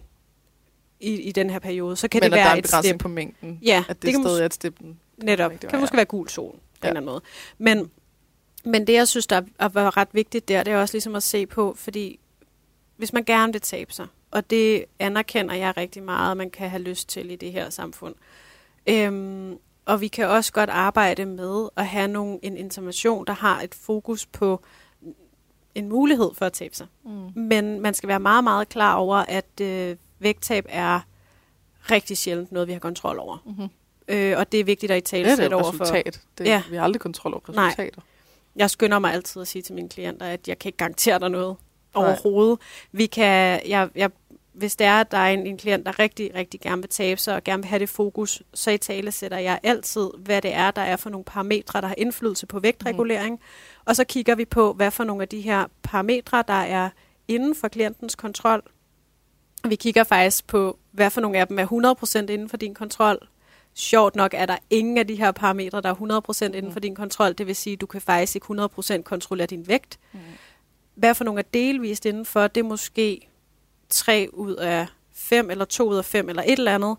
i, 1.00 1.12
i 1.22 1.32
den 1.32 1.50
her 1.50 1.60
periode, 1.60 1.96
så 1.96 2.08
kan 2.08 2.20
Men 2.24 2.32
det 2.32 2.38
at 2.38 2.40
der 2.40 2.44
er 2.44 2.48
være 2.50 2.58
en 2.58 2.64
et 2.80 2.86
step. 2.86 3.00
på 3.00 3.08
mængden. 3.08 3.60
Ja, 3.62 3.84
At 3.90 3.96
det, 3.96 4.02
det 4.02 4.12
kan 4.14 4.24
stadig 4.24 4.42
er 4.42 4.46
et 4.46 4.54
step. 4.54 4.74
netop. 5.18 5.52
Det 5.62 5.70
kan 5.70 5.80
måske 5.80 5.96
være 5.98 6.06
gul 6.06 6.30
zone 6.30 6.52
på 6.52 6.58
Ja. 6.84 6.88
en 6.88 6.98
eller 6.98 7.00
anden 7.00 7.06
måde. 7.12 7.22
Men, 7.58 7.92
men 8.66 8.88
det, 8.88 8.94
jeg 8.94 9.08
synes, 9.08 9.28
der 9.28 9.36
er, 9.36 9.42
er 9.60 9.70
var 9.70 9.98
ret 9.98 10.08
vigtigt 10.12 10.48
der, 10.48 10.64
det 10.64 10.74
er 10.74 10.78
også 10.82 10.94
ligesom 10.94 11.16
at 11.16 11.24
se 11.24 11.46
på, 11.46 11.74
fordi 11.78 12.20
hvis 12.98 13.14
man 13.14 13.24
gerne 13.24 13.54
vil 13.54 13.62
tabe 13.62 13.94
sig, 13.94 14.08
og 14.38 14.50
det 14.50 14.86
anerkender 15.00 15.56
jeg 15.56 15.78
rigtig 15.78 16.04
meget, 16.04 16.32
at 16.32 16.38
man 16.38 16.50
kan 16.50 16.70
have 16.70 16.82
lyst 16.82 17.10
til 17.10 17.32
i 17.32 17.36
det 17.36 17.52
her 17.52 17.70
samfund. 17.70 18.16
Øhm, 18.88 19.58
og 19.86 20.02
vi 20.02 20.08
kan 20.08 20.28
også 20.28 20.54
godt 20.54 20.70
arbejde 20.70 21.26
med 21.26 21.70
at 21.76 21.88
have 21.88 22.08
nogle, 22.08 22.40
en 22.42 22.58
intervention, 22.58 23.26
der 23.26 23.34
har 23.34 23.62
et 23.62 23.76
fokus 23.76 24.26
på 24.26 24.64
en 25.76 25.90
mulighed 25.90 26.30
for 26.34 26.46
at 26.46 26.54
tabe 26.54 26.76
sig. 26.76 26.88
Mm. 27.06 27.42
Men 27.42 27.82
man 27.82 27.94
skal 27.94 28.10
være 28.10 28.20
meget, 28.20 28.44
meget 28.44 28.70
klar 28.70 28.96
over, 28.96 29.16
at 29.16 29.62
øh, 29.62 29.96
vægttab 30.20 30.66
er 30.70 31.00
rigtig 31.92 32.18
sjældent 32.18 32.52
noget, 32.52 32.68
vi 32.68 32.74
har 32.74 32.80
kontrol 32.80 33.20
over. 33.20 33.38
Mm-hmm. 33.46 33.68
Øh, 34.08 34.38
og 34.38 34.52
det 34.52 34.60
er 34.60 34.64
vigtigt 34.64 34.92
at 34.92 34.98
i 34.98 35.00
Det 35.00 35.06
tale 35.06 35.26
er 35.26 35.36
sætte 35.36 35.44
det 35.44 35.54
over 35.54 35.72
for. 35.72 35.86
Det, 35.86 36.46
Ja. 36.46 36.64
Vi 36.70 36.76
har 36.76 36.84
aldrig 36.84 37.02
kontrol 37.02 37.34
over 37.34 37.52
Nej. 37.54 37.66
resultater. 37.68 38.02
Jeg 38.56 38.70
skynder 38.70 39.00
mig 39.00 39.14
altid 39.14 39.42
at 39.42 39.48
sige 39.48 39.62
til 39.62 39.76
mine 39.76 39.90
klienter, 39.90 40.26
at 40.26 40.48
jeg 40.48 40.60
kan 40.60 40.70
ikke 40.70 40.78
garantere 40.78 41.20
dig 41.20 41.30
noget 41.30 41.56
Nej. 41.96 42.06
overhovedet. 42.06 42.60
Vi 42.92 43.06
kan, 43.06 43.62
jeg, 43.68 43.90
jeg, 43.96 44.10
hvis 44.58 44.76
det 44.76 44.88
er, 44.88 45.00
at 45.00 45.12
der 45.12 45.18
er 45.18 45.30
en, 45.30 45.48
en 45.48 45.58
klient, 45.58 45.86
der 45.86 46.00
rigtig, 46.00 46.36
rigtig 46.36 46.60
gerne 46.62 46.82
vil 46.82 46.90
tabe 46.90 47.20
sig 47.20 47.36
og 47.36 47.44
gerne 47.44 47.64
vil 47.64 47.70
have 47.70 47.80
det 47.80 47.90
fokus, 47.90 48.44
så 48.54 48.72
i 48.72 48.78
tale 48.78 49.12
sætter 49.12 49.38
jeg 49.38 49.60
altid, 49.64 50.10
hvad 50.18 50.42
det 50.42 50.54
er, 50.54 50.72
der 50.72 50.82
er 50.82 50.96
for 50.96 51.10
nogle 51.10 51.24
parametre, 51.24 51.82
der 51.82 51.88
har 51.88 51.96
indflydelse 51.98 52.46
på 52.46 52.60
vægtregulering. 52.60 53.36
Mm. 53.36 53.82
Og 53.86 53.96
så 53.96 54.04
kigger 54.04 54.36
vi 54.36 54.46
på, 54.46 54.74
hvad 54.74 54.92
for 54.92 55.04
nogle 55.04 55.22
af 55.22 55.28
de 55.28 55.42
her 55.42 55.66
parametre, 55.84 56.44
der 56.48 56.54
er 56.54 56.90
inden 57.28 57.56
for 57.56 57.68
klientens 57.68 58.16
kontrol. 58.16 58.62
Vi 59.68 59.76
kigger 59.76 60.04
faktisk 60.04 60.48
på, 60.48 60.80
hvad 60.92 61.10
for 61.10 61.22
nogle 61.22 61.40
af 61.40 61.48
dem 61.48 61.60
er 61.60 61.96
100% 62.04 62.20
inden 62.20 62.50
for 62.50 62.58
din 62.58 62.74
kontrol. 62.74 63.28
Sjovt 63.74 64.16
nok 64.16 64.34
er 64.34 64.46
der 64.46 64.58
ingen 64.70 64.98
af 64.98 65.08
de 65.08 65.16
her 65.16 65.32
parametre, 65.32 65.82
der 65.82 65.90
er 65.90 66.22
100% 66.52 66.58
inden 66.58 66.72
for 66.72 66.80
din 66.80 66.96
kontrol. 66.96 67.34
Det 67.34 67.48
vil 67.48 67.56
sige, 67.56 67.74
at 67.74 67.82
du 67.82 67.86
kan 67.86 68.02
faktisk 68.02 68.36
ikke 68.36 68.48
100% 68.48 69.02
kontrollere 69.02 69.48
din 69.48 69.68
vægt. 69.68 70.00
Mm. 70.14 70.20
Hvad 70.96 71.16
for 71.16 71.24
nogle 71.24 71.40
er 71.40 71.46
delvist 71.54 72.06
indenfor, 72.06 72.48
det 72.48 72.62
er 72.62 72.66
måske 72.66 73.28
3 73.90 74.30
ud 74.34 74.56
af 74.56 74.88
5, 75.14 75.52
eller 75.52 75.66
2 75.66 75.90
ud 75.90 75.98
af 75.98 76.06
5, 76.06 76.30
eller 76.30 76.44
et 76.44 76.52
eller 76.52 76.76
andet. 76.76 76.98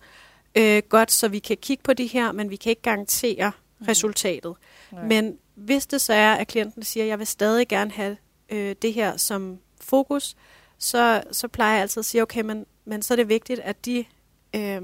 Øh, 0.55 0.82
godt, 0.89 1.12
så 1.12 1.28
vi 1.28 1.39
kan 1.39 1.57
kigge 1.57 1.82
på 1.82 1.93
de 1.93 2.07
her, 2.07 2.32
men 2.32 2.51
vi 2.51 2.57
kan 2.57 2.70
ikke 2.70 2.82
garantere 2.82 3.53
resultatet. 3.89 4.55
Nej. 4.93 5.05
Men 5.05 5.39
hvis 5.55 5.86
det 5.86 6.01
så 6.01 6.12
er, 6.12 6.34
at 6.34 6.49
klienten 6.49 6.82
siger, 6.82 7.05
at 7.05 7.09
jeg 7.09 7.18
vil 7.18 7.26
stadig 7.26 7.68
gerne 7.68 7.91
have 7.91 8.16
øh, 8.49 8.76
det 8.82 8.93
her 8.93 9.16
som 9.16 9.59
fokus, 9.80 10.36
så, 10.78 11.22
så 11.32 11.49
plejer 11.49 11.72
jeg 11.72 11.82
altid 11.82 12.01
at 12.01 12.05
sige, 12.05 12.22
okay, 12.22 12.41
men, 12.41 12.66
men 12.84 13.03
så 13.03 13.14
er 13.14 13.16
det 13.16 13.28
vigtigt, 13.28 13.61
at 13.61 13.86
de, 13.86 14.05
øh, 14.57 14.82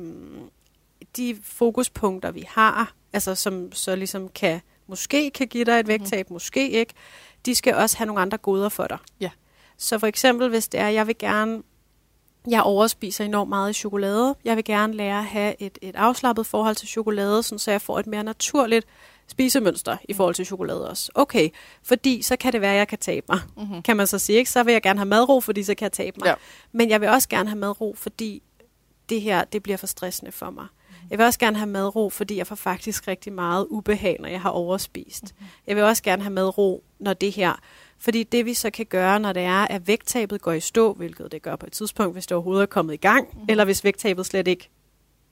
de 1.16 1.38
fokuspunkter, 1.42 2.30
vi 2.30 2.44
har, 2.48 2.94
altså 3.12 3.34
som 3.34 3.72
så 3.72 3.96
ligesom 3.96 4.28
kan, 4.28 4.60
måske 4.86 5.30
kan 5.30 5.48
give 5.48 5.64
dig 5.64 5.80
et 5.80 5.88
vægttab, 5.88 6.30
mm. 6.30 6.34
måske 6.34 6.70
ikke, 6.70 6.94
de 7.46 7.54
skal 7.54 7.74
også 7.74 7.96
have 7.96 8.06
nogle 8.06 8.22
andre 8.22 8.38
goder 8.38 8.68
for 8.68 8.86
dig. 8.86 8.98
Ja. 9.20 9.30
Så 9.76 9.98
for 9.98 10.06
eksempel, 10.06 10.48
hvis 10.48 10.68
det 10.68 10.80
er, 10.80 10.88
jeg 10.88 11.06
vil 11.06 11.18
gerne, 11.18 11.62
jeg 12.48 12.62
overspiser 12.62 13.24
enormt 13.24 13.48
meget 13.48 13.70
i 13.70 13.72
chokolade, 13.72 14.34
jeg 14.44 14.56
vil 14.56 14.64
gerne 14.64 14.94
lære 14.94 15.18
at 15.18 15.24
have 15.24 15.62
et, 15.62 15.78
et 15.82 15.96
afslappet 15.96 16.46
forhold 16.46 16.76
til 16.76 16.88
chokolade, 16.88 17.42
sådan 17.42 17.58
så 17.58 17.70
jeg 17.70 17.82
får 17.82 17.98
et 17.98 18.06
mere 18.06 18.24
naturligt 18.24 18.86
spisemønster 19.28 19.96
i 20.08 20.12
forhold 20.12 20.34
til 20.34 20.46
chokolade 20.46 20.90
også. 20.90 21.10
Okay, 21.14 21.48
fordi 21.82 22.22
så 22.22 22.36
kan 22.36 22.52
det 22.52 22.60
være, 22.60 22.72
at 22.72 22.78
jeg 22.78 22.88
kan 22.88 22.98
tabe 22.98 23.26
mig. 23.28 23.40
Mm-hmm. 23.56 23.82
Kan 23.82 23.96
man 23.96 24.06
så 24.06 24.18
sige, 24.18 24.38
ikke? 24.38 24.50
Så 24.50 24.62
vil 24.62 24.72
jeg 24.72 24.82
gerne 24.82 24.98
have 24.98 25.08
madro, 25.08 25.40
fordi 25.40 25.62
så 25.62 25.74
kan 25.74 25.84
jeg 25.84 25.92
tabe 25.92 26.16
mig. 26.20 26.26
Ja. 26.26 26.34
Men 26.72 26.90
jeg 26.90 27.00
vil 27.00 27.08
også 27.08 27.28
gerne 27.28 27.48
have 27.48 27.58
madro, 27.58 27.94
fordi 27.98 28.42
det 29.08 29.20
her, 29.20 29.44
det 29.44 29.62
bliver 29.62 29.76
for 29.76 29.86
stressende 29.86 30.32
for 30.32 30.50
mig. 30.50 30.66
Jeg 31.10 31.18
vil 31.18 31.26
også 31.26 31.38
gerne 31.38 31.56
have 31.56 31.66
madro, 31.66 32.10
fordi 32.10 32.36
jeg 32.36 32.46
får 32.46 32.54
faktisk 32.54 33.08
rigtig 33.08 33.32
meget 33.32 33.66
ubehag, 33.70 34.16
når 34.20 34.28
jeg 34.28 34.40
har 34.40 34.50
overspist. 34.50 35.34
Jeg 35.66 35.76
vil 35.76 35.84
også 35.84 36.02
gerne 36.02 36.22
have 36.22 36.32
madro, 36.32 36.84
når 36.98 37.12
det 37.12 37.32
her... 37.32 37.60
Fordi 37.98 38.22
det 38.22 38.46
vi 38.46 38.54
så 38.54 38.70
kan 38.70 38.86
gøre, 38.86 39.20
når 39.20 39.32
det 39.32 39.42
er, 39.42 39.66
at 39.70 39.88
vægttabet 39.88 40.42
går 40.42 40.52
i 40.52 40.60
stå, 40.60 40.92
hvilket 40.92 41.32
det 41.32 41.42
gør 41.42 41.56
på 41.56 41.66
et 41.66 41.72
tidspunkt, 41.72 42.12
hvis 42.14 42.26
det 42.26 42.32
overhovedet 42.32 42.62
er 42.62 42.66
kommet 42.66 42.94
i 42.94 42.96
gang, 42.96 43.28
mm. 43.32 43.40
eller 43.48 43.64
hvis 43.64 43.84
vægttabet 43.84 44.26
slet 44.26 44.48
ikke 44.48 44.70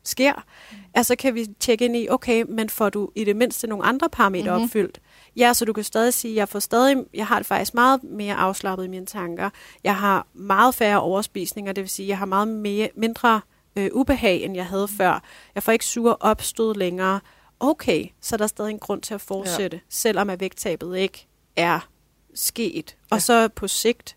sker, 0.04 0.32
mm. 0.72 0.76
altså 0.94 1.16
kan 1.16 1.34
vi 1.34 1.46
tjekke 1.60 1.84
ind 1.84 1.96
i, 1.96 2.08
okay, 2.10 2.44
men 2.48 2.68
får 2.70 2.88
du 2.90 3.10
i 3.14 3.24
det 3.24 3.36
mindste 3.36 3.66
nogle 3.66 3.84
andre 3.84 4.08
parametre 4.08 4.44
Mhm. 4.44 4.52
mm-hmm. 4.52 4.64
opfyldt? 4.64 5.00
Ja, 5.36 5.52
så 5.52 5.64
du 5.64 5.72
kan 5.72 5.84
stadig 5.84 6.14
sige, 6.14 6.34
jeg 6.36 6.48
får 6.48 6.58
stadig, 6.58 6.96
jeg 7.14 7.26
har 7.26 7.36
det 7.38 7.46
faktisk 7.46 7.74
meget 7.74 8.00
mere 8.04 8.34
afslappet 8.34 8.84
i 8.84 8.88
mine 8.88 9.06
tanker. 9.06 9.50
Jeg 9.84 9.96
har 9.96 10.26
meget 10.34 10.74
færre 10.74 11.00
overspisninger, 11.00 11.72
det 11.72 11.82
vil 11.82 11.90
sige, 11.90 12.08
jeg 12.08 12.18
har 12.18 12.26
meget 12.26 12.48
mere, 12.48 12.88
mindre 12.96 13.40
øh, 13.76 13.88
ubehag, 13.92 14.42
end 14.42 14.54
jeg 14.54 14.66
havde 14.66 14.88
før. 14.88 15.22
Jeg 15.54 15.62
får 15.62 15.72
ikke 15.72 15.84
sure 15.84 16.16
opstød 16.20 16.74
længere. 16.74 17.20
Okay, 17.60 18.06
så 18.20 18.34
er 18.34 18.36
der 18.36 18.46
stadig 18.46 18.70
en 18.70 18.78
grund 18.78 19.02
til 19.02 19.14
at 19.14 19.20
fortsætte, 19.20 19.76
ja. 19.76 19.80
selvom 19.88 20.30
at 20.30 20.40
vægttabet 20.40 20.96
ikke 20.98 21.26
er 21.56 21.88
sket. 22.34 22.96
Og 23.10 23.16
Ja. 23.16 23.20
så 23.20 23.48
på 23.48 23.68
sigt, 23.68 24.16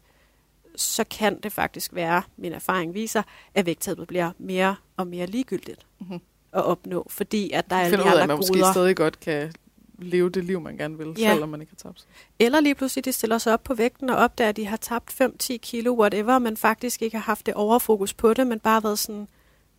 så 0.75 1.03
kan 1.03 1.39
det 1.41 1.51
faktisk 1.53 1.93
være, 1.95 2.21
min 2.37 2.53
erfaring 2.53 2.93
viser, 2.93 3.23
at 3.53 3.65
vægttabet 3.65 4.07
bliver 4.07 4.31
mere 4.37 4.75
og 4.97 5.07
mere 5.07 5.25
ligegyldigt 5.25 5.85
Mhm. 5.99 6.19
at 6.53 6.63
opnå, 6.63 7.07
fordi 7.09 7.51
at 7.51 7.69
der 7.69 7.75
er 7.75 7.79
alle 7.79 7.97
de 7.97 8.03
ud 8.03 8.07
af, 8.07 8.11
andre 8.11 8.21
at 8.23 8.27
man 8.27 8.37
måske 8.37 8.63
stadig 8.73 8.95
godt 8.95 9.19
kan 9.19 9.53
leve 9.99 10.29
det 10.29 10.43
liv, 10.43 10.59
man 10.61 10.77
gerne 10.77 10.97
vil, 10.97 11.15
Ja. 11.17 11.31
selvom 11.31 11.49
man 11.49 11.61
ikke 11.61 11.71
har 11.71 11.89
tabt 11.89 11.99
sig. 11.99 12.09
Eller 12.39 12.59
lige 12.59 12.75
pludselig, 12.75 13.05
de 13.05 13.11
stiller 13.11 13.37
sig 13.37 13.53
op 13.53 13.63
på 13.63 13.73
vægten 13.73 14.09
og 14.09 14.15
opdager, 14.15 14.49
at 14.49 14.55
de 14.55 14.65
har 14.65 14.77
tabt 14.77 15.11
5-10 15.11 15.57
kilo, 15.57 15.99
whatever, 15.99 16.39
men 16.39 16.57
faktisk 16.57 17.01
ikke 17.01 17.17
har 17.17 17.23
haft 17.23 17.45
det 17.45 17.53
overfokus 17.53 18.13
på 18.13 18.33
det, 18.33 18.47
men 18.47 18.59
bare 18.59 18.83
været 18.83 18.99
sådan, 18.99 19.27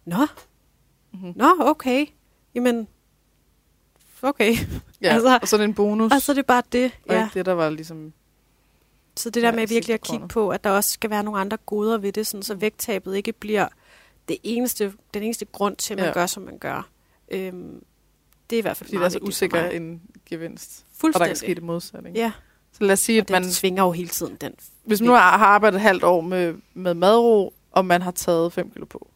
nå, 0.05 0.27
Mhm. 1.13 1.33
nå, 1.37 1.55
okay, 1.61 2.07
jamen, 2.55 2.89
okay. 4.23 4.55
Ja, 5.03 5.09
Altså- 5.15 5.39
og 5.43 5.49
så 5.49 5.57
er 5.57 5.59
det 5.59 5.65
en 5.65 5.75
bonus, 5.75 6.13
Og 6.13 6.23
så 6.23 6.33
er 6.33 6.35
det 6.35 6.47
bare 6.47 6.63
det. 6.73 6.93
og 7.09 7.15
Ja. 7.15 7.25
ikke 7.25 7.35
det, 7.35 7.47
der 7.47 7.53
var 7.53 7.71
ligesom... 7.71 8.13
Så 9.17 9.31
det 9.31 9.43
der 9.43 9.53
med 9.53 9.67
virkelig 9.67 9.95
at 9.95 10.01
kigge 10.01 10.29
på, 10.29 10.49
at 10.49 10.65
der 10.65 10.71
også 10.71 10.91
skal 10.91 11.11
være 11.11 11.23
nogle 11.23 11.41
andre 11.41 11.57
goder 11.67 11.99
ved 11.99 12.13
det, 12.13 12.27
sådan, 12.27 12.43
så 12.43 12.55
Mm. 12.55 12.61
vægttabet 12.61 13.17
ikke 13.17 13.33
bliver 13.33 13.69
det 14.29 14.37
eneste, 14.43 14.93
den 15.15 15.23
eneste 15.23 15.45
grund 15.45 15.77
til, 15.77 15.95
at 15.95 15.99
man 15.99 16.07
Ja. 16.07 16.13
gør, 16.13 16.27
som 16.27 16.43
man 16.43 16.59
gør. 16.59 16.89
Øhm, 17.29 17.83
det 18.51 18.57
er 18.57 18.59
i 18.59 18.63
hvert 18.63 18.77
fald 18.77 18.87
Fordi 18.87 18.91
det 18.91 18.97
er 18.97 19.01
meget 19.01 19.13
så 19.13 19.19
usikker 19.23 19.65
en 19.71 20.03
gevinst. 20.27 20.81
Og 20.81 20.93
der 20.95 21.01
Fuldstændig. 21.01 21.29
kan 21.29 21.37
ske 21.37 21.55
det 21.55 21.63
modsatte. 21.63 22.09
Ikke? 22.09 22.21
Ja, 22.21 22.33
Så 22.73 22.85
lad 22.85 22.93
os 22.93 23.01
sige, 23.01 23.21
og 23.21 23.25
at 23.25 23.31
man, 23.31 23.51
svinger 23.51 23.83
jo 23.83 23.91
hele 23.93 24.09
tiden, 24.09 24.37
den. 24.41 24.53
hvis 24.85 25.01
man 25.01 25.07
nu 25.07 25.13
har 25.13 25.39
har 25.39 25.47
arbejdet 25.47 25.77
et 25.77 25.81
halvt 25.83 26.05
år 26.05 26.21
med, 26.21 26.55
med 26.75 26.95
madro, 26.95 27.55
og 27.73 27.85
man 27.85 28.03
har 28.03 28.11
taget 28.11 28.53
5 28.53 28.71
kilo 28.71 28.85
på, 28.87 29.09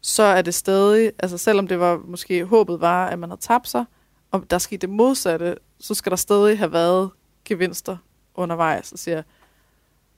så 0.00 0.22
er 0.22 0.42
det 0.42 0.54
stadig, 0.54 1.12
altså 1.18 1.38
selvom 1.38 1.68
det 1.68 1.80
var 1.80 2.00
måske 2.04 2.44
håbet 2.44 2.80
var, 2.80 3.06
at 3.06 3.18
man 3.18 3.28
har 3.30 3.36
tabt 3.36 3.68
sig, 3.68 3.84
og 4.30 4.50
der 4.50 4.58
skete 4.58 4.78
det 4.80 4.90
modsatte, 4.90 5.56
så 5.80 5.94
skal 5.94 6.10
der 6.10 6.16
stadig 6.16 6.58
have 6.58 6.72
været 6.72 7.10
gevinster 7.44 7.96
undervejs, 8.38 8.92
og 8.92 8.98
siger, 8.98 9.22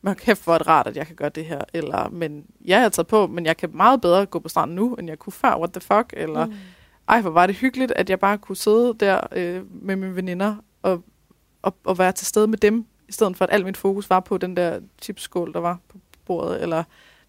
man 0.02 0.14
kæft 0.14 0.44
hvor 0.44 0.54
er 0.54 0.58
det 0.58 0.66
rart, 0.66 0.86
at 0.86 0.96
jeg 0.96 1.06
kan 1.06 1.16
gøre 1.16 1.28
det 1.28 1.44
her, 1.44 1.60
eller, 1.72 2.08
men 2.08 2.44
ja, 2.66 2.72
jeg 2.74 2.82
har 2.82 2.88
taget 2.88 3.06
på, 3.06 3.26
men 3.26 3.46
jeg 3.46 3.56
kan 3.56 3.70
meget 3.72 4.00
bedre 4.00 4.26
gå 4.26 4.38
på 4.38 4.48
stranden 4.48 4.76
nu, 4.76 4.94
end 4.94 5.08
jeg 5.08 5.18
kunne 5.18 5.32
før, 5.32 5.56
what 5.56 5.72
the 5.72 5.80
fuck, 5.80 6.12
eller, 6.16 6.46
Mm. 6.46 6.54
ej, 7.08 7.20
hvor 7.20 7.30
var 7.30 7.46
det 7.46 7.56
hyggeligt, 7.56 7.92
at 7.92 8.10
jeg 8.10 8.20
bare 8.20 8.38
kunne 8.38 8.56
sidde 8.56 8.94
der 9.00 9.20
øh, 9.32 9.62
med 9.84 9.96
mine 9.96 10.16
veninder 10.16 10.56
og, 10.82 11.02
og, 11.62 11.76
og 11.84 11.98
være 11.98 12.12
til 12.12 12.26
stede 12.26 12.46
med 12.46 12.58
dem, 12.58 12.86
i 13.08 13.12
stedet 13.12 13.36
for 13.36 13.44
at 13.44 13.54
al 13.54 13.64
mit 13.64 13.76
fokus 13.76 14.10
var 14.10 14.20
på 14.20 14.38
den 14.38 14.56
der 14.56 14.80
chipskål, 15.02 15.52
der 15.52 15.60
var 15.60 15.78
på 15.88 15.98
bordet, 16.26 16.62
eller 16.62 16.84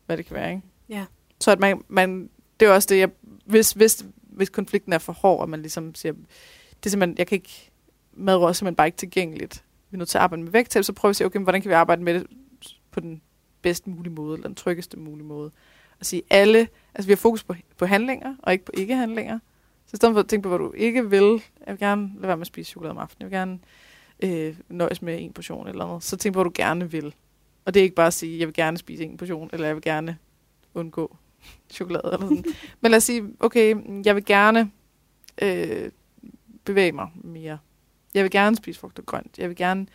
hvad 0.05 0.17
det 0.17 0.25
kan 0.25 0.35
være. 0.35 0.49
Ikke? 0.49 0.61
Ja. 0.89 1.05
Så 1.39 1.51
at 1.51 1.59
man, 1.59 1.81
man, 1.87 2.29
det 2.59 2.67
er 2.67 2.71
også 2.73 2.87
det, 2.91 2.99
jeg, 2.99 3.09
hvis, 3.45 3.71
hvis, 3.71 4.05
hvis 4.21 4.49
konflikten 4.49 4.93
er 4.93 4.97
for 4.97 5.13
hård, 5.13 5.39
og 5.41 5.49
man 5.49 5.61
ligesom 5.61 5.95
siger, 5.95 6.13
det 6.69 6.85
er 6.85 6.89
simpelthen, 6.89 7.17
jeg 7.17 7.27
kan 7.27 7.35
ikke, 7.35 7.71
madråd 8.13 8.49
er 8.49 8.53
simpelthen 8.53 8.75
bare 8.75 8.87
ikke 8.87 8.97
tilgængeligt. 8.97 9.63
Vi 9.91 9.95
er 9.95 9.97
nødt 9.97 10.09
til 10.09 10.17
at 10.17 10.21
arbejde 10.21 10.43
med 10.43 10.51
vægttab, 10.51 10.83
så 10.83 10.93
prøver 10.93 11.09
vi 11.09 11.11
at 11.11 11.15
sige, 11.15 11.27
okay, 11.27 11.39
hvordan 11.39 11.61
kan 11.61 11.69
vi 11.69 11.73
arbejde 11.73 12.03
med 12.03 12.13
det 12.13 12.27
på 12.91 12.99
den 12.99 13.21
bedst 13.61 13.87
mulige 13.87 14.13
måde, 14.13 14.33
eller 14.33 14.47
den 14.47 14.55
tryggeste 14.55 14.99
mulige 14.99 15.25
måde. 15.25 15.51
Og 15.99 16.05
sige, 16.05 16.21
alle, 16.29 16.67
altså 16.95 17.07
vi 17.07 17.11
har 17.11 17.17
fokus 17.17 17.43
på, 17.43 17.55
på 17.77 17.85
handlinger, 17.85 18.35
og 18.39 18.53
ikke 18.53 18.65
på 18.65 18.71
ikke-handlinger. 18.77 19.39
Så 19.85 19.91
i 19.93 19.97
stedet 19.97 20.13
for 20.15 20.19
at 20.19 20.27
tænke 20.27 20.43
på, 20.43 20.49
hvad 20.49 20.59
du 20.59 20.71
ikke 20.71 21.09
vil, 21.09 21.43
jeg 21.67 21.73
vil 21.73 21.79
gerne 21.79 22.11
lade 22.15 22.27
være 22.27 22.37
med 22.37 22.41
at 22.41 22.47
spise 22.47 22.69
chokolade 22.69 22.91
om 22.91 22.97
aftenen, 22.97 23.31
jeg 23.31 23.31
vil 23.31 23.37
gerne 23.37 24.47
øh, 24.47 24.55
nøjes 24.69 25.01
med 25.01 25.21
en 25.21 25.33
portion 25.33 25.67
eller 25.67 25.85
noget, 25.85 26.03
så 26.03 26.17
tænk 26.17 26.33
på, 26.33 26.37
hvad 26.37 26.45
du 26.45 26.51
gerne 26.55 26.91
vil. 26.91 27.15
Og 27.65 27.73
det 27.73 27.79
er 27.79 27.83
ikke 27.83 27.95
bare 27.95 28.07
at 28.07 28.13
sige, 28.13 28.39
jeg 28.39 28.47
vil 28.47 28.53
gerne 28.53 28.77
spise 28.77 29.03
en 29.03 29.17
portion, 29.17 29.49
eller 29.53 29.67
jeg 29.67 29.75
vil 29.75 29.83
gerne 29.83 30.17
undgå 30.73 31.17
chokolade 31.69 32.09
eller 32.13 32.27
sådan. 32.27 32.45
Men 32.81 32.91
lad 32.91 32.97
os 32.97 33.03
sige, 33.03 33.23
okay, 33.39 33.75
jeg 34.05 34.15
vil 34.15 34.25
gerne 34.25 34.71
øh, 35.41 35.91
bevæge 36.65 36.91
mig 36.91 37.07
mere. 37.15 37.57
Jeg 38.13 38.23
vil 38.23 38.31
gerne 38.31 38.55
spise 38.55 38.79
frugt 38.79 38.99
og 38.99 39.05
grønt. 39.05 39.37
Jeg 39.37 39.49
vil 39.49 39.57
gerne 39.57 39.87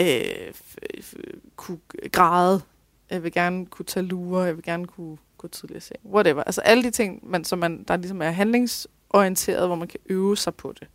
øh, 0.00 0.52
kunne 1.56 1.78
græde. 2.12 2.62
Jeg 3.10 3.22
vil 3.22 3.32
gerne 3.32 3.66
kunne 3.66 3.86
tage 3.86 4.06
lurer. 4.06 4.44
Jeg 4.44 4.56
vil 4.56 4.64
gerne 4.64 4.86
kunne 4.86 5.18
gå 5.38 5.48
tidligere 5.48 5.78
i 5.78 5.80
seng. 5.80 6.00
Whatever. 6.04 6.42
Altså 6.42 6.60
alle 6.60 6.82
de 6.82 6.90
ting, 6.90 7.30
man, 7.30 7.44
som 7.44 7.58
man, 7.58 7.84
der 7.88 7.96
ligesom 7.96 8.22
er 8.22 8.30
handlingsorienteret, 8.30 9.66
hvor 9.68 9.76
man 9.76 9.88
kan 9.88 10.00
øve 10.06 10.36
sig 10.36 10.54
på 10.54 10.74
det. 10.80 10.88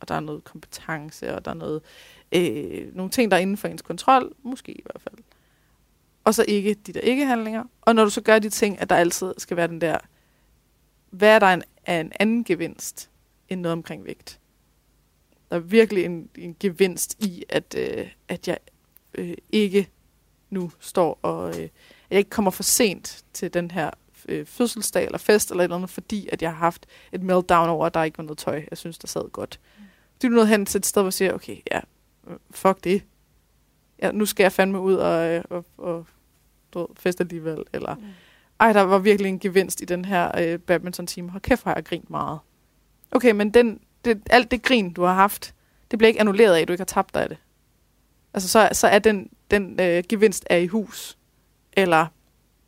Og 0.00 0.08
der 0.08 0.14
er 0.14 0.20
noget 0.20 0.44
kompetence, 0.44 1.34
og 1.34 1.44
der 1.44 1.50
er 1.50 1.54
noget, 1.54 1.82
øh, 2.32 2.96
nogle 2.96 3.10
ting, 3.10 3.30
der 3.30 3.36
er 3.36 3.40
inden 3.40 3.56
for 3.56 3.68
ens 3.68 3.82
kontrol. 3.82 4.32
Måske 4.42 4.72
i 4.72 4.82
hvert 4.84 5.02
fald. 5.02 5.24
Og 6.24 6.34
så 6.34 6.44
ikke 6.48 6.74
de 6.74 6.92
der 6.92 7.00
ikke-handlinger. 7.00 7.64
Og 7.82 7.94
når 7.94 8.04
du 8.04 8.10
så 8.10 8.20
gør 8.20 8.38
de 8.38 8.50
ting, 8.50 8.80
at 8.80 8.90
der 8.90 8.96
altid 8.96 9.34
skal 9.38 9.56
være 9.56 9.68
den 9.68 9.80
der, 9.80 9.98
hvad 11.10 11.28
er 11.28 11.38
der 11.38 11.46
en, 11.46 11.62
er 11.84 12.00
en 12.00 12.12
anden 12.20 12.44
gevinst 12.44 13.10
end 13.48 13.60
noget 13.60 13.72
omkring 13.72 14.04
vægt? 14.04 14.40
Der 15.50 15.56
er 15.56 15.60
virkelig 15.60 16.04
en, 16.04 16.28
en 16.38 16.56
gevinst 16.60 17.16
i, 17.24 17.44
at, 17.48 17.74
øh, 17.78 18.08
at 18.28 18.48
jeg 18.48 18.58
øh, 19.14 19.34
ikke 19.52 19.88
nu 20.50 20.70
står 20.80 21.18
og 21.22 21.48
øh, 21.48 21.62
at 21.64 21.70
jeg 22.10 22.18
ikke 22.18 22.30
kommer 22.30 22.50
for 22.50 22.62
sent 22.62 23.24
til 23.32 23.54
den 23.54 23.70
her 23.70 23.90
øh, 24.28 24.46
fødselsdag 24.46 25.04
eller 25.04 25.18
fest 25.18 25.50
eller 25.50 25.60
et 25.60 25.64
eller 25.64 25.76
andet, 25.76 25.90
fordi 25.90 26.28
at 26.32 26.42
jeg 26.42 26.50
har 26.50 26.58
haft 26.58 26.86
et 27.12 27.22
meltdown 27.22 27.68
over, 27.68 27.86
at 27.86 27.94
der 27.94 28.02
ikke 28.02 28.18
var 28.18 28.24
noget 28.24 28.38
tøj, 28.38 28.64
jeg 28.70 28.78
synes, 28.78 28.98
der 28.98 29.08
sad 29.08 29.30
godt. 29.30 29.60
Det 30.22 30.26
er 30.28 30.30
noget 30.32 30.48
hen 30.48 30.66
til 30.66 30.78
et 30.78 30.86
sted, 30.86 31.02
hvor 31.02 31.06
jeg 31.06 31.12
siger, 31.12 31.32
okay, 31.32 31.56
ja, 31.72 31.80
øh, 32.28 32.36
fuck 32.50 32.84
det. 32.84 33.02
Ja, 34.02 34.12
nu 34.12 34.26
skal 34.26 34.44
jeg 34.44 34.52
fandme 34.52 34.80
ud 34.80 34.94
og, 34.94 35.24
øh, 35.34 35.44
og, 35.50 35.64
og 35.78 36.06
ved, 36.74 36.86
fest 36.96 37.20
alligevel, 37.20 37.64
eller 37.72 37.94
Mm. 37.94 38.02
ej, 38.60 38.72
der 38.72 38.80
var 38.80 38.98
virkelig 38.98 39.28
en 39.28 39.38
gevinst 39.38 39.80
i 39.80 39.84
den 39.84 40.04
her 40.04 40.38
øh, 40.38 40.58
badminton-time. 40.58 41.30
Hold 41.30 41.42
kæft, 41.42 41.62
hvor 41.62 41.70
har 41.70 41.76
jeg 41.76 41.84
grint 41.84 42.10
meget. 42.10 42.38
Okay, 43.10 43.30
men 43.30 43.50
den, 43.54 43.80
det, 44.06 44.22
alt 44.30 44.50
det 44.50 44.62
grin, 44.62 44.92
du 44.92 45.02
har 45.02 45.14
haft, 45.14 45.54
det 45.90 45.98
bliver 45.98 46.08
ikke 46.08 46.20
annulleret 46.20 46.54
af, 46.54 46.60
at 46.60 46.68
du 46.68 46.72
ikke 46.72 46.80
har 46.80 46.84
tabt 46.86 47.14
dig 47.14 47.22
af 47.22 47.28
det. 47.28 47.38
Altså, 48.34 48.48
så, 48.48 48.68
så 48.72 48.86
er 48.86 48.98
den, 48.98 49.30
den 49.50 49.80
øh, 49.80 50.04
gevinst 50.08 50.46
er 50.50 50.56
i 50.56 50.66
hus. 50.66 51.18
Eller, 51.72 52.06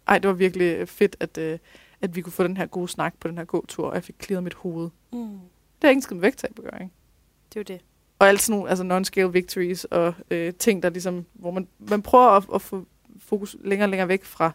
ej, 0.09 0.19
det 0.19 0.29
var 0.29 0.35
virkelig 0.35 0.89
fedt, 0.89 1.17
at, 1.21 1.39
øh, 1.39 1.59
at 2.01 2.17
vi 2.17 2.21
kunne 2.21 2.33
få 2.33 2.43
den 2.43 2.57
her 2.57 2.67
gode 2.67 2.89
snak 2.89 3.15
på 3.21 3.29
den 3.29 3.39
her 3.39 3.45
gåtur, 3.45 3.89
og 3.89 3.95
jeg 3.95 4.05
fik 4.05 4.15
klaret 4.19 4.45
mit 4.45 4.55
hoved. 4.55 4.91
Mm. 5.13 5.39
Det 5.83 5.85
er 5.85 5.89
ikke 5.89 5.99
en 5.99 6.03
skid 6.03 6.15
med 6.17 6.21
vægttab 6.23 6.59
at 6.59 6.65
gøre, 6.65 6.83
ikke? 6.83 6.95
Det 7.49 7.57
er 7.57 7.61
jo 7.61 7.75
det. 7.77 7.85
Og 8.19 8.29
alt 8.29 8.43
sådan 8.43 8.59
nogle 8.59 8.71
altså 8.71 8.85
non-scale 8.85 9.33
victories 9.33 9.85
og 9.85 10.15
øh, 10.31 10.55
ting, 10.55 10.83
der 10.83 10.91
ligesom, 10.91 11.27
hvor 11.33 11.51
man, 11.51 11.69
man 11.79 12.03
prøver 12.03 12.29
at, 12.31 12.45
at 12.55 12.63
få 12.63 12.87
fokus 13.19 13.57
længere 13.65 13.87
og 13.87 13.91
længere 13.91 14.09
væk 14.09 14.25
fra 14.25 14.53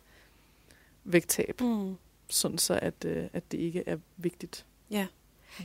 vægttab, 1.03 1.61
Mm. 1.61 1.95
sådan 2.29 2.57
så 2.57 2.79
at, 2.81 3.05
øh, 3.05 3.23
at 3.33 3.51
det 3.51 3.57
ikke 3.57 3.83
er 3.85 3.97
vigtigt. 4.17 4.65
Ja. 4.91 5.07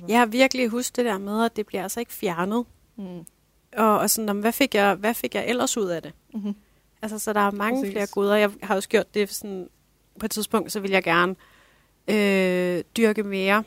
Jeg 0.09 0.19
har 0.19 0.27
virkelig 0.27 0.69
husket 0.69 0.97
det 0.97 1.05
der 1.05 1.19
med, 1.19 1.45
at 1.45 1.57
det 1.57 1.67
bliver 1.67 1.83
altså 1.83 2.01
ikke 2.01 2.13
fjernet. 2.13 2.65
Mm. 2.97 3.25
Og, 3.77 3.99
og 3.99 4.11
sådan, 4.11 4.29
om, 4.29 4.41
hvad, 4.41 4.53
fik 4.53 4.75
jeg, 4.75 4.95
hvad 4.95 5.15
fik 5.15 5.35
jeg 5.35 5.47
ellers 5.49 5.77
ud 5.77 5.87
af 5.89 6.03
det? 6.03 6.13
Mm-hmm. 6.35 6.55
Altså, 7.03 7.19
så 7.19 7.33
der 7.33 7.41
er 7.41 7.51
mange 7.51 7.81
Præcis. 7.83 7.93
flere 7.95 8.07
goder. 8.07 8.37
Jeg 8.37 8.51
har 8.63 8.75
også 8.75 8.89
gjort 8.89 9.15
det 9.15 9.31
sådan, 9.35 9.69
på 10.21 10.27
et 10.27 10.31
tidspunkt, 10.31 10.73
så 10.73 10.81
vil 10.81 10.91
jeg 10.91 11.03
gerne 11.03 11.37
øh, 12.09 12.85
dyrke 12.97 13.23
mere 13.23 13.65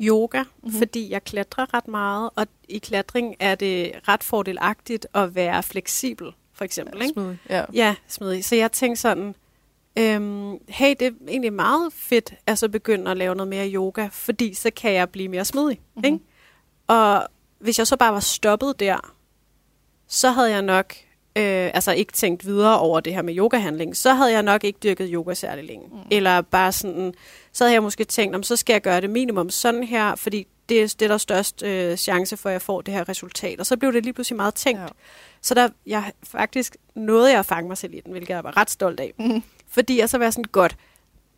yoga, 0.00 0.42
Mhm. 0.42 0.50
mm-hmm. 0.62 0.78
fordi 0.78 1.10
jeg 1.10 1.24
klatrer 1.24 1.74
ret 1.74 1.88
meget, 1.88 2.30
og 2.36 2.46
i 2.68 2.78
klatring 2.78 3.34
er 3.40 3.54
det 3.54 3.92
ret 4.08 4.24
fordelagtigt 4.24 5.06
at 5.14 5.34
være 5.34 5.62
fleksibel, 5.62 6.32
for 6.52 6.64
eksempel. 6.64 7.02
Ikke? 7.02 7.12
Smidig. 7.12 7.38
Ja. 7.50 7.64
Ja, 7.72 7.94
smidig. 8.08 8.44
Så 8.44 8.56
jeg 8.56 8.72
tænkte 8.72 9.00
sådan, 9.00 9.34
øhm, 9.98 10.58
hey, 10.68 10.94
det 11.00 11.06
er 11.06 11.10
egentlig 11.28 11.52
meget 11.52 11.92
fedt 11.92 12.34
at 12.46 12.58
så 12.58 12.68
begynde 12.68 13.10
at 13.10 13.16
lave 13.16 13.34
noget 13.34 13.48
mere 13.48 13.70
yoga, 13.72 14.08
fordi 14.12 14.54
så 14.54 14.70
kan 14.76 14.92
jeg 14.92 15.10
blive 15.10 15.28
mere 15.28 15.44
smidig. 15.44 15.80
Mhm. 15.80 15.86
Mm-hmm. 15.94 16.14
Ikke? 16.14 16.24
Og 16.86 17.28
hvis 17.58 17.78
jeg 17.78 17.86
så 17.86 17.96
bare 17.96 18.12
var 18.12 18.20
stoppet 18.20 18.80
der, 18.80 19.14
så 20.08 20.30
havde 20.30 20.50
jeg 20.50 20.62
nok 20.62 20.94
øh, 21.36 21.70
altså 21.74 21.92
ikke 21.92 22.12
tænkt 22.12 22.46
videre 22.46 22.78
over 22.78 23.00
det 23.00 23.14
her 23.14 23.22
med 23.22 23.36
yogahandling, 23.38 23.96
så 23.96 24.14
havde 24.14 24.32
jeg 24.32 24.42
nok 24.42 24.64
ikke 24.64 24.78
dyrket 24.82 25.08
yoga 25.12 25.34
særlig 25.34 25.64
længe. 25.64 25.86
Mm. 25.92 25.98
Eller 26.10 26.40
bare 26.40 26.72
sådan, 26.72 27.14
så 27.52 27.64
havde 27.64 27.74
jeg 27.74 27.82
måske 27.82 28.04
tænkt, 28.04 28.36
om 28.36 28.42
så 28.42 28.56
skal 28.56 28.74
jeg 28.74 28.82
gøre 28.82 29.00
det 29.00 29.10
minimum 29.10 29.50
sådan 29.50 29.84
her, 29.84 30.14
fordi 30.14 30.46
det, 30.68 30.82
er- 30.82 30.94
det 30.98 31.02
er 31.02 31.08
der 31.08 31.18
størst 31.18 31.62
øh, 31.62 31.96
chance 31.96 32.36
for, 32.36 32.48
at 32.48 32.52
jeg 32.52 32.62
får 32.62 32.80
det 32.80 32.94
her 32.94 33.08
resultat. 33.08 33.60
Og 33.60 33.66
så 33.66 33.76
blev 33.76 33.92
det 33.92 34.02
lige 34.02 34.12
pludselig 34.12 34.36
meget 34.36 34.54
tænkt. 34.54 34.80
Ja. 34.80 34.86
Så 35.42 35.54
der, 35.54 35.68
jeg 35.86 36.12
faktisk 36.24 36.76
nåede 36.94 37.30
jeg 37.30 37.38
at 37.38 37.46
fange 37.46 37.68
mig 37.68 37.78
selv 37.78 37.94
i 37.94 38.00
den, 38.00 38.12
hvilket 38.12 38.30
jeg 38.34 38.44
var 38.44 38.56
ret 38.56 38.70
stolt 38.70 39.00
af. 39.00 39.12
Mhm. 39.18 39.42
Fordi 39.72 39.98
jeg 39.98 40.10
så 40.10 40.18
var 40.18 40.30
sådan, 40.30 40.44
godt, 40.52 40.76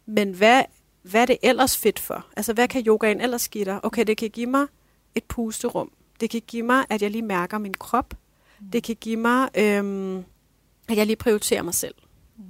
men 0.07 0.33
hvad, 0.33 0.63
hvad 1.03 1.23
er 1.23 1.27
det 1.27 1.39
ellers 1.43 1.77
fedt 1.79 1.99
for? 1.99 2.27
Altså, 2.37 2.53
hvad 2.53 2.69
kan 2.69 2.83
yogaen 2.87 3.21
ellers 3.21 3.49
give 3.49 3.65
dig? 3.65 3.85
Okay, 3.85 4.05
det 4.07 4.17
kan 4.17 4.31
give 4.31 4.47
mig 4.47 4.67
et 5.15 5.25
pusterum. 5.25 5.93
Det 6.21 6.31
kan 6.31 6.43
give 6.47 6.63
mig, 6.63 6.85
at 6.91 7.03
jeg 7.03 7.11
lige 7.11 7.23
mærker 7.23 7.59
min 7.59 7.75
krop. 7.75 8.15
Mm. 8.61 8.71
Det 8.71 8.83
kan 8.83 8.97
give 8.97 9.17
mig, 9.17 9.49
øhm, 9.55 10.17
at 10.89 10.97
jeg 10.97 11.07
lige 11.07 11.17
prioriterer 11.17 11.63
mig 11.63 11.75
selv. 11.75 11.95
Mm. 12.37 12.45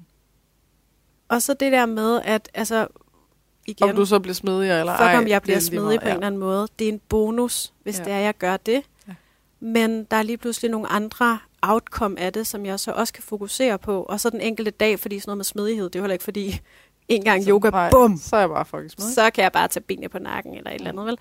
Og 1.29 1.43
så 1.43 1.55
det 1.61 1.73
der 1.73 1.87
med, 1.87 2.21
at 2.25 2.49
altså, 2.55 2.87
igen, 3.67 3.91
Om 3.91 3.97
du 3.97 4.05
så 4.07 4.19
bliver 4.19 4.35
smidigere 4.35 4.81
eller 4.81 4.93
fuck 4.97 5.01
ej. 5.07 5.17
om 5.17 5.29
jeg 5.29 5.43
bliver 5.43 5.57
er 5.57 5.61
smidig 5.61 5.85
meget, 5.85 6.01
på 6.01 6.09
en 6.09 6.15
eller 6.15 6.27
anden 6.27 6.41
måde. 6.41 6.69
Det 6.79 6.89
er 6.89 6.93
en 6.93 7.01
bonus, 7.09 7.73
hvis 7.83 7.99
Ja. 7.99 8.03
ja. 8.03 8.05
det 8.05 8.13
er, 8.13 8.19
jeg 8.19 8.35
gør 8.39 8.57
det. 8.57 8.83
Ja. 9.09 9.15
Men 9.61 10.05
der 10.05 10.17
er 10.17 10.23
lige 10.23 10.37
pludselig 10.37 10.71
nogle 10.71 10.89
andre 10.89 11.39
outcome 11.73 12.19
af 12.21 12.33
det, 12.33 12.47
som 12.47 12.67
jeg 12.67 12.81
så 12.81 12.93
også 12.93 13.13
kan 13.13 13.23
fokusere 13.23 13.79
på. 13.79 14.03
Og 14.03 14.21
så 14.21 14.31
den 14.31 14.41
enkelte 14.41 14.71
dag, 14.71 15.01
fordi 15.01 15.19
sådan 15.19 15.29
noget 15.31 15.37
med 15.39 15.45
smidighed, 15.45 15.85
det 15.85 15.97
er 15.97 16.01
jo 16.01 16.03
heller 16.05 16.13
ikke 16.13 16.25
fordi, 16.25 16.61
en 17.09 17.25
gang 17.25 17.45
Så 17.45 17.51
yoga, 17.51 17.71
nej, 17.71 17.91
bum, 17.91 18.17
Så 18.17 18.37
er 18.37 18.41
jeg 18.41 18.49
bare 18.49 18.65
fucking 18.65 18.91
smidig. 18.91 19.15
så 19.15 19.31
kan 19.31 19.43
jeg 19.45 19.53
bare 19.53 19.69
tage 19.69 19.83
benene 19.83 20.09
på 20.09 20.19
nakken 20.19 20.55
eller 20.55 20.71
et 20.71 20.75
eller 20.75 20.91
andet, 20.91 21.07
vel? 21.07 21.19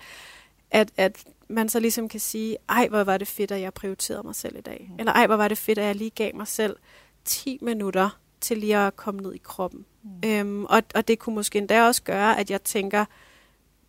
At, 0.70 0.90
at 0.96 1.24
man 1.48 1.68
så 1.68 1.80
ligesom 1.80 2.08
kan 2.08 2.20
sige, 2.20 2.56
ej, 2.68 2.88
hvor 2.88 3.04
var 3.04 3.18
det 3.18 3.28
fedt, 3.28 3.50
at 3.50 3.60
jeg 3.60 3.74
prioriterede 3.74 4.22
mig 4.22 4.34
selv 4.34 4.56
i 4.58 4.60
dag. 4.60 4.86
Mm. 4.90 4.96
Eller 4.98 5.12
ej, 5.12 5.26
hvor 5.26 5.36
var 5.36 5.48
det 5.48 5.58
fedt, 5.58 5.78
at 5.78 5.84
jeg 5.86 5.94
lige 5.94 6.10
gav 6.10 6.30
mig 6.34 6.48
selv 6.48 6.76
10 7.24 7.58
minutter 7.62 8.18
til 8.40 8.58
lige 8.58 8.76
at 8.76 8.96
komme 8.96 9.20
ned 9.20 9.34
i 9.34 9.40
kroppen. 9.44 9.84
Mm. 10.02 10.30
Øhm, 10.30 10.64
og, 10.64 10.82
og 10.94 11.08
det 11.08 11.18
kunne 11.18 11.34
måske 11.34 11.58
endda 11.58 11.86
også 11.86 12.02
gøre, 12.02 12.38
at 12.38 12.50
jeg 12.50 12.62
tænker, 12.62 13.04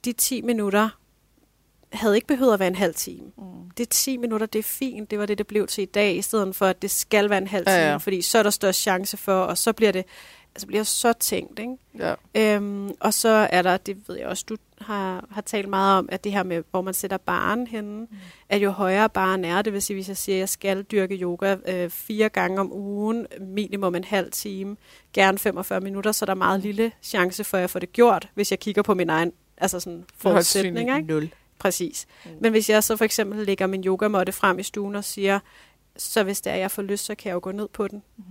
de 0.06 0.14
10 0.14 0.42
minutter 0.42 0.90
havde 1.94 2.16
ikke 2.16 2.28
behøvet 2.28 2.54
at 2.54 2.60
være 2.60 2.68
en 2.68 2.76
halv 2.76 2.94
time. 2.94 3.32
Mm. 3.38 3.70
Det 3.78 3.84
er 3.86 3.90
10 3.90 4.18
minutter, 4.18 4.48
det 4.48 4.60
er 4.60 4.64
fint. 4.64 5.12
Det 5.12 5.20
var 5.20 5.26
det, 5.26 5.38
det 5.38 5.48
blev 5.48 5.68
til 5.68 5.82
i 5.82 5.86
dag, 5.86 6.16
i 6.16 6.22
stedet 6.22 6.56
for, 6.56 6.66
at 6.66 6.82
det 6.82 6.92
skal 6.92 7.30
være 7.30 7.38
en 7.38 7.48
halv 7.48 7.66
time. 7.66 7.76
Ja, 7.76 7.92
ja. 7.92 7.98
Fordi 7.98 8.22
så 8.22 8.38
er 8.38 8.44
der 8.44 8.50
størst 8.50 8.82
chance 8.82 9.18
for, 9.18 9.42
og 9.42 9.58
så 9.58 9.74
bliver 9.74 9.92
det 9.92 10.06
altså 10.56 10.68
bliver 10.68 10.84
så 10.84 11.14
tænkt. 11.14 11.60
Ikke? 11.60 11.78
Ja. 12.00 12.56
Øhm, 12.56 12.92
og 13.00 13.14
så 13.14 13.48
er 13.52 13.62
der, 13.62 13.78
det 13.78 13.98
ved 14.08 14.18
jeg 14.18 14.28
også, 14.28 14.46
du 14.50 14.58
har, 14.82 15.28
har 15.32 15.42
talt 15.42 15.70
meget 15.70 15.98
om, 15.98 16.10
at 16.12 16.24
det 16.24 16.32
her 16.32 16.44
med, 16.44 16.64
hvor 16.72 16.82
man 16.82 16.94
sætter 16.94 17.18
baren 17.18 17.68
henne, 17.68 18.00
mm. 18.00 18.08
at 18.50 18.64
jo 18.64 18.72
højere 18.72 19.10
baren 19.10 19.46
er, 19.46 19.62
det 19.62 19.74
vil 19.74 19.82
sige, 19.82 19.96
hvis 19.96 20.08
jeg 20.08 20.18
siger, 20.18 20.36
at 20.36 20.40
jeg 20.40 20.50
skal 20.50 20.84
dyrke 20.84 21.16
yoga 21.16 21.56
øh, 21.68 21.90
fire 21.90 22.30
gange 22.30 22.60
om 22.60 22.74
ugen, 22.74 23.28
minimum 23.40 23.96
en 23.96 24.04
halv 24.04 24.32
time, 24.32 24.78
gerne 25.14 25.38
45 25.38 25.82
minutter, 25.82 26.12
så 26.12 26.26
er 26.26 26.28
der 26.28 26.36
meget 26.36 26.60
lille 26.60 26.92
chance 27.02 27.44
for, 27.44 27.58
at 27.58 27.62
jeg 27.62 27.70
får 27.70 27.80
det 27.80 27.94
gjort, 27.94 28.30
hvis 28.34 28.52
jeg 28.52 28.60
kigger 28.60 28.82
på 28.82 28.94
min 28.94 29.10
egen 29.10 29.32
altså 29.58 29.80
sådan 29.80 30.06
forudsætning. 30.18 30.98
Ikke? 30.98 31.14
Nul. 31.14 31.30
Præcis. 31.60 32.06
Mm. 32.26 32.32
Men 32.42 32.52
hvis 32.52 32.70
jeg 32.70 32.84
så 32.84 32.98
for 32.98 33.06
eksempel 33.06 33.46
lægger 33.46 33.68
min 33.68 33.84
yogamåtte 33.84 34.32
frem 34.32 34.60
i 34.60 34.64
stuen 34.64 34.96
og 34.96 35.04
siger, 35.04 35.40
så 35.98 36.24
hvis 36.24 36.42
det 36.42 36.54
er, 36.54 36.58
jeg 36.58 36.72
får 36.72 36.82
lyst, 36.82 37.06
så 37.06 37.16
kan 37.16 37.30
jeg 37.30 37.34
jo 37.34 37.40
gå 37.44 37.52
ned 37.52 37.68
på 37.68 37.88
den. 37.88 38.04
Mm. 38.18 38.24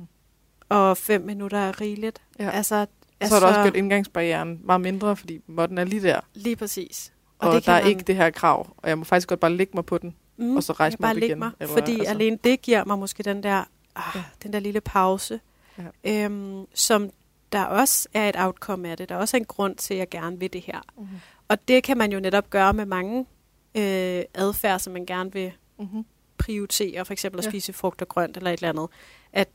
Og 0.69 0.97
fem 0.97 1.21
minutter 1.21 1.59
er 1.59 1.81
rigeligt. 1.81 2.23
Ja. 2.39 2.51
Altså, 2.51 2.87
så 3.23 3.35
har 3.35 3.41
du 3.41 3.47
også 3.47 3.63
gjort 3.63 3.77
indgangsbarrieren 3.77 4.61
meget 4.65 4.81
mindre, 4.81 5.17
fordi 5.17 5.41
måtten 5.47 5.79
er 5.79 5.85
lige 5.85 6.03
der. 6.03 6.21
Lige 6.35 6.57
præcis. 6.57 7.13
Og, 7.39 7.49
og 7.49 7.55
det 7.55 7.67
der 7.67 7.73
er 7.73 7.81
man... 7.81 7.89
ikke 7.89 8.03
det 8.03 8.17
her 8.17 8.31
krav, 8.31 8.75
og 8.77 8.89
jeg 8.89 8.99
må 8.99 9.05
faktisk 9.05 9.29
godt 9.29 9.41
bare 9.41 9.53
lægge 9.53 9.73
mig 9.75 9.87
på 9.87 9.99
den, 9.99 10.17
mm, 10.37 10.57
og 10.57 10.63
så 10.63 10.73
rejse 10.73 10.97
mig 11.01 11.11
op 11.11 11.17
igen. 11.17 11.39
Mig, 11.39 11.51
eller, 11.61 11.75
fordi 11.75 11.93
altså. 11.93 12.11
alene 12.11 12.39
det 12.45 12.63
giver 12.63 12.85
mig 12.85 12.99
måske 12.99 13.23
den 13.23 13.43
der, 13.43 13.65
ah, 13.97 14.03
ja. 14.15 14.23
den 14.43 14.53
der 14.53 14.61
lille 14.61 14.81
pause, 14.81 15.41
ja. 15.79 16.25
øhm, 16.25 16.67
som 16.75 17.11
der 17.53 17.65
også 17.65 18.09
er 18.15 18.29
et 18.29 18.37
outcome 18.39 18.89
af 18.89 18.97
det. 18.97 19.09
Der 19.09 19.15
er 19.15 19.19
også 19.19 19.37
en 19.37 19.45
grund 19.45 19.77
til, 19.77 19.95
at 19.95 19.99
jeg 19.99 20.09
gerne 20.09 20.39
vil 20.39 20.53
det 20.53 20.61
her. 20.61 20.81
Mm-hmm. 20.99 21.17
Og 21.49 21.69
det 21.69 21.83
kan 21.83 21.99
man 21.99 22.13
jo 22.13 22.21
netop 22.21 22.51
gøre 22.51 22.73
med 22.73 22.87
mange 22.87 23.27
øh, 23.75 24.23
adfærd, 24.35 24.79
som 24.79 24.93
man 24.93 25.07
gerne 25.07 25.33
vil 25.33 25.53
mm-hmm. 25.79 26.05
prioritere, 26.39 27.05
for 27.05 27.13
eksempel 27.13 27.39
at 27.39 27.45
spise 27.45 27.73
ja. 27.73 27.77
frugt 27.77 28.03
og 28.03 28.09
grønt 28.09 28.37
eller 28.37 28.51
et 28.51 28.57
eller 28.57 28.69
andet. 28.69 28.89
At 29.33 29.49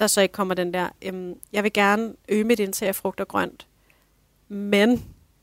der 0.00 0.06
så 0.06 0.20
ikke 0.20 0.32
kommer 0.32 0.54
den 0.54 0.74
der, 0.74 0.88
øhm, 1.02 1.34
jeg 1.52 1.62
vil 1.62 1.72
gerne 1.72 2.14
øge 2.28 2.44
mit 2.44 2.60
indtag 2.60 2.88
af 2.88 2.94
frugt 2.94 3.20
og 3.20 3.28
grønt, 3.28 3.66
men 4.48 4.90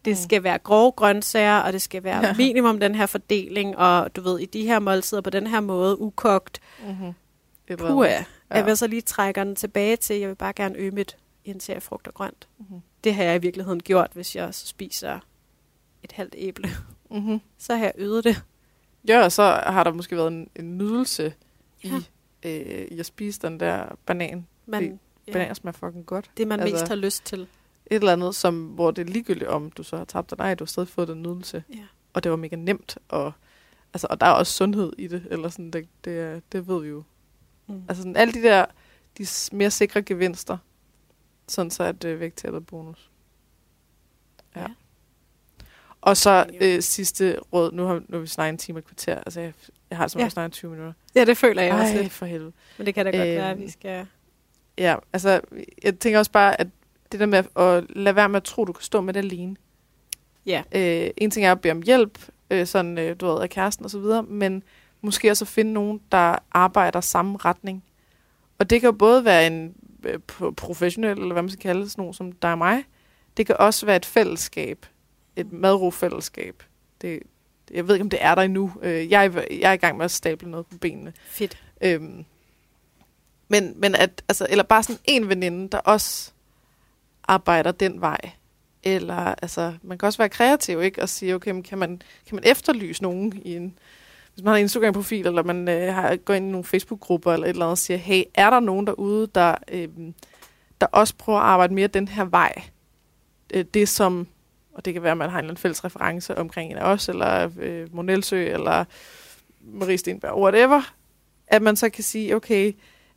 det 0.06 0.12
mm. 0.12 0.24
skal 0.24 0.44
være 0.44 0.58
grove 0.58 0.92
grøntsager, 0.92 1.58
og 1.58 1.74
det 1.74 1.82
skal 1.82 2.04
være 2.04 2.26
ja. 2.26 2.34
minimum 2.38 2.80
den 2.80 2.96
her 2.96 3.06
fordeling, 3.06 3.78
og 3.78 4.16
du 4.16 4.22
ved, 4.22 4.40
i 4.40 4.46
de 4.46 4.66
her 4.66 4.80
måltider 4.80 5.22
på 5.22 5.30
den 5.30 5.48
her 5.48 5.60
måde, 5.60 6.02
ukogt. 6.02 6.62
Mm-hmm. 6.86 7.14
Puh, 7.78 8.08
ja. 8.08 8.26
jeg 8.50 8.66
vil 8.66 8.78
så 8.78 8.88
lige 8.88 9.02
trække 9.02 9.40
den 9.40 9.56
tilbage 9.56 9.96
til, 9.96 10.20
jeg 10.20 10.30
vil 10.30 10.36
bare 10.36 10.54
gerne 10.54 10.78
øge 10.78 10.92
mit 10.92 11.18
indtag 11.46 11.76
af 11.76 11.84
frugt 11.84 12.08
og 12.08 12.14
grønt. 12.14 12.48
Mm-hmm. 12.60 12.82
Det 13.04 13.16
har 13.16 13.24
jeg 13.24 13.36
i 13.36 13.40
virkeligheden 13.40 13.84
gjort, 13.84 14.10
hvis 14.14 14.36
jeg 14.36 14.54
så 14.54 14.68
spiser 14.68 15.20
et 16.04 16.12
halvt 16.12 16.36
æble. 16.38 16.70
Mm-hmm. 17.12 17.42
Så 17.58 17.76
har 17.76 17.84
jeg 17.84 17.94
øget 17.98 18.24
det. 18.24 18.44
Ja, 19.08 19.24
og 19.24 19.32
så 19.32 19.44
har 19.66 19.84
der 19.84 19.94
måske 19.94 20.16
været 20.16 20.28
en, 20.28 20.50
en 20.56 20.78
nydelse 20.78 21.34
ja. 21.84 21.90
i 21.90 22.10
øh, 22.44 22.88
i 22.92 23.00
at 23.00 23.06
spise 23.06 23.42
den 23.42 23.60
der 23.60 23.98
banan. 24.06 24.48
Man, 24.66 25.00
ja. 25.28 25.32
Bananer 25.32 25.54
smager 25.54 25.78
fucking 25.78 26.06
godt. 26.06 26.32
Det, 26.38 26.48
man 26.48 26.60
altså, 26.60 26.76
mest 26.76 26.88
har 26.88 26.96
lyst 26.96 27.26
til. 27.26 27.42
Et 27.42 27.96
eller 27.96 28.14
andet, 28.14 28.36
som, 28.36 28.68
hvor 28.68 28.92
det 28.92 29.08
er 29.08 29.12
ligegyldigt, 29.12 29.50
om 29.50 29.72
du 29.72 29.84
så 29.84 29.98
har 29.98 30.06
tabt 30.06 30.30
dig. 30.30 30.38
Nej, 30.38 30.56
du 30.56 30.64
har 30.64 30.68
stadig 30.68 30.90
fået 30.90 31.08
den 31.08 31.22
nydelse. 31.22 31.64
Ja. 31.74 31.86
Og 32.14 32.24
det 32.24 32.32
var 32.32 32.38
mega 32.38 32.56
nemt. 32.56 32.98
Og, 33.10 33.32
altså, 33.94 34.08
og 34.10 34.22
der 34.22 34.28
er 34.28 34.32
også 34.32 34.54
sundhed 34.54 34.94
i 34.98 35.08
det. 35.08 35.28
Eller 35.32 35.50
sådan, 35.50 35.72
det, 35.72 35.88
det, 36.06 36.44
det 36.52 36.68
ved 36.68 36.82
vi 36.82 36.88
jo. 36.88 37.04
Mm. 37.68 37.84
Altså 37.88 38.02
sådan, 38.02 38.16
alle 38.16 38.34
de 38.34 38.42
der 38.42 38.66
de 39.18 39.26
mere 39.52 39.72
sikre 39.72 40.02
gevinster, 40.02 40.58
sådan 41.48 41.72
så 41.72 41.84
er 41.84 41.92
det 41.92 42.20
vægttabet 42.20 42.66
bonus. 42.66 43.12
Ja. 44.56 44.62
ja. 44.62 44.68
Og 46.02 46.18
så 46.18 46.46
øh, 46.62 46.82
sidste 46.82 47.40
råd, 47.54 47.72
nu 47.72 47.86
har, 47.86 47.94
nu 47.94 48.04
har 48.12 48.20
vi 48.20 48.28
snakket 48.28 48.54
en 48.54 48.58
time 48.58 48.80
og 48.80 48.84
kvarter, 48.84 49.16
altså 49.16 49.42
jeg, 49.42 49.54
jeg 49.90 49.98
har 49.98 50.04
altså 50.04 50.20
ja. 50.20 50.30
snakket 50.30 50.52
20 50.54 50.72
minutter. 50.72 50.94
Ja, 51.16 51.26
det 51.26 51.38
føler 51.38 51.62
jeg 51.62 51.72
Ej, 51.72 51.82
også 51.82 52.02
lidt. 52.02 52.12
for 52.12 52.26
helvede. 52.26 52.52
Men 52.78 52.86
det 52.86 52.96
kan 52.96 53.06
da 53.06 53.12
godt 53.12 53.28
øh, 53.28 53.36
være, 53.36 53.52
at 53.52 53.60
vi 53.60 53.70
skal... 53.70 54.06
Ja, 54.78 54.96
altså 55.14 55.42
jeg 55.84 56.00
tænker 56.00 56.20
også 56.20 56.32
bare, 56.32 56.62
at 56.62 56.68
det 57.12 57.20
der 57.20 57.26
med 57.26 57.44
at 57.56 57.84
lade 57.98 58.16
være 58.16 58.30
med 58.30 58.38
at 58.38 58.44
tro, 58.44 58.66
du 58.66 58.74
kan 58.74 58.84
stå 58.84 59.02
med 59.02 59.14
det 59.14 59.20
alene. 59.20 59.56
Ja. 60.46 60.64
Øh, 60.72 61.10
en 61.18 61.32
ting 61.32 61.46
er 61.46 61.52
at 61.52 61.62
bede 61.62 61.72
om 61.72 61.82
hjælp, 61.82 62.20
øh, 62.50 62.68
sådan, 62.68 62.98
øh, 62.98 63.16
du 63.20 63.26
ved, 63.26 63.42
af 63.42 63.50
kæresten 63.50 63.86
og 63.86 63.92
så 63.92 64.00
videre, 64.00 64.24
men 64.24 64.64
måske 65.02 65.32
også 65.32 65.46
at 65.46 65.50
finde 65.50 65.74
nogen, 65.74 66.02
der 66.12 66.36
arbejder 66.52 67.02
samme 67.02 67.38
retning. 67.38 67.84
Og 68.60 68.70
det 68.70 68.82
kan 68.82 68.88
jo 68.88 68.92
både 68.92 69.26
være 69.26 69.48
en 69.48 69.76
øh, 70.04 70.20
professionel, 70.58 71.12
eller 71.12 71.34
hvad 71.34 71.44
man 71.44 71.50
skal 71.50 71.62
kalde 71.62 71.82
det, 71.82 71.92
sådan 71.92 72.02
nogen 72.02 72.14
som 72.14 72.32
dig 72.32 72.52
og 72.52 72.58
mig. 72.58 72.84
Det 73.38 73.46
kan 73.46 73.56
også 73.60 73.86
være 73.86 73.96
et 73.96 74.06
fællesskab, 74.06 74.86
et 75.40 75.54
madrofællesskab. 75.54 76.64
Det, 77.02 77.20
jeg 77.72 77.88
ved 77.88 77.96
ikke, 77.96 78.04
om 78.04 78.10
det 78.10 78.24
er 78.24 78.36
der 78.36 78.42
endnu. 78.42 78.72
Øh, 78.82 79.12
jeg, 79.12 79.26
er, 79.26 79.32
jeg 79.52 79.70
er 79.70 79.74
i 79.74 79.78
gang 79.78 79.98
med 79.98 80.06
at 80.06 80.12
stable 80.12 80.52
noget 80.52 80.66
på 80.66 80.78
benene. 80.78 81.14
Fedt. 81.26 81.58
Øhm, 81.82 82.26
men, 83.48 83.74
men 83.76 83.96
at, 83.96 84.24
altså, 84.28 84.48
eller 84.50 84.64
bare 84.64 84.84
sådan 84.84 85.02
en 85.06 85.30
veninde, 85.30 85.70
der 85.70 85.78
også 85.78 86.32
arbejder 87.24 87.72
den 87.72 88.02
vej. 88.02 88.20
Eller, 88.84 89.36
altså, 89.42 89.74
man 89.82 89.98
kan 89.98 90.08
også 90.08 90.18
være 90.18 90.30
kreativ, 90.30 90.82
ikke? 90.82 91.02
Og 91.02 91.10
sige, 91.10 91.36
okay, 91.36 91.62
kan 91.62 91.78
man, 91.78 92.02
kan 92.28 92.36
man 92.36 92.44
efterlyse 92.44 93.04
nogen 93.04 93.42
i 93.46 93.56
en, 93.56 93.78
hvis 94.34 94.44
man 94.44 94.52
har 94.52 94.58
en 94.58 94.62
Instagram-profil, 94.62 95.28
eller 95.28 95.44
man 95.44 95.68
øh, 95.68 95.94
har, 95.94 96.16
går 96.16 96.34
ind 96.34 96.48
i 96.48 96.52
nogle 96.52 96.66
Facebook-grupper, 96.66 97.34
eller 97.34 97.46
et 97.46 97.50
eller 97.50 97.66
andet, 97.66 97.72
og 97.72 97.78
siger, 97.78 97.98
hey, 97.98 98.24
er 98.34 98.50
der 98.50 98.60
nogen 98.60 98.88
derude, 98.88 99.28
der, 99.36 99.56
øh, 99.72 99.88
der 100.82 100.88
også 100.88 101.16
prøver 101.16 101.40
at 101.40 101.46
arbejde 101.46 101.74
mere 101.74 101.88
den 101.88 102.08
her 102.08 102.26
vej? 102.26 102.64
Øh, 103.54 103.66
det, 103.74 103.90
som 103.90 104.28
og 104.80 104.86
det 104.86 104.94
kan 104.94 105.04
være, 105.04 105.12
at 105.12 105.18
man 105.18 105.30
har 105.30 105.40
en 105.40 105.44
eller 105.44 105.52
anden 105.52 105.62
fælles 105.62 105.86
reference 105.86 106.38
omkring 106.38 106.72
en 106.72 106.78
af 106.78 106.92
os, 106.92 107.10
eller 107.10 107.50
øh, 107.60 107.96
Monelsø, 107.96 108.54
eller 108.54 108.86
Marie 109.62 109.98
Stenberg, 109.98 110.38
whatever, 110.38 110.94
at 111.48 111.62
man 111.62 111.76
så 111.76 111.90
kan 111.90 112.04
sige, 112.04 112.36
okay, 112.36 112.74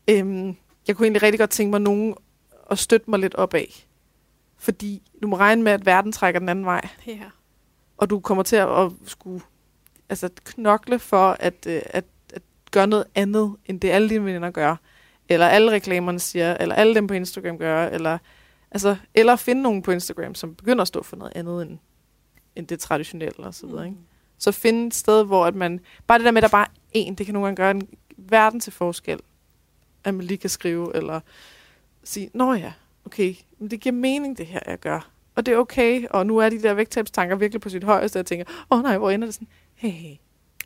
øhm, 0.08 0.56
jeg 0.88 0.96
kunne 0.96 1.06
egentlig 1.06 1.22
rigtig 1.22 1.38
godt 1.38 1.50
tænke 1.50 1.70
mig 1.70 1.80
nogen 1.80 2.14
at 2.70 2.78
støtte 2.78 3.10
mig 3.10 3.18
lidt 3.18 3.34
op 3.34 3.54
af. 3.54 3.86
Fordi 4.58 5.02
du 5.22 5.28
må 5.28 5.36
regne 5.36 5.62
med, 5.62 5.72
at 5.72 5.86
verden 5.86 6.12
trækker 6.12 6.40
den 6.40 6.48
anden 6.48 6.64
vej. 6.64 6.88
Ja. 7.06 7.18
Og 7.96 8.10
du 8.10 8.20
kommer 8.20 8.42
til 8.42 8.56
at, 8.56 8.68
at 8.68 8.90
skulle 9.04 9.40
altså, 10.08 10.28
knokle 10.44 10.98
for 10.98 11.36
at, 11.40 11.66
øh, 11.66 11.82
at, 11.86 12.04
at 12.32 12.42
gøre 12.70 12.86
noget 12.86 13.04
andet, 13.14 13.56
end 13.66 13.80
det 13.80 13.90
alle 13.90 14.08
dine 14.08 14.24
veninder 14.24 14.50
gør. 14.50 14.76
Eller 15.28 15.48
alle 15.48 15.70
reklamerne 15.70 16.20
siger, 16.20 16.56
eller 16.56 16.74
alle 16.74 16.94
dem 16.94 17.06
på 17.06 17.14
Instagram 17.14 17.58
gør, 17.58 17.86
eller 17.86 18.18
Altså, 18.72 18.96
eller 19.14 19.36
finde 19.36 19.62
nogen 19.62 19.82
på 19.82 19.90
Instagram, 19.90 20.34
som 20.34 20.54
begynder 20.54 20.82
at 20.82 20.88
stå 20.88 21.02
for 21.02 21.16
noget 21.16 21.32
andet 21.34 21.62
end, 21.62 21.78
end 22.56 22.66
det 22.66 22.80
traditionelle 22.80 23.46
og 23.46 23.54
så 23.54 23.66
videre. 23.66 23.84
Mm. 23.84 23.92
Ikke? 23.92 24.02
Så 24.38 24.52
finde 24.52 24.86
et 24.86 24.94
sted, 24.94 25.24
hvor 25.24 25.46
at 25.46 25.54
man... 25.54 25.80
Bare 26.06 26.18
det 26.18 26.24
der 26.24 26.30
med, 26.30 26.42
at 26.42 26.50
der 26.50 26.56
bare 26.56 26.66
er 26.66 26.88
en, 26.92 27.14
det 27.14 27.26
kan 27.26 27.32
nogle 27.32 27.46
gange 27.46 27.56
gøre 27.56 27.70
en 27.70 27.88
verden 28.16 28.60
til 28.60 28.72
forskel. 28.72 29.20
At 30.04 30.14
man 30.14 30.24
lige 30.24 30.38
kan 30.38 30.50
skrive, 30.50 30.96
eller 30.96 31.20
sige, 32.04 32.30
nå 32.34 32.54
ja, 32.54 32.72
okay, 33.06 33.34
men 33.58 33.70
det 33.70 33.80
giver 33.80 33.92
mening, 33.92 34.38
det 34.38 34.46
her, 34.46 34.60
jeg 34.66 34.78
gør. 34.78 35.10
Og 35.34 35.46
det 35.46 35.54
er 35.54 35.58
okay, 35.58 36.06
og 36.10 36.26
nu 36.26 36.38
er 36.38 36.48
de 36.48 36.62
der 36.62 36.74
vægttabstanker 36.74 37.36
virkelig 37.36 37.60
på 37.60 37.68
sit 37.68 37.84
højeste, 37.84 38.16
og 38.16 38.18
jeg 38.18 38.26
tænker, 38.26 38.44
åh 38.70 38.78
oh, 38.78 38.82
nej, 38.82 38.98
hvor 38.98 39.10
ender 39.10 39.26
det 39.26 39.34
sådan? 39.34 39.48
Hey, 39.74 39.90
hey. 39.90 40.16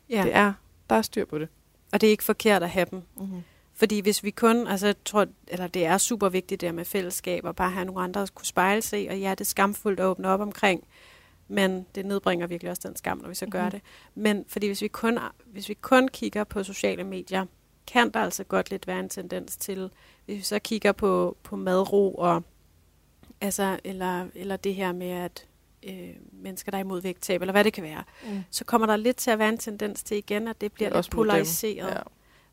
Ja. 0.09 0.23
Det 0.23 0.35
er, 0.35 0.53
der 0.89 0.95
er 0.95 1.01
styr 1.01 1.25
på 1.25 1.39
det. 1.39 1.47
Og 1.93 2.01
det 2.01 2.07
er 2.07 2.11
ikke 2.11 2.23
forkert 2.23 2.63
at 2.63 2.69
have 2.69 2.87
dem. 2.91 3.01
Mm-hmm. 3.17 3.43
Fordi 3.77 3.99
hvis 3.99 4.23
vi 4.23 4.31
kun, 4.31 4.67
altså 4.67 4.85
jeg 4.85 4.95
tror, 5.05 5.27
eller 5.47 5.67
det 5.67 5.85
er 5.85 5.97
super 5.97 6.29
vigtigt 6.29 6.61
der 6.61 6.71
med 6.71 6.85
fællesskab, 6.85 7.45
og 7.45 7.55
bare 7.55 7.71
have 7.71 7.85
nogle 7.85 8.01
andre 8.01 8.21
at 8.21 8.35
kunne 8.35 8.45
spejle 8.45 8.81
sig 8.81 9.07
og 9.09 9.19
ja, 9.19 9.31
det 9.31 9.41
er 9.41 9.45
skamfuldt 9.45 9.99
at 9.99 10.05
åbne 10.05 10.27
op 10.27 10.39
omkring, 10.39 10.87
men 11.47 11.85
det 11.95 12.05
nedbringer 12.05 12.47
virkelig 12.47 12.71
også 12.71 12.87
den 12.87 12.95
skam, 12.95 13.17
når 13.17 13.29
vi 13.29 13.35
så 13.35 13.45
gør 13.45 13.61
mm-hmm. 13.61 13.71
det. 13.71 13.81
Men 14.15 14.45
fordi 14.47 14.67
hvis 14.67 14.81
vi, 14.81 14.87
kun, 14.87 15.19
hvis 15.45 15.69
vi 15.69 15.73
kun 15.73 16.07
kigger 16.07 16.43
på 16.43 16.63
sociale 16.63 17.03
medier, 17.03 17.45
kan 17.87 18.11
der 18.11 18.19
altså 18.19 18.43
godt 18.43 18.69
lidt 18.69 18.87
være 18.87 18.99
en 18.99 19.09
tendens 19.09 19.57
til, 19.57 19.89
hvis 20.25 20.37
vi 20.37 20.41
så 20.41 20.59
kigger 20.59 20.91
på, 20.91 21.37
på 21.43 21.55
madro 21.55 22.15
og 22.15 22.43
altså, 23.41 23.79
eller, 23.83 24.27
eller 24.35 24.57
det 24.57 24.75
her 24.75 24.91
med, 24.91 25.09
at 25.09 25.47
øh, 25.83 26.09
mennesker, 26.31 26.71
der 26.71 26.77
er 26.77 26.83
imod 26.83 27.01
vægttab, 27.01 27.41
eller 27.41 27.51
hvad 27.51 27.63
det 27.63 27.73
kan 27.73 27.83
være, 27.83 28.03
mm. 28.23 28.43
så 28.49 28.65
kommer 28.65 28.87
der 28.87 28.95
lidt 28.95 29.17
til 29.17 29.31
at 29.31 29.39
være 29.39 29.49
en 29.49 29.57
tendens 29.57 30.03
til 30.03 30.17
igen, 30.17 30.47
at 30.47 30.61
det 30.61 30.71
bliver 30.71 30.89
det 30.89 30.97
lidt 30.97 31.11
polariseret. 31.11 31.87
Ja. 31.87 32.01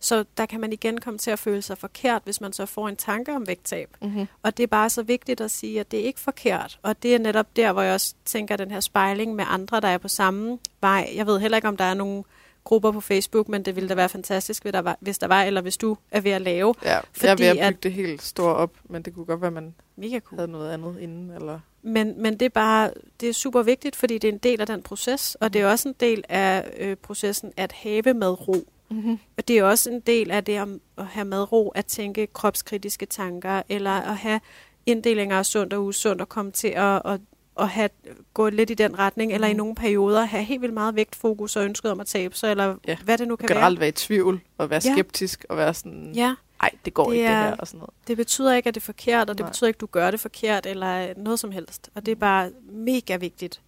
Så 0.05 0.25
der 0.37 0.47
kan 0.47 0.61
man 0.61 0.73
igen 0.73 1.01
komme 1.01 1.19
til 1.19 1.31
at 1.31 1.39
føle 1.39 1.63
sig 1.63 1.79
forkert, 1.79 2.23
hvis 2.25 2.41
man 2.41 2.53
så 2.53 2.67
får 2.67 2.89
en 2.89 2.97
tanke 2.97 3.35
om 3.35 3.47
vægttab. 3.47 3.97
Mm-hmm. 4.03 4.27
Og 4.43 4.57
det 4.57 4.63
er 4.63 4.67
bare 4.67 4.91
så 4.91 5.03
vigtigt 5.03 5.41
at 5.41 5.51
sige, 5.51 5.81
at 5.81 5.91
det 5.91 6.01
er 6.01 6.05
ikke 6.05 6.21
forkert. 6.21 6.79
Og 6.83 7.03
det 7.03 7.15
er 7.15 7.19
netop 7.19 7.57
der, 7.57 7.73
hvor 7.73 7.83
jeg 7.83 7.95
også 7.95 8.15
tænker 8.25 8.57
den 8.57 8.71
her 8.71 8.81
spejling 8.81 9.35
med 9.35 9.45
andre, 9.49 9.81
der 9.81 9.89
er 9.89 9.99
på 9.99 10.09
samme 10.09 10.59
vej. 10.81 11.13
Jeg 11.17 11.27
ved 11.27 11.41
heller 11.41 11.59
ikke, 11.59 11.69
om 11.69 11.77
der 11.77 11.85
er 11.85 11.95
nogle 11.95 12.25
grupper 12.65 12.91
på 12.91 13.01
Facebook, 13.01 13.49
men 13.49 13.65
det 13.65 13.77
ville 13.77 13.89
da 13.89 13.95
være 13.95 14.09
fantastisk, 14.09 14.63
hvis 14.63 14.73
der 14.73 14.83
var, 14.83 14.97
hvis 15.01 15.19
der 15.19 15.27
var 15.27 15.43
eller 15.43 15.61
hvis 15.61 15.77
du 15.77 15.97
er 16.11 16.21
ved 16.21 16.31
at 16.31 16.43
lave. 16.43 16.75
Ja, 16.83 16.99
fordi, 17.13 17.27
jeg 17.27 17.33
er 17.33 17.37
ved 17.37 17.47
at 17.47 17.55
bygge 17.55 17.63
at, 17.63 17.83
det 17.83 17.93
helt 17.93 18.23
stort 18.23 18.57
op, 18.57 18.71
men 18.85 19.03
det 19.03 19.15
kunne 19.15 19.25
godt 19.25 19.41
være, 19.41 19.49
at 19.49 19.53
man 19.53 19.75
mega 19.97 20.21
cool. 20.21 20.39
havde 20.39 20.53
noget 20.53 20.73
andet 20.73 20.97
inden. 21.01 21.31
Eller 21.31 21.61
men, 21.83 22.23
men 22.23 22.33
det 22.33 22.47
er 22.47 22.51
bare 22.51 22.91
det 23.21 23.29
er 23.29 23.33
super 23.33 23.63
vigtigt, 23.63 23.97
fordi 23.97 24.19
det 24.19 24.29
er 24.29 24.33
en 24.33 24.39
del 24.39 24.61
af 24.61 24.67
den 24.67 24.83
proces, 24.83 25.35
og 25.35 25.53
det 25.53 25.61
er 25.61 25.67
også 25.67 25.89
en 25.89 25.95
del 26.01 26.25
af 26.29 26.71
øh, 26.79 26.97
processen 26.97 27.53
at 27.57 27.73
have 27.73 28.15
med 28.15 28.49
ro. 28.49 28.69
Mm-hmm. 28.95 29.19
Og 29.39 29.49
det 29.49 29.59
er 29.59 29.65
også 29.65 29.91
en 29.91 30.01
del 30.01 30.31
af 30.31 30.45
det 30.45 30.61
om 30.61 30.81
at 30.99 31.07
have 31.07 31.25
madro, 31.25 31.69
at 31.69 31.87
tænke 31.87 32.27
kropskritiske 32.27 33.07
tanker, 33.07 33.63
eller 33.69 33.91
at 33.91 34.17
have 34.17 34.41
inddelinger 34.87 35.39
af 35.39 35.47
sundt 35.47 35.73
og 35.73 35.85
usundt, 35.85 36.21
og 36.21 36.29
komme 36.29 36.53
til 36.53 36.69
at, 36.69 37.03
at, 37.05 37.21
at 37.61 37.69
have, 37.69 37.89
gå 38.35 38.49
lidt 38.49 38.71
i 38.71 38.75
den 38.75 38.99
retning, 38.99 39.31
mm. 39.31 39.35
eller 39.35 39.49
i 39.49 39.53
mhm. 39.53 39.59
nogle 39.59 39.75
perioder 39.75 40.25
have 40.25 40.45
helt 40.45 40.63
vildt 40.63 40.75
meget 40.75 40.97
vægtfokus 40.97 41.57
og 41.57 41.65
ønsket 41.65 41.91
om 41.91 42.01
at 42.01 42.07
tabe 42.07 42.37
sig, 42.37 42.51
eller 42.51 42.77
ja. 42.89 42.97
hvad 43.05 43.19
det 43.19 43.29
nu 43.29 43.37
kan 43.37 43.49
Generelt 43.49 43.79
være. 43.79 43.81
være 43.81 43.89
i 43.89 43.93
tvivl, 43.93 44.41
og 44.59 44.71
være 44.71 44.81
skeptisk, 44.81 45.45
ja. 45.49 45.53
og 45.53 45.59
være 45.59 45.75
sådan, 45.75 46.13
ja. 46.15 46.35
ej, 46.61 46.71
det 46.85 46.95
går 46.95 47.05
det 47.05 47.15
ikke 47.15 47.27
er, 47.27 47.41
det 47.41 47.49
her, 47.49 47.57
og 47.57 47.67
sådan 47.67 47.79
noget. 47.79 47.91
Det 48.07 48.17
betyder 48.17 48.55
ikke, 48.55 48.69
at 48.69 48.75
det 48.75 48.81
er 48.81 48.85
forkert, 48.85 49.31
og 49.31 49.39
det 49.39 49.45
Nej. 49.45 49.51
betyder 49.51 49.69
ikke, 49.69 49.77
at 49.77 49.81
du 49.81 49.87
gør 49.87 50.11
det 50.11 50.21
forkert, 50.21 50.67
eller 50.67 51.15
noget 51.17 51.41
som 51.41 51.53
helst. 51.53 51.91
Og 51.95 52.07
det 52.07 52.13
er 52.13 52.17
bare 52.17 52.51
mega 52.73 53.17
vigtigt, 53.17 53.61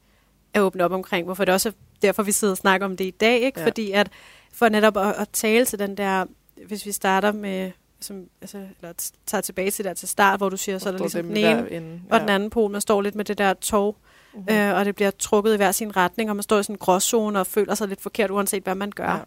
at 0.55 0.61
åbne 0.63 0.85
op 0.85 0.93
omkring, 0.93 1.25
hvorfor 1.25 1.45
det 1.45 1.55
også 1.55 1.69
er 1.69 1.73
derfor, 2.03 2.23
vi 2.23 2.33
sidder 2.33 2.53
og 2.53 2.59
snakker 2.59 2.85
om 2.85 2.97
det 2.97 3.05
i 3.05 3.11
dag, 3.11 3.41
ikke? 3.41 3.61
Ja. 3.61 3.67
Fordi 3.67 3.91
at 3.91 4.11
for 4.57 4.69
netop 4.69 4.97
at, 4.97 5.15
at 5.19 5.29
tale 5.33 5.65
til 5.65 5.79
den 5.79 5.97
der, 5.97 6.25
hvis 6.67 6.87
vi 6.87 6.93
starter 6.93 7.33
med, 7.33 7.71
som, 8.01 8.25
altså, 8.41 8.59
eller 8.59 9.11
tager 9.27 9.41
tilbage 9.43 9.71
til 9.71 9.85
der 9.85 9.95
til 9.95 10.09
start, 10.09 10.41
hvor 10.41 10.49
du 10.49 10.57
siger, 10.57 10.79
så 10.79 10.89
er 10.89 10.93
der 10.93 10.99
ligesom 11.01 11.23
den 11.27 11.37
ene 11.37 11.47
derinde, 11.49 12.01
og 12.11 12.21
den 12.21 12.29
anden 12.29 12.51
pol, 12.51 12.71
man 12.71 12.81
står 12.81 13.03
lidt 13.03 13.15
med 13.15 13.25
det 13.25 13.39
der 13.39 13.55
tog, 13.55 13.97
Mhm. 14.35 14.43
mm-hmm. 14.49 14.57
øh, 14.57 14.75
og 14.77 14.85
det 14.85 14.95
bliver 14.95 15.11
trukket 15.11 15.55
i 15.55 15.57
hver 15.57 15.73
sin 15.73 15.97
retning, 15.97 16.31
og 16.31 16.37
man 16.37 16.43
står 16.43 16.59
i 16.59 16.63
sådan 16.63 16.75
en 16.75 16.79
gråzone 16.79 17.41
og 17.41 17.47
føler 17.47 17.75
sig 17.75 17.89
lidt 17.89 18.01
forkert, 18.01 18.31
uanset 18.31 18.63
hvad 18.63 18.75
man 18.75 18.91
gør. 18.91 19.05
Ja. 19.05 19.15
Ja. 19.17 19.21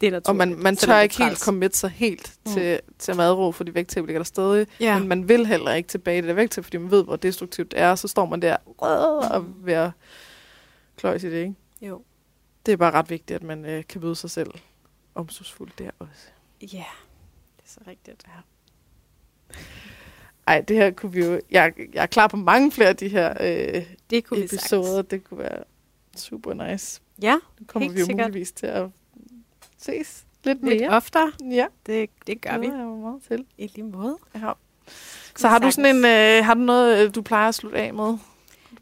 Det 0.00 0.06
er 0.06 0.10
naturligt. 0.10 0.28
Og 0.28 0.36
man, 0.36 0.58
man 0.62 0.76
tør 0.76 0.98
ikke 1.00 1.18
helt 1.18 1.28
træls. 1.30 1.40
commit 1.44 1.76
sig 1.76 1.90
helt 1.90 2.32
Mm. 2.46 2.52
til, 2.52 2.80
til 2.98 3.16
madro, 3.16 3.52
fordi 3.52 3.74
vægttab 3.74 4.06
ligger 4.06 4.18
der 4.18 4.24
stadig. 4.24 4.66
Ja. 4.80 4.98
Men 4.98 5.08
man 5.08 5.28
vil 5.28 5.46
heller 5.46 5.72
ikke 5.72 5.88
tilbage 5.88 6.18
i 6.18 6.20
det 6.20 6.28
der 6.28 6.34
vægttab, 6.34 6.64
fordi 6.64 6.76
man 6.76 6.90
ved, 6.90 7.04
hvor 7.04 7.16
destruktivt 7.16 7.70
det 7.70 7.80
er. 7.80 7.90
Og 7.90 7.98
så 7.98 8.08
står 8.08 8.26
man 8.26 8.42
der 8.42 8.56
og 8.78 9.40
Mm. 9.42 9.54
ved 9.66 9.72
at 9.74 9.90
kløjs 10.96 11.22
i 11.24 11.30
det, 11.30 11.36
ikke? 11.40 11.54
Jo. 11.82 12.02
Det 12.66 12.72
er 12.72 12.76
bare 12.76 12.90
ret 12.90 13.10
vigtigt, 13.10 13.36
at 13.36 13.42
man 13.42 13.64
øh, 13.64 13.84
kan 13.88 14.00
møde 14.00 14.14
sig 14.16 14.30
selv 14.30 14.50
omsorgsfuldt 15.14 15.78
der 15.78 15.90
også. 15.98 16.26
Ja, 16.62 16.66
det 17.56 17.64
er 17.64 17.68
så 17.68 17.80
rigtigt. 17.86 18.24
Ja. 18.26 18.40
Ej, 20.46 20.60
det 20.60 20.76
her 20.76 20.90
kunne 20.90 21.12
vi 21.12 21.24
jo... 21.24 21.40
Jeg, 21.50 21.72
jeg 21.94 22.02
er 22.02 22.06
klar 22.06 22.26
på 22.26 22.36
mange 22.36 22.72
flere 22.72 22.88
af 22.88 22.96
de 22.96 23.08
her 23.08 23.34
øh, 23.40 23.84
Det 24.10 24.24
kunne 24.24 24.38
vi 24.38 24.44
episoder. 24.44 24.84
sagtens. 24.84 25.06
Det 25.10 25.24
kunne 25.24 25.38
være 25.38 25.64
super 26.16 26.54
nice. 26.70 27.00
Ja, 27.22 27.34
Nu 27.60 27.66
kommer 27.66 27.88
vi 27.92 28.00
jo 28.00 28.06
sikkert. 28.06 28.26
muligvis 28.26 28.52
til 28.52 28.66
at 28.66 28.88
ses 29.78 30.26
lidt 30.44 30.64
lidt 30.64 30.80
mere. 30.80 30.90
oftere. 30.90 31.32
Ja, 31.50 31.66
Det, 31.86 32.10
det 32.26 32.40
gør 32.40 32.58
vi. 32.58 32.66
glæder 32.66 32.78
jeg 32.80 32.88
mig 32.88 32.98
meget 32.98 33.22
til. 33.28 33.46
I 33.58 33.66
lige 33.66 33.84
måde. 33.84 34.18
Ja. 34.34 34.52
Så 35.36 35.48
har 35.48 35.58
du 35.58 35.70
sådan 35.70 35.96
en, 35.96 36.04
øh, 36.04 36.44
har 36.44 36.54
du 36.54 36.60
noget, 36.60 37.04
øh, 37.08 37.14
du 37.14 37.22
plejer 37.22 37.48
at 37.48 37.54
slutte 37.54 37.78
af 37.78 37.94
med? 37.94 38.18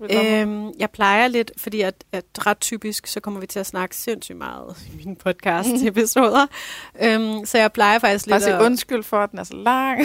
Du 0.02 0.06
vil 0.06 0.16
komme 0.16 0.30
med? 0.30 0.40
Øhm, 0.66 0.72
jeg 0.78 0.90
plejer 0.90 1.28
lidt, 1.28 1.52
fordi 1.56 1.80
at, 1.80 2.04
at 2.12 2.24
ret 2.46 2.60
typisk, 2.60 3.06
så 3.06 3.20
kommer 3.20 3.40
vi 3.40 3.46
til 3.46 3.58
at 3.60 3.66
snakke 3.66 3.96
sindssygt 3.96 4.38
meget 4.38 4.76
i 4.92 4.96
mine 4.96 5.16
podcast-episoder. 5.16 6.46
øhm, 7.02 7.46
så 7.46 7.58
jeg 7.58 7.72
plejer 7.72 7.98
faktisk 7.98 8.26
lidt 8.26 8.44
Bare 8.44 8.56
at... 8.58 8.62
undskyld 8.62 9.02
for, 9.02 9.16
at 9.18 9.30
den 9.30 9.38
er 9.38 9.44
så 9.44 9.54
lang. 9.54 10.00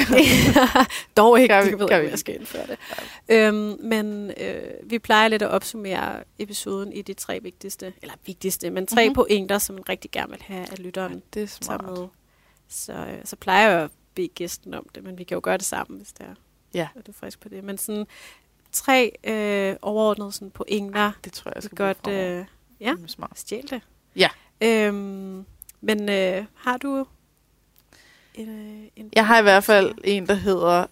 Dog 1.18 1.40
ikke, 1.42 1.54
Gør 1.54 1.64
vi- 1.64 1.70
det 1.72 1.80
ved 1.80 1.88
jeg, 1.92 2.02
vi 2.02 2.08
jeg 2.10 2.20
skal 2.20 2.36
indføre 2.36 2.68
det. 2.68 2.78
Øhm, 3.30 3.78
men 3.84 4.32
øh, 4.42 4.62
vi 4.84 5.00
plejer 5.00 5.28
lidt 5.28 5.42
at 5.42 5.50
opsummere 5.50 6.24
episoden 6.40 6.94
i 6.94 7.02
de 7.02 7.14
tre 7.14 7.40
vigtigste, 7.44 7.94
eller 8.02 8.16
vigtigste, 8.26 8.70
men 8.70 8.88
tre 8.88 8.96
Mhm. 8.96 9.10
mm-hmm. 9.10 9.16
pointer, 9.16 9.58
som 9.58 9.76
man 9.76 9.90
rigtig 9.90 10.12
gerne 10.12 10.30
vil 10.32 10.42
have, 10.42 10.72
at 10.72 10.80
lytteren 10.80 11.22
det 11.34 11.44
er 11.44 11.48
smart. 11.48 11.86
med. 11.86 12.08
Så, 12.70 12.94
øh, 12.94 13.18
så 13.26 13.36
plejer 13.36 13.70
jeg 13.72 13.82
at 13.84 13.90
bede 14.16 14.28
gæsten 14.28 14.74
om 14.74 14.86
det, 14.96 15.04
men 15.04 15.18
vi 15.18 15.24
kan 15.24 15.36
jo 15.36 15.42
gøre 15.44 15.58
det 15.58 15.66
sammen, 15.66 15.98
hvis 15.98 16.14
det 16.14 16.26
er. 16.26 16.34
Ja. 16.74 16.88
Er 16.96 17.02
du 17.02 17.12
frisk 17.12 17.40
på 17.40 17.50
det? 17.50 17.64
Men 17.64 17.78
sådan 17.78 18.06
tre 18.72 19.12
øh, 19.24 19.76
overordnede 19.82 20.32
sådan 20.32 20.52
pointer, 20.52 21.12
Det 21.24 21.34
tror 21.34 21.50
jeg, 21.50 21.56
jeg 21.56 21.64
skal 21.64 21.78
godt 21.78 22.08
øh, 22.08 22.46
ja. 22.80 22.96
Smart. 23.08 23.40
stjæle 23.40 23.68
det. 23.68 23.82
Ja. 24.16 24.30
Øhm, 24.62 25.46
men 25.82 26.10
øh, 26.10 26.46
har 26.56 26.78
du 26.78 27.06
en, 28.34 28.50
øh, 28.50 28.88
en 28.96 29.10
Jeg 29.16 29.28
har 29.28 29.40
i 29.40 29.42
hvert 29.42 29.64
fald 29.64 29.96
en, 30.04 30.28
der 30.28 30.34
hedder 30.34 30.86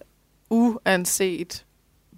uanset 0.50 1.66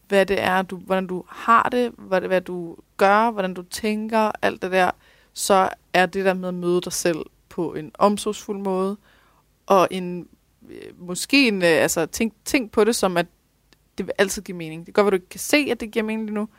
hvad 0.07 0.25
det 0.25 0.41
er, 0.41 0.61
du, 0.61 0.77
hvordan 0.77 1.07
du 1.07 1.23
har 1.27 1.69
det, 1.69 1.91
hvad, 1.97 2.21
hvad 2.21 2.41
du 2.41 2.77
gør, 2.97 3.31
hvordan 3.31 3.53
du 3.53 3.61
tænker, 3.61 4.31
alt 4.41 4.61
det 4.61 4.71
der, 4.71 4.91
så 5.33 5.69
er 5.93 6.05
det 6.05 6.25
der 6.25 6.33
med 6.33 6.47
at 6.47 6.53
møde 6.53 6.81
dig 6.81 6.93
selv 6.93 7.17
på 7.49 7.73
en 7.73 7.91
omsorgsfuld 7.99 8.59
måde, 8.59 8.97
og 9.65 9.87
en, 9.91 10.27
øh, 10.69 11.07
måske 11.07 11.47
en, 11.47 11.61
øh, 11.61 11.67
altså 11.67 12.05
tænk, 12.05 12.33
tænk 12.45 12.71
på 12.71 12.83
det 12.83 12.95
som, 12.95 13.17
at 13.17 13.25
det 13.97 14.05
vil 14.07 14.13
altid 14.17 14.41
give 14.41 14.57
mening. 14.57 14.85
Det 14.85 14.85
kan 14.85 15.03
godt 15.03 15.05
være, 15.05 15.17
du 15.19 15.21
ikke 15.23 15.29
kan 15.29 15.39
se, 15.39 15.57
at 15.71 15.79
det 15.79 15.91
giver 15.91 16.03
mening 16.05 16.25
lige 16.25 16.35
nu, 16.35 16.49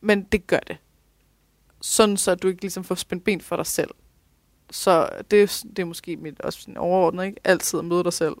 men 0.00 0.22
det 0.22 0.46
gør 0.46 0.58
det. 0.58 0.76
Sådan 1.80 2.16
så 2.16 2.34
du 2.34 2.48
ikke 2.48 2.60
ligesom 2.62 2.84
får 2.84 2.94
spændt 2.94 3.24
ben 3.24 3.40
for 3.40 3.56
dig 3.56 3.66
selv. 3.66 3.90
Så 4.70 5.08
det, 5.30 5.42
er- 5.42 5.64
det 5.76 5.78
er 5.78 5.84
måske 5.86 6.16
mit 6.16 6.40
også 6.40 6.60
sådan 6.60 6.76
overordnet, 6.76 7.24
ikke? 7.24 7.40
Altid 7.44 7.78
at 7.78 7.84
møde 7.84 8.04
dig 8.04 8.12
selv. 8.12 8.34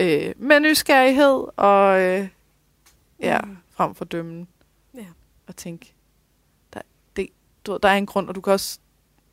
Øh, 0.00 0.32
med 0.36 0.60
nysgerrighed 0.60 1.44
og 1.56 2.00
øh, 2.00 2.28
ja, 3.20 3.40
Mm. 3.40 3.56
frem 3.70 3.94
for 3.94 4.04
dømmen. 4.04 4.48
Ja. 4.94 5.06
Og 5.46 5.56
tænke, 5.56 5.94
der, 6.74 6.80
det, 7.16 7.28
du 7.66 7.72
ved, 7.72 7.80
der 7.80 7.88
er 7.88 7.96
en 7.96 8.06
grund, 8.06 8.28
og 8.28 8.34
du 8.34 8.40
kan 8.40 8.52
også 8.52 8.78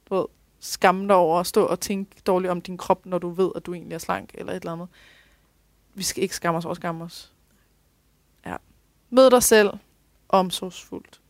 du 0.09 0.15
ved, 0.15 0.25
skamme 0.59 1.07
dig 1.07 1.15
over 1.15 1.39
at 1.39 1.47
stå 1.47 1.65
og 1.65 1.79
tænke 1.79 2.21
dårligt 2.27 2.51
om 2.51 2.61
din 2.61 2.77
krop, 2.77 3.05
når 3.05 3.17
du 3.17 3.29
ved, 3.29 3.51
at 3.55 3.65
du 3.65 3.73
egentlig 3.73 3.93
er 3.95 3.99
slank 3.99 4.31
eller 4.33 4.51
et 4.53 4.55
eller 4.55 4.71
andet. 4.73 4.87
Vi 5.93 6.03
skal 6.03 6.23
ikke 6.23 6.35
skamme 6.35 6.57
os 6.57 6.65
over 6.65 6.71
at 6.71 6.77
skamme 6.77 7.03
os. 7.03 7.32
Mød 9.13 9.29
dig 9.29 9.43
selv 9.43 9.69
omsorgsfuldt. 10.29 11.21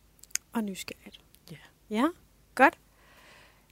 Og 0.53 0.63
nysgerrigt. 0.63 1.19
Ja. 1.51 1.57
Ja, 1.89 2.07
godt. 2.55 2.79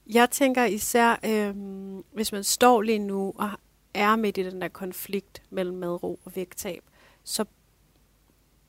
Jeg 0.08 0.30
tænker 0.30 0.66
især, 0.66 1.20
øhm, 1.26 2.04
hvis 2.14 2.32
man 2.32 2.44
står 2.44 2.82
lige 2.82 3.00
nu 3.00 3.34
og 3.38 3.50
er 3.94 4.16
midt 4.16 4.38
i 4.38 4.44
den 4.44 4.62
der 4.62 4.68
konflikt 4.68 5.44
mellem 5.50 5.78
madro 5.78 6.20
og 6.26 6.36
vægttab, 6.36 6.84
så 7.24 7.46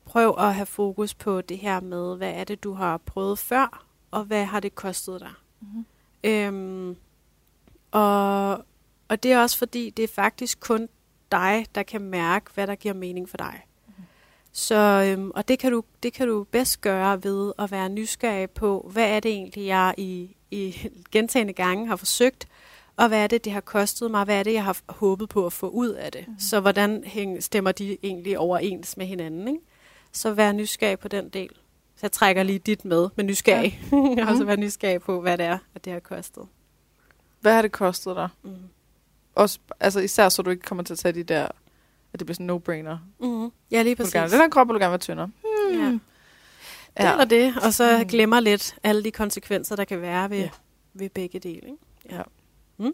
prøv 0.05 0.35
at 0.37 0.55
have 0.55 0.65
fokus 0.65 1.13
på 1.13 1.41
det 1.41 1.57
her 1.57 1.79
med, 1.79 2.17
hvad 2.17 2.33
er 2.33 2.43
det, 2.43 2.63
du 2.63 2.73
har 2.73 2.97
prøvet 2.97 3.39
før, 3.39 3.85
og 4.11 4.23
hvad 4.23 4.45
har 4.45 4.59
det 4.59 4.75
kostet 4.75 5.21
dig? 5.21 5.33
Mm-hmm. 5.59 5.85
Øhm, 6.23 6.97
og, 7.91 8.51
og 9.07 9.23
det 9.23 9.31
er 9.31 9.41
også 9.41 9.57
fordi, 9.57 9.89
det 9.89 10.03
er 10.03 10.07
faktisk 10.07 10.59
kun 10.59 10.89
dig, 11.31 11.65
der 11.75 11.83
kan 11.83 12.01
mærke, 12.01 12.51
hvad 12.53 12.67
der 12.67 12.75
giver 12.75 12.93
mening 12.93 13.29
for 13.29 13.37
dig. 13.37 13.61
Så, 14.53 15.05
øhm, 15.07 15.31
og 15.31 15.47
det 15.47 15.59
kan, 15.59 15.71
du, 15.71 15.83
det 16.03 16.13
kan 16.13 16.27
du 16.27 16.43
bedst 16.43 16.81
gøre 16.81 17.23
ved 17.23 17.53
at 17.59 17.71
være 17.71 17.89
nysgerrig 17.89 18.49
på, 18.49 18.89
hvad 18.93 19.09
er 19.09 19.19
det 19.19 19.31
egentlig, 19.31 19.65
jeg 19.65 19.93
i, 19.97 20.35
i 20.51 20.89
gentagende 21.11 21.53
gange 21.53 21.87
har 21.87 21.95
forsøgt, 21.95 22.47
og 22.97 23.07
hvad 23.07 23.23
er 23.23 23.27
det, 23.27 23.45
det 23.45 23.53
har 23.53 23.61
kostet 23.61 24.11
mig, 24.11 24.23
hvad 24.23 24.39
er 24.39 24.43
det, 24.43 24.53
jeg 24.53 24.63
har 24.63 24.77
håbet 24.89 25.29
på 25.29 25.45
at 25.45 25.53
få 25.53 25.69
ud 25.69 25.89
af 25.89 26.11
det. 26.11 26.27
Mm. 26.27 26.39
Så 26.39 26.59
hvordan 26.59 27.03
hæng, 27.03 27.43
stemmer 27.43 27.71
de 27.71 27.97
egentlig 28.03 28.39
overens 28.39 28.97
med 28.97 29.05
hinanden? 29.05 29.47
Ikke? 29.47 29.59
Så 30.11 30.33
vær 30.33 30.51
nysgerrig 30.51 30.99
på 30.99 31.07
den 31.07 31.29
del. 31.29 31.49
Så 31.95 31.99
jeg 32.01 32.11
trækker 32.11 32.43
lige 32.43 32.59
dit 32.59 32.85
med, 32.85 33.09
med 33.15 33.23
nysgerrig. 33.23 33.81
Ja. 33.91 34.27
og 34.29 34.37
så 34.37 34.45
vær 34.45 34.55
nysgerrig 34.55 35.01
på, 35.01 35.21
hvad 35.21 35.37
det 35.37 35.45
er, 35.45 35.57
at 35.75 35.85
det 35.85 35.93
har 35.93 35.99
kostet. 35.99 36.43
Hvad 37.39 37.53
har 37.53 37.61
det 37.61 37.71
kostet 37.71 38.15
dig? 38.15 38.29
Mm. 38.43 38.55
Også, 39.35 39.59
altså 39.79 39.99
især 39.99 40.29
så 40.29 40.41
du 40.41 40.49
ikke 40.49 40.63
kommer 40.63 40.83
til 40.83 40.93
at 40.93 40.99
tage 40.99 41.13
de 41.13 41.23
der, 41.23 41.47
at 42.13 42.19
det 42.19 42.25
bliver 42.25 42.35
sådan 42.35 42.49
en 42.49 42.55
no-brainer. 42.55 42.97
Mm. 43.19 43.51
Ja, 43.71 43.81
lige 43.83 43.95
præcis. 43.95 44.13
gerne, 44.13 44.31
den 44.31 44.39
her 44.39 44.49
krop 44.49 44.67
vil 44.67 44.73
du 44.73 44.79
gerne 44.79 44.91
være 44.91 44.97
tyndere. 44.99 45.25
Hmm. 45.71 45.79
Ja. 45.81 45.85
Det 46.97 47.11
eller 47.11 47.25
det, 47.25 47.53
og 47.65 47.73
så 47.73 47.97
Mm. 47.97 48.07
glemmer 48.07 48.39
lidt 48.39 48.75
alle 48.83 49.03
de 49.03 49.11
konsekvenser, 49.11 49.75
der 49.75 49.83
kan 49.83 50.01
være 50.01 50.29
ved, 50.29 50.37
Ja. 50.37 50.43
ja. 50.43 50.49
ved 50.93 51.09
begge 51.09 51.39
dele. 51.39 51.61
Ikke? 51.67 52.93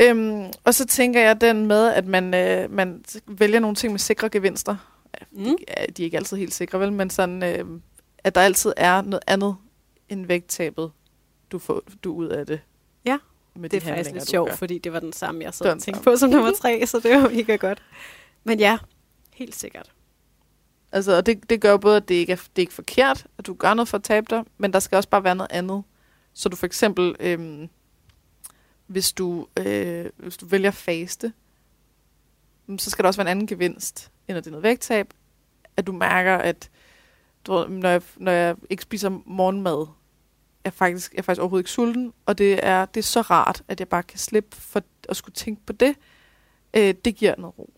Øhm, 0.00 0.50
og 0.64 0.74
så 0.74 0.86
tænker 0.86 1.20
jeg 1.20 1.40
den 1.40 1.66
med, 1.66 1.88
at 1.88 2.06
man, 2.06 2.34
øh, 2.34 2.70
man 2.72 3.04
vælger 3.26 3.60
nogle 3.60 3.74
ting 3.76 3.92
med 3.92 3.98
sikre 3.98 4.28
gevinster. 4.28 4.76
Mm. 5.32 5.44
De, 5.44 5.56
er- 5.68 5.86
de 5.92 6.02
er 6.02 6.04
ikke 6.04 6.16
altid 6.16 6.36
helt 6.36 6.54
sikre, 6.54 6.80
vel? 6.80 6.92
Men 6.92 7.10
sådan, 7.10 7.42
øh, 7.42 7.80
at 8.24 8.34
der 8.34 8.40
altid 8.40 8.72
er 8.76 9.02
noget 9.02 9.22
andet 9.26 9.56
end 10.08 10.26
vægttabet, 10.26 10.90
du 11.52 11.58
får 11.58 11.82
du 12.04 12.14
ud 12.14 12.26
af 12.28 12.46
det. 12.46 12.60
Med 13.56 13.70
Det 13.70 13.76
er 13.76 13.80
de 13.80 13.86
faktisk 13.86 13.96
handlinger, 13.96 14.20
lidt 14.20 14.30
sjovt, 14.30 14.48
gør. 14.50 14.56
fordi 14.56 14.78
det 14.78 14.92
var 14.92 15.00
den 15.00 15.12
samme, 15.12 15.44
jeg 15.44 15.52
den 15.62 15.80
tænkte 15.80 16.02
på 16.02 16.16
som 16.16 16.30
nummer 16.30 16.52
tre, 16.52 16.86
så 16.86 17.00
det 17.00 17.10
var 17.10 17.28
mega 17.28 17.56
godt. 17.56 17.82
Men 18.44 18.58
ja, 18.58 18.78
helt 19.32 19.54
sikkert. 19.54 19.92
Altså, 20.92 21.16
og 21.16 21.26
det, 21.26 21.50
det 21.50 21.60
gør 21.60 21.76
både, 21.76 21.96
at 21.96 22.08
det 22.08 22.14
ikke 22.14 22.32
er, 22.32 22.36
det 22.36 22.56
er 22.56 22.60
ikke 22.60 22.72
forkert, 22.72 23.26
at 23.38 23.46
du 23.46 23.54
gør 23.54 23.74
noget 23.74 23.88
for 23.88 23.96
at 23.98 24.04
tabe 24.04 24.26
dig, 24.30 24.44
men 24.58 24.72
der 24.72 24.78
skal 24.78 24.96
også 24.96 25.08
bare 25.08 25.24
være 25.24 25.34
noget 25.34 25.52
andet. 25.52 25.82
Så 26.32 26.48
du 26.48 26.56
for 26.56 26.66
eksempel, 26.66 27.16
øhm, 27.20 27.68
hvis, 28.86 29.12
du, 29.12 29.46
øh, 29.58 30.06
hvis 30.16 30.36
du 30.36 30.46
vælger 30.46 30.70
faste, 30.70 31.32
mm, 32.66 32.78
så 32.78 32.90
skal 32.90 33.02
der 33.02 33.06
også 33.06 33.18
være 33.18 33.26
en 33.26 33.30
anden 33.30 33.46
gevinst, 33.46 34.10
end 34.28 34.38
at 34.38 34.44
det 34.44 34.50
er 34.50 34.52
noget 34.52 34.62
vægttab. 34.62 35.06
At 35.76 35.86
du 35.86 35.92
mærker, 35.92 36.36
at 36.36 36.70
du 37.46 37.66
når, 37.68 37.88
jeg, 37.88 38.02
når 38.16 38.32
jeg 38.32 38.56
ikke 38.70 38.82
spiser 38.82 39.20
morgenmad, 39.26 39.86
er 40.64 40.68
jeg 40.68 40.72
faktisk, 40.72 41.12
jeg 41.12 41.18
er 41.18 41.22
faktisk 41.22 41.40
overhovedet 41.40 41.62
ikke 41.62 41.70
sulten, 41.70 42.12
og 42.26 42.38
det 42.38 42.66
er, 42.66 42.84
det 42.84 43.00
er 43.00 43.04
så 43.04 43.20
rart, 43.20 43.62
at 43.68 43.80
jeg 43.80 43.88
bare 43.88 44.02
kan 44.02 44.18
slippe 44.18 44.56
for 44.56 44.82
at 45.08 45.16
skulle 45.16 45.34
tænke 45.34 45.62
på 45.66 45.72
det. 45.72 45.96
Øh, 46.76 46.94
det 47.04 47.16
giver 47.16 47.34
noget 47.38 47.58
ro. 47.58 47.70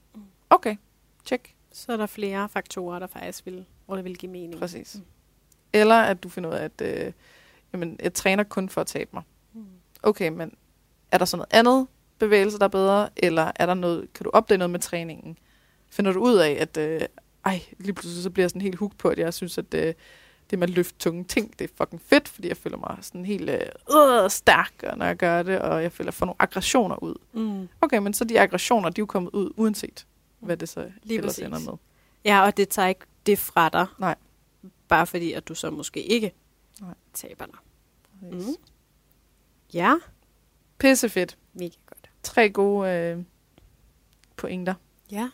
Okay, 0.51 0.77
check. 1.25 1.55
Så 1.73 1.93
er 1.93 1.97
der 1.97 2.07
flere 2.07 2.49
faktorer, 2.49 2.99
der 2.99 3.07
faktisk 3.07 3.47
vil, 3.47 3.65
hvor 3.87 3.97
det 3.97 4.05
vil 4.05 4.19
give 4.19 4.33
mening. 4.33 4.61
Præcis. 4.61 4.95
Mm. 4.95 5.05
Eller 5.73 5.95
at 5.95 6.23
du 6.23 6.29
finder 6.29 6.51
ud 6.51 6.55
af, 6.55 6.65
at 6.65 6.81
øh, 6.81 7.13
jamen, 7.73 7.97
jeg 8.03 8.15
træner 8.15 8.45
kun 8.45 8.69
for 8.69 8.81
at 8.81 8.87
tabe 8.87 9.11
mig. 9.13 9.23
Mm. 9.53 9.67
Okay, 10.03 10.29
men 10.29 10.53
er 11.11 11.19
der 11.19 11.25
så 11.25 11.37
noget 11.37 11.53
andet 11.53 11.87
bevægelse, 12.19 12.59
der 12.59 12.65
er 12.65 12.69
bedre? 12.69 13.09
Eller 13.17 13.53
er 13.57 13.67
der 13.67 13.75
noget, 13.75 14.13
kan 14.13 14.25
du 14.25 14.31
opdage 14.31 14.59
noget 14.59 14.71
med 14.71 14.81
træningen? 14.81 15.39
Finder 15.91 16.13
du 16.13 16.21
ud 16.21 16.37
af, 16.37 16.57
at 16.61 16.77
øh, 16.77 17.01
ej, 17.45 17.63
lige 17.79 17.93
pludselig 17.93 18.23
så 18.23 18.31
bliver 18.31 18.45
jeg 18.45 18.51
sådan 18.51 18.63
helt 18.63 18.79
hooked 18.79 18.99
på, 18.99 19.09
at 19.09 19.19
jeg 19.19 19.35
synes, 19.35 19.59
at 19.59 19.75
øh, 19.75 19.95
det 20.51 20.59
med 20.59 20.69
at 20.69 20.75
løfte 20.75 20.99
tunge 20.99 21.25
ting, 21.25 21.59
det 21.59 21.71
er 21.71 21.75
fucking 21.77 22.03
fedt, 22.03 22.29
fordi 22.29 22.49
jeg 22.49 22.57
føler 22.57 22.77
mig 22.77 22.99
sådan 23.01 23.25
helt 23.25 23.51
øh, 23.51 23.61
øh, 24.25 24.31
stærk, 24.31 24.97
når 24.97 25.07
jeg 25.07 25.17
gør 25.17 25.43
det, 25.43 25.59
og 25.61 25.83
jeg 25.83 25.93
føler, 25.93 26.05
at 26.09 26.13
jeg 26.13 26.15
får 26.15 26.27
nogle 26.27 26.37
aggressioner 26.43 27.03
ud. 27.03 27.15
Mm. 27.33 27.69
Okay, 27.81 27.99
men 27.99 28.15
så 28.15 28.25
de 28.25 28.41
aggressioner, 28.41 28.89
de 28.89 28.99
er 28.99 29.03
jo 29.03 29.07
kommet 29.07 29.31
ud, 29.31 29.51
uanset 29.57 30.07
hvad 30.41 30.57
det 30.57 30.69
så 30.69 30.91
Lige 31.03 31.19
ellers 31.19 31.31
præcis. 31.31 31.45
ender 31.45 31.59
med. 31.59 31.73
Ja, 32.25 32.43
og 32.45 32.57
det 32.57 32.69
tager 32.69 32.89
ikke 32.89 33.07
det 33.27 33.39
fra 33.39 33.69
dig. 33.69 33.87
Nej. 33.99 34.15
Bare 34.89 35.07
fordi, 35.07 35.33
at 35.33 35.49
du 35.49 35.55
så 35.55 35.71
måske 35.71 36.03
ikke 36.03 36.33
Nej. 36.81 36.95
taberne. 37.15 37.53
Mm. 38.23 38.37
Mm. 38.37 38.43
Ja, 39.75 39.95
Pissefedt. 40.79 41.39
mega 41.55 41.75
godt. 41.87 42.11
Tre 42.23 42.51
gode 42.51 42.91
øh, 42.91 43.19
pointer, 44.37 44.75
Ja. 45.11 45.31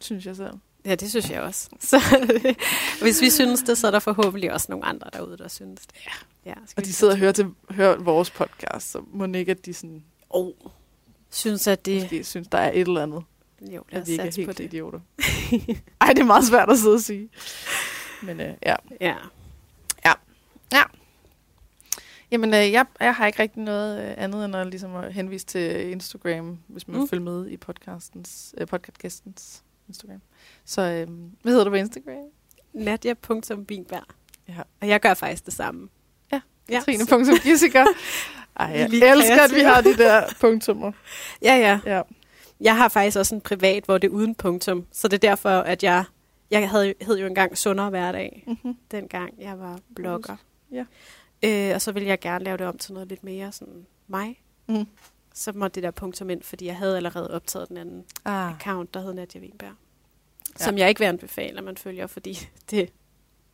synes 0.00 0.26
jeg 0.26 0.36
selv. 0.36 0.54
Ja, 0.84 0.94
det 0.94 1.10
synes 1.10 1.30
jeg 1.30 1.42
også. 1.42 1.70
Så 1.80 2.00
hvis 3.02 3.20
vi 3.20 3.30
synes 3.30 3.62
det, 3.62 3.78
så 3.78 3.86
er 3.86 3.90
der 3.90 3.98
forhåbentlig 3.98 4.52
også 4.52 4.66
nogle 4.70 4.84
andre 4.84 5.10
derude, 5.12 5.38
der 5.38 5.48
synes 5.48 5.80
det. 5.86 5.96
Ja. 6.06 6.50
ja 6.50 6.54
skal 6.66 6.80
Og 6.80 6.84
de 6.84 6.92
sidder 6.92 7.12
og 7.12 7.18
hører, 7.18 7.32
til, 7.32 7.46
hører 7.70 7.96
vores 7.96 8.30
podcast, 8.30 8.90
så 8.90 9.02
må 9.12 9.26
ikke, 9.26 9.50
at 9.50 9.66
de 9.66 9.74
sådan, 9.74 10.04
oh. 10.30 10.52
synes, 11.30 11.66
at 11.66 11.86
det... 11.86 12.02
måske 12.02 12.24
synes, 12.24 12.48
der 12.48 12.58
er 12.58 12.70
et 12.72 12.80
eller 12.80 13.02
andet, 13.02 13.24
Jo, 13.60 13.84
lad 13.90 14.02
os 14.02 14.08
er 14.08 14.16
satse 14.16 14.46
på 14.46 14.52
det. 14.52 14.64
idioter. 14.64 15.00
Ej, 16.00 16.08
det 16.08 16.18
er 16.18 16.24
meget 16.24 16.44
svært 16.44 16.70
at 16.70 16.78
sidde 16.78 16.94
og 16.94 17.00
sige. 17.00 17.28
Men 18.22 18.40
øh, 18.40 18.54
ja. 18.66 18.76
Ja. 19.00 19.14
Jamen, 22.30 22.54
øh, 22.54 22.72
jeg, 22.72 22.86
jeg 23.00 23.14
har 23.14 23.26
ikke 23.26 23.42
rigtig 23.42 23.62
noget 23.62 24.10
øh, 24.10 24.14
andet 24.16 24.44
end 24.44 24.56
at, 24.56 24.66
ligesom 24.66 24.96
at 24.96 25.12
henvise 25.14 25.46
til 25.46 25.90
Instagram, 25.90 26.58
hvis 26.66 26.88
man 26.88 26.96
Mm. 26.96 27.00
mm. 27.02 27.08
følger 27.08 27.24
med 27.24 27.48
i 27.48 27.56
podcastens, 27.56 28.54
øh, 28.58 28.66
podcastgæstens 28.66 29.62
Instagram. 29.88 30.20
Så 30.64 30.82
øh, 30.82 31.08
hvad 31.42 31.52
hedder 31.52 31.64
du 31.64 31.70
på 31.70 31.76
Instagram? 31.76 32.14
Nadia.vinberg. 32.72 34.02
Ja. 34.48 34.54
Og 34.80 34.88
jeg 34.88 35.00
gør 35.00 35.14
faktisk 35.14 35.46
det 35.46 35.54
samme. 35.54 35.88
Ja, 36.32 36.40
ja. 36.68 36.80
Trine.gissiker. 36.84 37.86
Ej, 38.60 38.66
jeg 38.66 38.88
lige 38.88 39.10
elsker, 39.10 39.42
at 39.42 39.54
vi 39.54 39.60
har 39.60 39.80
de 39.80 39.96
der 39.96 40.22
punktummer. 40.40 40.92
Ja, 41.42 41.54
ja. 41.56 41.80
Ja. 41.86 42.02
Jeg 42.60 42.76
har 42.76 42.88
faktisk 42.88 43.18
også 43.18 43.34
en 43.34 43.40
privat, 43.40 43.84
hvor 43.84 43.98
det 43.98 44.08
er 44.08 44.12
uden 44.12 44.34
punktum. 44.34 44.86
Så 44.92 45.08
det 45.08 45.14
er 45.24 45.28
derfor, 45.28 45.50
at 45.50 45.82
jeg... 45.82 46.04
Jeg 46.50 46.70
havde, 46.70 46.94
hed 47.00 47.18
jo 47.18 47.26
engang 47.26 47.58
Sundere 47.58 47.90
Hverdag, 47.90 48.44
Mm-hmm. 48.46 48.76
dengang 48.90 49.34
jeg 49.38 49.58
var 49.58 49.78
blogger. 49.94 50.36
Ja. 50.72 50.84
Øh, 51.44 51.74
og 51.74 51.82
så 51.82 51.92
ville 51.92 52.08
jeg 52.08 52.20
gerne 52.20 52.44
lave 52.44 52.56
det 52.56 52.66
om 52.66 52.78
til 52.78 52.92
noget 52.92 53.08
lidt 53.08 53.24
mere 53.24 53.52
sådan 53.52 53.86
mig. 54.06 54.40
Mm. 54.68 54.86
Så 55.38 55.52
måtte 55.52 55.74
det 55.74 55.82
der 55.82 55.90
punktum 55.90 56.30
ind, 56.30 56.42
fordi 56.42 56.66
jeg 56.66 56.76
havde 56.76 56.96
allerede 56.96 57.30
optaget 57.34 57.68
den 57.68 57.76
anden 57.76 58.04
Ah. 58.24 58.54
account, 58.54 58.94
der 58.94 59.00
hed 59.00 59.12
Nadia 59.14 59.40
Winberg. 59.40 59.72
Ja. 60.58 60.64
Som 60.64 60.78
jeg 60.78 60.88
ikke 60.88 60.98
vil 60.98 61.06
anbefale, 61.06 61.58
at 61.58 61.64
man 61.64 61.76
følger, 61.76 62.06
fordi 62.06 62.38
det, 62.70 62.92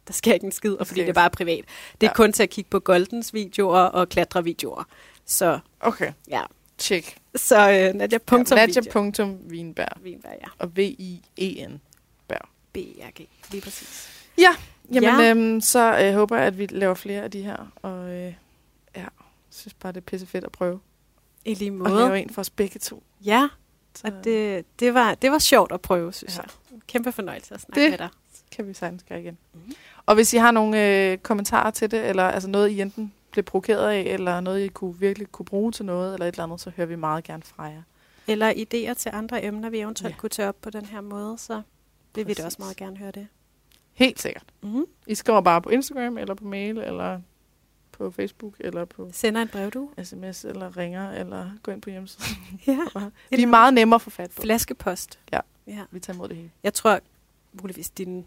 der 0.06 0.12
sker 0.12 0.32
ikke 0.34 0.44
en 0.46 0.52
skid, 0.52 0.72
og 0.74 0.86
fordi 0.86 0.98
sker 1.00 1.04
det 1.04 1.10
er 1.10 1.14
bare 1.14 1.30
privat. 1.30 1.64
Det 2.00 2.06
er 2.06 2.10
Ja. 2.10 2.14
kun 2.14 2.32
til 2.32 2.42
at 2.42 2.50
kigge 2.50 2.70
på 2.70 2.78
Goldens 2.80 3.34
videoer 3.34 3.78
og 3.80 4.08
klatrevideoer. 4.08 4.84
Så 5.24 5.58
Okay, 5.80 6.12
ja, 6.28 6.42
check. 6.78 7.16
så 7.36 7.70
øh, 7.70 7.94
Nadia 7.94 8.18
punktum 8.18 8.58
ja, 8.58 8.66
video. 8.66 8.82
Nadia.Wienberg 8.94 10.00
Winberg, 10.02 10.36
ja. 10.40 10.46
og 10.58 10.76
V-I-E-N. 10.76 11.80
B-R-G, 12.72 13.28
lige 13.50 13.60
præcis. 13.62 14.10
Jamen, 14.38 15.02
Ja. 15.02 15.20
ja. 15.22 15.30
øhm, 15.30 15.60
så 15.60 15.98
øh, 16.00 16.14
håber 16.14 16.36
jeg, 16.36 16.46
at 16.46 16.58
vi 16.58 16.66
laver 16.66 16.94
flere 16.94 17.22
af 17.22 17.30
de 17.30 17.42
her. 17.42 17.72
Og 17.82 18.10
øh, 18.10 18.34
ja, 18.96 19.04
synes 19.50 19.74
bare, 19.74 19.92
det 19.92 19.96
er 20.00 20.04
pisse 20.04 20.26
fedt 20.26 20.44
at 20.44 20.52
prøve. 20.52 20.80
I 21.44 21.54
lige 21.54 21.70
Og 21.70 21.76
måde. 21.76 21.94
lave 21.94 22.20
en 22.20 22.30
for 22.30 22.40
os 22.40 22.50
begge 22.50 22.78
to. 22.80 23.02
Ja, 23.24 23.48
Så 23.94 24.06
og 24.06 24.24
det, 24.24 24.64
det, 24.80 24.94
var, 24.94 25.14
det 25.14 25.30
var 25.30 25.38
sjovt 25.38 25.72
at 25.72 25.80
prøve, 25.80 26.12
synes 26.12 26.36
Ja. 26.36 26.42
jeg. 26.42 26.80
Kæmpe 26.86 27.12
fornøjelse 27.12 27.54
at 27.54 27.60
snakke 27.60 27.82
Det- 27.82 27.90
med 27.90 27.98
dig. 27.98 28.08
kan 28.52 28.68
vi 28.68 28.74
sagtens 28.74 29.04
gøre 29.08 29.20
igen. 29.20 29.38
Mm. 29.54 29.60
Og 30.06 30.14
hvis 30.14 30.34
I 30.34 30.36
har 30.36 30.50
nogle 30.50 30.88
øh, 31.12 31.18
kommentarer 31.18 31.70
til 31.70 31.90
det, 31.90 32.08
eller 32.08 32.22
altså 32.24 32.48
noget, 32.48 32.68
I 32.68 32.80
enten 32.80 33.12
blev 33.30 33.44
provokeret 33.44 33.90
af, 33.90 34.00
eller 34.00 34.40
noget, 34.40 34.64
I 34.64 34.68
kunne 34.68 34.98
virkelig 34.98 35.32
kunne 35.32 35.46
bruge 35.46 35.72
til 35.72 35.84
noget, 35.84 36.12
eller 36.14 36.26
et 36.26 36.32
eller 36.32 36.44
andet, 36.44 36.60
så 36.60 36.70
hører 36.76 36.86
vi 36.86 36.96
meget 36.96 37.24
gerne 37.24 37.42
fra 37.42 37.62
jer. 37.64 37.82
Eller 38.26 38.50
idéer 38.52 38.94
til 38.94 39.10
andre 39.14 39.44
emner, 39.44 39.70
vi 39.70 39.78
eventuelt 39.80 40.14
Ja. 40.14 40.18
kunne 40.20 40.30
tage 40.30 40.48
op 40.48 40.56
på 40.62 40.70
den 40.70 40.84
her 40.86 41.00
måde, 41.00 41.38
så 41.38 41.62
vil 42.14 42.26
vi 42.26 42.34
da 42.34 42.44
også 42.44 42.56
meget 42.60 42.76
gerne 42.76 42.96
høre 42.96 43.10
det. 43.10 43.26
Helt 43.92 44.20
sikkert. 44.20 44.44
Mm-hmm. 44.62 44.84
I 45.06 45.14
skriver 45.14 45.40
bare 45.40 45.62
på 45.62 45.68
Instagram, 45.70 46.18
eller 46.18 46.34
på 46.34 46.44
mail, 46.44 46.78
eller 46.78 47.20
på 47.96 48.10
Facebook, 48.10 48.54
eller 48.60 48.84
på 48.84 49.08
Sender 49.12 49.42
en 49.42 49.48
brev, 49.48 49.70
du. 49.70 49.90
sms, 50.02 50.44
eller 50.44 50.76
ringer, 50.76 51.10
eller 51.12 51.50
gå 51.62 51.70
ind 51.72 51.82
på 51.82 51.90
hjemmesiden. 51.90 52.36
Ja. 52.66 52.78
Vi 53.30 53.42
er 53.42 53.46
meget 53.46 53.74
nemmere 53.74 53.94
at 53.96 54.02
få 54.02 54.10
fat 54.10 54.30
på. 54.30 54.42
Flaskepost. 54.42 55.18
Ja. 55.32 55.40
ja. 55.66 55.84
Vi 55.90 56.00
tager 56.00 56.14
imod 56.14 56.28
det 56.28 56.36
hele. 56.36 56.50
Jeg 56.62 56.74
tror 56.74 57.00
muligvis, 57.62 57.90
din, 57.90 58.26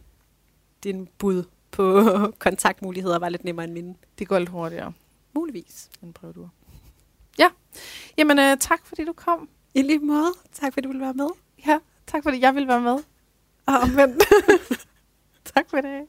din 0.83 1.07
bud 1.17 1.43
på 1.71 2.03
kontaktmuligheder 2.39 3.19
var 3.19 3.29
lidt 3.29 3.43
nemmere 3.43 3.63
end 3.65 3.73
mine. 3.73 3.95
Det 4.19 4.27
går 4.27 4.39
lidt 4.39 4.49
hurtigere 4.49 4.93
Muligvis. 5.33 5.89
end 6.03 6.13
prøveduer. 6.13 6.49
Ja. 7.39 7.47
Jamen, 8.17 8.39
øh, 8.39 8.57
tak 8.57 8.85
fordi 8.85 9.05
du 9.05 9.13
kom. 9.13 9.49
I 9.73 9.81
lige 9.81 9.99
måde. 9.99 10.33
Tak 10.53 10.73
fordi 10.73 10.81
du 10.83 10.87
ville 10.89 11.01
være 11.01 11.13
med. 11.13 11.27
Ja, 11.67 11.79
tak 12.07 12.23
fordi 12.23 12.41
jeg 12.41 12.53
ville 12.55 12.67
være 12.67 12.81
med. 12.81 12.97
Og 13.65 13.73
omvendt. 13.83 14.23
Tak 15.55 15.69
for 15.69 15.77
det. 15.81 16.01